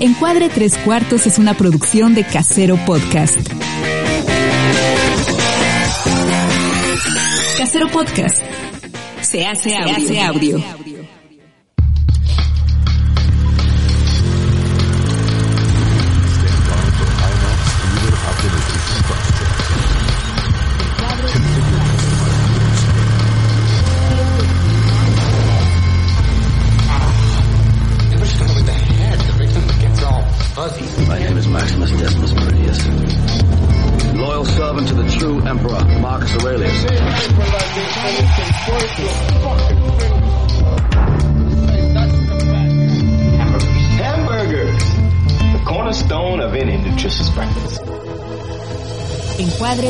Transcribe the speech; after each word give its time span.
Encuadre 0.00 0.48
Tres 0.48 0.76
Cuartos 0.78 1.26
es 1.26 1.38
una 1.38 1.54
producción 1.54 2.14
de 2.14 2.24
Casero 2.24 2.76
Podcast. 2.84 3.36
Casero 7.56 7.88
Podcast. 7.90 8.38
Se 9.22 9.46
hace 9.46 9.76
audio. 9.76 9.96
Hace 9.96 10.20
audio. 10.20 10.87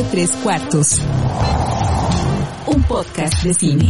Tres 0.03 0.31
Cuartos. 0.41 0.97
Un 2.67 2.83
podcast 2.83 3.43
de 3.43 3.53
cine. 3.53 3.89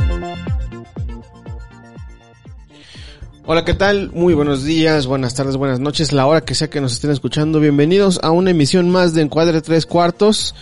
Hola, 3.53 3.65
¿qué 3.65 3.73
tal? 3.73 4.11
Muy 4.13 4.33
buenos 4.33 4.63
días, 4.63 5.07
buenas 5.07 5.33
tardes, 5.33 5.57
buenas 5.57 5.81
noches, 5.81 6.13
la 6.13 6.25
hora 6.25 6.39
que 6.39 6.55
sea 6.55 6.69
que 6.69 6.79
nos 6.79 6.93
estén 6.93 7.11
escuchando. 7.11 7.59
Bienvenidos 7.59 8.17
a 8.23 8.31
una 8.31 8.51
emisión 8.51 8.89
más 8.89 9.13
de 9.13 9.23
Encuadre 9.23 9.59
Tres 9.59 9.85
Cuartos, 9.85 10.55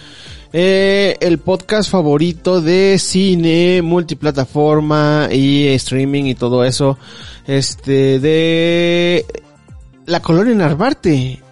eh, 0.54 1.16
el 1.20 1.38
podcast 1.38 1.88
favorito 1.92 2.62
de 2.62 2.98
cine, 2.98 3.84
multiplataforma 3.84 5.30
y 5.32 5.68
streaming 5.68 6.24
y 6.24 6.34
todo 6.34 6.66
eso, 6.66 6.98
este, 7.46 8.20
de 8.20 9.24
la 10.08 10.20
colonia 10.24 10.56
Narvarte, 10.56 11.44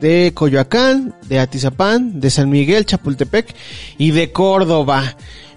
de 0.00 0.32
Coyoacán, 0.32 1.14
de 1.28 1.40
Atizapán, 1.40 2.22
de 2.22 2.30
San 2.30 2.48
Miguel, 2.48 2.86
Chapultepec 2.86 3.54
y 3.98 4.12
de 4.12 4.32
Córdoba. 4.32 5.14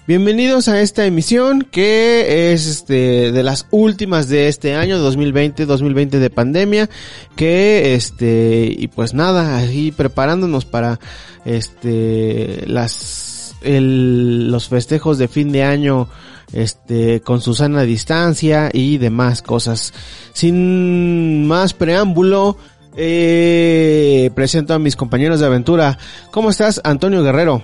Bienvenidos 0.10 0.68
a 0.70 0.82
esta 0.82 1.06
emisión 1.06 1.62
que 1.62 2.52
es 2.52 2.66
este 2.66 3.32
de 3.32 3.44
las 3.44 3.68
últimas 3.70 4.28
de 4.28 4.48
este 4.48 4.74
año 4.74 4.98
2020, 4.98 5.68
2020 5.68 6.18
de 6.18 6.30
pandemia, 6.32 6.90
que 7.36 7.94
este 7.94 8.76
y 8.76 8.88
pues 8.88 9.14
nada, 9.14 9.56
ahí 9.56 9.92
preparándonos 9.92 10.66
para 10.66 11.00
este 11.46 12.64
las 12.66 13.56
el, 13.62 14.50
los 14.50 14.68
festejos 14.68 15.20
de 15.20 15.28
fin 15.28 15.52
de 15.52 15.62
año 15.62 16.10
este 16.54 17.22
con 17.22 17.40
su 17.42 17.54
sana 17.54 17.84
distancia 17.84 18.72
y 18.74 18.98
demás 18.98 19.44
cosas. 19.44 19.94
Sin 20.34 21.46
más 21.46 21.76
preámbulo, 21.76 22.58
eh, 22.98 24.32
presento 24.34 24.74
a 24.74 24.80
mis 24.80 24.96
compañeros 24.96 25.40
de 25.40 25.46
aventura. 25.46 26.00
¿Cómo 26.32 26.50
estás, 26.50 26.82
Antonio 26.84 27.22
Guerrero? 27.22 27.62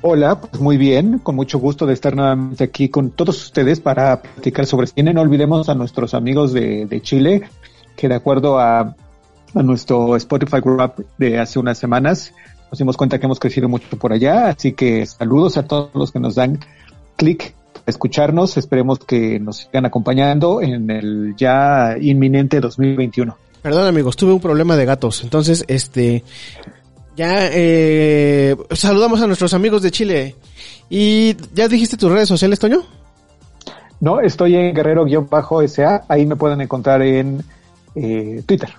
Hola, 0.00 0.40
pues 0.40 0.62
muy 0.62 0.76
bien, 0.76 1.18
con 1.18 1.34
mucho 1.34 1.58
gusto 1.58 1.84
de 1.84 1.92
estar 1.92 2.14
nuevamente 2.14 2.62
aquí 2.62 2.88
con 2.88 3.10
todos 3.10 3.42
ustedes 3.42 3.80
para 3.80 4.22
platicar 4.22 4.64
sobre 4.64 4.86
cine. 4.86 5.12
No 5.12 5.22
olvidemos 5.22 5.68
a 5.68 5.74
nuestros 5.74 6.14
amigos 6.14 6.52
de, 6.52 7.00
Chile, 7.02 7.42
que 7.96 8.08
de 8.08 8.14
acuerdo 8.14 8.60
a, 8.60 8.94
a 9.54 9.62
nuestro 9.64 10.14
Spotify 10.14 10.60
Group 10.60 11.04
de 11.18 11.40
hace 11.40 11.58
unas 11.58 11.78
semanas, 11.78 12.32
nos 12.70 12.78
dimos 12.78 12.96
cuenta 12.96 13.18
que 13.18 13.26
hemos 13.26 13.40
crecido 13.40 13.68
mucho 13.68 13.98
por 13.98 14.12
allá, 14.12 14.50
así 14.50 14.72
que 14.72 15.04
saludos 15.04 15.56
a 15.56 15.64
todos 15.64 15.90
los 15.94 16.12
que 16.12 16.20
nos 16.20 16.36
dan 16.36 16.60
clic 17.16 17.54
para 17.72 17.84
escucharnos. 17.86 18.56
Esperemos 18.56 19.00
que 19.00 19.40
nos 19.40 19.56
sigan 19.58 19.84
acompañando 19.84 20.62
en 20.62 20.90
el 20.90 21.34
ya 21.36 21.96
inminente 22.00 22.60
2021. 22.60 23.36
Perdón 23.62 23.88
amigos, 23.88 24.16
tuve 24.16 24.32
un 24.32 24.40
problema 24.40 24.76
de 24.76 24.84
gatos, 24.84 25.24
entonces 25.24 25.64
este 25.66 26.22
ya 27.18 27.50
eh, 27.52 28.56
saludamos 28.70 29.20
a 29.20 29.26
nuestros 29.26 29.52
amigos 29.52 29.82
de 29.82 29.90
Chile. 29.90 30.36
¿Y 30.88 31.36
ya 31.52 31.66
dijiste 31.66 31.96
tus 31.96 32.12
redes 32.12 32.28
sociales, 32.28 32.60
Toño? 32.60 32.84
No, 34.00 34.20
estoy 34.20 34.54
en 34.54 34.72
Guerrero-SA, 34.72 36.04
ahí 36.08 36.24
me 36.24 36.36
pueden 36.36 36.60
encontrar 36.60 37.02
en 37.02 37.42
eh, 37.96 38.40
Twitter. 38.46 38.72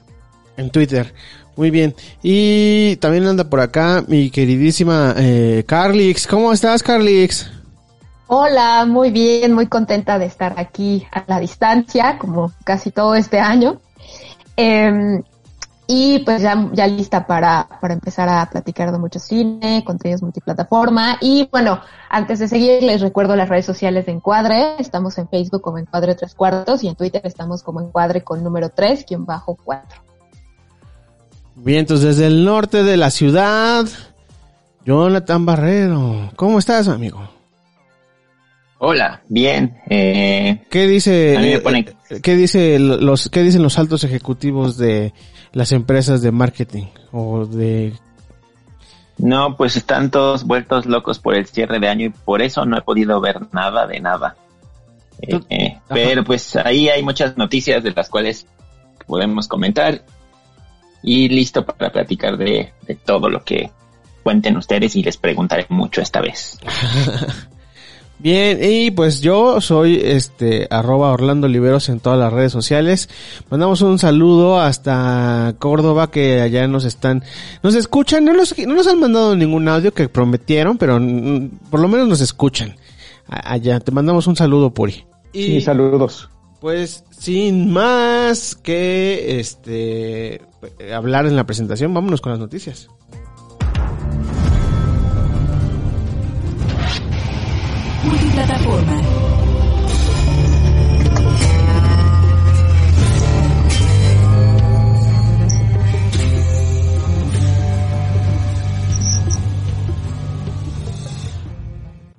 En 0.55 0.69
Twitter, 0.69 1.13
muy 1.57 1.69
bien. 1.69 1.93
Y 2.23 2.95
también 3.01 3.27
anda 3.27 3.43
por 3.43 3.59
acá 3.59 4.05
mi 4.07 4.29
queridísima 4.29 5.15
eh, 5.17 5.65
Carlix. 5.67 6.25
¿Cómo 6.25 6.53
estás, 6.53 6.81
Carlix? 6.81 7.51
Hola, 8.27 8.85
muy 8.85 9.11
bien, 9.11 9.51
muy 9.51 9.67
contenta 9.67 10.17
de 10.17 10.27
estar 10.27 10.53
aquí 10.57 11.05
a 11.11 11.25
la 11.27 11.41
distancia, 11.41 12.17
como 12.17 12.53
casi 12.63 12.91
todo 12.91 13.15
este 13.15 13.39
año. 13.39 13.81
Eh, 14.55 15.21
y 15.91 16.19
pues 16.19 16.43
ya, 16.43 16.69
ya 16.73 16.85
lista 16.85 17.25
para, 17.25 17.67
para 17.81 17.95
empezar 17.95 18.29
a 18.29 18.47
platicar 18.47 18.91
de 18.91 18.99
mucho 18.99 19.17
cine, 19.17 19.83
contenidos 19.83 20.21
multiplataforma. 20.21 21.17
Y 21.19 21.49
bueno, 21.51 21.81
antes 22.11 22.37
de 22.37 22.47
seguir, 22.47 22.83
les 22.83 23.01
recuerdo 23.01 23.35
las 23.35 23.49
redes 23.49 23.65
sociales 23.65 24.05
de 24.05 24.11
Encuadre. 24.11 24.75
Estamos 24.77 25.17
en 25.17 25.27
Facebook 25.29 25.61
como 25.63 25.79
Encuadre 25.79 26.13
Tres 26.13 26.35
Cuartos 26.35 26.83
y 26.83 26.89
en 26.89 26.95
Twitter 26.95 27.23
estamos 27.23 27.63
como 27.63 27.81
Encuadre 27.81 28.23
con 28.23 28.43
número 28.43 28.69
3, 28.69 29.03
quien 29.03 29.25
bajo 29.25 29.57
4. 29.65 29.99
Bien, 31.55 31.79
entonces 31.79 32.17
desde 32.17 32.27
el 32.27 32.45
norte 32.45 32.83
de 32.83 32.95
la 32.95 33.09
ciudad, 33.09 33.85
Jonathan 34.85 35.43
Barrero. 35.43 36.29
¿Cómo 36.35 36.59
estás, 36.59 36.87
amigo? 36.87 37.27
Hola, 38.77 39.23
bien. 39.27 39.75
Eh, 39.89 40.65
¿Qué 40.69 40.85
dice, 40.87 41.35
a 41.35 41.39
mí 41.41 41.47
me 41.49 41.63
ponen- 41.63 41.95
eh, 42.11 42.19
qué 42.21 42.35
dice 42.35 42.77
los, 42.77 43.29
qué 43.29 43.41
dicen 43.41 43.63
los 43.63 43.79
altos 43.79 44.03
ejecutivos 44.03 44.77
de 44.77 45.13
las 45.51 45.71
empresas 45.71 46.21
de 46.21 46.31
marketing 46.31 46.85
o 47.11 47.45
de 47.45 47.93
no, 49.19 49.57
pues 49.57 49.75
están 49.75 50.11
todos 50.11 50.45
vueltos 50.45 50.85
locos 50.85 51.19
por 51.19 51.35
el 51.35 51.45
cierre 51.45 51.79
de 51.79 51.89
año 51.89 52.05
y 52.05 52.09
por 52.09 52.41
eso 52.41 52.65
no 52.65 52.77
he 52.77 52.81
podido 52.81 53.19
ver 53.19 53.53
nada 53.53 53.85
de 53.85 53.99
nada. 53.99 54.37
Eh, 55.21 55.39
eh, 55.49 55.79
pero 55.89 56.23
pues 56.23 56.55
ahí 56.55 56.87
hay 56.87 57.03
muchas 57.03 57.35
noticias 57.35 57.83
de 57.83 57.91
las 57.91 58.09
cuales 58.09 58.47
podemos 59.05 59.49
comentar 59.49 60.01
y 61.03 61.27
listo 61.27 61.65
para 61.65 61.91
platicar 61.91 62.37
de, 62.37 62.71
de 62.87 62.95
todo 62.95 63.29
lo 63.29 63.43
que 63.43 63.69
cuenten 64.23 64.55
ustedes 64.55 64.95
y 64.95 65.03
les 65.03 65.17
preguntaré 65.17 65.65
mucho 65.67 66.01
esta 66.01 66.21
vez. 66.21 66.57
Bien, 68.21 68.59
y 68.61 68.91
pues 68.91 69.21
yo 69.21 69.61
soy 69.61 70.01
este 70.03 70.67
arroba 70.69 71.13
Orlando 71.13 71.47
Oliveros 71.47 71.87
en 71.87 72.01
todas 72.01 72.19
las 72.19 72.33
redes 72.33 72.51
sociales. 72.51 73.07
Mandamos 73.49 73.81
un 73.81 73.97
saludo 73.97 74.59
hasta 74.59 75.55
Córdoba 75.57 76.11
que 76.11 76.41
allá 76.41 76.67
nos 76.67 76.83
están, 76.83 77.23
nos 77.63 77.75
escuchan, 77.75 78.25
no 78.25 78.33
nos, 78.33 78.57
no 78.57 78.75
nos 78.75 78.87
han 78.87 78.99
mandado 78.99 79.37
ningún 79.37 79.69
audio 79.69 79.93
que 79.93 80.09
prometieron, 80.09 80.77
pero 80.77 80.99
por 81.69 81.79
lo 81.79 81.87
menos 81.87 82.09
nos 82.09 82.19
escuchan. 82.19 82.75
Allá, 83.25 83.79
te 83.79 83.91
mandamos 83.93 84.27
un 84.27 84.35
saludo, 84.35 84.73
Puri. 84.73 85.05
Y 85.31 85.61
saludos. 85.61 86.29
Pues 86.59 87.05
sin 87.11 87.71
más 87.71 88.55
que 88.55 89.39
este 89.39 90.41
hablar 90.93 91.25
en 91.25 91.37
la 91.37 91.45
presentación, 91.45 91.93
vámonos 91.93 92.19
con 92.19 92.33
las 92.33 92.39
noticias. 92.39 92.89
Multiplataforma. 98.09 99.01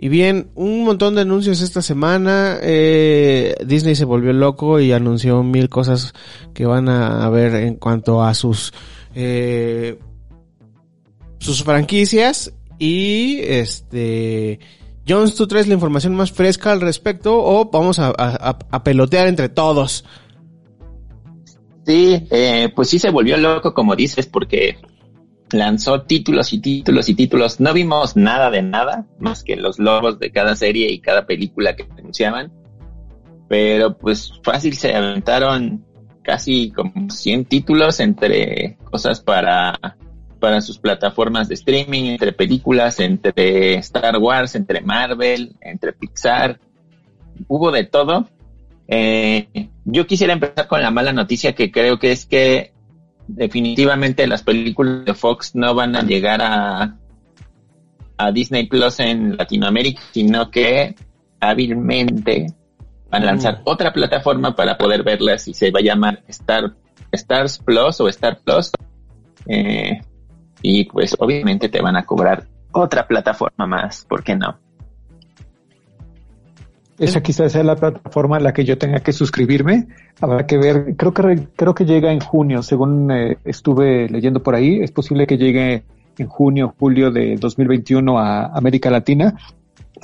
Y 0.03 0.09
bien, 0.09 0.51
un 0.55 0.85
montón 0.85 1.15
de 1.15 1.21
anuncios 1.23 1.61
esta 1.61 1.83
semana. 1.83 2.59
Eh, 2.63 3.55
Disney 3.67 3.95
se 3.95 4.07
volvió 4.07 4.33
loco 4.33 4.81
y 4.81 4.93
anunció 4.93 5.43
mil 5.43 5.69
cosas 5.69 6.15
que 6.55 6.65
van 6.65 6.89
a 6.89 7.29
ver 7.29 7.55
en 7.55 7.75
cuanto 7.75 8.23
a 8.23 8.33
sus 8.33 8.73
eh, 9.15 9.99
sus 11.39 11.65
franquicias 11.65 12.53
y 12.79 13.41
este 13.41 14.61
Jones, 15.11 15.35
tú 15.35 15.49
traes 15.49 15.67
la 15.67 15.75
información 15.75 16.15
más 16.15 16.31
fresca 16.31 16.71
al 16.71 16.81
respecto 16.81 17.43
o 17.43 17.69
vamos 17.69 17.99
a, 17.99 18.59
pelotear 18.85 19.27
entre 19.27 19.49
todos. 19.49 20.05
Sí, 21.85 22.27
eh, 22.31 22.71
pues 22.77 22.89
sí 22.89 23.01
se 23.01 23.11
volvió 23.11 23.37
loco, 23.37 23.75
como 23.75 23.97
dices, 23.97 24.27
porque 24.27 24.79
lanzó 25.51 26.03
títulos 26.03 26.53
y 26.53 26.61
títulos 26.61 27.09
y 27.09 27.15
títulos. 27.15 27.59
No 27.59 27.73
vimos 27.73 28.17
nada 28.17 28.51
de 28.51 28.63
nada, 28.63 29.07
más 29.19 29.43
que 29.43 29.57
los 29.57 29.81
logos 29.81 30.21
de 30.21 30.31
cada 30.31 30.55
serie 30.55 30.93
y 30.93 31.01
cada 31.01 31.27
película 31.27 31.75
que 31.75 31.89
anunciaban. 31.99 32.53
Pero 33.49 33.99
pues 33.99 34.33
fácil 34.45 34.77
se 34.77 34.95
aventaron 34.95 35.85
casi 36.23 36.71
como 36.71 37.11
100 37.11 37.47
títulos 37.47 37.99
entre 37.99 38.79
cosas 38.85 39.21
para, 39.21 39.97
para 40.41 40.61
sus 40.61 40.79
plataformas 40.79 41.49
de 41.49 41.55
streaming, 41.55 42.05
entre 42.05 42.33
películas, 42.33 42.99
entre 42.99 43.75
Star 43.75 44.17
Wars, 44.19 44.55
entre 44.55 44.81
Marvel, 44.81 45.55
entre 45.61 45.93
Pixar. 45.93 46.59
Hubo 47.47 47.71
de 47.71 47.85
todo. 47.85 48.29
Eh, 48.89 49.69
yo 49.85 50.07
quisiera 50.07 50.33
empezar 50.33 50.67
con 50.67 50.83
la 50.83 50.91
mala 50.91 51.13
noticia 51.13 51.55
que 51.55 51.71
creo 51.71 51.99
que 51.99 52.11
es 52.11 52.27
que 52.27 52.73
definitivamente 53.29 54.27
las 54.27 54.43
películas 54.43 55.05
de 55.05 55.15
Fox 55.15 55.55
no 55.55 55.75
van 55.75 55.95
a 55.95 56.03
llegar 56.03 56.41
a, 56.43 56.97
a 58.17 58.33
Disney 58.33 58.67
Plus 58.67 58.99
en 59.01 59.37
Latinoamérica, 59.37 60.03
sino 60.13 60.51
que 60.51 60.97
hábilmente 61.39 62.47
van 63.11 63.23
a 63.23 63.27
lanzar 63.27 63.63
otra 63.65 63.93
plataforma 63.93 64.55
para 64.55 64.77
poder 64.77 65.03
verlas 65.03 65.47
y 65.49 65.55
se 65.55 65.71
va 65.71 65.81
a 65.81 65.83
llamar 65.83 66.23
Star, 66.29 66.75
Stars 67.13 67.59
Plus 67.59 68.01
o 68.01 68.09
Star 68.09 68.41
Plus. 68.45 68.73
Eh, 69.47 70.01
y 70.63 70.85
pues 70.85 71.17
obviamente 71.19 71.69
te 71.69 71.81
van 71.81 71.97
a 71.97 72.05
cobrar 72.05 72.47
otra 72.73 73.07
plataforma 73.07 73.67
más, 73.67 74.05
¿por 74.09 74.23
qué 74.23 74.37
no? 74.37 74.57
Esa 77.01 77.23
quizás 77.23 77.53
sea 77.53 77.65
la 77.65 77.77
plataforma 77.77 78.37
a 78.37 78.41
la 78.41 78.53
que 78.53 78.63
yo 78.63 78.77
tenga 78.77 79.01
que 79.01 79.15
suscribirme. 79.15 79.89
Habrá 80.21 80.47
que 80.47 80.59
ver. 80.59 80.97
Creo 80.99 81.15
que 81.15 81.49
creo 81.57 81.75
que 81.75 81.87
llega 81.87 82.13
en 82.13 82.21
junio, 82.21 82.63
según 82.63 83.11
eh, 83.11 83.39
estuve 83.43 84.07
leyendo 84.11 84.43
por 84.43 84.55
ahí. 84.55 84.81
Es 84.83 84.91
posible 84.91 85.27
que 85.27 85.39
llegue 85.39 85.83
en 86.19 86.27
junio, 86.29 86.75
julio 86.79 87.11
de 87.11 87.37
2021 87.37 88.19
a 88.19 88.55
América 88.55 88.91
Latina. 88.91 89.35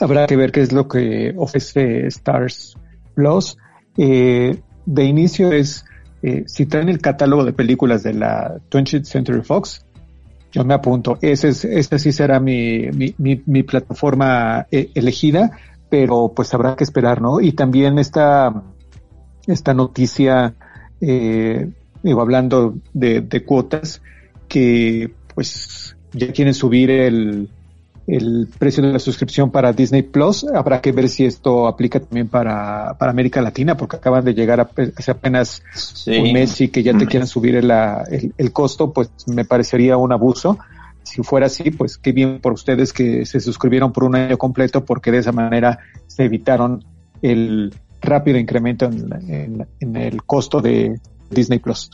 Habrá 0.00 0.26
que 0.26 0.37
ver 0.37 0.52
qué 0.52 0.62
es 0.62 0.73
lo 0.73 0.88
que 0.88 1.35
ofrece 1.37 2.06
Stars 2.06 2.79
Plus. 3.14 3.59
Eh, 3.99 4.59
de 4.87 5.05
inicio 5.05 5.52
es 5.52 5.85
eh, 6.23 6.44
si 6.47 6.64
traen 6.64 6.88
el 6.88 7.00
catálogo 7.00 7.44
de 7.44 7.52
películas 7.52 8.02
de 8.02 8.14
la 8.14 8.56
20th 8.70 9.05
Century 9.05 9.43
Fox. 9.43 9.86
Yo 10.56 10.64
me 10.64 10.73
apunto. 10.73 11.19
Ese 11.20 11.49
es, 11.49 11.64
esa 11.67 11.99
sí 11.99 12.12
será 12.12 12.41
mi, 12.41 12.88
mi, 12.91 13.14
mi, 13.44 13.62
plataforma 13.62 14.67
eh, 14.70 14.91
elegida 14.94 15.53
pero 15.88 16.32
pues 16.35 16.53
habrá 16.55 16.76
que 16.76 16.85
esperar, 16.85 17.20
¿no? 17.20 17.41
Y 17.41 17.53
también 17.53 17.99
esta, 17.99 18.64
esta 19.47 19.75
noticia, 19.75 20.55
eh, 21.00 21.70
digo, 22.03 22.20
hablando 22.20 22.79
de, 22.93 23.20
de 23.20 23.44
cuotas, 23.44 24.03
que 24.49 25.12
pues 25.35 25.97
ya 26.12 26.32
quieren 26.32 26.55
subir 26.55 26.91
el, 26.91 27.50
el 28.06 28.49
precio 28.58 28.82
de 28.82 28.93
la 28.93 28.99
suscripción 28.99 29.50
para 29.50 29.73
Disney 29.73 30.03
Plus. 30.03 30.44
Habrá 30.44 30.81
que 30.81 30.93
ver 30.93 31.08
si 31.08 31.25
esto 31.25 31.67
aplica 31.67 32.00
también 32.00 32.29
para, 32.29 32.94
para 32.99 33.11
América 33.11 33.41
Latina, 33.43 33.76
porque 33.76 33.97
acaban 33.97 34.25
de 34.25 34.35
llegar 34.35 34.61
a, 34.61 34.69
hace 34.97 35.11
apenas 35.11 35.62
Sí. 35.75 36.17
un 36.19 36.32
mes 36.32 36.61
y 36.61 36.69
que 36.69 36.82
ya 36.82 36.93
te 36.93 36.99
mes. 36.99 37.08
quieran 37.08 37.26
subir 37.26 37.56
el, 37.56 37.70
el, 37.70 38.32
el 38.37 38.53
costo, 38.53 38.93
pues 38.93 39.11
me 39.26 39.44
parecería 39.44 39.97
un 39.97 40.12
abuso 40.12 40.58
si 41.03 41.23
fuera 41.23 41.47
así, 41.47 41.70
pues 41.70 41.99
qué 41.99 42.11
bien 42.11 42.41
por 42.41 42.53
ustedes 42.53 42.93
que 42.93 43.25
se 43.26 43.38
suscribieron 43.38 43.93
por 43.93 44.03
un 44.03 44.17
año 44.17 44.37
completo, 44.38 44.85
porque 44.85 45.12
de 45.12 45.19
esa 45.19 45.31
manera 45.31 45.79
se 46.09 46.25
evitaron 46.25 46.85
el 47.23 47.73
rápido 48.02 48.38
incremento 48.38 48.87
en, 48.87 49.12
en- 49.31 49.67
en 49.79 49.97
el 49.97 50.25
costo 50.25 50.61
de 50.61 50.99
Disney 51.31 51.61
Plus. 51.61 51.91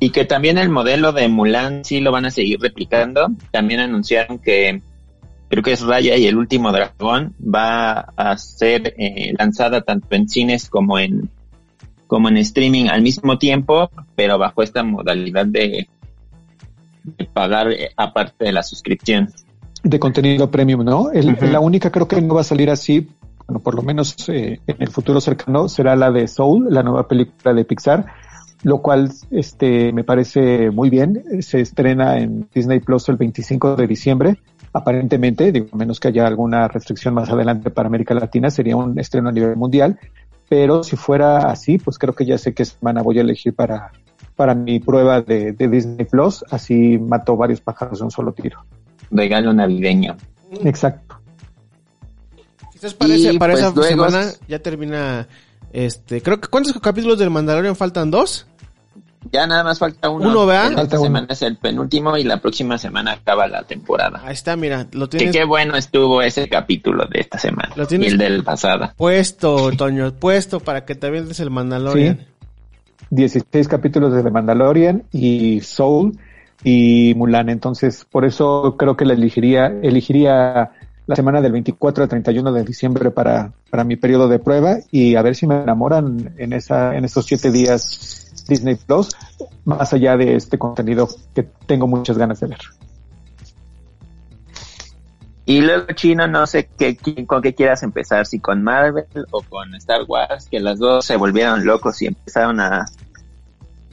Y 0.00 0.10
que 0.10 0.24
también 0.24 0.58
el 0.58 0.68
modelo 0.68 1.12
de 1.12 1.28
Mulan 1.28 1.84
sí 1.84 2.00
lo 2.00 2.10
van 2.10 2.24
a 2.26 2.30
seguir 2.32 2.58
replicando. 2.60 3.28
También 3.52 3.78
anunciaron 3.80 4.40
que 4.40 4.82
creo 5.48 5.62
que 5.62 5.72
es 5.72 5.82
Raya 5.82 6.16
y 6.16 6.26
el 6.26 6.36
último 6.36 6.72
dragón 6.72 7.34
va 7.42 8.00
a 8.16 8.36
ser 8.36 8.94
eh, 8.98 9.32
lanzada 9.38 9.82
tanto 9.82 10.14
en 10.14 10.28
cines 10.28 10.68
como 10.68 10.98
en 10.98 11.30
como 12.06 12.28
en 12.28 12.36
streaming 12.36 12.86
al 12.88 13.02
mismo 13.02 13.38
tiempo, 13.38 13.90
pero 14.14 14.38
bajo 14.38 14.62
esta 14.62 14.82
modalidad 14.82 15.46
de, 15.46 15.88
de 17.02 17.24
pagar 17.24 17.72
eh, 17.72 17.90
aparte 17.96 18.44
de 18.44 18.52
la 18.52 18.62
suscripción. 18.62 19.30
de 19.82 19.98
contenido 19.98 20.50
premium, 20.50 20.84
¿no? 20.84 21.10
El-. 21.10 21.36
La 21.50 21.60
única 21.60 21.90
creo 21.90 22.06
que 22.06 22.20
no 22.20 22.34
va 22.34 22.42
a 22.42 22.44
salir 22.44 22.70
así, 22.70 23.08
bueno, 23.46 23.60
por 23.60 23.74
lo 23.74 23.82
menos 23.82 24.28
eh, 24.28 24.60
en 24.66 24.76
el 24.78 24.88
futuro 24.88 25.20
cercano, 25.20 25.68
será 25.68 25.96
la 25.96 26.10
de 26.10 26.28
Soul, 26.28 26.68
la 26.70 26.82
nueva 26.82 27.08
película 27.08 27.52
de 27.52 27.64
Pixar, 27.64 28.06
lo 28.62 28.80
cual 28.80 29.10
este 29.30 29.92
me 29.92 30.04
parece 30.04 30.70
muy 30.70 30.88
bien. 30.88 31.22
Se 31.40 31.60
estrena 31.60 32.18
en 32.18 32.48
Disney 32.54 32.80
Plus 32.80 33.08
el 33.08 33.16
25 33.16 33.76
de 33.76 33.86
diciembre. 33.86 34.38
Aparentemente, 34.74 35.52
digo, 35.52 35.68
a 35.72 35.76
menos 35.76 35.98
que 36.00 36.08
haya 36.08 36.26
alguna 36.26 36.68
restricción 36.68 37.14
más 37.14 37.30
adelante 37.30 37.70
para 37.70 37.86
América 37.86 38.12
Latina, 38.12 38.50
sería 38.50 38.76
un 38.76 38.98
estreno 38.98 39.28
a 39.28 39.32
nivel 39.32 39.56
mundial. 39.56 39.98
Pero 40.48 40.82
si 40.84 40.96
fuera 40.96 41.50
así, 41.50 41.78
pues 41.78 41.96
creo 41.96 42.14
que 42.14 42.26
ya 42.26 42.36
sé 42.36 42.52
qué 42.52 42.64
semana 42.64 43.00
voy 43.00 43.18
a 43.18 43.22
elegir 43.22 43.54
para, 43.54 43.92
para 44.36 44.54
mi 44.54 44.80
prueba 44.80 45.22
de, 45.22 45.52
de 45.52 45.68
Disney 45.68 46.04
Plus. 46.04 46.44
Así 46.50 46.98
mato 46.98 47.36
varios 47.36 47.60
pájaros 47.62 48.00
de 48.00 48.04
un 48.04 48.10
solo 48.10 48.32
tiro. 48.32 48.62
Regalo 49.10 49.52
navideño. 49.54 50.16
Exacto. 50.64 51.20
Quizás 52.72 52.94
para, 52.94 53.14
ese- 53.14 53.38
para 53.38 53.52
pues, 53.54 53.64
esa 53.64 53.74
luego- 53.74 54.08
semana 54.10 54.30
ya 54.48 54.58
termina 54.58 55.26
este, 55.72 56.20
creo 56.20 56.40
que 56.40 56.48
¿cuántos 56.48 56.78
capítulos 56.80 57.18
del 57.18 57.30
Mandalorian 57.30 57.74
faltan? 57.76 58.10
¿Dos? 58.10 58.46
Ya 59.32 59.46
nada 59.46 59.64
más 59.64 59.78
falta 59.78 60.10
uno. 60.10 60.28
Uno, 60.28 60.46
¿verdad? 60.46 60.64
Esta 60.70 60.76
Falta 60.82 60.96
uno. 60.98 61.04
semana 61.06 61.26
es 61.30 61.42
el 61.42 61.56
penúltimo 61.56 62.16
y 62.16 62.24
la 62.24 62.38
próxima 62.40 62.78
semana 62.78 63.12
acaba 63.12 63.46
la 63.48 63.62
temporada. 63.64 64.20
Ahí 64.24 64.32
está, 64.34 64.56
mira, 64.56 64.86
lo 64.92 65.08
Que 65.08 65.18
tienes 65.18 65.36
qué 65.36 65.44
bueno 65.44 65.76
estuvo 65.76 66.22
ese 66.22 66.48
capítulo 66.48 67.06
de 67.06 67.20
esta 67.20 67.38
semana. 67.38 67.70
Lo 67.76 67.84
Y 67.84 67.86
tienes- 67.86 68.12
el 68.12 68.18
del 68.18 68.44
pasado. 68.44 68.90
puesto, 68.96 69.70
Toño, 69.72 70.12
puesto 70.12 70.60
para 70.60 70.84
que 70.84 70.94
te 70.94 71.06
avientes 71.06 71.40
el 71.40 71.50
Mandalorian. 71.50 72.18
Sí. 72.18 72.26
16 73.10 73.68
capítulos 73.68 74.12
de 74.12 74.22
The 74.22 74.30
Mandalorian 74.30 75.04
y 75.12 75.60
Soul 75.60 76.18
y 76.62 77.14
Mulan. 77.16 77.48
Entonces, 77.48 78.04
por 78.10 78.24
eso 78.24 78.76
creo 78.78 78.96
que 78.96 79.04
la 79.04 79.14
elegiría, 79.14 79.66
elegiría 79.82 80.70
la 81.06 81.16
semana 81.16 81.40
del 81.42 81.52
24 81.52 82.02
al 82.04 82.08
31 82.08 82.52
de 82.52 82.64
diciembre 82.64 83.10
para, 83.10 83.52
para 83.70 83.84
mi 83.84 83.96
periodo 83.96 84.26
de 84.28 84.38
prueba 84.38 84.76
y 84.90 85.16
a 85.16 85.22
ver 85.22 85.34
si 85.34 85.46
me 85.46 85.62
enamoran 85.62 86.34
en 86.38 86.52
esa, 86.54 86.96
en 86.96 87.04
esos 87.04 87.26
siete 87.26 87.50
días 87.50 88.23
Disney 88.48 88.76
Plus, 88.76 89.10
más 89.64 89.92
allá 89.92 90.16
de 90.16 90.36
este 90.36 90.58
contenido 90.58 91.08
que 91.34 91.42
tengo 91.66 91.86
muchas 91.86 92.18
ganas 92.18 92.40
de 92.40 92.48
ver. 92.48 92.60
Y 95.46 95.60
luego 95.60 95.86
chino, 95.94 96.26
no 96.26 96.46
sé 96.46 96.70
qué, 96.78 96.96
con 97.26 97.42
qué 97.42 97.54
quieras 97.54 97.82
empezar, 97.82 98.24
si 98.24 98.40
con 98.40 98.62
Marvel 98.62 99.06
o 99.30 99.42
con 99.42 99.74
Star 99.74 100.02
Wars, 100.08 100.48
que 100.50 100.58
las 100.58 100.78
dos 100.78 101.04
se 101.04 101.16
volvieron 101.16 101.66
locos 101.66 102.00
y 102.00 102.06
empezaron 102.06 102.60
a, 102.60 102.86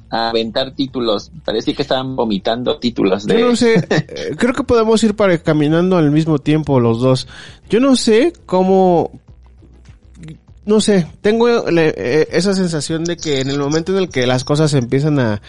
a 0.10 0.29
aventar 0.29 0.72
títulos. 0.72 1.29
Parecía 1.43 1.74
que 1.74 1.81
estaban 1.81 2.15
vomitando 2.15 2.77
títulos 2.79 3.25
de... 3.25 3.38
Yo 3.38 3.50
no 3.50 3.55
sé, 3.58 3.75
eh, 3.89 4.36
creo 4.38 4.53
que 4.53 4.63
podemos 4.63 5.03
ir 5.03 5.15
para 5.15 5.38
caminando 5.39 5.98
al 5.98 6.12
mismo 6.12 6.39
tiempo 6.39 6.79
los 6.79 7.01
dos. 7.01 7.27
Yo 7.70 7.79
no 7.79 7.96
sé 7.98 8.31
cómo... 8.46 9.12
No 10.63 10.80
sé, 10.80 11.08
tengo 11.22 11.48
eh, 11.70 12.27
esa 12.32 12.53
sensación 12.53 13.03
de 13.03 13.18
que 13.18 13.41
en 13.41 13.50
el 13.50 13.58
momento 13.58 13.94
en 13.94 13.98
el 13.98 14.10
que 14.10 14.27
las 14.27 14.44
cosas 14.44 14.74
empiezan 14.74 15.20
a, 15.20 15.41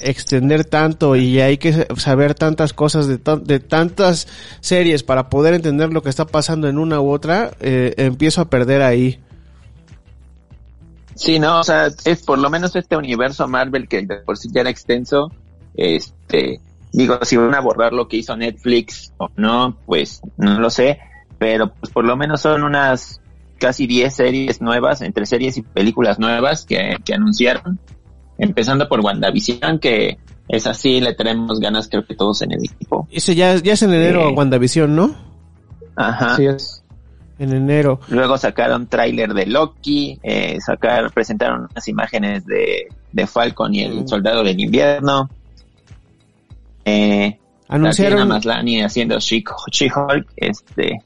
extender 0.00 0.66
tanto 0.66 1.16
y 1.16 1.40
hay 1.40 1.56
que 1.56 1.86
saber 1.96 2.34
tantas 2.34 2.74
cosas 2.74 3.08
de 3.08 3.58
tantas 3.58 4.28
series 4.60 5.02
para 5.02 5.30
poder 5.30 5.54
entender 5.54 5.90
lo 5.94 6.02
que 6.02 6.10
está 6.10 6.26
pasando 6.26 6.68
en 6.68 6.76
una 6.76 7.00
u 7.00 7.10
otra, 7.10 7.52
eh, 7.60 7.94
empiezo 7.96 8.42
a 8.42 8.50
perder 8.50 8.82
ahí. 8.82 9.18
Sí, 11.14 11.38
no, 11.38 11.60
o 11.60 11.64
sea, 11.64 11.86
es 12.04 12.22
por 12.22 12.38
lo 12.38 12.50
menos 12.50 12.76
este 12.76 12.98
universo 12.98 13.48
Marvel 13.48 13.88
que 13.88 14.02
de 14.02 14.16
por 14.16 14.36
sí 14.36 14.50
ya 14.52 14.60
era 14.60 14.68
extenso, 14.68 15.32
este, 15.74 16.60
digo, 16.92 17.18
si 17.22 17.36
van 17.36 17.54
a 17.54 17.58
abordar 17.58 17.94
lo 17.94 18.08
que 18.08 18.18
hizo 18.18 18.36
Netflix 18.36 19.12
o 19.16 19.30
no, 19.36 19.76
pues 19.86 20.20
no 20.36 20.60
lo 20.60 20.68
sé, 20.68 20.98
pero 21.38 21.72
pues 21.72 21.92
por 21.92 22.04
lo 22.04 22.14
menos 22.16 22.42
son 22.42 22.62
unas 22.62 23.22
casi 23.58 23.86
10 23.86 24.14
series 24.14 24.60
nuevas, 24.60 25.00
entre 25.02 25.26
series 25.26 25.56
y 25.56 25.62
películas 25.62 26.18
nuevas 26.18 26.64
que, 26.64 26.96
que 27.04 27.14
anunciaron, 27.14 27.78
empezando 28.38 28.88
por 28.88 29.00
WandaVision, 29.00 29.78
que 29.78 30.18
es 30.48 30.66
así, 30.66 31.00
le 31.00 31.14
tenemos 31.14 31.60
ganas 31.60 31.88
creo 31.88 32.04
que 32.04 32.14
todos 32.14 32.42
en 32.42 32.52
el 32.52 32.64
equipo. 32.64 33.08
Ese 33.10 33.34
ya, 33.34 33.56
ya 33.56 33.72
es 33.74 33.82
en 33.82 33.94
enero 33.94 34.28
Sí. 34.28 34.34
WandaVision, 34.34 34.94
¿no? 34.94 35.14
Ajá. 35.96 36.34
Así 36.34 36.46
es. 36.46 36.82
En 37.38 37.52
enero. 37.52 37.98
Luego 38.08 38.38
sacaron 38.38 38.86
tráiler 38.86 39.34
de 39.34 39.46
Loki, 39.46 40.18
eh, 40.22 40.58
sacar, 40.60 41.10
presentaron 41.12 41.66
unas 41.70 41.88
imágenes 41.88 42.46
de, 42.46 42.88
de 43.12 43.26
Falcon 43.26 43.74
y 43.74 43.82
el 43.82 44.06
Soldado 44.06 44.44
del 44.44 44.60
Invierno. 44.60 45.28
Eh, 46.84 47.38
Anunciaron- 47.68 48.18
Tatiana 48.18 48.24
Maslany 48.26 48.82
haciendo 48.82 49.16
She- 49.18 49.42
She-Hulk, 49.70 50.28
este, 50.36 51.00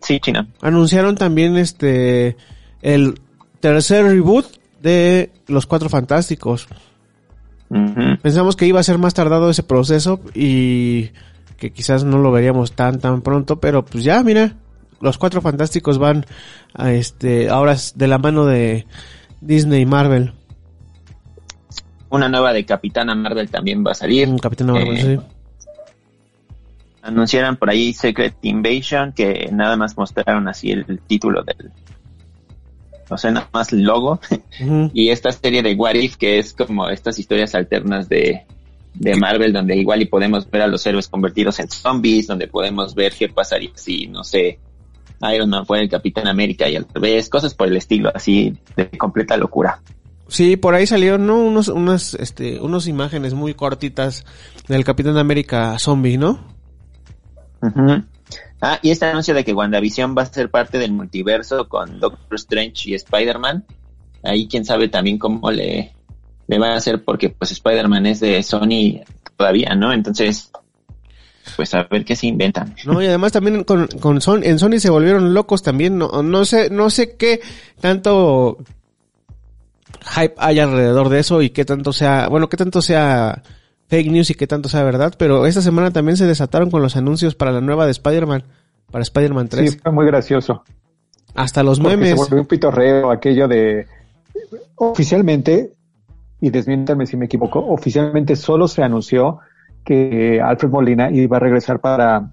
sí, 0.00 0.20
chino. 0.20 0.46
anunciaron 0.60 1.16
también 1.16 1.56
este 1.56 2.36
el 2.82 3.20
tercer 3.60 4.04
reboot 4.04 4.46
de 4.82 5.30
Los 5.46 5.66
Cuatro 5.66 5.88
Fantásticos. 5.88 6.68
Pensamos 8.22 8.54
que 8.54 8.66
iba 8.66 8.78
a 8.78 8.84
ser 8.84 8.98
más 8.98 9.14
tardado 9.14 9.50
ese 9.50 9.62
proceso 9.64 10.20
y 10.34 11.10
que 11.58 11.72
quizás 11.72 12.04
no 12.04 12.18
lo 12.18 12.30
veríamos 12.30 12.72
tan 12.72 13.00
tan 13.00 13.22
pronto, 13.22 13.58
pero 13.58 13.84
pues 13.84 14.04
ya, 14.04 14.22
mira, 14.22 14.54
Los 15.00 15.18
Cuatro 15.18 15.40
Fantásticos 15.40 15.98
van 15.98 16.24
a 16.74 16.92
este 16.92 17.48
ahora 17.48 17.76
de 17.94 18.06
la 18.06 18.18
mano 18.18 18.44
de 18.44 18.86
Disney 19.40 19.82
y 19.82 19.86
Marvel. 19.86 20.32
Una 22.10 22.28
nueva 22.28 22.52
de 22.52 22.64
Capitana 22.64 23.14
Marvel 23.16 23.50
también 23.50 23.84
va 23.84 23.90
a 23.90 23.94
salir. 23.94 24.28
Mm, 24.28 24.38
Capitana 24.38 24.72
Marvel, 24.74 24.96
Eh, 24.98 25.18
sí. 25.20 25.33
Anunciaron 27.04 27.56
por 27.56 27.70
ahí 27.70 27.92
Secret 27.92 28.34
Invasion, 28.42 29.12
que 29.12 29.48
nada 29.52 29.76
más 29.76 29.96
mostraron 29.96 30.48
así 30.48 30.70
el 30.70 31.00
título 31.06 31.42
del, 31.42 31.70
o 33.10 33.18
sea, 33.18 33.30
nada 33.30 33.48
más 33.52 33.72
el 33.72 33.82
logo. 33.82 34.20
Y 34.92 35.10
esta 35.10 35.32
serie 35.32 35.62
de 35.62 35.74
What 35.74 35.94
If, 35.94 36.16
que 36.16 36.38
es 36.38 36.52
como 36.52 36.88
estas 36.88 37.18
historias 37.18 37.54
alternas 37.54 38.08
de, 38.08 38.46
de 38.94 39.16
Marvel, 39.16 39.52
donde 39.52 39.76
igual 39.76 40.02
y 40.02 40.06
podemos 40.06 40.48
ver 40.50 40.62
a 40.62 40.66
los 40.66 40.86
héroes 40.86 41.08
convertidos 41.08 41.58
en 41.60 41.68
zombies, 41.68 42.26
donde 42.26 42.46
podemos 42.46 42.94
ver 42.94 43.12
qué 43.12 43.28
pasaría 43.28 43.70
si, 43.74 44.06
no 44.06 44.22
sé, 44.22 44.58
Iron 45.32 45.50
Man 45.50 45.66
fuera 45.66 45.82
el 45.82 45.90
Capitán 45.90 46.28
América 46.28 46.68
y 46.68 46.76
al 46.76 46.86
revés, 46.92 47.28
cosas 47.28 47.54
por 47.54 47.68
el 47.68 47.76
estilo, 47.76 48.10
así 48.14 48.56
de 48.76 48.88
completa 48.90 49.36
locura. 49.36 49.80
Sí, 50.28 50.56
por 50.56 50.74
ahí 50.74 50.86
salieron 50.86 51.26
¿no? 51.26 51.36
unos 51.38 51.68
unas 51.68 52.14
este 52.14 52.58
unos 52.58 52.86
imágenes 52.88 53.34
muy 53.34 53.54
cortitas 53.54 54.24
del 54.68 54.84
Capitán 54.84 55.18
América 55.18 55.78
zombie, 55.78 56.16
¿no? 56.16 56.53
Ah, 58.60 58.78
y 58.82 58.90
este 58.90 59.06
anuncio 59.06 59.34
de 59.34 59.44
que 59.44 59.52
WandaVision 59.52 60.14
va 60.16 60.22
a 60.22 60.26
ser 60.26 60.50
parte 60.50 60.78
del 60.78 60.92
multiverso 60.92 61.68
con 61.68 62.00
Doctor 62.00 62.34
Strange 62.36 62.90
y 62.90 62.94
Spider-Man. 62.94 63.64
Ahí 64.22 64.48
quién 64.48 64.64
sabe 64.64 64.88
también 64.88 65.18
cómo 65.18 65.50
le, 65.50 65.92
le 66.46 66.58
van 66.58 66.72
a 66.72 66.76
hacer 66.76 67.04
porque 67.04 67.28
pues 67.30 67.52
Spider-Man 67.52 68.06
es 68.06 68.20
de 68.20 68.42
Sony 68.42 69.02
todavía, 69.36 69.74
¿no? 69.74 69.92
Entonces, 69.92 70.50
pues 71.56 71.74
a 71.74 71.84
ver 71.84 72.04
qué 72.04 72.16
se 72.16 72.26
inventan. 72.26 72.74
No, 72.84 73.02
y 73.02 73.06
además 73.06 73.32
también 73.32 73.64
con, 73.64 73.86
con 74.00 74.18
en 74.42 74.58
Sony 74.58 74.78
se 74.78 74.90
volvieron 74.90 75.34
locos 75.34 75.62
también, 75.62 75.98
no, 75.98 76.22
no 76.22 76.44
sé, 76.44 76.70
no 76.70 76.90
sé 76.90 77.16
qué 77.16 77.40
tanto 77.80 78.58
hype 80.06 80.34
hay 80.38 80.58
alrededor 80.58 81.08
de 81.08 81.20
eso 81.20 81.42
y 81.42 81.50
qué 81.50 81.64
tanto 81.64 81.92
sea, 81.92 82.28
bueno, 82.28 82.48
qué 82.48 82.56
tanto 82.56 82.82
sea 82.82 83.42
fake 83.88 84.10
news 84.10 84.30
y 84.30 84.34
qué 84.34 84.46
tanto 84.46 84.68
sea 84.68 84.82
verdad, 84.82 85.14
pero 85.18 85.46
esta 85.46 85.62
semana 85.62 85.90
también 85.90 86.16
se 86.16 86.26
desataron 86.26 86.70
con 86.70 86.82
los 86.82 86.96
anuncios 86.96 87.34
para 87.34 87.52
la 87.52 87.60
nueva 87.60 87.84
de 87.84 87.92
Spider-Man, 87.92 88.44
para 88.90 89.02
Spider-Man 89.02 89.48
3. 89.48 89.70
Sí, 89.70 89.78
fue 89.82 89.92
muy 89.92 90.06
gracioso. 90.06 90.64
Hasta 91.34 91.62
los 91.62 91.80
Porque 91.80 91.94
se 91.94 91.96
memes. 91.98 92.16
volvió 92.16 92.40
un 92.40 92.46
pitorreo 92.46 93.10
aquello 93.10 93.48
de 93.48 93.86
oficialmente, 94.76 95.72
y 96.40 96.50
desmiéntame 96.50 97.06
si 97.06 97.16
me 97.16 97.26
equivoco, 97.26 97.60
oficialmente 97.60 98.36
solo 98.36 98.68
se 98.68 98.82
anunció 98.82 99.40
que 99.84 100.40
Alfred 100.40 100.70
Molina 100.70 101.10
iba 101.10 101.36
a 101.36 101.40
regresar 101.40 101.80
para 101.80 102.32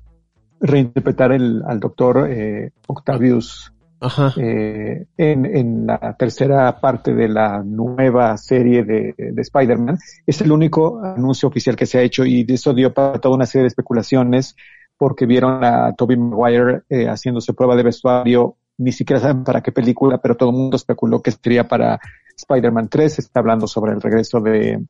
reinterpretar 0.60 1.32
el, 1.32 1.64
al 1.66 1.80
doctor 1.80 2.28
eh, 2.30 2.72
Octavius 2.88 3.74
Ajá. 4.02 4.34
eh, 4.38 5.06
en, 5.16 5.46
en 5.46 5.86
la 5.86 6.16
tercera 6.18 6.80
parte 6.82 7.14
de 7.14 7.30
la 7.30 7.62
nueva 7.64 8.36
serie 8.38 8.84
de, 8.84 9.14
de 9.16 9.42
Spider-Man. 9.42 10.00
Es 10.26 10.42
el 10.42 10.52
único 10.52 11.02
anuncio 11.04 11.48
oficial 11.48 11.76
que 11.76 11.86
se 11.86 12.00
ha 12.00 12.02
hecho 12.02 12.26
y 12.26 12.44
de 12.44 12.56
eso 12.56 12.74
dio 12.74 12.94
para 12.94 13.20
toda 13.20 13.36
una 13.36 13.46
serie 13.46 13.64
de 13.64 13.68
especulaciones 13.68 14.56
porque 14.98 15.26
vieron 15.26 15.64
a 15.64 15.94
Tobey 15.94 16.18
Maguire 16.18 16.82
eh, 16.90 17.08
haciéndose 17.08 17.54
prueba 17.54 17.76
de 17.76 17.84
vestuario, 17.84 18.58
ni 18.78 18.92
siquiera 18.92 19.20
saben 19.20 19.44
para 19.44 19.62
qué 19.62 19.72
película, 19.72 20.20
pero 20.20 20.36
todo 20.36 20.50
el 20.50 20.56
mundo 20.56 20.78
especuló 20.78 21.22
que 21.22 21.32
sería 21.32 21.68
para 21.68 22.00
Spider-Man 22.38 22.88
3, 22.88 23.14
se 23.14 23.22
está 23.22 23.40
hablando 23.40 23.66
sobre 23.68 23.94
el 23.94 24.02
regreso 24.02 24.40
de, 24.42 24.84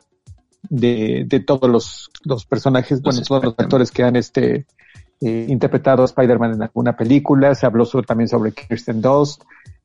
de, 0.69 1.23
de 1.27 1.39
todos 1.39 1.69
los, 1.69 2.09
los 2.23 2.45
personajes, 2.45 3.01
bueno, 3.01 3.21
todos 3.21 3.43
los 3.43 3.55
actores 3.57 3.91
que 3.91 4.03
han 4.03 4.15
este, 4.15 4.65
eh, 5.21 5.45
interpretado 5.49 6.01
a 6.01 6.05
Spider-Man 6.05 6.53
en 6.55 6.63
alguna 6.63 6.95
película, 6.97 7.53
se 7.55 7.65
habló 7.65 7.85
sobre- 7.85 8.07
también 8.07 8.27
sobre 8.27 8.51
Kirsten 8.51 9.01
Dunst, 9.01 9.43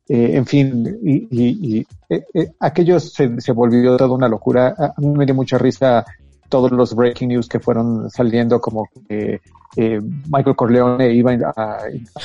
eh, 0.08 0.30
en 0.36 0.46
fin, 0.46 0.98
y, 1.02 1.28
y- 1.30 1.78
y, 1.78 1.86
eh, 2.08 2.24
eh, 2.34 2.52
aquello 2.60 2.98
se, 3.00 3.40
se 3.40 3.52
volvió 3.52 3.96
toda 3.96 4.14
una 4.14 4.28
locura. 4.28 4.74
A 4.78 4.94
mí 5.00 5.08
me 5.08 5.26
dio 5.26 5.34
mucha 5.34 5.58
risa 5.58 6.04
todos 6.48 6.70
los 6.70 6.94
breaking 6.94 7.28
news 7.30 7.48
que 7.48 7.58
fueron 7.58 8.08
saliendo, 8.08 8.60
como 8.60 8.88
que 9.08 9.40
eh, 9.76 10.00
Michael 10.30 10.54
Corleone 10.56 11.12
iba 11.12 11.32
a 11.32 11.78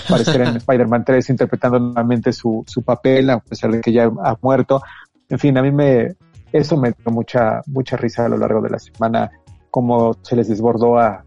aparecer 0.07 0.41
en 0.41 0.55
Spider-Man 0.57 1.03
3 1.03 1.29
interpretando 1.31 1.79
nuevamente 1.79 2.31
su, 2.31 2.63
su 2.67 2.83
papel, 2.83 3.29
a 3.31 3.39
pesar 3.39 3.71
de 3.71 3.81
que 3.81 3.91
ya 3.91 4.03
ha 4.05 4.37
muerto. 4.41 4.81
En 5.27 5.39
fin, 5.39 5.57
a 5.57 5.63
mí 5.63 5.71
me, 5.71 6.15
eso 6.53 6.77
me 6.77 6.91
dio 6.91 7.11
mucha, 7.11 7.61
mucha 7.65 7.97
risa 7.97 8.25
a 8.25 8.29
lo 8.29 8.37
largo 8.37 8.61
de 8.61 8.69
la 8.69 8.77
semana, 8.79 9.31
como 9.71 10.13
se 10.21 10.35
les 10.35 10.47
desbordó 10.49 10.99
a, 10.99 11.25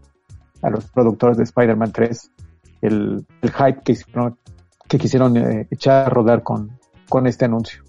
a 0.61 0.69
los 0.69 0.85
productores 0.85 1.37
de 1.37 1.43
Spider-Man 1.43 1.91
3 1.91 2.31
el, 2.81 3.25
el 3.41 3.51
hype 3.51 3.81
que 3.83 3.93
hicieron, 3.93 4.37
que 4.87 4.97
quisieron 4.97 5.37
eh, 5.37 5.67
echar 5.71 6.07
a 6.07 6.09
rodar 6.09 6.43
con, 6.43 6.77
con 7.09 7.27
este 7.27 7.45
anuncio. 7.45 7.83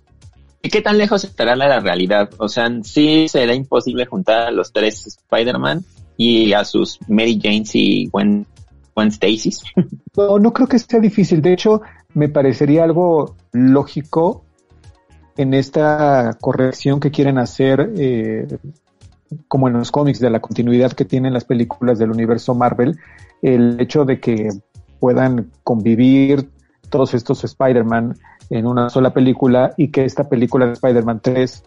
¿Y 0.62 0.68
qué 0.68 0.82
tan 0.82 0.98
lejos 0.98 1.24
estará 1.24 1.54
la, 1.54 1.78
realidad? 1.80 2.30
O 2.38 2.48
sea, 2.48 2.68
sí 2.82 3.28
será 3.28 3.54
imposible 3.54 4.06
juntar 4.06 4.48
a 4.48 4.50
los 4.50 4.72
tres 4.72 5.06
Spider-Man 5.06 5.84
y 6.16 6.52
a 6.54 6.64
sus 6.64 6.98
Mary 7.08 7.38
Janes 7.40 7.74
y 7.74 8.08
Gwen, 8.08 8.46
Gwen 8.94 9.08
Stacy's. 9.08 9.62
No, 10.16 10.38
no 10.38 10.54
creo 10.54 10.66
que 10.66 10.78
sea 10.78 10.98
difícil. 10.98 11.42
De 11.42 11.52
hecho, 11.52 11.82
me 12.14 12.30
parecería 12.30 12.84
algo 12.84 13.36
lógico 13.52 14.46
en 15.36 15.52
esta 15.52 16.38
corrección 16.40 17.00
que 17.00 17.10
quieren 17.10 17.36
hacer, 17.36 17.92
eh, 17.98 18.46
como 19.48 19.68
en 19.68 19.74
los 19.74 19.90
cómics, 19.90 20.20
de 20.20 20.30
la 20.30 20.40
continuidad 20.40 20.92
que 20.92 21.04
tienen 21.04 21.32
las 21.32 21.44
películas 21.44 21.98
del 21.98 22.10
universo 22.10 22.54
Marvel, 22.54 22.98
el 23.42 23.80
hecho 23.80 24.04
de 24.04 24.20
que 24.20 24.48
puedan 25.00 25.50
convivir 25.62 26.50
todos 26.88 27.14
estos 27.14 27.44
Spider-Man 27.44 28.16
en 28.50 28.66
una 28.66 28.88
sola 28.90 29.12
película 29.12 29.74
y 29.76 29.88
que 29.88 30.04
esta 30.04 30.28
película 30.28 30.66
de 30.66 30.72
Spider-Man 30.72 31.20
3 31.22 31.64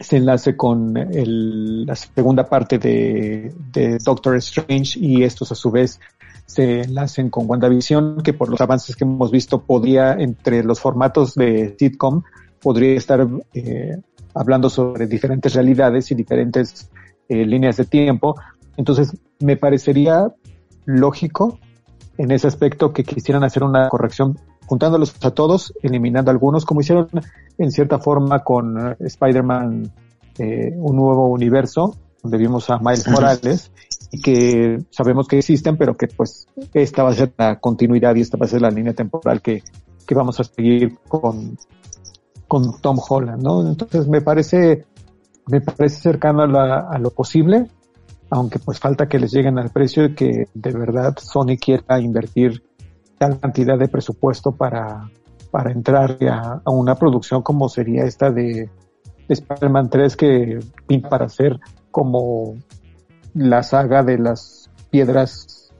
se 0.00 0.16
enlace 0.16 0.56
con 0.56 0.96
el- 0.96 1.84
la 1.84 1.96
segunda 1.96 2.48
parte 2.48 2.78
de, 2.78 3.52
Doctor 4.04 4.36
Strange 4.36 4.98
y 5.00 5.24
estos 5.24 5.50
a 5.52 5.54
su 5.54 5.70
vez 5.70 6.00
se 6.46 6.82
enlacen 6.82 7.30
con 7.30 7.50
WandaVision, 7.50 8.22
que 8.22 8.32
por 8.32 8.48
los 8.48 8.60
avances 8.60 8.96
que 8.96 9.04
hemos 9.04 9.30
visto 9.30 9.60
podría, 9.60 10.12
entre 10.12 10.62
los 10.62 10.80
formatos 10.80 11.34
de 11.34 11.76
sitcom, 11.78 12.22
podría 12.62 12.96
estar 12.96 13.26
eh, 13.52 13.98
hablando 14.38 14.70
sobre 14.70 15.06
diferentes 15.06 15.54
realidades 15.54 16.10
y 16.10 16.14
diferentes 16.14 16.90
eh, 17.28 17.44
líneas 17.44 17.76
de 17.76 17.84
tiempo. 17.84 18.36
Entonces, 18.76 19.16
me 19.40 19.56
parecería 19.56 20.32
lógico 20.84 21.58
en 22.16 22.30
ese 22.30 22.46
aspecto 22.46 22.92
que 22.92 23.04
quisieran 23.04 23.42
hacer 23.44 23.64
una 23.64 23.88
corrección 23.88 24.38
juntándolos 24.66 25.14
a 25.22 25.30
todos, 25.32 25.74
eliminando 25.82 26.30
algunos, 26.30 26.64
como 26.64 26.80
hicieron 26.80 27.08
en 27.56 27.72
cierta 27.72 27.98
forma 27.98 28.44
con 28.44 28.78
eh, 28.78 28.96
Spider-Man, 29.00 29.90
eh, 30.38 30.72
un 30.76 30.96
nuevo 30.96 31.28
universo, 31.28 31.96
donde 32.22 32.38
vimos 32.38 32.70
a 32.70 32.78
Miles 32.78 33.08
Morales, 33.08 33.72
y 34.12 34.20
que 34.20 34.78
sabemos 34.90 35.26
que 35.26 35.38
existen, 35.38 35.76
pero 35.76 35.96
que 35.96 36.06
pues 36.06 36.46
esta 36.74 37.02
va 37.02 37.10
a 37.10 37.14
ser 37.14 37.32
la 37.36 37.58
continuidad 37.58 38.14
y 38.14 38.20
esta 38.20 38.36
va 38.36 38.46
a 38.46 38.48
ser 38.48 38.60
la 38.60 38.70
línea 38.70 38.92
temporal 38.92 39.40
que, 39.42 39.62
que 40.06 40.14
vamos 40.14 40.38
a 40.38 40.44
seguir 40.44 40.98
con, 41.08 41.58
con 42.48 42.80
Tom 42.80 42.98
Holland, 43.06 43.42
¿no? 43.42 43.66
Entonces 43.66 44.08
me 44.08 44.20
parece, 44.20 44.86
me 45.46 45.60
parece 45.60 46.00
cercano 46.00 46.42
a, 46.58 46.88
a 46.90 46.98
lo 46.98 47.10
posible, 47.10 47.68
aunque 48.30 48.58
pues 48.58 48.80
falta 48.80 49.06
que 49.06 49.18
les 49.18 49.32
lleguen 49.32 49.58
al 49.58 49.70
precio 49.70 50.06
y 50.06 50.14
que 50.14 50.48
de 50.52 50.72
verdad 50.72 51.16
Sony 51.18 51.56
quiera 51.60 52.00
invertir 52.00 52.64
tal 53.18 53.38
cantidad 53.38 53.78
de 53.78 53.88
presupuesto 53.88 54.52
para, 54.52 55.10
para 55.50 55.70
entrar 55.70 56.16
a, 56.28 56.62
a 56.64 56.70
una 56.70 56.94
producción 56.94 57.42
como 57.42 57.68
sería 57.68 58.04
esta 58.04 58.30
de, 58.30 58.70
Spider-Man 59.28 59.90
3 59.90 60.16
que 60.16 60.58
pinta 60.86 61.08
para 61.08 61.28
ser 61.28 61.58
como 61.90 62.56
la 63.34 63.62
saga 63.62 64.02
de 64.02 64.18
las 64.18 64.70
piedras 64.90 65.70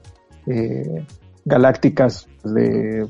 eh, 0.45 1.05
galácticas 1.45 2.27
de 2.43 3.07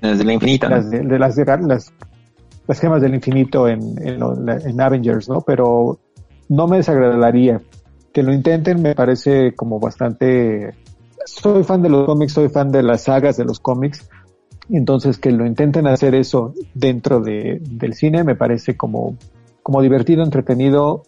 desde 0.00 0.24
la 0.24 0.32
infinita 0.32 0.68
las, 0.68 0.90
de, 0.90 1.18
las, 1.18 1.36
las, 1.60 1.92
las 2.66 2.80
gemas 2.80 3.02
del 3.02 3.14
infinito 3.14 3.68
en, 3.68 3.80
en, 4.06 4.20
en, 4.48 4.80
Avengers 4.80 5.28
no 5.28 5.40
pero 5.40 5.98
no 6.48 6.66
me 6.66 6.78
desagradaría 6.78 7.60
que 8.12 8.22
lo 8.22 8.32
intenten 8.32 8.82
me 8.82 8.94
parece 8.94 9.54
como 9.54 9.78
bastante 9.80 10.74
soy 11.24 11.64
fan 11.64 11.82
de 11.82 11.88
los 11.88 12.06
cómics, 12.06 12.32
soy 12.32 12.48
fan 12.48 12.70
de 12.72 12.82
las 12.82 13.02
sagas 13.04 13.36
de 13.36 13.44
los 13.44 13.60
cómics, 13.60 14.08
entonces 14.68 15.18
que 15.18 15.30
lo 15.30 15.46
intenten 15.46 15.86
hacer 15.86 16.14
eso 16.14 16.54
dentro 16.74 17.20
de, 17.20 17.60
del 17.60 17.94
cine 17.94 18.24
me 18.24 18.34
parece 18.34 18.76
como, 18.76 19.16
como 19.62 19.82
divertido, 19.82 20.22
entretenido, 20.22 21.02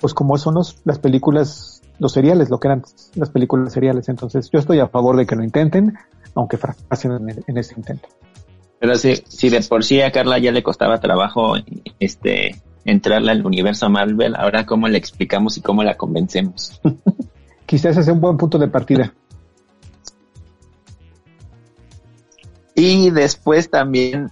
pues 0.00 0.14
como 0.14 0.36
son 0.38 0.54
los, 0.54 0.80
las 0.84 0.98
películas, 0.98 1.82
los 1.98 2.12
seriales, 2.12 2.50
lo 2.50 2.60
que 2.60 2.68
eran 2.68 2.82
las 3.14 3.30
películas 3.30 3.72
seriales. 3.72 4.08
Entonces 4.08 4.50
yo 4.50 4.58
estoy 4.58 4.80
a 4.80 4.88
favor 4.88 5.16
de 5.16 5.26
que 5.26 5.36
lo 5.36 5.42
intenten, 5.42 5.94
aunque 6.34 6.58
fracasen 6.58 7.12
en, 7.12 7.44
en 7.46 7.58
ese 7.58 7.74
intento. 7.76 8.08
Pero 8.78 8.96
si, 8.96 9.16
si 9.16 9.48
de 9.48 9.62
por 9.62 9.84
sí 9.84 10.00
a 10.00 10.12
Carla 10.12 10.38
ya 10.38 10.52
le 10.52 10.62
costaba 10.62 11.00
trabajo 11.00 11.54
este 11.98 12.60
entrarla 12.84 13.32
al 13.32 13.44
universo 13.44 13.90
Marvel, 13.90 14.36
ahora 14.36 14.64
cómo 14.64 14.88
le 14.88 14.98
explicamos 14.98 15.56
y 15.56 15.60
cómo 15.60 15.82
la 15.82 15.96
convencemos. 15.96 16.80
quizás 17.66 17.96
es 17.96 18.08
un 18.08 18.20
buen 18.20 18.36
punto 18.36 18.58
de 18.58 18.68
partida. 18.68 19.12
Y 22.74 23.10
después 23.10 23.70
también, 23.70 24.30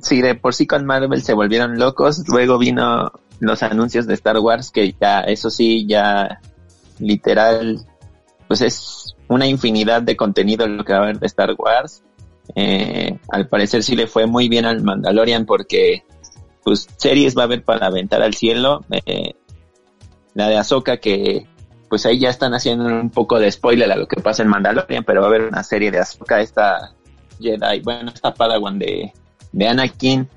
si 0.00 0.22
de 0.22 0.34
por 0.34 0.54
sí 0.54 0.66
con 0.66 0.86
Marvel 0.86 1.22
se 1.22 1.34
volvieron 1.34 1.78
locos, 1.78 2.22
luego 2.28 2.56
vino 2.56 3.12
los 3.40 3.62
anuncios 3.62 4.06
de 4.06 4.14
Star 4.14 4.38
Wars, 4.38 4.70
que 4.70 4.94
ya, 4.98 5.20
eso 5.20 5.50
sí, 5.50 5.86
ya 5.86 6.40
literal, 6.98 7.84
pues 8.46 8.62
es 8.62 9.16
una 9.28 9.46
infinidad 9.46 10.02
de 10.02 10.16
contenido 10.16 10.66
lo 10.66 10.84
que 10.84 10.92
va 10.92 11.00
a 11.00 11.02
haber 11.02 11.18
de 11.18 11.26
Star 11.26 11.54
Wars. 11.58 12.02
Eh, 12.54 13.18
al 13.28 13.48
parecer 13.48 13.82
sí 13.82 13.96
le 13.96 14.06
fue 14.06 14.26
muy 14.26 14.48
bien 14.48 14.64
al 14.64 14.82
Mandalorian 14.82 15.46
porque 15.46 16.04
pues 16.62 16.88
series 16.96 17.36
va 17.36 17.42
a 17.42 17.44
haber 17.44 17.64
para 17.64 17.86
aventar 17.86 18.22
al 18.22 18.34
cielo. 18.34 18.84
Eh, 18.90 19.34
la 20.34 20.48
de 20.48 20.56
Ahsoka 20.56 20.98
que 20.98 21.46
pues 21.88 22.06
ahí 22.06 22.20
ya 22.20 22.30
están 22.30 22.54
haciendo 22.54 22.84
un 22.84 23.10
poco 23.10 23.40
de 23.40 23.50
spoiler 23.50 23.90
a 23.90 23.96
lo 23.96 24.06
que 24.06 24.20
pasa 24.20 24.44
en 24.44 24.48
Mandalorian, 24.48 25.02
pero 25.04 25.20
va 25.20 25.26
a 25.26 25.30
haber 25.30 25.42
una 25.42 25.64
serie 25.64 25.90
de 25.90 25.98
Ahsoka, 25.98 26.40
esta 26.40 26.94
Jedi, 27.40 27.80
bueno, 27.80 28.12
esta 28.14 28.32
Padawan 28.32 28.78
de, 28.78 29.12
de 29.52 29.68
Anakin. 29.68 30.28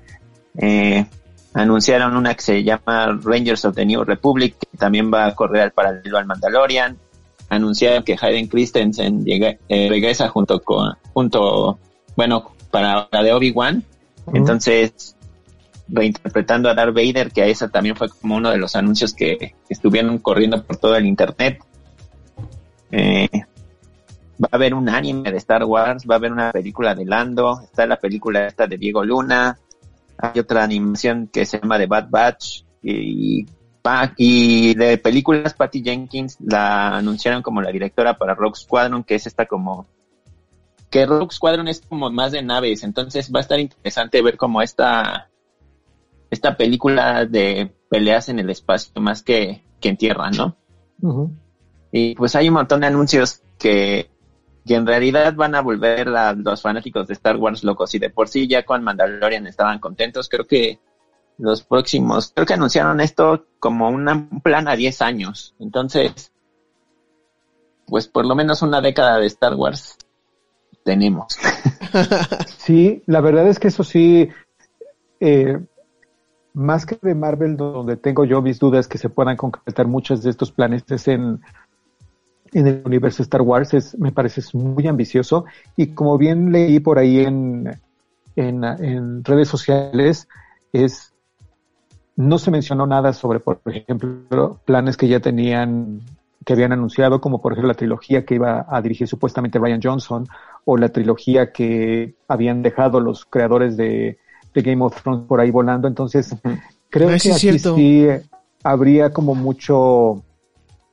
Eh, 0.58 1.06
anunciaron 1.52 2.16
una 2.16 2.34
que 2.34 2.42
se 2.42 2.64
llama 2.64 3.18
Rangers 3.22 3.64
of 3.64 3.76
the 3.76 3.86
New 3.86 4.04
Republic, 4.04 4.56
que 4.58 4.76
también 4.76 5.12
va 5.12 5.26
a 5.26 5.34
correr 5.34 5.62
al 5.62 5.70
paralelo 5.70 6.18
al 6.18 6.26
Mandalorian. 6.26 6.98
Anunciaron 7.48 8.02
que 8.02 8.16
Hayden 8.20 8.48
Christensen 8.48 9.24
llega, 9.24 9.56
eh, 9.68 9.88
regresa 9.88 10.28
junto 10.28 10.60
con, 10.60 10.94
junto, 11.12 11.78
bueno, 12.16 12.52
para 12.70 13.08
la 13.10 13.22
de 13.22 13.32
Obi-Wan. 13.32 13.84
Entonces, 14.32 15.16
reinterpretando 15.88 16.68
a 16.68 16.74
Darth 16.74 16.94
Vader, 16.94 17.30
que 17.30 17.42
a 17.42 17.46
esa 17.46 17.68
también 17.68 17.96
fue 17.96 18.08
como 18.08 18.36
uno 18.36 18.50
de 18.50 18.58
los 18.58 18.74
anuncios 18.76 19.14
que, 19.14 19.54
estuvieron 19.68 20.18
corriendo 20.18 20.62
por 20.62 20.76
todo 20.76 20.96
el 20.96 21.06
internet. 21.06 21.62
Eh, 22.90 23.28
va 24.42 24.48
a 24.50 24.56
haber 24.56 24.74
un 24.74 24.88
anime 24.88 25.30
de 25.30 25.38
Star 25.38 25.64
Wars, 25.64 26.04
va 26.08 26.14
a 26.14 26.18
haber 26.18 26.32
una 26.32 26.52
película 26.52 26.94
de 26.94 27.04
Lando, 27.04 27.60
está 27.62 27.86
la 27.86 27.96
película 27.96 28.46
esta 28.46 28.66
de 28.66 28.78
Diego 28.78 29.04
Luna, 29.04 29.58
hay 30.18 30.40
otra 30.40 30.64
animación 30.64 31.28
que 31.32 31.44
se 31.44 31.60
llama 31.60 31.78
The 31.78 31.86
Bad 31.86 32.08
Batch 32.08 32.64
y, 32.82 33.46
y 34.16 34.74
de 34.74 34.98
películas 34.98 35.54
Patty 35.54 35.82
Jenkins 35.82 36.38
la 36.40 36.96
anunciaron 36.96 37.42
como 37.42 37.62
la 37.62 37.70
directora 37.70 38.16
para 38.16 38.34
Rogue 38.34 38.56
Squadron, 38.56 39.04
que 39.04 39.16
es 39.16 39.26
esta 39.26 39.46
como 39.46 39.86
que 40.94 41.06
Rogue 41.06 41.32
Squadron 41.32 41.66
es 41.66 41.80
como 41.80 42.08
más 42.08 42.30
de 42.30 42.40
naves, 42.40 42.84
entonces 42.84 43.28
va 43.34 43.40
a 43.40 43.42
estar 43.42 43.58
interesante 43.58 44.22
ver 44.22 44.36
cómo 44.36 44.62
esta 44.62 45.28
esta 46.30 46.56
película 46.56 47.26
de 47.26 47.74
peleas 47.90 48.28
en 48.28 48.38
el 48.38 48.48
espacio 48.48 48.92
más 49.02 49.24
que, 49.24 49.64
que 49.80 49.88
en 49.88 49.96
tierra, 49.96 50.30
¿no? 50.30 50.56
Y 51.90 52.14
pues 52.14 52.36
hay 52.36 52.46
un 52.46 52.54
montón 52.54 52.82
de 52.82 52.86
anuncios 52.86 53.42
que, 53.58 54.08
que 54.64 54.76
en 54.76 54.86
realidad 54.86 55.34
van 55.34 55.56
a 55.56 55.62
volver 55.62 56.10
a 56.10 56.32
los 56.32 56.62
fanáticos 56.62 57.08
de 57.08 57.14
Star 57.14 57.38
Wars 57.38 57.64
locos 57.64 57.92
y 57.96 57.98
de 57.98 58.10
por 58.10 58.28
sí 58.28 58.46
ya 58.46 58.64
con 58.64 58.84
Mandalorian 58.84 59.48
estaban 59.48 59.80
contentos. 59.80 60.28
Creo 60.28 60.46
que 60.46 60.78
los 61.38 61.64
próximos, 61.64 62.30
creo 62.32 62.46
que 62.46 62.54
anunciaron 62.54 63.00
esto 63.00 63.46
como 63.58 63.88
un 63.88 64.40
plan 64.44 64.68
a 64.68 64.76
10 64.76 65.02
años. 65.02 65.56
Entonces, 65.58 66.30
pues 67.84 68.06
por 68.06 68.26
lo 68.26 68.36
menos 68.36 68.62
una 68.62 68.80
década 68.80 69.18
de 69.18 69.26
Star 69.26 69.56
Wars 69.56 69.98
tenemos. 70.84 71.36
sí, 72.58 73.02
la 73.06 73.20
verdad 73.20 73.48
es 73.48 73.58
que 73.58 73.68
eso 73.68 73.82
sí, 73.82 74.28
eh, 75.20 75.58
más 76.52 76.86
que 76.86 76.98
de 77.02 77.14
Marvel, 77.14 77.56
donde 77.56 77.96
tengo 77.96 78.24
yo 78.24 78.40
mis 78.42 78.58
dudas 78.58 78.86
que 78.86 78.98
se 78.98 79.08
puedan 79.08 79.36
concretar 79.36 79.86
muchos 79.88 80.22
de 80.22 80.30
estos 80.30 80.52
planes, 80.52 80.84
es 80.88 81.08
en, 81.08 81.40
en 82.52 82.66
el 82.66 82.82
universo 82.84 83.22
Star 83.22 83.42
Wars, 83.42 83.74
es, 83.74 83.98
me 83.98 84.12
parece 84.12 84.42
muy 84.56 84.86
ambicioso. 84.86 85.46
Y 85.76 85.88
como 85.88 86.16
bien 86.18 86.52
leí 86.52 86.78
por 86.78 86.98
ahí 86.98 87.20
en, 87.20 87.76
en, 88.36 88.64
en 88.64 89.24
redes 89.24 89.48
sociales, 89.48 90.28
es 90.72 91.14
no 92.16 92.38
se 92.38 92.50
mencionó 92.50 92.86
nada 92.86 93.12
sobre, 93.12 93.40
por 93.40 93.60
ejemplo, 93.66 94.60
planes 94.64 94.96
que 94.96 95.08
ya 95.08 95.20
tenían, 95.20 96.00
que 96.44 96.52
habían 96.52 96.72
anunciado, 96.72 97.20
como 97.20 97.40
por 97.40 97.52
ejemplo 97.52 97.68
la 97.68 97.76
trilogía 97.76 98.24
que 98.24 98.34
iba 98.34 98.66
a 98.68 98.82
dirigir 98.82 99.08
supuestamente 99.08 99.58
Ryan 99.58 99.80
Johnson, 99.82 100.26
o 100.64 100.76
la 100.76 100.88
trilogía 100.90 101.52
que 101.52 102.14
habían 102.28 102.62
dejado 102.62 103.00
los 103.00 103.24
creadores 103.24 103.76
de 103.76 104.18
de 104.54 104.62
Game 104.62 104.82
of 104.82 105.02
Thrones 105.02 105.26
por 105.26 105.40
ahí 105.40 105.50
volando. 105.50 105.88
Entonces, 105.88 106.34
creo 106.88 107.08
que 107.08 107.32
aquí 107.32 107.58
sí 107.58 108.06
habría 108.62 109.12
como 109.12 109.34
mucho, 109.34 110.22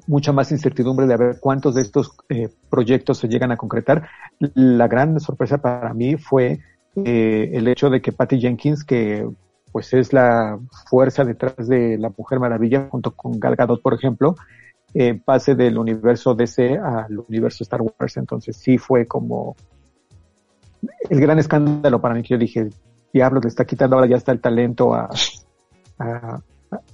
mucha 0.08 0.34
más 0.34 0.52
incertidumbre 0.52 1.08
de 1.08 1.16
ver 1.16 1.38
cuántos 1.40 1.76
de 1.76 1.84
estos 1.84 2.12
eh, 2.28 2.50
proyectos 2.70 3.20
se 3.20 3.30
llegan 3.30 3.52
a 3.52 3.58
concretar. 3.58 4.10
La 4.56 4.88
gran 4.88 5.20
sorpresa 5.20 5.60
para 5.60 5.94
mí 5.94 6.18
fue 6.18 6.60
eh, 6.96 7.52
el 7.54 7.68
hecho 7.68 7.90
de 7.90 8.02
que 8.02 8.12
Patty 8.12 8.42
Jenkins, 8.42 8.84
que 8.84 9.30
pues 9.72 9.94
es 9.94 10.12
la 10.12 10.60
fuerza 10.90 11.24
detrás 11.24 11.68
de 11.68 11.98
la 11.98 12.12
Mujer 12.18 12.40
Maravilla, 12.40 12.90
junto 12.92 13.12
con 13.12 13.40
Gal 13.40 13.56
Gadot, 13.56 13.82
por 13.82 13.94
ejemplo, 13.94 14.36
eh, 14.94 15.20
pase 15.24 15.56
del 15.56 15.78
universo 15.78 16.36
DC 16.36 16.78
al 16.78 17.20
universo 17.28 17.64
Star 17.64 17.82
Wars. 17.82 18.18
Entonces 18.18 18.58
sí 18.58 18.78
fue 18.78 19.06
como 19.08 19.56
el 21.10 21.20
gran 21.20 21.40
escándalo 21.40 22.02
para 22.02 22.16
mí 22.16 22.24
que 22.24 22.34
yo 22.34 22.38
dije, 22.38 22.70
diablos 23.14 23.44
le 23.44 23.50
está 23.50 23.66
quitando 23.66 23.96
ahora 23.96 24.08
ya 24.08 24.18
está 24.18 24.32
el 24.32 24.42
talento 24.42 24.94
a, 24.94 25.10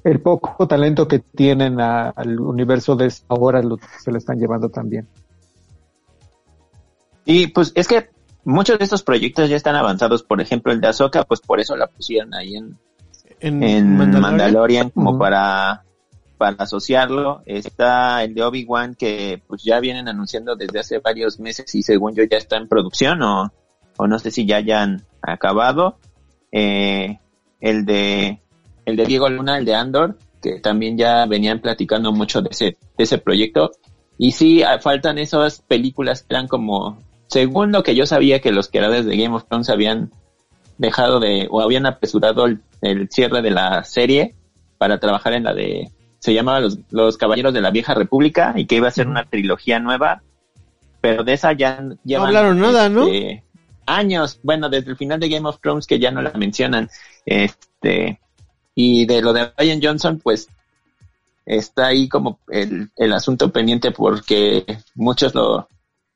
el 0.03 0.21
poco 0.21 0.67
talento 0.67 1.07
que 1.07 1.19
tienen 1.19 1.79
al 1.79 2.39
universo 2.39 2.95
de 2.95 3.11
ahora 3.29 3.61
lo, 3.61 3.77
se 3.99 4.11
lo 4.11 4.17
están 4.17 4.39
llevando 4.39 4.69
también. 4.69 5.07
Y 7.25 7.47
pues 7.47 7.71
es 7.75 7.87
que 7.87 8.09
muchos 8.43 8.79
de 8.79 8.85
estos 8.85 9.03
proyectos 9.03 9.49
ya 9.49 9.55
están 9.55 9.75
avanzados, 9.75 10.23
por 10.23 10.41
ejemplo 10.41 10.71
el 10.71 10.81
de 10.81 10.87
Ahsoka, 10.87 11.23
pues 11.23 11.41
por 11.41 11.59
eso 11.59 11.75
la 11.75 11.87
pusieron 11.87 12.33
ahí 12.33 12.55
en, 12.55 12.77
en, 13.39 13.97
Mandalorian, 13.97 14.89
como 14.89 15.19
para, 15.19 15.83
para 16.37 16.55
asociarlo. 16.59 17.41
Está 17.45 18.23
el 18.23 18.33
de 18.33 18.43
Obi-Wan 18.43 18.95
que 18.95 19.41
pues 19.47 19.63
ya 19.63 19.79
vienen 19.79 20.07
anunciando 20.07 20.55
desde 20.55 20.79
hace 20.79 20.99
varios 20.99 21.39
meses 21.39 21.73
y 21.75 21.83
según 21.83 22.15
yo 22.15 22.23
ya 22.23 22.37
está 22.37 22.57
en 22.57 22.67
producción 22.67 23.21
o, 23.21 23.51
o 23.97 24.07
no 24.07 24.19
sé 24.19 24.31
si 24.31 24.45
ya 24.45 24.57
hayan 24.57 25.03
acabado 25.21 25.97
eh, 26.51 27.19
el 27.59 27.85
de 27.85 28.41
el 28.85 28.95
de 28.95 29.05
Diego 29.05 29.27
Luna, 29.27 29.57
el 29.57 29.65
de 29.65 29.75
Andor, 29.75 30.17
que 30.41 30.59
también 30.59 30.97
ya 30.97 31.25
venían 31.25 31.59
platicando 31.59 32.13
mucho 32.13 32.41
de 32.41 32.49
ese, 32.51 32.77
de 32.97 33.03
ese 33.03 33.17
proyecto. 33.17 33.71
Y 34.17 34.31
sí, 34.31 34.63
ah, 34.63 34.79
faltan 34.79 35.17
esas 35.17 35.61
películas 35.61 36.21
que 36.21 36.33
eran 36.33 36.47
como 36.47 36.97
según 37.27 37.73
lo 37.73 37.83
que 37.83 37.95
yo 37.95 38.05
sabía 38.05 38.39
que 38.39 38.53
los 38.53 38.69
creadores 38.69 39.05
de 39.05 39.17
Game 39.17 39.35
of 39.35 39.45
Thrones 39.49 39.69
habían 39.69 40.11
dejado 40.77 41.19
de, 41.19 41.47
o 41.51 41.61
habían 41.61 41.85
apresurado 41.85 42.45
el, 42.45 42.61
el 42.81 43.09
cierre 43.09 43.41
de 43.41 43.51
la 43.51 43.83
serie 43.83 44.35
para 44.77 44.99
trabajar 44.99 45.33
en 45.33 45.43
la 45.43 45.53
de, 45.53 45.91
se 46.27 46.33
llamaba 46.33 46.59
los, 46.59 46.79
los 46.91 47.15
Caballeros 47.15 47.53
de 47.53 47.61
la 47.61 47.71
Vieja 47.71 47.93
República 47.93 48.51
y 48.57 48.65
que 48.65 48.75
iba 48.75 48.89
a 48.89 48.91
ser 48.91 49.07
una 49.07 49.23
trilogía 49.23 49.79
nueva, 49.79 50.23
pero 50.99 51.23
de 51.23 51.31
esa 51.31 51.53
ya 51.53 51.79
no 51.79 51.97
hablaron 52.21 52.59
nada, 52.59 52.89
¿no? 52.89 53.07
este, 53.07 53.45
Años, 53.85 54.37
bueno, 54.43 54.67
desde 54.67 54.89
el 54.89 54.97
final 54.97 55.21
de 55.21 55.29
Game 55.29 55.47
of 55.47 55.61
Thrones 55.61 55.87
que 55.87 55.99
ya 55.99 56.11
no 56.11 56.21
la 56.21 56.33
mencionan, 56.33 56.89
este, 57.25 58.19
y 58.75 59.05
de 59.05 59.21
lo 59.21 59.31
de 59.31 59.53
Ryan 59.57 59.79
Johnson, 59.81 60.19
pues 60.21 60.49
está 61.45 61.87
ahí 61.87 62.09
como 62.09 62.41
el, 62.49 62.89
el 62.97 63.13
asunto 63.13 63.49
pendiente 63.49 63.91
porque 63.91 64.65
muchos 64.95 65.33
lo, 65.33 65.69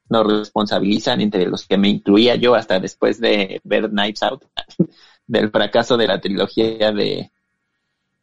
lo 0.09 0.23
responsabilizan, 0.25 1.21
entre 1.21 1.45
los 1.45 1.65
que 1.65 1.77
me 1.77 1.87
incluía 1.87 2.35
yo 2.35 2.53
hasta 2.53 2.81
después 2.81 3.21
de 3.21 3.61
ver 3.63 3.89
Knives 3.89 4.23
Out, 4.23 4.43
del 5.25 5.51
fracaso 5.51 5.95
de 5.95 6.07
la 6.07 6.19
trilogía 6.19 6.91
de, 6.91 7.31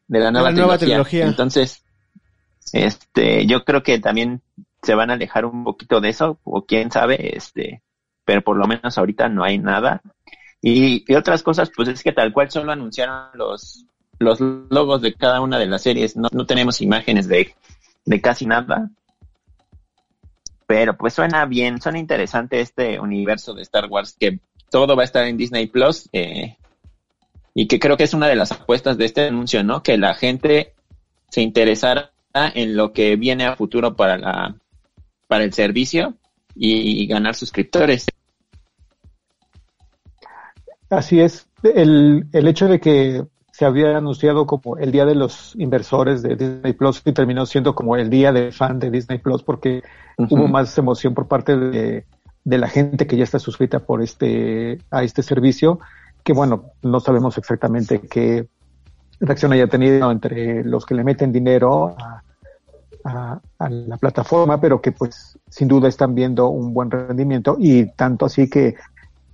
de 0.09 0.18
la 0.18 0.31
nueva, 0.31 0.51
la 0.51 0.57
nueva 0.57 0.79
trilogía. 0.79 1.05
trilogía. 1.05 1.27
Entonces, 1.27 1.85
este, 2.73 3.47
yo 3.47 3.64
creo 3.64 3.83
que 3.83 3.99
también 3.99 4.42
se 4.83 4.94
van 4.94 5.11
a 5.11 5.14
alejar 5.14 5.44
un 5.44 5.64
poquito 5.64 6.01
de 6.01 6.09
eso, 6.09 6.38
o 6.44 6.64
quién 6.64 6.90
sabe, 6.90 7.37
este, 7.37 7.83
pero 8.25 8.42
por 8.42 8.57
lo 8.57 8.66
menos 8.66 8.99
ahorita 8.99 9.29
no 9.29 9.44
hay 9.44 9.59
nada. 9.59 10.03
Y, 10.61 11.05
y 11.11 11.14
otras 11.14 11.42
cosas, 11.42 11.71
pues 11.75 11.88
es 11.88 12.03
que 12.03 12.12
tal 12.12 12.33
cual 12.33 12.51
solo 12.51 12.73
anunciaron 12.73 13.29
los, 13.35 13.87
los 14.18 14.40
logos 14.40 15.03
de 15.03 15.14
cada 15.14 15.40
una 15.40 15.59
de 15.59 15.66
las 15.66 15.83
series, 15.83 16.16
no, 16.16 16.29
no 16.33 16.47
tenemos 16.47 16.81
imágenes 16.81 17.29
de, 17.29 17.55
de 18.05 18.21
casi 18.21 18.47
nada. 18.47 18.90
Pero 20.66 20.97
pues 20.97 21.14
suena 21.14 21.47
bien, 21.47 21.81
suena 21.81 21.99
interesante 21.99 22.61
este 22.61 23.01
universo 23.01 23.55
de 23.55 23.62
Star 23.62 23.87
Wars, 23.87 24.16
que 24.18 24.40
todo 24.71 24.97
va 24.97 25.03
a 25.03 25.07
estar 25.07 25.25
en 25.25 25.37
Disney 25.37 25.66
Plus, 25.66 26.09
eh, 26.12 26.57
y 27.61 27.66
que 27.66 27.81
creo 27.81 27.97
que 27.97 28.05
es 28.05 28.14
una 28.14 28.29
de 28.29 28.37
las 28.37 28.53
apuestas 28.53 28.99
de 28.99 29.05
este 29.05 29.27
anuncio, 29.27 29.64
¿no? 29.64 29.83
Que 29.83 29.99
la 29.99 30.14
gente 30.14 30.75
se 31.29 31.40
interesara 31.42 32.12
en 32.33 32.77
lo 32.77 32.92
que 32.92 33.16
viene 33.16 33.47
a 33.47 33.57
futuro 33.57 33.97
para 33.97 34.16
la, 34.16 34.55
para 35.27 35.42
el 35.42 35.53
servicio 35.53 36.14
y 36.55 37.05
ganar 37.09 37.35
suscriptores. 37.35 38.07
Así 40.88 41.18
es. 41.18 41.49
El, 41.64 42.29
el 42.33 42.47
hecho 42.47 42.68
de 42.68 42.79
que 42.79 43.25
se 43.51 43.64
había 43.64 43.97
anunciado 43.97 44.47
como 44.47 44.77
el 44.77 44.92
día 44.92 45.05
de 45.05 45.16
los 45.16 45.57
inversores 45.57 46.23
de 46.23 46.37
Disney 46.37 46.75
Plus 46.75 47.03
y 47.05 47.12
terminó 47.12 47.44
siendo 47.44 47.75
como 47.75 47.97
el 47.97 48.09
día 48.09 48.31
de 48.31 48.53
fan 48.53 48.79
de 48.79 48.92
Disney 48.92 49.18
Plus 49.18 49.42
porque 49.42 49.83
hubo 50.16 50.47
más 50.47 50.79
emoción 50.79 51.12
por 51.12 51.27
parte 51.27 51.57
de, 51.57 52.05
de 52.44 52.59
la 52.59 52.68
gente 52.68 53.09
que 53.09 53.16
ya 53.16 53.25
está 53.25 53.40
suscrita 53.40 53.81
por 53.81 54.01
este, 54.01 54.79
a 54.92 55.03
este 55.03 55.25
servicio, 55.25 55.81
que 56.28 56.34
bueno, 56.34 56.72
no 56.82 57.00
sabemos 57.00 57.38
exactamente 57.38 58.02
qué 58.02 58.46
reacción 59.18 59.50
haya 59.54 59.66
tenido 59.66 60.10
entre 60.10 60.62
los 60.62 60.84
que 60.84 60.94
le 60.94 61.02
meten 61.02 61.32
dinero 61.32 61.96
a, 61.98 62.22
a, 63.02 63.40
a 63.58 63.70
la 63.70 63.96
plataforma, 63.96 64.60
pero 64.60 64.78
que 64.82 64.92
pues 64.92 65.38
sin 65.48 65.68
duda 65.68 65.88
están 65.88 66.14
viendo 66.14 66.48
un 66.50 66.74
buen 66.74 66.90
rendimiento 66.90 67.56
y 67.58 67.86
tanto 67.92 68.26
así 68.26 68.50
que, 68.50 68.74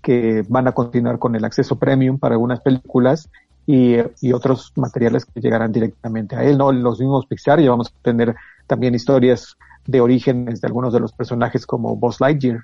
que 0.00 0.44
van 0.48 0.68
a 0.68 0.72
continuar 0.72 1.18
con 1.18 1.34
el 1.34 1.44
acceso 1.44 1.76
premium 1.76 2.20
para 2.20 2.36
algunas 2.36 2.60
películas 2.60 3.28
y, 3.66 3.96
y 4.20 4.32
otros 4.32 4.72
materiales 4.76 5.24
que 5.24 5.40
llegarán 5.40 5.72
directamente 5.72 6.36
a 6.36 6.44
él, 6.44 6.56
¿no? 6.56 6.70
Los 6.70 7.00
mismos 7.00 7.26
Pixar 7.26 7.58
y 7.58 7.66
vamos 7.66 7.88
a 7.88 8.02
tener 8.02 8.36
también 8.68 8.94
historias 8.94 9.56
de 9.84 10.00
orígenes 10.00 10.60
de 10.60 10.68
algunos 10.68 10.92
de 10.92 11.00
los 11.00 11.12
personajes 11.12 11.66
como 11.66 11.96
Buzz 11.96 12.20
Lightyear. 12.20 12.60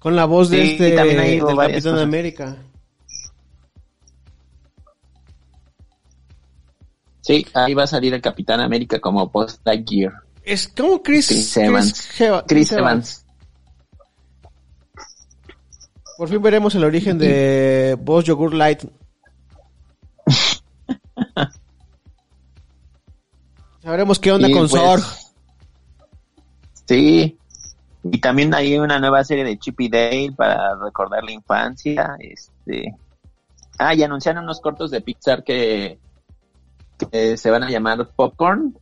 Con 0.00 0.16
la 0.16 0.24
voz 0.24 0.50
de 0.50 0.64
Sí, 0.64 0.72
este, 0.72 0.96
también 0.96 1.20
ha 1.20 1.28
ido 1.28 1.46
del 1.46 1.56
Capitán 1.56 1.82
cosas. 1.92 2.02
América. 2.02 2.56
Sí, 7.36 7.46
ahí 7.54 7.72
va 7.74 7.84
a 7.84 7.86
salir 7.86 8.12
el 8.14 8.20
Capitán 8.20 8.60
América 8.60 8.98
como 9.00 9.30
Post 9.30 9.60
Lightyear. 9.64 10.12
Es 10.44 10.68
como 10.68 11.02
Chris, 11.02 11.28
Chris 11.28 11.56
Evans. 11.56 12.20
Heva- 12.20 12.44
Chris 12.46 12.72
Evans. 12.72 13.24
Por 16.18 16.28
fin 16.28 16.42
veremos 16.42 16.74
el 16.74 16.84
origen 16.84 17.16
de 17.18 17.96
Boss 18.00 18.24
Yogurt 18.24 18.54
Light. 18.54 18.82
Sabremos 23.82 24.18
qué 24.18 24.32
onda 24.32 24.48
Y, 24.48 24.52
con 24.52 24.68
pues, 24.68 24.80
Zorg. 24.82 25.02
Sí. 26.86 27.36
Y 28.04 28.18
también 28.20 28.54
hay 28.54 28.78
una 28.78 28.98
nueva 28.98 29.24
serie 29.24 29.44
de 29.44 29.58
Chip 29.58 29.80
y 29.80 29.88
Dale 29.88 30.32
para 30.36 30.74
recordar 30.76 31.24
la 31.24 31.32
infancia. 31.32 32.16
Este. 32.18 32.94
Ah, 33.78 33.94
y 33.94 34.02
anunciaron 34.02 34.44
unos 34.44 34.60
cortos 34.60 34.90
de 34.90 35.00
Pixar 35.00 35.42
que, 35.42 35.98
que 37.10 37.36
se 37.36 37.50
van 37.50 37.62
a 37.62 37.70
llamar 37.70 38.08
Popcorn. 38.14 38.76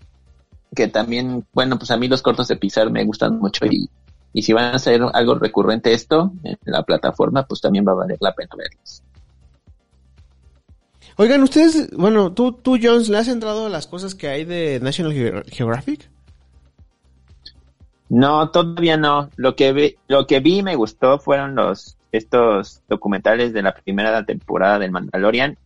Que 0.75 0.87
también, 0.87 1.45
bueno, 1.53 1.79
pues 1.79 1.91
a 1.91 1.97
mí 1.97 2.07
los 2.07 2.23
cortos 2.23 2.47
de 2.47 2.57
Pixar 2.57 2.91
me 2.91 3.05
gustan 3.05 3.41
mucho 3.41 3.67
y, 3.67 3.91
y 4.33 4.43
si 4.43 4.53
van 4.53 4.67
a 4.67 4.77
hacer 4.77 5.03
algo 5.13 5.35
recurrente 5.35 5.93
esto 5.93 6.33
en 6.45 6.57
la 6.65 6.85
plataforma, 6.85 7.45
pues 7.45 7.61
también 7.61 7.85
va 7.87 7.93
a 7.93 7.97
valer 7.97 8.19
la 8.21 8.33
pena 8.33 8.51
verlos. 8.57 9.03
Oigan, 11.17 11.43
ustedes, 11.43 11.91
bueno, 11.97 12.33
tú, 12.33 12.53
tú, 12.53 12.79
Jones, 12.81 13.09
¿le 13.09 13.19
has 13.19 13.27
entrado 13.29 13.67
a 13.67 13.69
las 13.69 13.89
cosas 13.89 14.15
que 14.15 14.29
hay 14.29 14.45
de 14.45 14.79
National 14.81 15.13
Ge- 15.13 15.43
Geographic? 15.49 16.09
No, 18.09 18.51
todavía 18.51 18.97
no. 18.97 19.29
Lo 19.37 19.55
que 19.57 19.73
vi, 19.73 19.97
lo 20.09 20.27
que 20.27 20.41
vi 20.41 20.59
y 20.59 20.63
me 20.63 20.77
gustó 20.77 21.19
fueron 21.19 21.57
los 21.57 21.97
estos 22.13 22.83
documentales 22.89 23.53
de 23.53 23.63
la 23.63 23.75
primera 23.75 24.25
temporada 24.25 24.79
del 24.79 24.93
Mandalorian. 24.93 25.59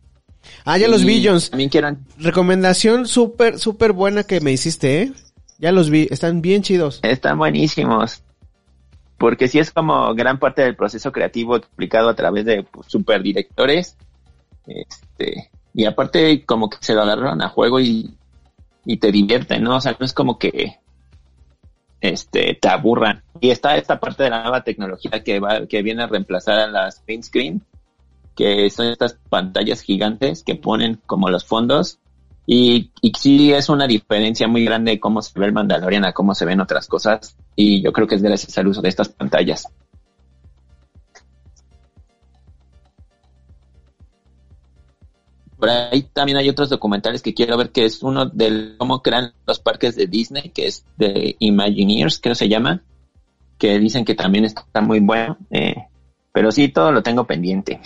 Ah, 0.63 0.77
ya 0.77 0.87
los 0.87 1.03
vi, 1.03 1.25
Jones. 1.25 1.49
También 1.49 1.69
quiero, 1.69 1.95
Recomendación 2.17 3.07
súper, 3.07 3.59
súper 3.59 3.93
buena 3.93 4.23
que 4.23 4.41
me 4.41 4.51
hiciste, 4.51 5.01
¿eh? 5.01 5.13
Ya 5.57 5.71
los 5.71 5.89
vi, 5.89 6.07
están 6.11 6.41
bien 6.41 6.63
chidos. 6.63 6.99
están 7.03 7.37
buenísimos. 7.37 8.21
Porque 9.17 9.47
sí 9.47 9.59
es 9.59 9.71
como 9.71 10.13
gran 10.13 10.39
parte 10.39 10.61
del 10.61 10.75
proceso 10.75 11.11
creativo 11.11 11.55
explicado 11.55 12.09
a 12.09 12.15
través 12.15 12.45
de 12.45 12.63
pues, 12.63 12.87
super 12.87 13.21
directores. 13.21 13.95
Este, 14.67 15.49
y 15.73 15.85
aparte 15.85 16.43
como 16.45 16.69
que 16.69 16.77
se 16.81 16.93
lo 16.93 17.03
agarraron 17.03 17.41
a 17.41 17.49
juego 17.49 17.79
y, 17.79 18.15
y 18.85 18.97
te 18.97 19.11
divierten, 19.11 19.63
¿no? 19.63 19.77
O 19.77 19.81
sea, 19.81 19.95
no 19.97 20.05
es 20.05 20.13
como 20.13 20.37
que 20.37 20.79
este 22.01 22.55
te 22.55 22.67
aburran. 22.67 23.23
Y 23.39 23.49
está 23.49 23.77
esta 23.77 23.99
parte 23.99 24.23
de 24.23 24.29
la 24.29 24.43
nueva 24.43 24.63
tecnología 24.63 25.23
que 25.23 25.39
va, 25.39 25.65
que 25.67 25.81
viene 25.81 26.03
a 26.03 26.07
reemplazar 26.07 26.59
a 26.59 26.67
las 26.67 26.99
print 26.99 27.23
screen, 27.23 27.61
que 28.35 28.69
son 28.69 28.87
estas 28.87 29.17
pantallas 29.29 29.81
gigantes 29.81 30.43
que 30.43 30.55
ponen 30.55 30.99
como 31.05 31.29
los 31.29 31.45
fondos. 31.45 31.99
Y, 32.47 32.91
y 33.01 33.11
sí 33.17 33.53
es 33.53 33.69
una 33.69 33.87
diferencia 33.87 34.47
muy 34.47 34.63
grande 34.65 34.91
de 34.91 34.99
cómo 34.99 35.21
se 35.21 35.39
ve 35.39 35.47
el 35.47 35.53
Mandalorian 35.53 36.05
a 36.05 36.13
cómo 36.13 36.35
se 36.35 36.45
ven 36.45 36.61
otras 36.61 36.87
cosas. 36.87 37.37
Y 37.55 37.81
yo 37.81 37.91
creo 37.91 38.07
que 38.07 38.15
es 38.15 38.21
gracias 38.21 38.57
al 38.57 38.67
uso 38.67 38.81
de 38.81 38.89
estas 38.89 39.09
pantallas. 39.09 39.67
Por 45.57 45.69
ahí 45.69 46.03
también 46.13 46.37
hay 46.37 46.49
otros 46.49 46.69
documentales 46.69 47.21
que 47.21 47.33
quiero 47.33 47.57
ver, 47.57 47.71
que 47.71 47.85
es 47.85 48.03
uno 48.03 48.25
de 48.25 48.75
cómo 48.77 49.01
crean 49.01 49.33
los 49.47 49.59
parques 49.59 49.95
de 49.95 50.05
Disney, 50.05 50.49
que 50.49 50.67
es 50.67 50.85
de 50.97 51.37
Imagineers, 51.39 52.19
creo 52.19 52.35
se 52.35 52.49
llama, 52.49 52.83
que 53.57 53.79
dicen 53.79 54.05
que 54.05 54.15
también 54.15 54.45
está 54.45 54.81
muy 54.81 54.99
bueno. 54.99 55.37
Eh, 55.49 55.75
pero 56.35 56.51
sí, 56.51 56.67
todo 56.67 56.91
lo 56.91 57.01
tengo 57.01 57.23
pendiente. 57.23 57.79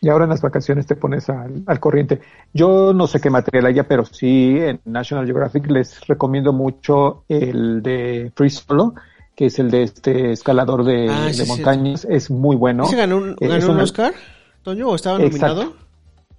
Y 0.00 0.08
ahora 0.08 0.24
en 0.24 0.30
las 0.30 0.40
vacaciones 0.40 0.86
te 0.86 0.96
pones 0.96 1.28
al, 1.28 1.62
al 1.66 1.78
corriente. 1.80 2.22
Yo 2.54 2.92
no 2.94 3.06
sé 3.06 3.20
qué 3.20 3.28
material 3.28 3.66
haya, 3.66 3.84
pero 3.86 4.06
sí 4.06 4.56
en 4.58 4.80
National 4.86 5.26
Geographic 5.26 5.70
les 5.70 6.00
recomiendo 6.08 6.52
mucho 6.54 7.24
el 7.28 7.82
de 7.82 8.32
Free 8.34 8.48
Solo, 8.50 8.94
que 9.36 9.46
es 9.46 9.58
el 9.58 9.70
de 9.70 9.82
este 9.84 10.32
escalador 10.32 10.82
de, 10.84 11.08
Ah, 11.10 11.26
de 11.26 11.34
sí, 11.34 11.42
sí. 11.44 11.48
montañas. 11.48 12.06
Es 12.08 12.30
muy 12.30 12.56
bueno. 12.56 12.86
¿Se 12.86 12.96
ganó 12.96 13.18
un, 13.18 13.36
Eh, 13.38 13.46
ganó 13.48 13.70
un 13.70 13.80
Oscar, 13.80 14.12
Toño, 14.62 14.88
o 14.88 14.94
estaba 14.96 15.22
Exacto. 15.22 15.54
nominado? 15.56 15.76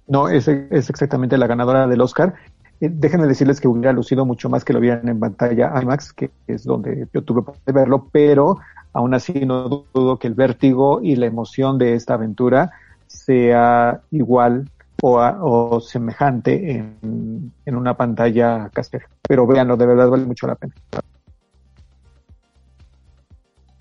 No, 0.08 0.28
es, 0.28 0.46
es 0.48 0.90
exactamente 0.90 1.38
la 1.38 1.46
ganadora 1.46 1.86
del 1.86 2.00
Oscar. 2.02 2.34
Eh, 2.80 2.88
déjenme 2.92 3.26
decirles 3.26 3.60
que 3.60 3.68
hubiera 3.68 3.92
lucido 3.92 4.24
mucho 4.26 4.48
más 4.48 4.64
que 4.64 4.72
lo 4.72 4.80
vieran 4.80 5.08
en 5.08 5.20
pantalla 5.20 5.72
IMAX, 5.80 6.12
que 6.12 6.30
es 6.46 6.64
donde 6.64 7.08
yo 7.12 7.22
tuve 7.22 7.42
de 7.64 7.72
verlo, 7.72 8.08
pero 8.12 8.58
aún 8.92 9.14
así 9.14 9.32
no 9.46 9.86
dudo 9.92 10.18
que 10.18 10.26
el 10.26 10.34
vértigo 10.34 11.00
y 11.02 11.16
la 11.16 11.26
emoción 11.26 11.78
de 11.78 11.94
esta 11.94 12.14
aventura 12.14 12.72
sea 13.06 14.00
igual 14.10 14.68
o, 15.02 15.18
a- 15.20 15.38
o 15.42 15.80
semejante 15.80 16.72
en, 16.72 17.52
en 17.64 17.76
una 17.76 17.96
pantalla 17.96 18.68
casera. 18.72 19.06
Pero 19.26 19.46
véanlo, 19.46 19.76
de 19.76 19.86
verdad 19.86 20.08
vale 20.08 20.24
mucho 20.24 20.46
la 20.46 20.54
pena. 20.54 20.74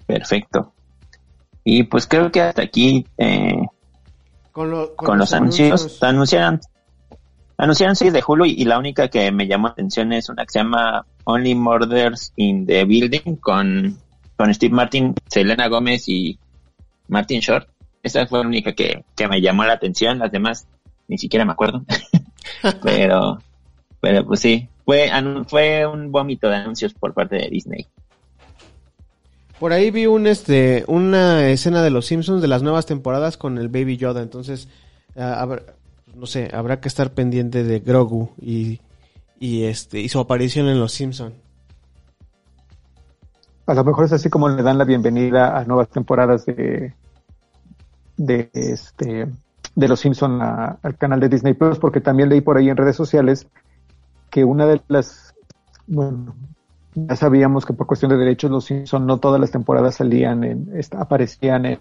Perfecto. 0.06 0.73
Y 1.63 1.84
pues 1.84 2.08
creo 2.08 2.32
que 2.32 2.41
hasta 2.41 2.62
aquí, 2.62 3.06
eh, 3.17 3.65
Con, 4.51 4.69
lo- 4.69 4.95
con, 4.95 5.17
los, 5.17 5.34
anuncios, 5.34 6.01
anunciaron, 6.03 6.60
anunciaron 7.63 7.95
series 7.95 8.13
de 8.13 8.23
Hulu 8.26 8.45
y, 8.45 8.65
la 8.65 8.78
única 8.78 9.08
que 9.08 9.32
me 9.32 9.47
llamó 9.47 9.67
atención 9.67 10.12
es 10.12 10.28
una 10.28 10.45
que 10.45 10.52
se 10.52 10.60
llama 10.60 11.06
Only 11.23 11.56
Murders 11.56 12.34
in 12.36 12.65
the 12.65 12.84
Building 12.84 13.38
con, 13.38 13.97
con 14.36 14.54
Steve 14.54 14.73
Martin, 14.76 15.15
Selena 15.28 15.69
Gómez 15.69 16.10
y 16.10 16.38
Martin 17.08 17.39
Short. 17.39 17.69
Esa 18.04 18.28
fue 18.28 18.39
la 18.39 18.47
única 18.47 18.73
que, 18.73 19.06
que 19.15 19.28
me 19.30 19.39
llamó 19.39 19.63
la 19.63 19.73
atención, 19.73 20.19
las 20.19 20.32
demás 20.32 20.67
ni 21.08 21.17
siquiera 21.17 21.45
me 21.45 21.54
acuerdo. 21.54 21.84
pero, 22.84 23.39
pero 24.02 24.26
pues 24.26 24.41
sí, 24.41 24.67
fue, 24.84 25.10
fue 25.47 25.88
un 25.88 26.12
vómito 26.12 26.49
de 26.49 26.58
anuncios 26.58 26.93
por 26.93 27.13
parte 27.13 27.38
de 27.38 27.49
Disney. 27.49 27.88
Por 29.58 29.71
ahí 29.71 29.89
vi 29.89 30.06
un 30.06 30.28
este 30.28 30.84
una 30.88 31.47
escena 31.47 31.82
de 31.82 31.91
los 31.91 32.08
Simpsons 32.08 32.41
de 32.41 32.49
las 32.49 32.62
nuevas 32.62 32.86
temporadas 32.86 33.38
con 33.38 33.58
el 33.58 33.69
Baby 33.69 33.95
Yoda, 33.95 34.21
entonces 34.21 34.67
ah, 35.15 35.47
no 36.15 36.26
sé, 36.26 36.49
habrá 36.54 36.80
que 36.80 36.88
estar 36.88 37.13
pendiente 37.13 37.63
de 37.63 37.80
Grogu 37.80 38.30
y, 38.39 38.80
y 39.39 39.63
este 39.63 39.99
y 39.99 40.10
su 40.10 40.19
aparición 40.19 40.67
en 40.67 40.80
los 40.80 40.93
Simpsons. 40.93 41.34
A 43.65 43.73
lo 43.73 43.84
mejor 43.84 44.06
es 44.06 44.13
así 44.13 44.30
como 44.30 44.49
le 44.49 44.62
dan 44.62 44.78
la 44.78 44.84
bienvenida 44.84 45.58
a 45.58 45.63
nuevas 45.65 45.89
temporadas 45.89 46.45
de 46.45 46.93
de 48.17 48.49
este 48.54 49.28
de 49.76 49.88
los 49.88 49.99
Simpson 49.99 50.39
al 50.41 50.97
canal 50.97 51.19
de 51.19 51.30
Disney 51.30 51.54
Plus, 51.54 51.80
porque 51.80 51.99
también 51.99 52.30
leí 52.30 52.41
por 52.41 52.58
ahí 52.58 52.69
en 52.69 52.78
redes 52.78 52.95
sociales 52.95 53.47
que 54.30 54.43
una 54.43 54.65
de 54.67 54.82
las 54.88 55.34
bueno, 55.88 56.36
ya 56.95 57.15
sabíamos 57.15 57.65
que 57.65 57.73
por 57.73 57.88
cuestión 57.88 58.12
de 58.12 58.17
derechos 58.17 58.52
los 58.52 58.65
Simpson 58.65 59.06
no 59.06 59.17
todas 59.17 59.41
las 59.41 59.52
temporadas 59.52 59.95
salían 59.95 60.43
en, 60.43 60.69
aparecían 60.97 61.65
en, 61.65 61.80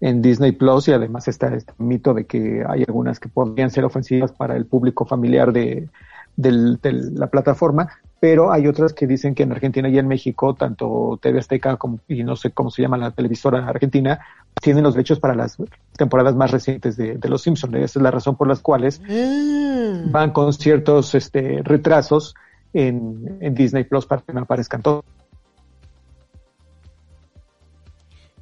en 0.00 0.22
Disney 0.22 0.52
Plus 0.52 0.88
y 0.88 0.92
además 0.92 1.28
está 1.28 1.54
este 1.54 1.72
mito 1.78 2.14
de 2.14 2.24
que 2.24 2.64
hay 2.66 2.84
algunas 2.86 3.20
que 3.20 3.28
podrían 3.28 3.70
ser 3.70 3.84
ofensivas 3.84 4.32
para 4.32 4.56
el 4.56 4.66
público 4.66 5.04
familiar 5.04 5.52
de, 5.52 5.88
de 6.36 6.92
la 7.14 7.26
plataforma, 7.26 7.88
pero 8.18 8.52
hay 8.52 8.66
otras 8.66 8.92
que 8.92 9.06
dicen 9.06 9.34
que 9.34 9.42
en 9.42 9.52
Argentina 9.52 9.88
y 9.88 9.98
en 9.98 10.06
México, 10.06 10.54
tanto 10.54 11.18
TV 11.20 11.38
Azteca 11.38 11.76
como, 11.76 12.00
y 12.06 12.22
no 12.22 12.36
sé 12.36 12.50
cómo 12.50 12.70
se 12.70 12.82
llama 12.82 12.98
la 12.98 13.10
televisora 13.10 13.66
argentina, 13.66 14.20
tienen 14.60 14.84
los 14.84 14.94
derechos 14.94 15.18
para 15.18 15.34
las 15.34 15.56
temporadas 15.96 16.34
más 16.34 16.50
recientes 16.50 16.96
de, 16.96 17.18
Los 17.24 17.42
Simpsons. 17.42 17.74
Esa 17.76 17.98
es 17.98 18.02
la 18.02 18.10
razón 18.10 18.36
por 18.36 18.46
las 18.46 18.60
cuales 18.60 19.00
mm. 19.00 20.10
van 20.12 20.32
con 20.32 20.52
ciertos 20.52 21.14
este, 21.14 21.62
retrasos 21.62 22.34
en, 22.74 23.54
Disney 23.54 23.84
Plus 23.84 24.06
para 24.06 24.22
que 24.22 24.32
no 24.32 24.40
aparezcan 24.40 24.82
todos. 24.82 25.04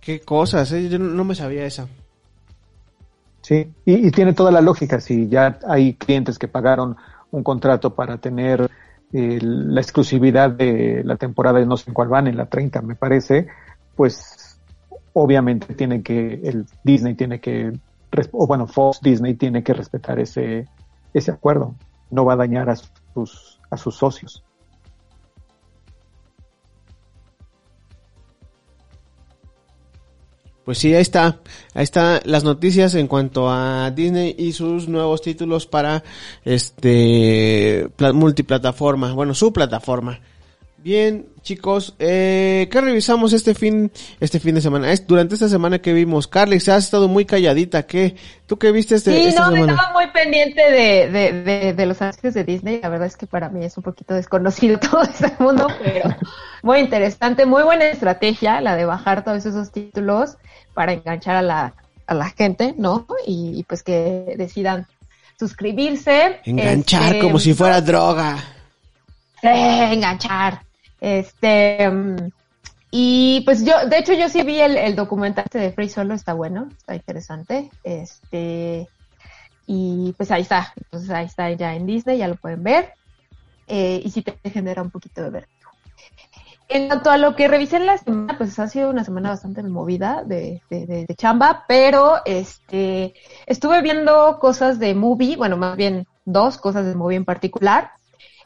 Qué 0.09 0.21
cosas, 0.21 0.73
¿eh? 0.73 0.89
yo 0.89 0.99
no 0.99 1.23
me 1.23 1.35
sabía 1.35 1.67
esa. 1.67 1.87
Sí, 3.43 3.71
y, 3.85 4.11
tiene 4.11 4.33
toda 4.33 4.51
la 4.51 4.63
lógica. 4.63 5.03
Si 5.03 5.29
ya 5.29 5.59
hay 5.69 5.97
clientes 5.97 6.39
que 6.39 6.49
pagaron 6.49 6.97
un 7.31 7.43
contrato 7.43 7.95
para 7.95 8.17
tener 8.17 8.71
eh, 9.13 9.39
la 9.43 9.83
exclusividad 9.83 10.49
de 10.49 11.03
la 11.05 11.17
temporada 11.17 11.59
de 11.59 11.67
no 11.67 11.77
sé 11.77 11.91
en 11.91 11.95
cuál 11.95 12.09
van, 12.09 12.27
en 12.27 12.39
la 12.39 12.47
30 12.47 12.81
me 12.81 12.95
parece, 12.95 13.49
pues 13.97 14.59
obviamente 15.13 15.75
tiene 15.75 16.03
que, 16.03 16.41
el 16.43 16.65
Disney 16.83 17.13
tiene 17.13 17.39
que, 17.39 17.79
o 18.33 18.47
bueno, 18.47 18.67
Fox 18.67 19.03
Disney 19.03 19.35
tiene 19.35 19.63
que 19.63 19.75
respetar 19.75 20.19
ese, 20.19 20.67
ese 21.13 21.31
acuerdo. 21.33 21.75
No 22.11 22.25
va 22.25 22.33
a 22.33 22.37
dañar 22.37 22.71
a 22.71 22.77
sus 22.77 23.61
a 23.69 23.77
sus 23.77 23.97
socios. 23.97 24.43
Pues 30.69 30.77
sí, 30.77 30.95
ahí 30.95 31.01
está. 31.01 31.39
Ahí 31.73 31.85
están 31.85 32.21
las 32.25 32.45
noticias 32.45 32.95
en 32.95 33.07
cuanto 33.07 33.49
a 33.49 33.91
Disney 33.91 34.35
y 34.37 34.53
sus 34.53 34.87
nuevos 34.87 35.23
títulos 35.23 35.67
para 35.67 36.05
este 36.45 37.89
multiplataforma, 38.13 39.15
bueno, 39.15 39.33
su 39.33 39.51
plataforma. 39.51 40.21
Bien, 40.77 41.27
chicos, 41.43 41.97
eh, 41.99 42.69
¿qué 42.71 42.81
revisamos 42.81 43.33
este 43.33 43.55
fin, 43.55 43.91
este 44.21 44.39
fin 44.39 44.55
de 44.55 44.61
semana? 44.61 44.93
Es 44.93 45.07
durante 45.07 45.35
esta 45.35 45.49
semana 45.49 45.81
que 45.81 45.93
vimos. 45.93 46.29
se 46.31 46.71
has 46.71 46.85
estado 46.85 47.09
muy 47.09 47.25
calladita. 47.25 47.85
¿Qué? 47.85 48.15
¿Tú 48.47 48.59
qué 48.59 48.71
viste 48.71 48.95
este, 48.95 49.13
sí, 49.13 49.29
esta 49.29 49.47
no, 49.47 49.53
semana? 49.53 49.73
estaba 49.73 49.93
muy 49.95 50.07
pendiente 50.09 50.61
de, 50.71 51.11
de, 51.11 51.43
de, 51.43 51.73
de 51.73 51.87
los 51.87 52.01
anuncios 52.03 52.35
de 52.35 52.45
Disney. 52.45 52.81
La 52.83 52.91
verdad 52.91 53.07
es 53.07 53.17
que 53.17 53.27
para 53.27 53.49
mí 53.49 53.65
es 53.65 53.77
un 53.79 53.83
poquito 53.83 54.13
desconocido 54.15 54.79
todo 54.91 55.03
ese 55.03 55.33
mundo, 55.39 55.67
pero 55.83 56.15
muy 56.63 56.79
interesante, 56.79 57.45
muy 57.47 57.63
buena 57.63 57.87
estrategia 57.87 58.61
la 58.61 58.77
de 58.77 58.85
bajar 58.85 59.25
todos 59.25 59.47
esos 59.47 59.73
títulos 59.73 60.37
para 60.75 60.93
enganchar 60.93 61.37
a 61.37 61.43
la, 61.43 61.75
a 62.07 62.15
la 62.15 62.31
gente, 62.31 62.75
¿no? 62.77 63.07
Y, 63.27 63.65
pues 63.65 63.83
que 63.83 64.35
decidan 64.37 64.87
suscribirse. 65.39 66.41
Enganchar 66.45 67.15
este, 67.15 67.21
como 67.21 67.39
si 67.39 67.55
fuera 67.55 67.81
droga. 67.81 68.39
enganchar. 69.43 70.63
Este, 71.01 71.89
y 72.91 73.43
pues 73.45 73.65
yo, 73.65 73.87
de 73.87 73.99
hecho 73.99 74.15
yo 74.15 74.29
sí 74.29 74.43
vi 74.43 74.61
el, 74.61 74.77
el 74.77 74.97
documental 74.97 75.45
de 75.53 75.73
Free 75.73 75.89
Solo, 75.89 76.15
está 76.15 76.33
bueno, 76.33 76.69
está 76.79 76.95
interesante. 76.95 77.71
Este, 77.85 78.89
y 79.67 80.15
pues 80.17 80.31
ahí 80.31 80.43
está, 80.43 80.73
entonces 80.77 81.11
ahí 81.11 81.27
está 81.27 81.51
ya 81.53 81.75
en 81.75 81.87
Disney, 81.87 82.19
ya 82.19 82.29
lo 82.29 82.37
pueden 82.37 82.63
ver. 82.63 82.95
Eh, 83.67 84.01
y 84.03 84.11
sí 84.11 84.23
te 84.23 84.51
genera 84.51 84.81
un 84.81 84.91
poquito 84.91 85.23
de 85.23 85.31
vértigo. 85.31 85.58
En 86.69 86.89
cuanto 86.89 87.11
a 87.11 87.17
lo 87.17 87.35
que 87.35 87.49
revisé 87.49 87.77
en 87.77 87.87
la 87.87 87.97
semana, 87.97 88.37
pues 88.37 88.59
ha 88.59 88.69
sido 88.69 88.91
una 88.91 89.03
semana 89.03 89.31
bastante 89.31 89.63
movida 89.63 90.23
de, 90.25 90.61
chamba, 91.17 91.65
pero 91.67 92.17
este 92.27 93.15
estuve 93.47 93.81
viendo 93.81 94.39
cosas 94.39 94.79
de 94.79 94.95
movie, 94.95 95.37
bueno, 95.37 95.57
más 95.57 95.77
bien 95.77 96.07
dos 96.27 96.59
cosas 96.59 96.85
de 96.85 96.95
movie 96.95 97.17
en 97.17 97.25
particular 97.25 97.93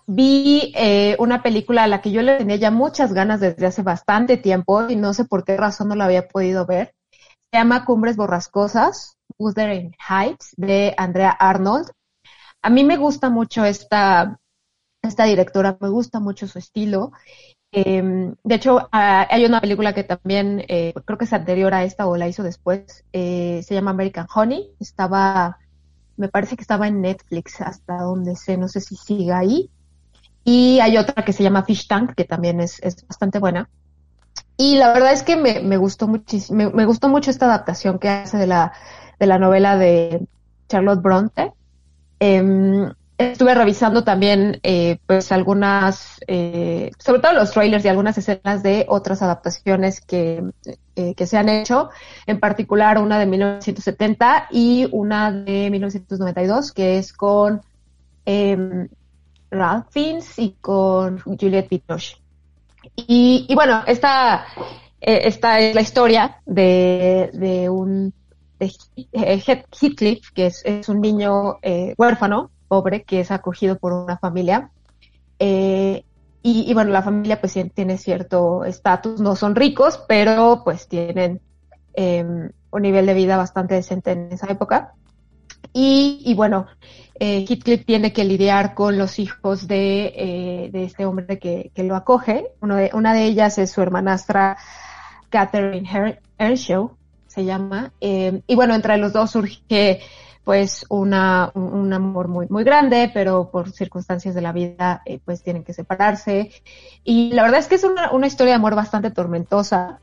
vi 0.06 0.72
eh, 0.76 1.16
una 1.18 1.42
película 1.42 1.84
a 1.84 1.86
la 1.86 2.00
que 2.00 2.10
yo 2.10 2.22
le 2.22 2.38
tenía 2.38 2.56
ya 2.56 2.70
muchas 2.70 3.12
ganas 3.12 3.40
desde 3.40 3.66
hace 3.66 3.82
bastante 3.82 4.36
tiempo 4.36 4.88
y 4.88 4.96
no 4.96 5.14
sé 5.14 5.24
por 5.24 5.44
qué 5.44 5.56
razón 5.56 5.88
no 5.88 5.94
la 5.94 6.06
había 6.06 6.28
podido 6.28 6.66
ver. 6.66 6.94
Se 7.50 7.58
llama 7.58 7.84
Cumbres 7.84 8.16
Borrascosas, 8.16 9.16
Wuthering 9.38 9.94
Heights, 10.08 10.54
de 10.56 10.94
Andrea 10.96 11.30
Arnold. 11.30 11.90
A 12.62 12.70
mí 12.70 12.84
me 12.84 12.96
gusta 12.96 13.30
mucho 13.30 13.64
esta 13.64 14.38
directora, 15.02 15.76
me 15.80 15.88
gusta 15.88 16.20
mucho 16.20 16.46
su 16.48 16.58
estilo. 16.58 17.12
Eh, 17.72 18.34
de 18.44 18.54
hecho, 18.54 18.88
ah, 18.92 19.26
hay 19.30 19.46
una 19.46 19.60
película 19.60 19.94
que 19.94 20.04
también 20.04 20.62
eh, 20.68 20.92
creo 21.06 21.18
que 21.18 21.24
es 21.24 21.32
anterior 21.32 21.72
a 21.72 21.84
esta 21.84 22.06
o 22.06 22.16
la 22.18 22.28
hizo 22.28 22.42
después, 22.42 23.04
eh, 23.14 23.62
se 23.66 23.74
llama 23.74 23.92
American 23.92 24.26
Honey. 24.32 24.70
Estaba, 24.78 25.58
me 26.16 26.28
parece 26.28 26.56
que 26.56 26.62
estaba 26.62 26.86
en 26.86 27.00
Netflix 27.00 27.60
hasta 27.62 27.96
donde 27.96 28.36
sé, 28.36 28.58
no 28.58 28.68
sé 28.68 28.80
si 28.80 28.96
siga 28.96 29.38
ahí. 29.38 29.70
Y 30.44 30.80
hay 30.80 30.98
otra 30.98 31.24
que 31.24 31.32
se 31.32 31.42
llama 31.42 31.64
Fish 31.64 31.88
Tank, 31.88 32.14
que 32.14 32.24
también 32.24 32.60
es, 32.60 32.78
es 32.82 33.06
bastante 33.06 33.38
buena. 33.38 33.70
Y 34.56 34.76
la 34.76 34.92
verdad 34.92 35.12
es 35.12 35.22
que 35.22 35.36
me, 35.36 35.60
me 35.60 35.76
gustó 35.76 36.06
muchísimo, 36.08 36.70
me, 36.72 36.84
gustó 36.84 37.08
mucho 37.08 37.30
esta 37.30 37.46
adaptación 37.46 37.98
que 37.98 38.08
hace 38.08 38.36
de 38.36 38.46
la, 38.46 38.72
de 39.18 39.26
la 39.26 39.38
novela 39.38 39.78
de 39.78 40.26
Charlotte 40.68 41.00
Bronte. 41.00 41.52
Em, 43.18 43.32
estuve 43.32 43.54
revisando 43.54 44.04
también, 44.04 44.58
eh, 44.62 44.98
pues 45.06 45.32
algunas, 45.32 46.20
eh, 46.26 46.90
sobre 46.98 47.20
todo 47.20 47.32
los 47.34 47.52
trailers 47.52 47.84
y 47.84 47.88
algunas 47.88 48.16
escenas 48.18 48.62
de 48.62 48.86
otras 48.88 49.22
adaptaciones 49.22 50.00
que, 50.00 50.42
eh, 50.96 51.14
que 51.14 51.26
se 51.26 51.36
han 51.36 51.48
hecho, 51.48 51.90
en 52.26 52.40
particular 52.40 52.98
una 52.98 53.18
de 53.18 53.26
1970 53.26 54.48
y 54.50 54.88
una 54.92 55.30
de 55.32 55.70
1992, 55.70 56.72
que 56.72 56.98
es 56.98 57.12
con 57.12 57.62
eh, 58.26 58.88
Ralph 59.50 59.86
Fiennes 59.90 60.38
y 60.38 60.56
con 60.60 61.18
Juliette 61.20 61.68
Binoche. 61.68 62.16
Y, 62.96 63.46
y 63.48 63.54
bueno, 63.54 63.82
esta, 63.86 64.46
eh, 65.00 65.20
esta 65.24 65.60
es 65.60 65.74
la 65.74 65.80
historia 65.82 66.40
de, 66.46 67.30
de 67.32 67.68
un 67.68 68.12
de 68.58 68.72
Heathcliff, 69.12 70.30
que 70.32 70.46
es, 70.46 70.62
es 70.64 70.88
un 70.88 71.00
niño 71.00 71.58
huérfano, 71.98 72.51
pobre, 72.72 73.02
que 73.02 73.20
es 73.20 73.30
acogido 73.30 73.76
por 73.76 73.92
una 73.92 74.16
familia. 74.16 74.70
Eh, 75.38 76.06
y, 76.42 76.72
bueno, 76.72 76.90
la 76.90 77.02
familia 77.02 77.38
pues 77.38 77.52
tiene 77.74 77.98
cierto 77.98 78.64
estatus, 78.64 79.20
no 79.20 79.36
son 79.36 79.54
ricos, 79.54 80.02
pero 80.08 80.62
pues 80.64 80.88
tienen 80.88 81.42
eh, 81.92 82.24
un 82.24 82.82
nivel 82.82 83.04
de 83.04 83.12
vida 83.12 83.36
bastante 83.36 83.74
decente 83.74 84.12
en 84.12 84.32
esa 84.32 84.46
época. 84.46 84.94
Y, 85.74 86.32
bueno, 86.34 86.66
eh, 87.20 87.44
Heathcliff 87.46 87.84
tiene 87.84 88.14
que 88.14 88.24
lidiar 88.24 88.72
con 88.72 88.96
los 88.96 89.18
hijos 89.18 89.68
de, 89.68 90.06
eh, 90.16 90.70
de 90.72 90.84
este 90.84 91.04
hombre 91.04 91.38
que, 91.38 91.72
que, 91.74 91.84
lo 91.84 91.94
acoge. 91.94 92.46
Uno 92.62 92.76
de, 92.76 92.90
una 92.94 93.12
de 93.12 93.24
ellas 93.26 93.58
es 93.58 93.70
su 93.70 93.82
hermanastra 93.82 94.56
Catherine 95.28 96.18
Earnshaw, 96.38 96.96
se 97.26 97.44
llama. 97.44 97.92
Eh, 98.00 98.40
y 98.46 98.54
bueno, 98.54 98.74
entre 98.74 98.96
los 98.96 99.12
dos 99.12 99.30
surge 99.30 100.00
pues 100.44 100.84
una, 100.88 101.50
un, 101.54 101.92
amor 101.92 102.28
muy, 102.28 102.46
muy 102.48 102.64
grande, 102.64 103.10
pero 103.12 103.50
por 103.50 103.70
circunstancias 103.70 104.34
de 104.34 104.40
la 104.40 104.52
vida 104.52 105.02
eh, 105.06 105.20
pues 105.24 105.42
tienen 105.42 105.64
que 105.64 105.72
separarse. 105.72 106.50
Y 107.04 107.32
la 107.32 107.42
verdad 107.42 107.60
es 107.60 107.68
que 107.68 107.76
es 107.76 107.84
una, 107.84 108.10
una 108.12 108.26
historia 108.26 108.52
de 108.52 108.56
amor 108.56 108.74
bastante 108.74 109.10
tormentosa. 109.10 110.00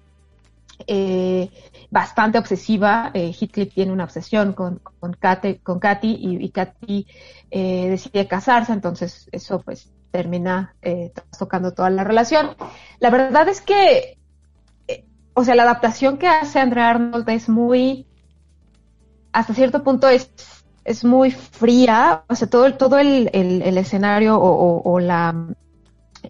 eh, 0.88 1.50
bastante 1.92 2.38
obsesiva. 2.38 3.12
Eh, 3.14 3.34
Heathcliff 3.34 3.74
tiene 3.74 3.92
una 3.92 4.06
obsesión 4.06 4.54
con, 4.54 4.80
con, 5.00 5.14
Kate, 5.14 5.60
con 5.62 5.80
Katy 5.80 6.08
y, 6.20 6.46
y 6.46 6.50
Katy 6.50 7.08
eh, 7.52 7.90
decide 7.90 8.28
casarse, 8.28 8.74
entonces 8.74 9.28
eso 9.32 9.60
pues 9.62 9.92
termina 10.12 10.76
eh, 10.82 11.12
tocando 11.38 11.74
toda 11.74 11.90
la 11.90 12.04
relación. 12.04 12.56
La 13.00 13.10
verdad 13.10 13.48
es 13.48 13.62
que, 13.62 14.18
eh, 14.88 15.06
o 15.34 15.44
sea, 15.44 15.56
la 15.56 15.64
adaptación 15.64 16.18
que 16.18 16.28
hace 16.28 16.60
Andrea 16.60 16.90
Arnold 16.90 17.28
es 17.30 17.50
muy, 17.50 18.08
hasta 19.32 19.54
cierto 19.54 19.84
punto 19.84 20.08
es, 20.10 20.32
es 20.84 21.04
muy 21.06 21.32
fría, 21.32 22.24
o 22.28 22.36
sea, 22.36 22.50
todo, 22.50 22.74
todo 22.76 22.98
el, 22.98 23.30
el, 23.34 23.62
el 23.62 23.78
escenario 23.78 24.38
o, 24.38 24.82
o, 24.84 25.00
la, 25.00 25.48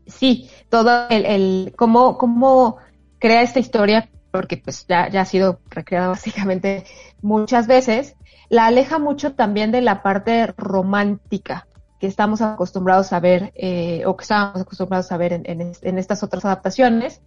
sí, 0.06 0.50
todo 0.70 1.08
el, 1.10 1.26
el 1.26 1.74
cómo, 1.76 2.18
cómo 2.18 2.78
crea 3.20 3.42
esta 3.42 3.60
historia, 3.60 4.10
porque 4.32 4.58
pues 4.58 4.86
ya, 4.88 5.10
ya 5.10 5.22
ha 5.22 5.26
sido 5.26 5.60
recreada 5.70 6.08
básicamente 6.10 6.86
muchas 7.22 7.68
veces, 7.68 8.16
la 8.50 8.66
aleja 8.66 9.00
mucho 9.00 9.34
también 9.34 9.72
de 9.72 9.82
la 9.82 10.02
parte 10.02 10.48
romántica 10.58 11.68
que 12.00 12.08
estamos 12.08 12.42
acostumbrados 12.42 13.12
a 13.14 13.20
ver 13.20 13.52
eh, 13.56 14.04
o 14.06 14.16
que 14.16 14.24
estábamos 14.24 14.62
acostumbrados 14.62 15.12
a 15.12 15.18
ver 15.18 15.34
en, 15.34 15.44
en, 15.46 15.74
en 15.82 15.98
estas 15.98 16.24
otras 16.24 16.46
adaptaciones. 16.46 17.22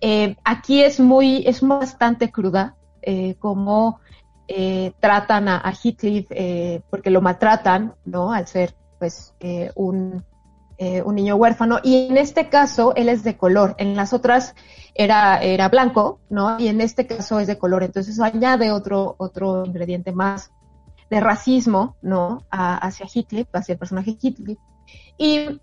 Eh, 0.00 0.36
aquí 0.42 0.82
es 0.82 1.00
muy, 1.00 1.44
es 1.46 1.60
bastante 1.60 2.30
cruda, 2.30 2.76
eh, 3.02 3.36
como 3.38 4.00
eh, 4.48 4.92
tratan 5.00 5.48
a, 5.48 5.56
a 5.58 5.72
Heathcliff, 5.72 6.28
eh, 6.30 6.80
porque 6.88 7.10
lo 7.10 7.20
maltratan, 7.20 7.94
¿no? 8.04 8.32
Al 8.32 8.46
ser, 8.46 8.74
pues, 8.98 9.34
eh, 9.40 9.72
un, 9.74 10.24
un 10.78 11.14
niño 11.14 11.36
huérfano. 11.36 11.80
Y 11.82 12.06
en 12.08 12.16
este 12.16 12.48
caso, 12.48 12.94
él 12.94 13.08
es 13.08 13.24
de 13.24 13.36
color. 13.36 13.74
En 13.78 13.96
las 13.96 14.12
otras 14.12 14.54
era, 14.94 15.42
era 15.42 15.68
blanco, 15.68 16.20
¿no? 16.28 16.60
Y 16.60 16.68
en 16.68 16.80
este 16.80 17.06
caso 17.06 17.40
es 17.40 17.46
de 17.46 17.58
color. 17.58 17.82
Entonces 17.82 18.14
eso 18.14 18.24
añade 18.24 18.70
otro, 18.70 19.16
otro 19.18 19.64
ingrediente 19.64 20.12
más 20.12 20.50
de 21.10 21.20
racismo, 21.20 21.96
¿no? 22.02 22.44
Hacia 22.50 23.06
Heathcliff, 23.06 23.48
hacia 23.52 23.72
el 23.72 23.78
personaje 23.78 24.16
Heathcliff. 24.22 24.58
Y 25.16 25.60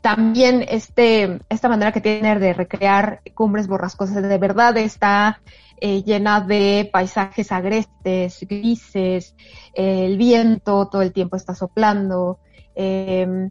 también 0.00 0.64
este, 0.68 1.40
esta 1.48 1.68
manera 1.68 1.90
que 1.90 2.00
tiene 2.00 2.38
de 2.38 2.54
recrear 2.54 3.20
cumbres 3.34 3.66
borrascosas 3.66 4.22
de 4.22 4.38
verdad 4.38 4.76
está 4.76 5.40
eh, 5.80 6.02
llena 6.02 6.40
de 6.40 6.88
paisajes 6.92 7.52
agrestes, 7.52 8.46
grises, 8.48 9.34
el 9.74 10.16
viento 10.16 10.88
todo 10.88 11.02
el 11.02 11.12
tiempo 11.12 11.36
está 11.36 11.54
soplando, 11.54 12.38
em, 12.74 13.50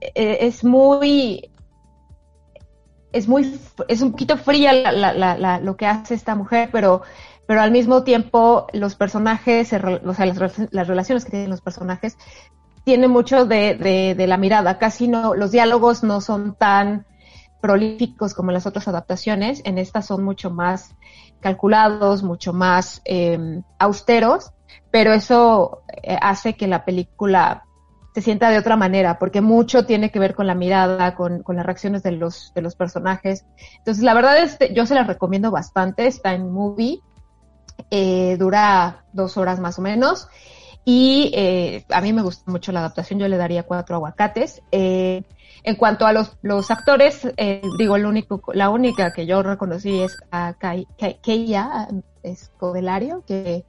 e, 0.00 0.46
es 0.46 0.64
muy, 0.64 1.50
es 3.12 3.28
muy, 3.28 3.58
es 3.88 4.02
un 4.02 4.12
poquito 4.12 4.36
fría 4.36 4.72
la, 4.72 5.60
lo 5.60 5.76
que 5.76 5.86
hace 5.86 6.14
esta 6.14 6.34
mujer, 6.34 6.70
pero 6.72 7.02
pero 7.46 7.60
al 7.60 7.70
mismo 7.70 8.02
tiempo 8.04 8.66
los 8.72 8.94
personajes, 8.94 9.72
o 9.72 10.14
sea, 10.14 10.26
las, 10.26 10.58
las 10.70 10.88
relaciones 10.88 11.24
que 11.24 11.32
tienen 11.32 11.50
los 11.50 11.60
personajes, 11.60 12.16
tienen 12.84 13.10
mucho 13.10 13.46
de, 13.46 13.74
de, 13.74 14.14
de, 14.16 14.26
la 14.26 14.36
mirada. 14.36 14.78
Casi 14.78 15.08
no, 15.08 15.34
los 15.34 15.50
diálogos 15.50 16.02
no 16.02 16.20
son 16.20 16.54
tan 16.54 17.06
prolíficos 17.62 18.34
como 18.34 18.50
las 18.50 18.66
otras 18.66 18.88
adaptaciones. 18.88 19.62
En 19.64 19.78
estas 19.78 20.04
son 20.04 20.22
mucho 20.24 20.50
más 20.50 20.94
calculados, 21.40 22.22
mucho 22.22 22.52
más 22.52 23.00
eh, 23.06 23.62
austeros, 23.78 24.50
pero 24.90 25.14
eso 25.14 25.82
eh, 26.02 26.18
hace 26.20 26.54
que 26.54 26.66
la 26.66 26.84
película 26.84 27.62
se 28.14 28.20
sienta 28.20 28.50
de 28.50 28.58
otra 28.58 28.76
manera, 28.76 29.18
porque 29.18 29.40
mucho 29.40 29.86
tiene 29.86 30.10
que 30.10 30.18
ver 30.18 30.34
con 30.34 30.46
la 30.46 30.54
mirada, 30.54 31.14
con, 31.14 31.42
con 31.42 31.56
las 31.56 31.64
reacciones 31.64 32.02
de 32.02 32.12
los, 32.12 32.52
de 32.54 32.60
los 32.60 32.74
personajes. 32.74 33.46
Entonces, 33.78 34.04
la 34.04 34.12
verdad 34.12 34.38
es 34.38 34.58
que 34.58 34.74
yo 34.74 34.84
se 34.84 34.94
las 34.94 35.06
recomiendo 35.06 35.50
bastante, 35.50 36.06
está 36.06 36.34
en 36.34 36.52
movie, 36.52 37.00
eh, 37.90 38.36
dura 38.38 39.04
dos 39.14 39.36
horas 39.38 39.60
más 39.60 39.78
o 39.78 39.82
menos. 39.82 40.28
Y 40.84 41.30
eh, 41.34 41.84
a 41.90 42.00
mí 42.00 42.12
me 42.12 42.22
gusta 42.22 42.50
mucho 42.50 42.72
la 42.72 42.80
adaptación, 42.80 43.20
yo 43.20 43.28
le 43.28 43.36
daría 43.36 43.62
cuatro 43.62 43.96
aguacates. 43.96 44.62
Eh, 44.72 45.22
en 45.64 45.76
cuanto 45.76 46.06
a 46.06 46.12
los, 46.12 46.36
los 46.42 46.70
actores, 46.70 47.28
eh, 47.36 47.62
digo, 47.78 47.96
el 47.96 48.06
único, 48.06 48.42
la 48.52 48.70
única 48.70 49.12
que 49.12 49.26
yo 49.26 49.42
reconocí 49.42 50.00
es 50.00 50.16
a 50.32 50.54
Escodelario, 52.22 53.22
que 53.26 53.64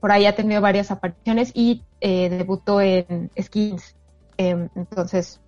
por 0.00 0.12
ahí 0.12 0.26
ha 0.26 0.34
tenido 0.34 0.60
varias 0.60 0.90
apariciones 0.90 1.50
y 1.54 1.82
eh, 2.00 2.28
debutó 2.30 2.80
en 2.80 3.30
Skins. 3.40 3.94
Em, 4.36 4.68
entonces, 4.74 5.40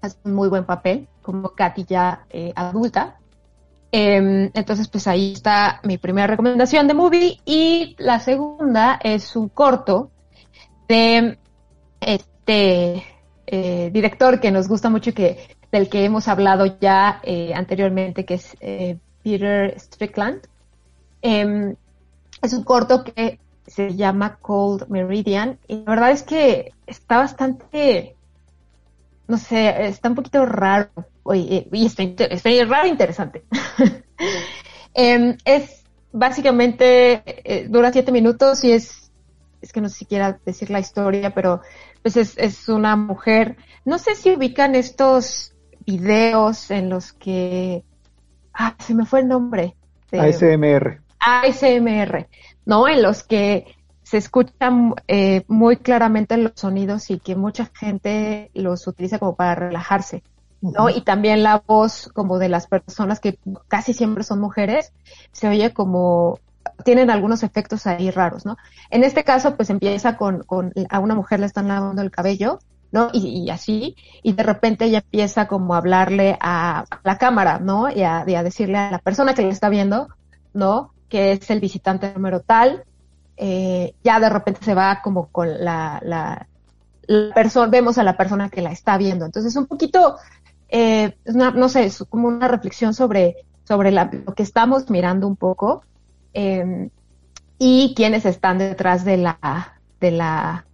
hace 0.00 0.18
un 0.24 0.34
muy 0.34 0.48
buen 0.48 0.64
papel 0.64 1.08
como 1.22 1.50
Katy 1.50 1.84
ya 1.84 2.26
eh, 2.30 2.52
adulta. 2.54 3.18
Eh, 3.92 4.50
entonces, 4.52 4.88
pues 4.88 5.06
ahí 5.06 5.34
está 5.34 5.80
mi 5.84 5.98
primera 5.98 6.26
recomendación 6.26 6.88
de 6.88 6.94
movie. 6.94 7.40
Y 7.44 7.94
la 7.98 8.18
segunda 8.20 8.98
es 9.02 9.36
un 9.36 9.48
corto 9.48 10.10
de 10.88 11.38
este 12.00 13.04
eh, 13.46 13.90
director 13.92 14.40
que 14.40 14.50
nos 14.50 14.68
gusta 14.68 14.90
mucho, 14.90 15.12
que 15.12 15.56
del 15.72 15.88
que 15.88 16.04
hemos 16.04 16.28
hablado 16.28 16.78
ya 16.80 17.20
eh, 17.24 17.52
anteriormente, 17.54 18.24
que 18.24 18.34
es 18.34 18.56
eh, 18.60 18.98
Peter 19.22 19.78
Strickland. 19.78 20.46
Em, 21.22 21.74
es 22.42 22.52
un 22.52 22.64
corto 22.64 23.02
que 23.04 23.40
se 23.66 23.94
llama 23.94 24.36
Cold 24.36 24.88
Meridian. 24.88 25.58
Y 25.66 25.76
la 25.78 25.84
verdad 25.84 26.10
es 26.10 26.22
que 26.22 26.72
está 26.86 27.18
bastante, 27.18 28.14
no 29.26 29.38
sé, 29.38 29.86
está 29.86 30.08
un 30.08 30.14
poquito 30.14 30.44
raro 30.46 30.90
Oye, 31.24 31.66
y 31.72 31.86
está, 31.86 32.02
está 32.02 32.50
raro 32.66 32.86
e 32.86 32.90
interesante. 32.90 33.44
eh, 34.94 35.36
es 35.44 35.84
básicamente, 36.12 37.22
eh, 37.26 37.66
dura 37.68 37.92
siete 37.92 38.12
minutos 38.12 38.62
y 38.62 38.72
es, 38.72 39.03
es 39.64 39.72
que 39.72 39.80
no 39.80 39.88
sé 39.88 40.00
si 40.00 40.04
quiera 40.04 40.38
decir 40.44 40.70
la 40.70 40.78
historia, 40.78 41.34
pero 41.34 41.62
pues 42.02 42.16
es, 42.16 42.36
es 42.36 42.68
una 42.68 42.96
mujer, 42.96 43.56
no 43.84 43.98
sé 43.98 44.14
si 44.14 44.30
ubican 44.30 44.74
estos 44.74 45.54
videos 45.86 46.70
en 46.70 46.90
los 46.90 47.12
que, 47.14 47.82
ah, 48.52 48.74
se 48.78 48.94
me 48.94 49.06
fue 49.06 49.20
el 49.20 49.28
nombre. 49.28 49.74
De, 50.10 50.20
ASMR. 50.20 51.00
ASMR, 51.18 52.28
¿no? 52.66 52.86
En 52.88 53.02
los 53.02 53.22
que 53.22 53.74
se 54.02 54.18
escuchan 54.18 54.94
eh, 55.08 55.44
muy 55.48 55.78
claramente 55.78 56.36
los 56.36 56.52
sonidos 56.56 57.10
y 57.10 57.18
que 57.18 57.34
mucha 57.34 57.70
gente 57.74 58.50
los 58.52 58.86
utiliza 58.86 59.18
como 59.18 59.34
para 59.34 59.54
relajarse. 59.54 60.22
¿no? 60.60 60.88
Y 60.90 61.02
también 61.02 61.42
la 61.42 61.62
voz 61.66 62.10
como 62.14 62.38
de 62.38 62.48
las 62.48 62.66
personas 62.66 63.20
que 63.20 63.38
casi 63.68 63.92
siempre 63.92 64.24
son 64.24 64.40
mujeres, 64.40 64.92
se 65.32 65.48
oye 65.48 65.72
como, 65.72 66.38
tienen 66.84 67.10
algunos 67.10 67.42
efectos 67.42 67.86
ahí 67.86 68.10
raros, 68.10 68.44
¿no? 68.44 68.56
En 68.90 69.04
este 69.04 69.24
caso, 69.24 69.56
pues 69.56 69.70
empieza 69.70 70.16
con, 70.16 70.42
con 70.42 70.72
a 70.88 70.98
una 70.98 71.14
mujer 71.14 71.40
le 71.40 71.46
están 71.46 71.68
lavando 71.68 72.02
el 72.02 72.10
cabello, 72.10 72.58
¿no? 72.90 73.10
Y, 73.12 73.44
y 73.44 73.50
así, 73.50 73.96
y 74.22 74.32
de 74.32 74.42
repente 74.42 74.86
ella 74.86 74.98
empieza 74.98 75.46
como 75.46 75.74
a 75.74 75.78
hablarle 75.78 76.36
a, 76.40 76.84
la 77.02 77.18
cámara, 77.18 77.58
¿no? 77.58 77.90
Y 77.90 78.02
a, 78.02 78.24
y 78.26 78.34
a, 78.34 78.42
decirle 78.42 78.78
a 78.78 78.90
la 78.90 78.98
persona 78.98 79.34
que 79.34 79.42
le 79.42 79.48
está 79.48 79.68
viendo, 79.68 80.08
¿no? 80.52 80.92
Que 81.08 81.32
es 81.32 81.50
el 81.50 81.60
visitante 81.60 82.12
número 82.14 82.40
tal, 82.40 82.84
eh, 83.36 83.94
ya 84.02 84.20
de 84.20 84.30
repente 84.30 84.60
se 84.64 84.74
va 84.74 85.00
como 85.02 85.26
con 85.28 85.64
la, 85.64 86.00
la, 86.02 86.46
la 87.06 87.34
persona, 87.34 87.66
vemos 87.68 87.98
a 87.98 88.04
la 88.04 88.16
persona 88.16 88.48
que 88.48 88.62
la 88.62 88.70
está 88.70 88.96
viendo. 88.96 89.24
Entonces, 89.24 89.56
un 89.56 89.66
poquito 89.66 90.16
eh, 90.68 91.16
una, 91.26 91.50
no 91.50 91.68
sé, 91.68 91.84
es 91.84 92.04
como 92.08 92.28
una 92.28 92.48
reflexión 92.48 92.94
sobre, 92.94 93.36
sobre 93.64 93.90
la, 93.90 94.10
lo 94.12 94.34
que 94.34 94.42
estamos 94.42 94.90
mirando 94.90 95.26
un 95.26 95.36
poco 95.36 95.84
eh, 96.34 96.90
y 97.58 97.94
quiénes 97.96 98.26
están 98.26 98.58
detrás 98.58 99.04
de 99.04 99.16
la, 99.16 99.80
de 100.00 100.10
la, 100.10 100.66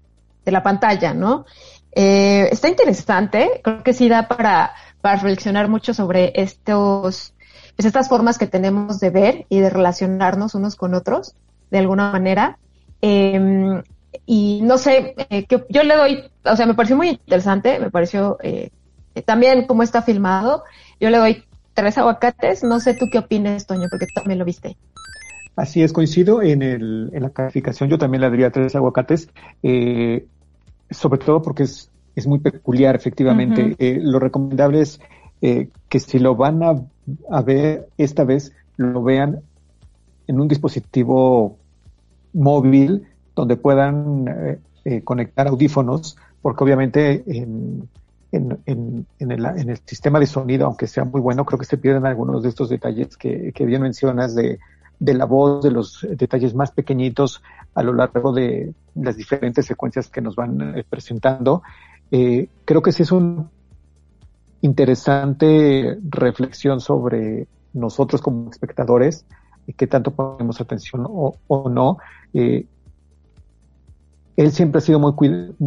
de 0.44 0.53
la 0.53 0.62
pantalla, 0.62 1.14
¿no? 1.14 1.44
Eh, 1.92 2.49
está 2.51 2.68
interesante, 2.68 3.61
creo 3.62 3.83
que 3.83 3.92
sí 3.92 4.09
da 4.09 4.29
para, 4.29 4.73
para 5.01 5.16
reflexionar 5.16 5.68
mucho 5.68 5.94
sobre 5.94 6.33
estos, 6.35 7.35
pues 7.77 7.87
estas 7.87 8.09
formas 8.09 8.38
que 8.38 8.46
tenemos 8.46 9.01
de 9.01 9.11
ver 9.11 9.46
y 9.49 9.61
de 9.61 9.70
relacionarnos 9.70 10.55
unos 10.55 10.77
con 10.77 10.94
otros, 10.94 11.35
de 11.70 11.79
alguna 11.79 12.11
manera. 12.12 12.59
Eh, 13.03 13.83
y 14.27 14.61
no 14.62 14.79
sé, 14.79 15.14
eh, 15.31 15.46
yo 15.68 15.83
le 15.83 15.96
doy, 15.96 16.31
o 16.44 16.57
sea, 16.57 16.66
me 16.66 16.75
pareció 16.75 16.96
muy 16.96 17.09
interesante, 17.11 17.79
me 17.79 17.90
pareció 17.90 18.38
eh, 18.42 18.70
también 19.25 19.66
como 19.66 19.83
está 19.83 20.03
filmado, 20.03 20.64
yo 21.01 21.11
le 21.11 21.18
doy 21.18 21.44
tres 21.75 21.99
aguacates. 21.99 22.62
No 22.62 22.81
sé 22.81 22.94
tú 22.94 23.09
qué 23.11 23.18
opinas, 23.18 23.66
Toño, 23.66 23.88
porque 23.90 24.07
tú 24.07 24.12
también 24.14 24.38
lo 24.38 24.44
viste. 24.44 24.77
Así 25.56 25.82
es, 25.82 25.92
coincido 25.92 26.42
en, 26.42 26.62
el, 26.62 27.10
en 27.12 27.22
la 27.22 27.30
calificación. 27.30 27.90
Yo 27.90 27.98
también 27.98 28.22
le 28.22 28.30
daría 28.30 28.50
tres 28.50 28.74
aguacates, 28.74 29.28
eh, 29.62 30.26
sobre 30.90 31.18
todo 31.18 31.42
porque 31.42 31.64
es, 31.64 31.90
es 32.14 32.26
muy 32.26 32.38
peculiar, 32.38 32.94
efectivamente. 32.96 33.62
Uh 33.62 33.68
-huh. 33.68 33.76
eh, 33.78 33.98
lo 34.02 34.18
recomendable 34.18 34.80
es 34.80 35.00
eh, 35.42 35.68
que 35.88 36.01
si 36.01 36.18
lo 36.18 36.36
van 36.36 36.62
a, 36.62 36.74
a, 37.30 37.42
ver 37.42 37.88
esta 37.96 38.24
vez, 38.24 38.53
lo 38.76 39.03
vean 39.03 39.40
en 40.26 40.40
un 40.40 40.48
dispositivo 40.48 41.57
móvil 42.32 43.07
donde 43.34 43.57
puedan 43.57 44.28
eh, 44.28 44.59
eh, 44.84 45.03
conectar 45.03 45.48
audífonos, 45.48 46.16
porque 46.42 46.64
obviamente 46.64 47.22
en 47.26 47.88
en, 48.32 48.59
en, 48.64 49.07
en, 49.18 49.32
el, 49.32 49.44
en, 49.44 49.70
el, 49.70 49.78
sistema 49.84 50.20
de 50.20 50.26
sonido, 50.26 50.66
aunque 50.66 50.86
sea 50.86 51.05
muy 51.05 51.20
bueno, 51.20 51.44
creo 51.44 51.59
que 51.59 51.64
se 51.64 51.78
pierden 51.78 52.07
algunos 52.07 52.44
de 52.44 52.51
estos 52.51 52.68
detalles 52.68 53.16
que, 53.16 53.51
que 53.53 53.66
bien 53.66 53.82
mencionas 53.82 54.36
de, 54.36 54.61
de 55.01 55.14
la 55.14 55.24
voz, 55.24 55.64
de 55.64 55.72
los 55.72 56.07
detalles 56.09 56.55
más 56.55 56.70
pequeñitos 56.70 57.42
a 57.74 57.82
lo 57.82 57.92
largo 57.92 58.32
de 58.32 58.72
las 58.94 59.16
diferentes 59.16 59.66
secuencias 59.66 60.09
que 60.09 60.20
nos 60.20 60.36
van 60.36 60.78
eh, 60.78 60.84
presentando. 60.88 61.62
Eh, 62.12 62.48
creo 62.64 62.82
que 62.82 62.92
sí 62.92 63.03
es 63.03 63.11
una 63.11 63.51
interesante 64.61 65.98
reflexión 66.09 66.80
sobre 66.80 67.48
nosotros 67.72 68.20
como 68.20 68.51
espectadores, 68.51 69.24
y 69.66 69.72
qué 69.72 69.86
tanto 69.86 70.11
ponemos 70.11 70.61
atención 70.61 71.07
o, 71.09 71.68
no. 71.70 71.98
Eh, 72.34 72.66
él 74.36 74.53
siempre 74.53 74.78
ha 74.78 74.82
sido 74.82 74.98
muy, 74.98 75.14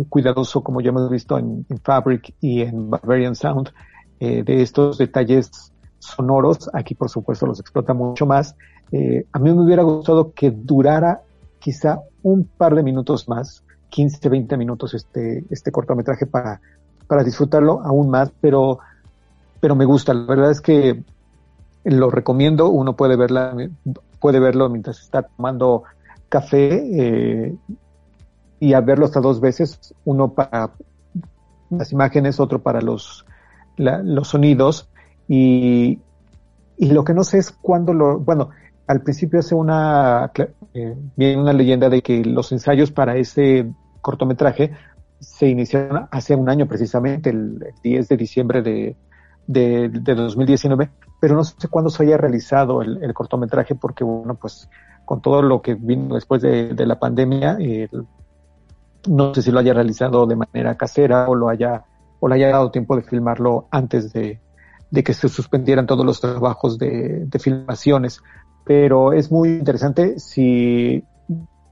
cuidadoso, 0.09 0.63
como 0.63 0.81
ya 0.81 0.89
hemos 0.89 1.09
visto 1.09 1.37
en, 1.37 1.65
Fabric 1.83 2.33
y 2.41 2.61
en 2.61 2.89
Barbarian 2.89 3.35
Sound, 3.35 3.71
eh, 4.19 4.43
de 4.43 4.61
estos 4.61 4.97
detalles 4.97 5.71
sonoros. 5.99 6.69
Aquí, 6.73 6.95
por 6.95 7.09
supuesto, 7.09 7.45
los 7.45 7.59
explota 7.59 7.93
mucho 7.93 8.25
más. 8.25 8.55
Eh, 8.95 9.25
a 9.31 9.39
mí 9.39 9.51
me 9.51 9.63
hubiera 9.63 9.81
gustado 9.81 10.33
que 10.33 10.51
durara 10.51 11.21
quizá 11.57 12.01
un 12.21 12.45
par 12.45 12.75
de 12.75 12.83
minutos 12.83 13.27
más, 13.27 13.63
15, 13.89 14.29
20 14.29 14.55
minutos 14.55 14.93
este, 14.93 15.43
este 15.49 15.71
cortometraje 15.71 16.27
para, 16.27 16.61
para 17.07 17.23
disfrutarlo 17.23 17.81
aún 17.81 18.11
más, 18.11 18.31
pero, 18.39 18.77
pero 19.59 19.75
me 19.75 19.85
gusta. 19.85 20.13
La 20.13 20.25
verdad 20.25 20.51
es 20.51 20.61
que 20.61 21.03
lo 21.85 22.11
recomiendo. 22.11 22.69
Uno 22.69 22.95
puede 22.95 23.15
verla, 23.15 23.57
puede 24.19 24.39
verlo 24.39 24.69
mientras 24.69 24.99
está 24.99 25.23
tomando 25.23 25.85
café 26.29 27.47
eh, 27.47 27.55
y 28.59 28.73
a 28.73 28.81
verlo 28.81 29.05
hasta 29.05 29.21
dos 29.21 29.41
veces, 29.41 29.95
uno 30.05 30.33
para 30.33 30.69
las 31.71 31.91
imágenes, 31.91 32.39
otro 32.39 32.61
para 32.61 32.79
los, 32.79 33.25
los 33.77 34.27
sonidos 34.27 34.87
y, 35.27 35.99
y 36.77 36.91
lo 36.91 37.03
que 37.03 37.13
no 37.15 37.23
sé 37.23 37.39
es 37.39 37.51
cuándo 37.51 37.93
lo, 37.93 38.19
bueno, 38.19 38.51
al 38.87 39.01
principio 39.01 39.39
hace 39.39 39.55
una, 39.55 40.31
eh, 40.73 40.95
viene 41.15 41.41
una 41.41 41.53
leyenda 41.53 41.89
de 41.89 42.01
que 42.01 42.23
los 42.23 42.51
ensayos 42.51 42.91
para 42.91 43.15
ese 43.15 43.71
cortometraje 44.01 44.71
se 45.19 45.47
iniciaron 45.47 46.07
hace 46.11 46.35
un 46.35 46.49
año 46.49 46.67
precisamente, 46.67 47.29
el 47.29 47.73
10 47.81 48.09
de 48.09 48.17
diciembre 48.17 48.61
de, 48.61 48.97
de, 49.47 49.89
2019, 49.89 50.89
pero 51.19 51.35
no 51.35 51.43
sé 51.43 51.67
cuándo 51.69 51.89
se 51.89 52.03
haya 52.03 52.17
realizado 52.17 52.81
el, 52.81 53.13
cortometraje 53.13 53.75
porque, 53.75 54.03
bueno, 54.03 54.35
pues 54.35 54.69
con 55.05 55.21
todo 55.21 55.41
lo 55.41 55.61
que 55.61 55.75
vino 55.75 56.15
después 56.15 56.41
de, 56.41 56.73
la 56.85 56.99
pandemia, 56.99 57.57
no 59.07 59.33
sé 59.33 59.41
si 59.41 59.51
lo 59.51 59.59
haya 59.59 59.73
realizado 59.73 60.25
de 60.25 60.35
manera 60.35 60.75
casera 60.75 61.27
o 61.29 61.35
lo 61.35 61.49
haya, 61.49 61.85
o 62.19 62.27
le 62.27 62.35
haya 62.35 62.49
dado 62.49 62.71
tiempo 62.71 62.95
de 62.95 63.03
filmarlo 63.03 63.67
antes 63.71 64.11
de, 64.11 64.41
de 64.91 65.03
que 65.03 65.13
se 65.13 65.27
suspendieran 65.29 65.87
todos 65.87 66.05
los 66.05 66.21
trabajos 66.21 66.77
de, 66.77 67.25
de 67.25 67.39
filmaciones. 67.39 68.21
Pero 68.65 69.13
es 69.13 69.31
muy 69.31 69.49
interesante 69.49 70.19
si 70.19 71.03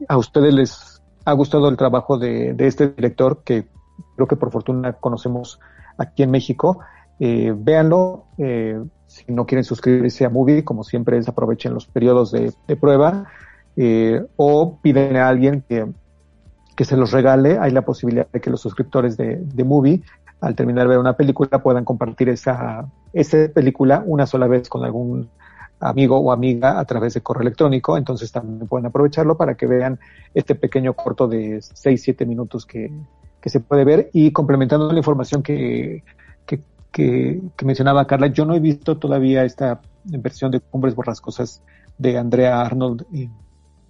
a 0.08 0.18
ustedes 0.18 0.54
les 0.54 1.02
ha 1.26 1.34
gustado 1.34 1.70
el 1.70 1.78
trabajo 1.78 2.18
de, 2.18 2.56
este 2.60 2.90
director, 2.90 3.44
que 3.44 3.68
creo 4.16 4.28
que 4.28 4.36
por 4.36 4.52
fortuna 4.52 4.94
conocemos 4.94 5.60
aquí 5.98 6.24
en 6.24 6.32
México, 6.32 6.80
eh, 7.20 7.54
véanlo. 7.56 8.26
Eh, 8.38 8.82
si 9.08 9.26
no 9.28 9.46
quieren 9.46 9.66
suscribirse 9.66 10.26
a 10.26 10.30
Movie, 10.30 10.64
como 10.64 10.84
siempre 10.84 11.18
es, 11.18 11.28
aprovechen 11.28 11.74
los 11.74 11.86
periodos 11.86 12.32
de, 12.32 12.54
prueba 12.80 13.26
eh, 13.76 14.26
o 14.38 14.80
piden 14.82 15.18
a 15.18 15.28
alguien 15.28 15.66
que, 15.68 15.86
que 16.76 16.86
se 16.86 16.96
los 16.96 17.12
regale. 17.12 17.58
Hay 17.60 17.72
la 17.72 17.84
posibilidad 17.84 18.28
de 18.32 18.40
que 18.40 18.50
los 18.50 18.62
suscriptores 18.62 19.18
de, 19.18 19.36
de 19.36 19.64
Movie, 19.66 20.02
al 20.40 20.56
terminar 20.56 20.86
de 20.86 20.92
ver 20.92 21.00
una 21.00 21.18
película, 21.18 21.62
puedan 21.62 21.84
compartir 21.84 22.30
esa, 22.30 22.90
esa 23.12 23.50
película 23.54 24.02
una 24.06 24.26
sola 24.26 24.48
vez 24.48 24.70
con 24.70 24.86
algún 24.86 25.30
amigo 25.82 26.18
o 26.18 26.32
amiga 26.32 26.80
a 26.80 26.86
través 26.86 27.14
de 27.14 27.22
correo 27.22 27.42
electrónico. 27.42 27.98
Entonces 27.98 28.32
también 28.32 28.68
pueden 28.68 28.86
aprovecharlo 28.86 29.36
para 29.36 29.56
que 29.56 29.68
vean 29.68 30.00
este 30.34 30.56
pequeño 30.56 30.94
corto 30.94 31.28
de 31.28 31.58
6-7 31.58 32.26
minutos 32.26 32.66
que, 32.66 32.92
que 33.42 33.50
se 33.50 33.60
puede 33.60 33.84
ver 33.84 34.10
y 34.14 34.32
complementando 34.32 34.92
la 34.92 35.00
información 35.00 35.42
que, 35.42 36.04
que, 36.92 37.42
mencionaba 37.64 38.06
Carla, 38.06 38.28
yo 38.28 38.46
no 38.46 38.54
he 38.54 38.60
visto 38.60 38.98
todavía 38.98 39.46
esta 39.46 39.82
versión 40.04 40.52
de 40.52 40.60
Cumbres 40.60 40.94
Borrascosas 40.94 41.62
de 41.98 42.18
Andrea 42.18 42.62
Arnold 42.62 43.06
eh, 43.14 43.30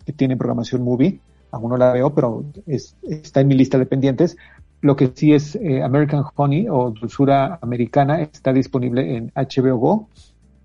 que 0.06 0.14
tiene 0.14 0.38
programación 0.38 0.84
movie. 0.84 1.20
Aún 1.52 1.72
no 1.72 1.78
la 1.78 1.92
veo, 1.92 2.14
pero 2.14 2.46
está 2.68 3.42
en 3.42 3.48
mi 3.48 3.56
lista 3.56 3.78
de 3.78 3.86
pendientes. 3.86 4.38
Lo 4.82 4.96
que 4.96 5.12
sí 5.14 5.34
es 5.34 5.56
eh, 5.56 5.84
American 5.84 6.24
Honey 6.36 6.68
o 6.70 6.92
Dulzura 6.92 7.60
Americana 7.62 8.22
está 8.22 8.54
disponible 8.54 9.18
en 9.18 9.32
HBO 9.36 9.78
Go, 9.78 10.10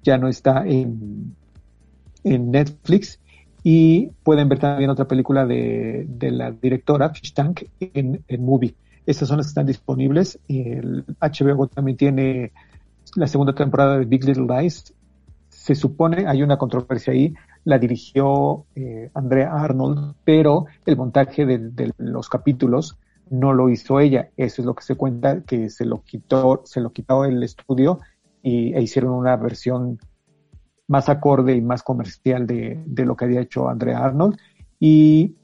ya 0.07 0.18
no 0.18 0.28
está 0.28 0.64
en, 0.64 1.34
en 2.22 2.50
Netflix 2.52 3.18
y 3.64 4.07
pueden 4.22 4.48
ver 4.48 4.61
también 4.61 4.88
otra 4.90 5.09
película 5.09 5.44
de, 5.44 6.07
de 6.09 6.30
la 6.30 6.52
directora 6.52 7.11
Fish 7.11 7.34
Tank 7.34 7.64
en, 7.80 8.22
en 8.28 8.44
Movie. 8.44 8.76
Estas 9.04 9.26
son 9.26 9.38
las 9.38 9.46
que 9.46 9.50
están 9.50 9.66
disponibles. 9.66 10.38
El 10.46 11.04
HBO 11.20 11.66
también 11.66 11.96
tiene 11.96 12.52
la 13.16 13.26
segunda 13.26 13.52
temporada 13.52 13.98
de 13.98 14.04
Big 14.04 14.24
Little 14.24 14.46
Lies. 14.46 14.94
Se 15.48 15.74
supone, 15.74 16.28
hay 16.28 16.44
una 16.44 16.57
controversia 16.57 17.12
ahí, 17.12 17.34
la 17.64 17.78
dirigió 17.78 18.66
eh, 18.76 19.11
Andrea 19.14 19.52
Arnold, 19.52 20.14
pero 20.24 20.66
el 20.84 20.96
montaje 20.96 21.44
de, 21.44 21.92
los 21.98 22.28
capítulos 22.28 22.96
no 23.30 23.52
lo 23.52 23.68
hizo 23.68 23.98
ella. 23.98 24.30
Eso 24.36 24.62
es 24.62 24.66
lo 24.66 24.76
que 24.76 24.84
se 24.84 24.94
cuenta, 24.94 25.40
que 25.40 25.70
se 25.70 25.84
lo 25.84 26.02
quitó, 26.04 26.62
se 26.64 26.80
lo 26.80 26.90
quitó 26.90 27.24
el 27.24 27.42
estudio 27.42 27.98
y, 28.47 28.72
e 28.74 28.80
hicieron 28.80 29.12
una 29.12 29.36
versión 29.36 29.99
más 30.86 31.09
acorde 31.09 31.57
y 31.57 31.61
más 31.61 31.82
comercial 31.82 32.47
de, 32.47 32.80
de 32.86 33.05
lo 33.05 33.16
que 33.16 33.24
había 33.24 33.40
hecho 33.40 33.68
Andrea 33.68 33.99
Arnold. 33.99 34.38
Y 34.78 35.34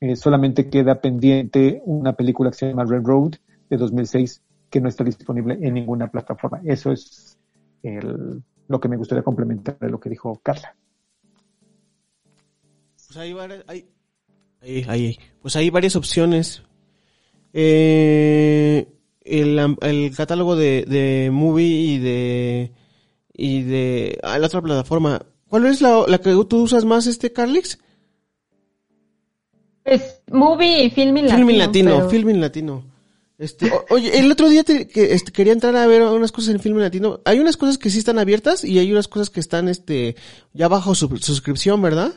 eh, 0.00 0.16
solamente 0.16 0.68
queda 0.68 1.00
pendiente 1.00 1.80
una 1.86 2.12
película 2.12 2.50
que 2.50 2.58
se 2.58 2.68
llama 2.68 2.84
Red 2.84 3.04
Road 3.04 3.32
de 3.70 3.76
2006 3.78 4.42
que 4.68 4.80
no 4.82 4.88
está 4.88 5.02
disponible 5.02 5.58
en 5.62 5.72
ninguna 5.72 6.10
plataforma. 6.10 6.60
Eso 6.64 6.92
es 6.92 7.38
lo 8.68 8.80
que 8.80 8.88
me 8.88 8.96
gustaría 8.96 9.22
complementar 9.22 9.78
de 9.78 9.90
lo 9.90 9.98
que 9.98 10.10
dijo 10.10 10.38
Carla. 10.42 10.76
Pues 12.94 13.16
hay, 13.16 13.34
hay, 14.88 15.18
pues 15.40 15.56
hay 15.56 15.70
varias 15.70 15.96
opciones. 15.96 16.62
Eh, 17.52 18.86
el, 19.24 20.12
catálogo 20.16 20.56
de, 20.56 20.84
de 20.86 21.30
Movie 21.32 21.66
y 21.66 21.98
de 21.98 22.72
y 23.32 23.62
de 23.62 24.18
ah, 24.22 24.38
la 24.38 24.46
otra 24.46 24.62
plataforma. 24.62 25.22
¿Cuál 25.48 25.66
es 25.66 25.80
la, 25.80 26.04
la 26.06 26.18
que 26.18 26.32
tú 26.48 26.62
usas 26.62 26.84
más, 26.84 27.06
este 27.06 27.32
Carlix? 27.32 27.78
Es 29.84 30.22
movie 30.30 30.84
y 30.84 30.90
filming 30.90 31.24
latino. 31.24 31.38
Filming 31.38 31.58
latino, 31.58 32.08
filming 32.08 32.40
latino. 32.40 32.84
Este, 33.38 33.72
oye, 33.90 34.20
el 34.20 34.30
otro 34.30 34.48
día 34.48 34.62
que, 34.62 34.88
este, 34.94 35.32
quería 35.32 35.52
entrar 35.52 35.74
a 35.74 35.86
ver 35.86 36.02
unas 36.02 36.30
cosas 36.30 36.54
en 36.54 36.60
filming 36.60 36.82
latino. 36.82 37.20
Hay 37.24 37.40
unas 37.40 37.56
cosas 37.56 37.76
que 37.76 37.90
sí 37.90 37.98
están 37.98 38.18
abiertas 38.18 38.64
y 38.64 38.78
hay 38.78 38.92
unas 38.92 39.08
cosas 39.08 39.30
que 39.30 39.40
están 39.40 39.68
este 39.68 40.14
ya 40.52 40.68
bajo 40.68 40.94
su, 40.94 41.08
suscripción, 41.18 41.82
¿verdad? 41.82 42.14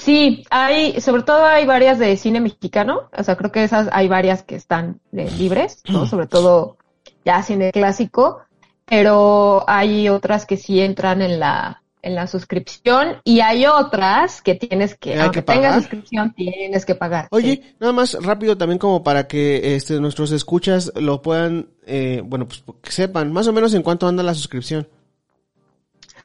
Sí, 0.00 0.44
hay, 0.50 1.00
sobre 1.00 1.22
todo 1.22 1.44
hay 1.44 1.66
varias 1.66 1.98
de 1.98 2.16
cine 2.16 2.40
mexicano, 2.40 3.10
o 3.16 3.22
sea, 3.22 3.36
creo 3.36 3.52
que 3.52 3.62
esas 3.62 3.88
hay 3.92 4.08
varias 4.08 4.42
que 4.42 4.54
están 4.54 5.00
eh, 5.12 5.30
libres, 5.38 5.82
¿no? 5.88 6.06
Sobre 6.06 6.26
todo 6.26 6.78
ya 7.24 7.42
cine 7.42 7.70
clásico, 7.70 8.40
pero 8.86 9.62
hay 9.68 10.08
otras 10.08 10.46
que 10.46 10.56
sí 10.56 10.80
entran 10.80 11.20
en 11.20 11.38
la 11.38 11.82
en 12.02 12.14
la 12.14 12.26
suscripción 12.26 13.16
y 13.24 13.40
hay 13.40 13.66
otras 13.66 14.40
que 14.40 14.54
tienes 14.54 14.94
que, 14.94 15.20
aunque 15.20 15.42
tengas 15.42 15.74
suscripción, 15.74 16.32
tienes 16.34 16.86
que 16.86 16.94
pagar. 16.94 17.28
Oye, 17.30 17.74
nada 17.78 17.92
más 17.92 18.16
rápido 18.22 18.56
también 18.56 18.78
como 18.78 19.02
para 19.02 19.26
que 19.26 19.76
este, 19.76 20.00
nuestros 20.00 20.32
escuchas 20.32 20.92
lo 20.96 21.20
puedan, 21.20 21.68
eh, 21.86 22.22
bueno, 22.24 22.46
pues 22.46 22.64
que 22.82 22.90
sepan 22.90 23.32
más 23.32 23.46
o 23.48 23.52
menos 23.52 23.74
en 23.74 23.82
cuánto 23.82 24.08
anda 24.08 24.22
la 24.22 24.34
suscripción. 24.34 24.88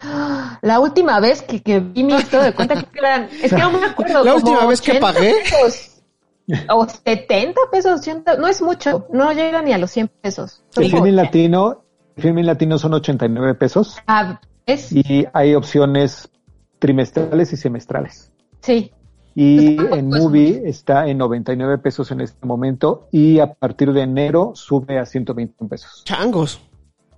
La 0.61 0.79
última 0.79 1.19
vez 1.19 1.41
que, 1.41 1.61
que 1.61 1.79
vi 1.79 2.03
mi 2.03 2.13
estado 2.13 2.43
de 2.43 2.53
cuenta 2.53 2.81
que 2.81 2.99
eran, 2.99 3.29
es 3.41 3.53
que 3.53 3.59
no 3.59 3.71
me 3.71 3.85
acuerdo. 3.85 4.23
La 4.23 4.35
última 4.35 4.65
vez 4.65 4.81
que 4.81 4.95
pagué. 4.95 5.33
o 6.69 6.87
70 6.87 7.59
pesos, 7.71 8.01
80, 8.01 8.37
no 8.37 8.47
es 8.47 8.61
mucho, 8.61 9.07
no 9.11 9.31
llega 9.33 9.61
ni 9.61 9.73
a 9.73 9.77
los 9.77 9.91
100 9.91 10.07
pesos. 10.21 10.63
El 10.75 10.91
filming 10.91 11.15
latino, 11.15 11.83
el 12.15 12.23
filming 12.23 12.45
latino 12.45 12.77
son 12.77 12.93
89 12.93 13.55
pesos. 13.55 13.97
Ah, 14.07 14.39
y 14.67 15.25
hay 15.33 15.55
opciones 15.55 16.29
trimestrales 16.79 17.53
y 17.53 17.57
semestrales. 17.57 18.31
Sí. 18.61 18.91
Y 19.35 19.77
en 19.77 20.07
Movie 20.07 20.61
está 20.65 21.07
en 21.07 21.17
99 21.17 21.79
pesos 21.79 22.09
en 22.11 22.21
este 22.21 22.45
momento 22.45 23.09
y 23.11 23.39
a 23.39 23.53
partir 23.53 23.91
de 23.91 24.01
enero 24.01 24.53
sube 24.55 24.97
a 24.97 25.05
120 25.05 25.65
pesos. 25.65 26.03
Changos. 26.05 26.61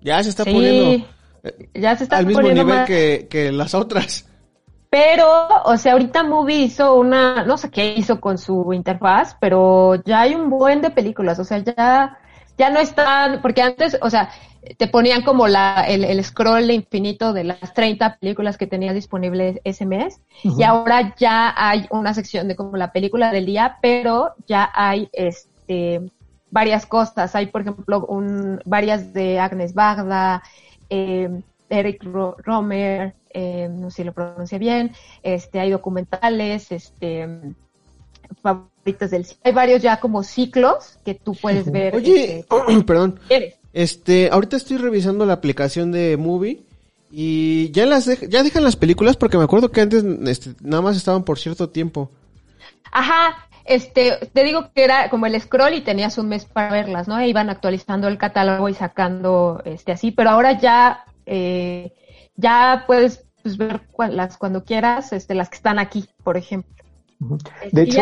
Ya 0.01 0.23
se 0.23 0.29
está 0.29 0.43
poniendo 0.43 1.05
ya 1.73 1.95
se 1.95 2.03
está 2.03 2.17
al 2.17 2.25
mismo 2.25 2.41
nivel 2.41 2.85
que, 2.85 3.27
que 3.29 3.51
las 3.51 3.73
otras. 3.73 4.29
Pero, 4.89 5.27
o 5.65 5.77
sea, 5.77 5.93
ahorita 5.93 6.23
Movie 6.23 6.63
hizo 6.63 6.95
una, 6.95 7.43
no 7.43 7.57
sé 7.57 7.69
qué 7.69 7.95
hizo 7.95 8.21
con 8.21 8.37
su 8.37 8.71
interfaz, 8.73 9.35
pero 9.39 9.95
ya 10.05 10.21
hay 10.21 10.33
un 10.33 10.49
buen 10.49 10.81
de 10.81 10.89
películas, 10.89 11.39
o 11.39 11.43
sea, 11.43 11.59
ya 11.59 12.17
ya 12.57 12.69
no 12.71 12.79
están, 12.79 13.41
porque 13.41 13.61
antes, 13.61 13.97
o 14.01 14.09
sea, 14.09 14.29
te 14.77 14.87
ponían 14.87 15.21
como 15.21 15.47
la, 15.47 15.85
el, 15.87 16.03
el 16.03 16.23
scroll 16.23 16.71
infinito 16.71 17.31
de 17.31 17.43
las 17.43 17.73
30 17.73 18.17
películas 18.17 18.57
que 18.57 18.67
tenías 18.67 18.95
disponibles 18.95 19.59
ese 19.63 19.85
mes 19.85 20.19
y 20.43 20.63
ahora 20.63 21.15
ya 21.17 21.53
hay 21.55 21.87
una 21.91 22.13
sección 22.13 22.47
de 22.47 22.55
como 22.55 22.75
la 22.75 22.91
película 22.91 23.31
del 23.31 23.45
día, 23.45 23.77
pero 23.81 24.33
ya 24.47 24.69
hay 24.73 25.09
este 25.13 26.11
varias 26.49 26.85
cosas. 26.85 27.35
Hay, 27.35 27.47
por 27.47 27.61
ejemplo, 27.61 28.05
un, 28.07 28.59
varias 28.65 29.13
de 29.13 29.39
Agnes 29.39 29.73
Bagda, 29.73 30.43
eh, 30.89 31.29
Eric 31.69 32.03
Romer, 32.03 33.13
eh, 33.29 33.69
no 33.69 33.89
sé 33.89 33.97
si 33.97 34.03
lo 34.03 34.13
pronuncia 34.13 34.57
bien, 34.57 34.93
este, 35.23 35.59
hay 35.59 35.69
documentales, 35.69 36.71
este, 36.71 37.27
favoritos 38.41 39.11
del 39.11 39.25
Hay 39.43 39.51
varios 39.51 39.81
ya 39.81 39.99
como 39.99 40.23
ciclos 40.23 40.97
que 41.05 41.13
tú 41.15 41.35
puedes 41.35 41.71
ver. 41.71 41.95
Oye, 41.95 42.39
este, 42.39 42.83
perdón. 42.85 43.19
Este, 43.73 44.29
ahorita 44.31 44.57
estoy 44.57 44.77
revisando 44.77 45.25
la 45.25 45.33
aplicación 45.33 45.91
de 45.91 46.17
Movie 46.17 46.63
y 47.11 47.71
ya 47.71 47.85
las 47.85 48.05
ya 48.27 48.43
dejan 48.43 48.63
las 48.63 48.75
películas 48.75 49.17
porque 49.17 49.37
me 49.37 49.43
acuerdo 49.43 49.71
que 49.71 49.81
antes 49.81 50.03
este, 50.25 50.51
nada 50.61 50.81
más 50.81 50.97
estaban 50.97 51.23
por 51.23 51.37
cierto 51.37 51.69
tiempo. 51.69 52.09
Ajá, 52.91 53.46
este, 53.67 54.17
te 54.33 54.43
digo 54.43 54.71
que 54.73 54.83
era 54.83 55.09
como 55.09 55.25
el 55.25 55.39
scroll 55.39 55.73
y 55.73 55.81
tenías 55.81 56.17
un 56.17 56.29
mes 56.29 56.45
para 56.45 56.71
verlas, 56.71 57.07
¿no? 57.07 57.19
E 57.19 57.27
iban 57.27 57.49
actualizando 57.49 58.07
el 58.07 58.17
catálogo 58.17 58.69
y 58.69 58.73
sacando, 58.73 59.61
este, 59.65 59.91
así, 59.91 60.11
pero 60.11 60.29
ahora 60.29 60.59
ya, 60.59 61.05
eh, 61.25 61.93
ya 62.35 62.85
puedes 62.87 63.25
pues, 63.43 63.57
ver 63.57 63.81
las 64.09 64.37
cuando 64.37 64.63
quieras, 64.63 65.13
este, 65.13 65.35
las 65.35 65.49
que 65.49 65.57
están 65.57 65.79
aquí, 65.79 66.05
por 66.23 66.37
ejemplo. 66.37 66.73
De 67.71 67.83
hecho, 67.83 68.01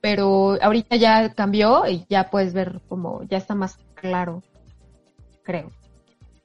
pero 0.00 0.56
ahorita 0.62 0.96
ya 0.96 1.34
cambió 1.34 1.86
y 1.88 2.06
ya 2.08 2.30
puedes 2.30 2.52
ver 2.54 2.80
como, 2.88 3.24
ya 3.24 3.38
está 3.38 3.54
más 3.54 3.78
claro, 3.94 4.42
creo. 5.42 5.70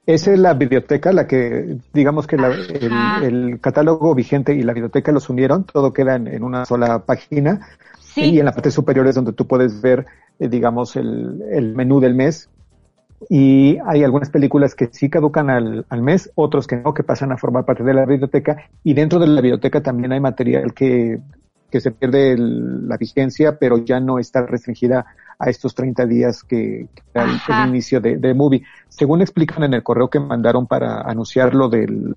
Esa 0.04 0.32
es 0.32 0.38
la 0.38 0.54
biblioteca, 0.54 1.12
la 1.12 1.28
que, 1.28 1.78
digamos 1.92 2.26
que 2.26 2.36
el, 2.36 3.60
catálogo 3.60 4.14
vigente 4.16 4.52
y 4.52 4.62
la 4.62 4.72
biblioteca 4.72 5.12
los 5.12 5.30
unieron, 5.30 5.64
todo 5.64 5.92
queda 5.92 6.16
en, 6.16 6.42
una 6.42 6.64
sola 6.64 7.04
página. 7.04 7.68
Y 8.16 8.38
en 8.40 8.44
la 8.44 8.52
parte 8.52 8.70
superior 8.70 9.06
es 9.06 9.14
donde 9.14 9.32
tú 9.32 9.46
puedes 9.46 9.80
ver, 9.80 10.06
eh, 10.38 10.48
digamos, 10.48 10.96
el, 10.96 11.72
menú 11.76 12.00
del 12.00 12.16
mes. 12.16 12.50
Y 13.30 13.78
hay 13.86 14.02
algunas 14.02 14.28
películas 14.30 14.74
que 14.74 14.88
sí 14.90 15.08
caducan 15.08 15.48
al, 15.48 15.86
al, 15.88 16.02
mes, 16.02 16.32
otros 16.34 16.66
que 16.66 16.76
no, 16.76 16.92
que 16.92 17.04
pasan 17.04 17.30
a 17.30 17.38
formar 17.38 17.64
parte 17.64 17.84
de 17.84 17.94
la 17.94 18.04
biblioteca. 18.04 18.56
Y 18.82 18.94
dentro 18.94 19.20
de 19.20 19.28
la 19.28 19.40
biblioteca 19.40 19.80
también 19.82 20.12
hay 20.12 20.20
material 20.20 20.74
que 20.74 21.20
que 21.72 21.80
se 21.80 21.90
pierde 21.90 22.36
la 22.38 22.98
vigencia, 22.98 23.58
pero 23.58 23.78
ya 23.78 23.98
no 23.98 24.18
está 24.18 24.46
restringida 24.46 25.06
a 25.42 25.50
estos 25.50 25.74
30 25.74 26.06
días 26.06 26.44
que, 26.44 26.86
era 27.12 27.24
el, 27.24 27.68
inicio 27.68 28.00
de, 28.00 28.16
de, 28.16 28.32
Movie. 28.32 28.62
Según 28.88 29.22
explican 29.22 29.64
en 29.64 29.74
el 29.74 29.82
correo 29.82 30.08
que 30.08 30.20
mandaron 30.20 30.68
para 30.68 31.00
anunciar 31.00 31.52
lo 31.52 31.68
del, 31.68 32.14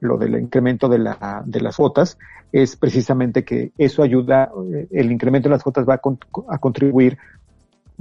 lo 0.00 0.18
del 0.18 0.34
incremento 0.34 0.88
de, 0.88 0.98
la, 0.98 1.44
de 1.46 1.60
las 1.60 1.76
cuotas, 1.76 2.18
es 2.50 2.74
precisamente 2.74 3.44
que 3.44 3.70
eso 3.78 4.02
ayuda, 4.02 4.50
el 4.90 5.12
incremento 5.12 5.48
de 5.48 5.54
las 5.54 5.62
cuotas 5.62 5.88
va 5.88 6.00
a, 6.48 6.58
contribuir 6.58 7.18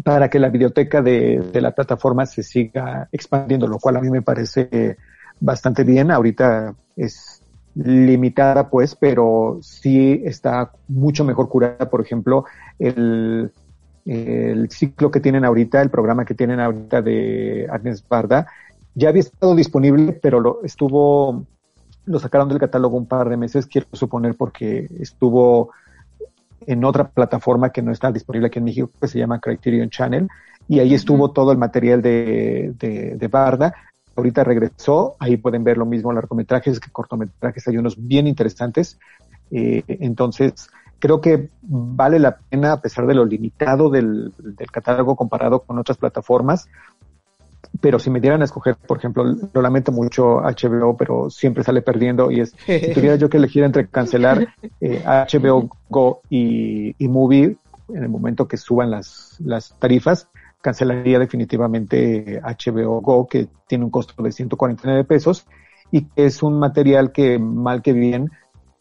para 0.04 0.30
que 0.32 0.39
la 0.39 0.50
biblioteca 0.50 1.04
de, 1.04 1.52
de, 1.54 1.62
la 1.62 1.70
plataforma 1.70 2.26
se 2.26 2.41
siga 2.41 3.08
expandiendo, 3.12 3.68
lo 3.68 3.78
cual 3.78 3.97
a 3.97 4.02
mí 4.02 4.10
me 4.10 4.24
parece 4.24 4.97
bastante 5.39 5.84
bien. 5.84 6.10
Ahorita 6.10 6.74
es 6.95 7.43
limitada, 7.76 8.68
pues, 8.68 8.95
pero 8.95 9.60
sí 9.62 10.24
está 10.26 10.72
mucho 10.88 11.24
mejor 11.24 11.50
curada, 11.50 11.88
por 11.88 12.02
ejemplo, 12.02 12.45
el, 12.80 13.52
el 14.10 14.70
ciclo 14.72 15.12
que 15.12 15.20
tienen 15.20 15.45
ahorita, 15.45 15.82
el 15.82 15.89
programa 15.89 16.26
que 16.26 16.34
tienen 16.34 16.60
ahorita 16.60 17.01
de 17.01 17.68
Agnes 17.70 18.03
Barda, 18.07 18.47
ya 18.95 19.10
había 19.10 19.22
estado 19.22 19.55
disponible, 19.55 20.14
pero 20.14 20.39
lo 20.39 20.64
estuvo, 20.64 21.45
lo 22.05 22.20
sacaron 22.20 22.49
del 22.49 22.60
catálogo 22.60 22.97
un 22.97 23.05
par 23.05 23.30
de 23.30 23.38
meses, 23.38 23.68
quiero 23.68 23.88
suponer, 23.93 24.36
porque 24.36 24.88
estuvo 24.99 25.72
en 26.66 26.84
otra 26.84 27.07
plataforma 27.07 27.70
que 27.72 27.82
no 27.82 27.91
está 27.91 28.12
disponible 28.12 28.47
aquí 28.47 28.60
en 28.60 28.66
México, 28.66 28.89
que 28.99 29.07
se 29.07 29.20
llama 29.20 29.39
Criterion 29.39 29.89
Channel, 29.89 30.28
y 30.68 30.80
ahí 30.80 30.93
estuvo 30.93 31.32
todo 31.32 31.51
el 31.51 31.57
material 31.57 32.01
de, 32.01 32.74
de, 32.80 33.16
de 33.16 33.28
Barda, 33.28 33.74
ahorita 34.16 34.43
regresó, 34.43 35.16
ahí 35.20 35.38
pueden 35.38 35.64
ver 35.64 35.78
lo 35.78 35.86
mismo 35.86 36.12
largometrajes 36.12 36.80
que 36.80 36.91
cortometrajes, 36.91 37.68
hay 37.68 37.78
unos 37.78 37.95
bien 37.95 38.28
interesantes. 38.28 38.99
Eh, 39.51 39.84
entonces, 39.88 40.70
creo 41.00 41.22
que 41.22 41.50
vale 41.62 42.20
la 42.20 42.38
pena, 42.38 42.74
a 42.74 42.82
pesar 42.82 43.08
de 43.08 43.16
lo 43.16 43.26
limitado 43.26 43.89
del, 43.89 44.34
catálogo 44.72 45.16
comparado 45.16 45.62
con 45.62 45.80
otras 45.80 45.97
plataformas, 45.97 46.68
pero 47.82 48.00
si 48.00 48.10
me 48.10 48.20
dieran 48.20 48.41
a 48.41 48.45
escoger, 48.45 48.76
por 48.76 48.97
ejemplo, 48.97 49.24
lo 49.24 49.62
lamento 49.62 49.91
mucho 49.91 50.41
HBO, 50.41 50.95
pero 50.97 51.30
siempre 51.30 51.64
sale 51.64 51.82
perdiendo 51.82 52.32
y 52.32 52.41
es, 52.41 52.56
si 52.66 52.93
tuviera 52.93 53.16
yo 53.16 53.30
que 53.30 53.38
elegir 53.38 53.64
entre 53.64 53.88
cancelar 53.88 54.47
HBO 54.82 55.64
eh, 55.64 55.70
Go 55.89 56.22
y, 56.30 56.95
y 57.04 57.08
Movie 57.08 57.58
en 57.89 58.04
el 58.04 58.10
momento 58.10 58.47
que 58.47 58.58
suban 58.58 58.91
las, 58.91 59.36
las 59.39 59.74
tarifas, 59.80 60.28
cancelaría 60.62 61.20
definitivamente 61.20 62.41
HBO 62.41 63.02
Go, 63.02 63.28
que 63.28 63.47
tiene 63.68 63.86
un 63.86 63.91
costo 63.91 64.22
de 64.22 64.32
149 64.32 65.04
pesos 65.06 65.45
y 65.91 66.06
que 66.06 66.26
es 66.26 66.43
un 66.43 66.60
material 66.60 67.12
que 67.12 67.39
mal 67.39 67.82
que 67.82 67.93
bien 67.93 68.30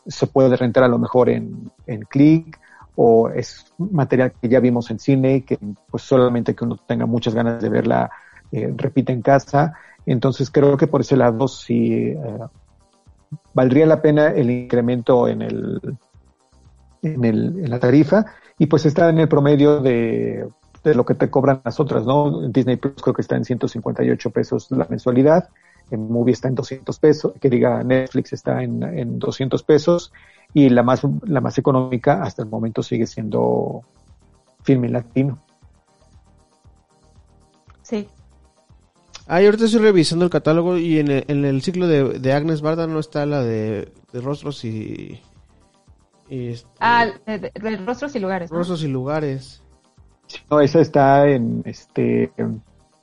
se 0.09 0.27
puede 0.27 0.57
rentar 0.57 0.85
a 0.85 0.89
lo 0.89 0.99
mejor 0.99 1.29
en, 1.29 1.71
en 1.87 2.03
Click 2.03 2.59
o 2.97 3.29
es 3.29 3.73
material 3.79 4.33
que 4.41 4.49
ya 4.49 4.59
vimos 4.59 4.91
en 4.91 4.99
cine 4.99 5.45
que 5.45 5.59
pues 5.91 6.03
solamente 6.03 6.55
que 6.55 6.65
uno 6.65 6.77
tenga 6.77 7.07
muchas 7.07 7.35
ganas 7.35 7.63
de 7.63 7.69
verla 7.69 8.11
eh, 8.51 8.73
repite 8.77 9.13
en 9.13 9.23
casa. 9.23 9.75
Entonces 10.07 10.51
creo 10.51 10.77
que 10.77 10.87
por 10.87 11.03
ese 11.03 11.17
lado 11.17 11.47
sí 11.47 11.93
eh, 11.93 12.17
valdría 13.55 13.87
la 13.87 14.03
pena 14.03 14.29
el 14.29 14.51
incremento 14.51 15.29
en 15.29 15.43
el, 15.43 15.81
en 17.03 17.25
el 17.25 17.65
en 17.65 17.71
la 17.71 17.79
tarifa 17.79 18.25
y 18.59 18.67
pues 18.67 18.87
está 18.87 19.11
en 19.11 19.19
el 19.19 19.29
promedio 19.29 19.81
de 19.81 20.49
de 20.83 20.95
lo 20.95 21.05
que 21.05 21.15
te 21.15 21.31
cobran 21.31 21.61
las 21.65 21.81
otras, 21.81 22.07
¿no? 22.07 22.49
Disney 22.49 22.77
Plus 22.77 22.95
creo 23.03 23.15
que 23.15 23.23
está 23.23 23.37
en 23.37 23.45
158 23.45 24.31
pesos 24.31 24.71
la 24.71 24.87
mensualidad, 24.89 25.49
en 25.91 26.11
Movie 26.11 26.32
está 26.32 26.49
en 26.49 26.55
200 26.55 26.99
pesos, 26.99 27.32
que 27.41 27.51
diga 27.51 27.82
Netflix 27.82 28.32
está 28.32 28.62
en, 28.62 28.82
en 28.82 29.18
200 29.18 29.62
pesos 29.62 30.12
y 30.55 30.68
la 30.68 30.82
más, 30.82 31.03
la 31.24 31.41
más 31.41 31.59
económica 31.59 32.22
hasta 32.22 32.43
el 32.43 32.49
momento 32.49 32.82
sigue 32.82 33.07
siendo 33.07 33.82
Filme 34.62 34.89
Latino. 34.89 35.39
Sí. 37.82 38.09
Ah, 39.26 39.43
y 39.43 39.47
ahorita 39.47 39.66
estoy 39.66 39.80
revisando 39.80 40.24
el 40.24 40.30
catálogo 40.30 40.78
y 40.78 40.99
en 40.99 41.11
el, 41.11 41.24
en 41.28 41.45
el 41.45 41.62
ciclo 41.62 41.86
de, 41.86 42.18
de, 42.18 42.32
Agnes 42.32 42.62
Barda 42.62 42.86
no 42.86 42.99
está 42.99 43.26
la 43.26 43.43
de, 43.43 43.93
de 44.12 44.20
rostros 44.20 44.64
y... 44.64 45.20
y 46.30 46.49
este, 46.49 46.68
ah, 46.80 47.07
de, 47.26 47.39
de, 47.39 47.76
rostros 47.78 48.16
y 48.16 48.20
lugares. 48.20 48.51
Rostros 48.51 48.82
y 48.82 48.89
lugares. 48.89 49.62
No, 50.51 50.61
esa 50.61 50.80
está 50.80 51.28
en, 51.28 51.62
este, 51.66 52.30